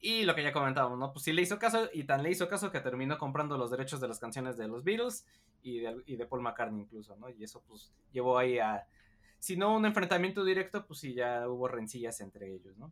Y 0.00 0.22
lo 0.22 0.34
que 0.34 0.42
ya 0.42 0.54
comentábamos, 0.54 0.98
¿no? 0.98 1.12
Pues 1.12 1.26
sí 1.26 1.34
le 1.34 1.42
hizo 1.42 1.58
caso 1.58 1.90
y 1.92 2.04
tan 2.04 2.22
le 2.22 2.30
hizo 2.30 2.48
caso 2.48 2.72
que 2.72 2.80
terminó 2.80 3.18
comprando 3.18 3.58
los 3.58 3.70
derechos 3.70 4.00
de 4.00 4.08
las 4.08 4.18
canciones 4.18 4.56
de 4.56 4.66
los 4.66 4.82
Beatles 4.82 5.26
y 5.62 5.80
de, 5.80 6.02
y 6.06 6.16
de 6.16 6.24
Paul 6.24 6.40
McCartney 6.40 6.80
incluso, 6.80 7.16
¿no? 7.16 7.28
Y 7.28 7.44
eso 7.44 7.62
pues 7.68 7.92
llevó 8.12 8.38
ahí 8.38 8.58
a, 8.58 8.88
si 9.38 9.58
no 9.58 9.76
un 9.76 9.84
enfrentamiento 9.84 10.42
directo, 10.42 10.86
pues 10.86 11.00
sí 11.00 11.12
ya 11.12 11.46
hubo 11.50 11.68
rencillas 11.68 12.22
entre 12.22 12.50
ellos, 12.50 12.78
¿no? 12.78 12.90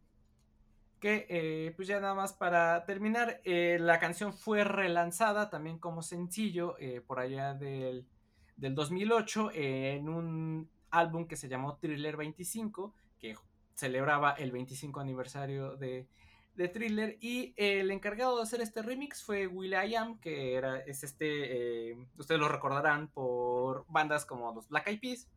Que 1.02 1.26
eh, 1.28 1.72
pues 1.74 1.88
ya 1.88 1.98
nada 1.98 2.14
más 2.14 2.32
para 2.32 2.86
terminar, 2.86 3.40
eh, 3.42 3.76
la 3.80 3.98
canción 3.98 4.32
fue 4.32 4.62
relanzada 4.62 5.50
también 5.50 5.80
como 5.80 6.00
sencillo 6.00 6.76
eh, 6.78 7.00
por 7.04 7.18
allá 7.18 7.54
del, 7.54 8.06
del 8.56 8.76
2008 8.76 9.50
en 9.52 10.08
un 10.08 10.70
álbum 10.92 11.26
que 11.26 11.34
se 11.34 11.48
llamó 11.48 11.76
Thriller 11.78 12.16
25, 12.16 12.94
que 13.18 13.34
celebraba 13.74 14.30
el 14.30 14.52
25 14.52 15.00
aniversario 15.00 15.76
de, 15.76 16.06
de 16.54 16.68
Thriller 16.68 17.18
y 17.20 17.52
el 17.56 17.90
encargado 17.90 18.36
de 18.36 18.44
hacer 18.44 18.60
este 18.60 18.80
remix 18.80 19.24
fue 19.24 19.48
Will.i.am 19.48 20.20
que 20.20 20.54
era 20.54 20.78
es 20.82 21.02
este 21.02 21.96
ustedes 22.16 22.40
lo 22.40 22.48
recordarán 22.48 23.08
por 23.08 23.86
bandas 23.88 24.24
como 24.24 24.54
los 24.54 24.68
Black 24.68 24.86
Eyed 24.86 25.00
Peas 25.00 25.28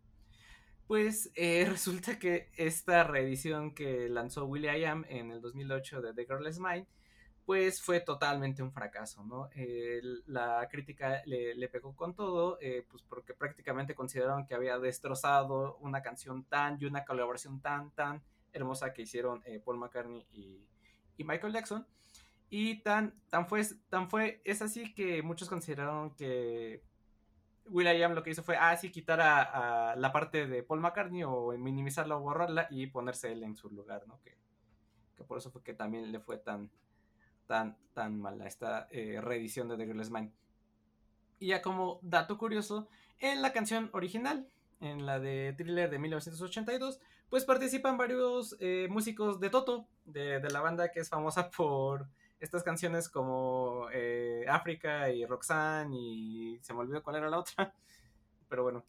pues 0.88 1.32
eh, 1.36 1.66
resulta 1.70 2.20
que 2.20 2.50
esta 2.58 3.04
reedición 3.04 3.74
que 3.74 4.10
lanzó 4.10 4.46
Will.i.am 4.46 5.06
en 5.10 5.32
el 5.32 5.42
2008 5.42 6.02
de 6.02 6.14
The 6.14 6.26
Girl 6.26 6.48
Is 6.48 6.60
Mine 6.60 6.88
pues 7.46 7.82
fue 7.82 8.00
totalmente 8.00 8.64
un 8.64 8.72
fracaso, 8.72 9.24
¿no? 9.24 9.50
La 10.26 10.68
crítica 10.70 11.22
le, 11.26 11.54
le, 11.54 11.70
pegó 11.70 11.96
con 11.96 12.16
todo, 12.16 12.58
eh, 12.60 12.86
pues 12.90 13.04
porque 13.04 13.36
prácticamente 13.36 13.94
consideraron 13.94 14.48
que 14.48 14.56
había 14.56 14.80
destrozado 14.80 15.78
una 15.78 16.02
canción 16.02 16.44
tan 16.46 16.78
y 16.82 16.86
una 16.86 17.06
colaboración 17.06 17.62
tan, 17.62 17.92
tan 17.92 18.24
hermosa 18.52 18.94
que 18.94 19.04
hicieron 19.04 19.44
eh, 19.46 19.62
Paul 19.64 19.78
McCartney 19.78 20.26
y, 20.32 20.66
y, 21.18 21.24
Michael 21.24 21.54
Jackson. 21.54 21.86
Y 22.50 22.82
tan, 22.82 23.14
tan, 23.30 23.48
fue, 23.48 23.62
tan 23.90 24.10
fue, 24.10 24.42
es 24.44 24.62
así 24.64 24.94
que 24.96 25.22
muchos 25.22 25.48
consideraron 25.48 26.16
que 26.16 26.82
Will.i.am 27.68 28.14
lo 28.14 28.24
que 28.24 28.30
hizo 28.30 28.44
fue, 28.44 28.58
ah, 28.58 28.78
quitar 28.92 29.22
a, 29.22 29.92
a, 29.92 29.96
la 29.96 30.12
parte 30.12 30.48
de 30.48 30.64
Paul 30.64 30.82
McCartney 30.82 31.24
o 31.24 31.52
minimizarla 31.58 32.18
o 32.18 32.22
borrarla 32.22 32.68
y 32.70 32.88
ponerse 32.88 33.32
él 33.32 33.44
en 33.44 33.56
su 33.56 33.70
lugar, 33.70 34.04
¿no? 34.08 34.20
Que, 34.24 34.36
por 35.24 35.38
eso 35.38 35.50
fue 35.50 35.64
que 35.64 35.74
también 35.74 36.12
le 36.12 36.20
fue 36.20 36.38
tan, 36.38 36.70
tan, 37.48 37.78
tan 37.94 38.20
mala 38.20 38.46
esta 38.46 38.88
eh, 38.92 39.20
reedición 39.22 39.68
de 39.68 39.78
The 39.78 39.86
Girl 39.86 40.02
Is 40.02 40.12
Mine. 40.12 40.32
Y 41.40 41.48
ya 41.48 41.62
como 41.62 42.00
dato 42.02 42.38
curioso, 42.38 42.88
en 43.20 43.42
la 43.42 43.54
canción 43.54 43.90
original, 43.94 44.48
en 44.82 45.06
la 45.06 45.20
de 45.20 45.54
Thriller 45.58 45.90
de 45.90 46.00
1982, 46.00 47.00
pues 47.30 47.46
participan 47.46 47.98
varios 47.98 48.56
eh, 48.60 48.88
músicos 48.90 49.40
de 49.40 49.50
Toto, 49.50 49.88
de, 50.06 50.40
la 50.40 50.62
banda 50.62 50.92
que 50.92 51.00
es 51.00 51.10
famosa 51.10 51.50
por 51.58 52.08
estas 52.40 52.64
canciones 52.64 53.10
como 53.10 53.88
eh, 53.92 54.46
África 54.50 55.10
y 55.10 55.26
Roxanne 55.26 55.96
y 55.96 56.60
se 56.62 56.74
me 56.74 56.82
olvidó 56.82 57.04
cuál 57.04 57.18
era 57.18 57.30
la 57.30 57.40
otra, 57.40 57.74
pero 58.50 58.64
bueno. 58.64 58.84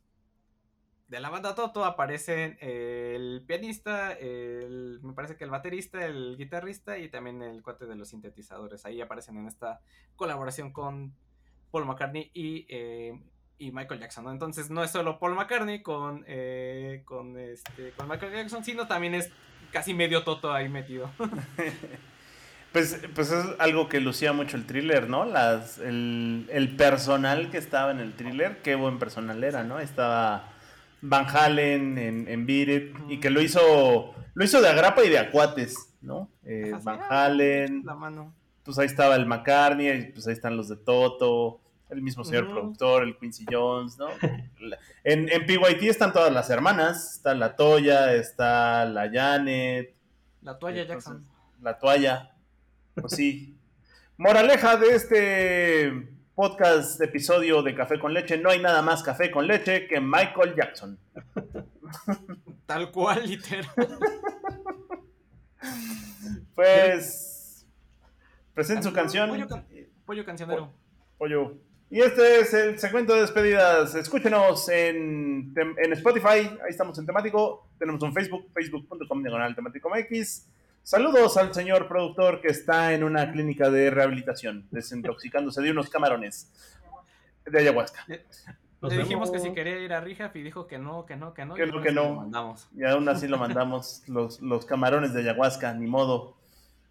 De 1.09 1.21
la 1.21 1.31
banda 1.31 1.55
Toto 1.55 1.85
aparecen 1.85 2.59
el 2.61 3.45
pianista, 3.47 4.11
el, 4.13 4.99
me 5.05 5.13
parece 5.13 5.37
que 5.37 5.45
el 5.45 5.51
baterista, 5.51 6.05
el 6.05 6.37
guitarrista 6.37 6.99
y 6.99 7.09
también 7.09 7.43
el 7.43 7.63
cuate 7.63 7.87
de 7.87 7.95
los 7.95 8.09
sintetizadores. 8.09 8.85
Ahí 8.85 9.01
aparecen 9.01 9.37
en 9.37 9.47
esta 9.47 9.81
colaboración 10.17 10.73
con 10.73 11.15
Paul 11.71 11.87
McCartney 11.87 12.33
y, 12.35 12.67
eh, 12.69 13.21
y 13.57 13.71
Michael 13.71 14.01
Jackson, 14.01 14.25
¿no? 14.25 14.33
Entonces 14.33 14.69
no 14.69 14.83
es 14.83 14.91
solo 14.91 15.21
Paul 15.21 15.37
McCartney 15.37 15.81
con, 15.81 16.25
eh, 16.27 17.03
con, 17.05 17.39
este, 17.39 17.93
con 17.93 18.09
Michael 18.09 18.33
Jackson, 18.33 18.65
sino 18.65 18.89
también 18.89 19.15
es 19.15 19.31
casi 19.71 19.95
medio 19.95 20.25
Toto 20.25 20.53
ahí 20.53 20.69
metido. 20.69 21.09
Pues, 22.77 23.01
pues 23.15 23.31
es 23.31 23.43
algo 23.59 23.89
que 23.89 24.01
lucía 24.01 24.35
mucho 24.35 24.59
el 24.59 24.67
thriller, 24.67 25.09
¿no? 25.09 25.25
Las, 25.25 25.79
el, 25.79 26.47
el 26.53 26.77
personal 26.77 27.51
que 27.51 27.57
estaba 27.57 27.91
en 27.91 28.01
el 28.01 28.13
thriller, 28.13 28.61
qué 28.61 28.75
buen 28.75 28.99
personal 28.99 29.43
era, 29.43 29.65
¿no? 29.65 29.79
Estaba 29.81 30.51
Van 31.01 31.25
Halen 31.27 31.97
en, 31.97 32.29
en 32.29 32.45
Beat 32.45 32.69
It, 32.69 32.97
y 33.09 33.19
que 33.19 33.31
lo 33.31 33.41
hizo, 33.41 34.15
lo 34.35 34.45
hizo 34.45 34.61
de 34.61 34.69
agrapa 34.69 35.03
y 35.05 35.09
de 35.09 35.19
acuates, 35.19 35.95
¿no? 36.03 36.29
Eh, 36.45 36.75
Van 36.83 37.01
ah, 37.01 37.25
Halen, 37.25 37.83
La 37.83 37.95
mano. 37.95 38.35
pues 38.63 38.79
ahí 38.79 38.85
estaba 38.85 39.17
el 39.17 39.25
McCartney, 39.25 39.89
y 39.89 40.03
pues 40.13 40.27
ahí 40.27 40.35
están 40.35 40.55
los 40.59 40.69
de 40.69 40.77
Toto, 40.77 41.59
el 41.89 42.03
mismo 42.03 42.25
señor 42.25 42.51
productor, 42.51 43.05
el 43.05 43.17
Quincy 43.17 43.47
Jones, 43.51 43.97
¿no? 43.97 44.09
En, 45.03 45.31
en 45.33 45.47
PYT 45.47 45.83
están 45.85 46.13
todas 46.13 46.31
las 46.31 46.51
hermanas, 46.51 47.15
está 47.15 47.35
la 47.35 47.57
Toya, 47.57 48.13
está 48.13 48.85
la 48.85 49.11
Janet, 49.11 49.95
La 50.43 50.53
entonces, 50.53 50.89
Jackson. 50.89 51.25
la 51.63 51.79
toalla, 51.79 52.33
pues 53.01 53.13
sí. 53.15 53.57
Moraleja 54.19 54.77
de 54.77 54.95
este 54.95 56.09
podcast, 56.35 57.01
episodio 57.01 57.63
de 57.63 57.75
Café 57.75 57.99
con 57.99 58.13
Leche, 58.15 58.39
no 58.39 58.51
hay 58.51 58.61
nada 58.61 58.83
más 58.83 59.03
café 59.03 59.31
con 59.31 59.47
leche 59.47 59.87
que 59.87 60.01
Michael 60.01 60.55
Jackson. 60.57 60.99
Tal 62.67 62.91
cual, 62.91 63.27
literal. 63.27 63.67
Pues, 66.55 67.67
presenta 68.55 68.83
su 68.83 68.89
Pollo 68.91 69.03
canción. 69.03 69.49
can- 69.49 69.67
Pollo 70.05 70.25
cancionero. 70.25 70.73
Pollo. 71.19 71.55
Y 71.91 72.01
este 72.01 72.41
es 72.41 72.53
el 72.55 72.79
segmento 72.79 73.15
de 73.15 73.21
despedidas. 73.23 73.95
Escúchenos 73.95 74.69
en, 74.69 75.55
en 75.57 75.93
Spotify. 75.93 76.27
Ahí 76.65 76.71
estamos 76.71 76.99
en 76.99 77.07
temático. 77.07 77.69
Tenemos 77.79 78.03
un 78.03 78.13
Facebook, 78.13 78.49
facebook.com 78.53 79.23
diagonal 79.23 79.55
temático 79.55 79.89
MX. 79.89 80.47
Saludos 80.87 81.37
al 81.37 81.53
señor 81.53 81.89
productor 81.89 82.41
que 82.41 82.47
está 82.47 82.95
en 82.95 83.03
una 83.03 83.33
clínica 83.33 83.71
de 83.71 83.91
rehabilitación, 83.91 84.69
desintoxicándose 84.71 85.61
de 85.61 85.73
unos 85.73 85.91
camarones 85.91 86.49
de 87.45 87.59
ayahuasca. 87.59 88.07
Nos 88.81 88.93
Le 88.93 88.99
dijimos 88.99 89.33
que 89.33 89.41
si 89.41 89.53
quería 89.53 89.81
ir 89.81 89.93
a 89.93 90.01
Rehab 90.01 90.31
y 90.37 90.43
dijo 90.43 90.69
que 90.69 90.79
no, 90.79 91.05
que 91.05 91.17
no, 91.17 91.35
que 91.35 91.45
no. 91.45 91.55
Que 91.55 91.65
y 91.65 91.73
no, 91.73 91.83
que 91.83 91.91
no. 91.91 92.05
lo 92.05 92.15
mandamos. 92.15 92.69
Y 92.73 92.85
aún 92.85 93.09
así 93.09 93.27
lo 93.27 93.37
mandamos, 93.37 94.05
los, 94.07 94.41
los 94.41 94.65
camarones 94.65 95.13
de 95.13 95.23
ayahuasca, 95.23 95.75
ni 95.75 95.89
modo. 95.89 96.37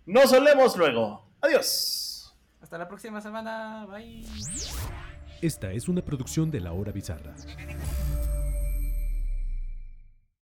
Nos 0.05 0.30
solemos 0.30 0.76
luego. 0.76 1.26
Adiós. 1.39 2.35
Hasta 2.61 2.77
la 2.77 2.89
próxima 2.89 3.22
semana. 3.22 3.85
Bye. 3.85 4.26
Esta 5.41 5.72
es 5.72 5.88
una 5.88 6.03
producción 6.03 6.51
de 6.51 6.59
La 6.59 6.73
Hora 6.73 6.91
Bizarra. 6.91 7.34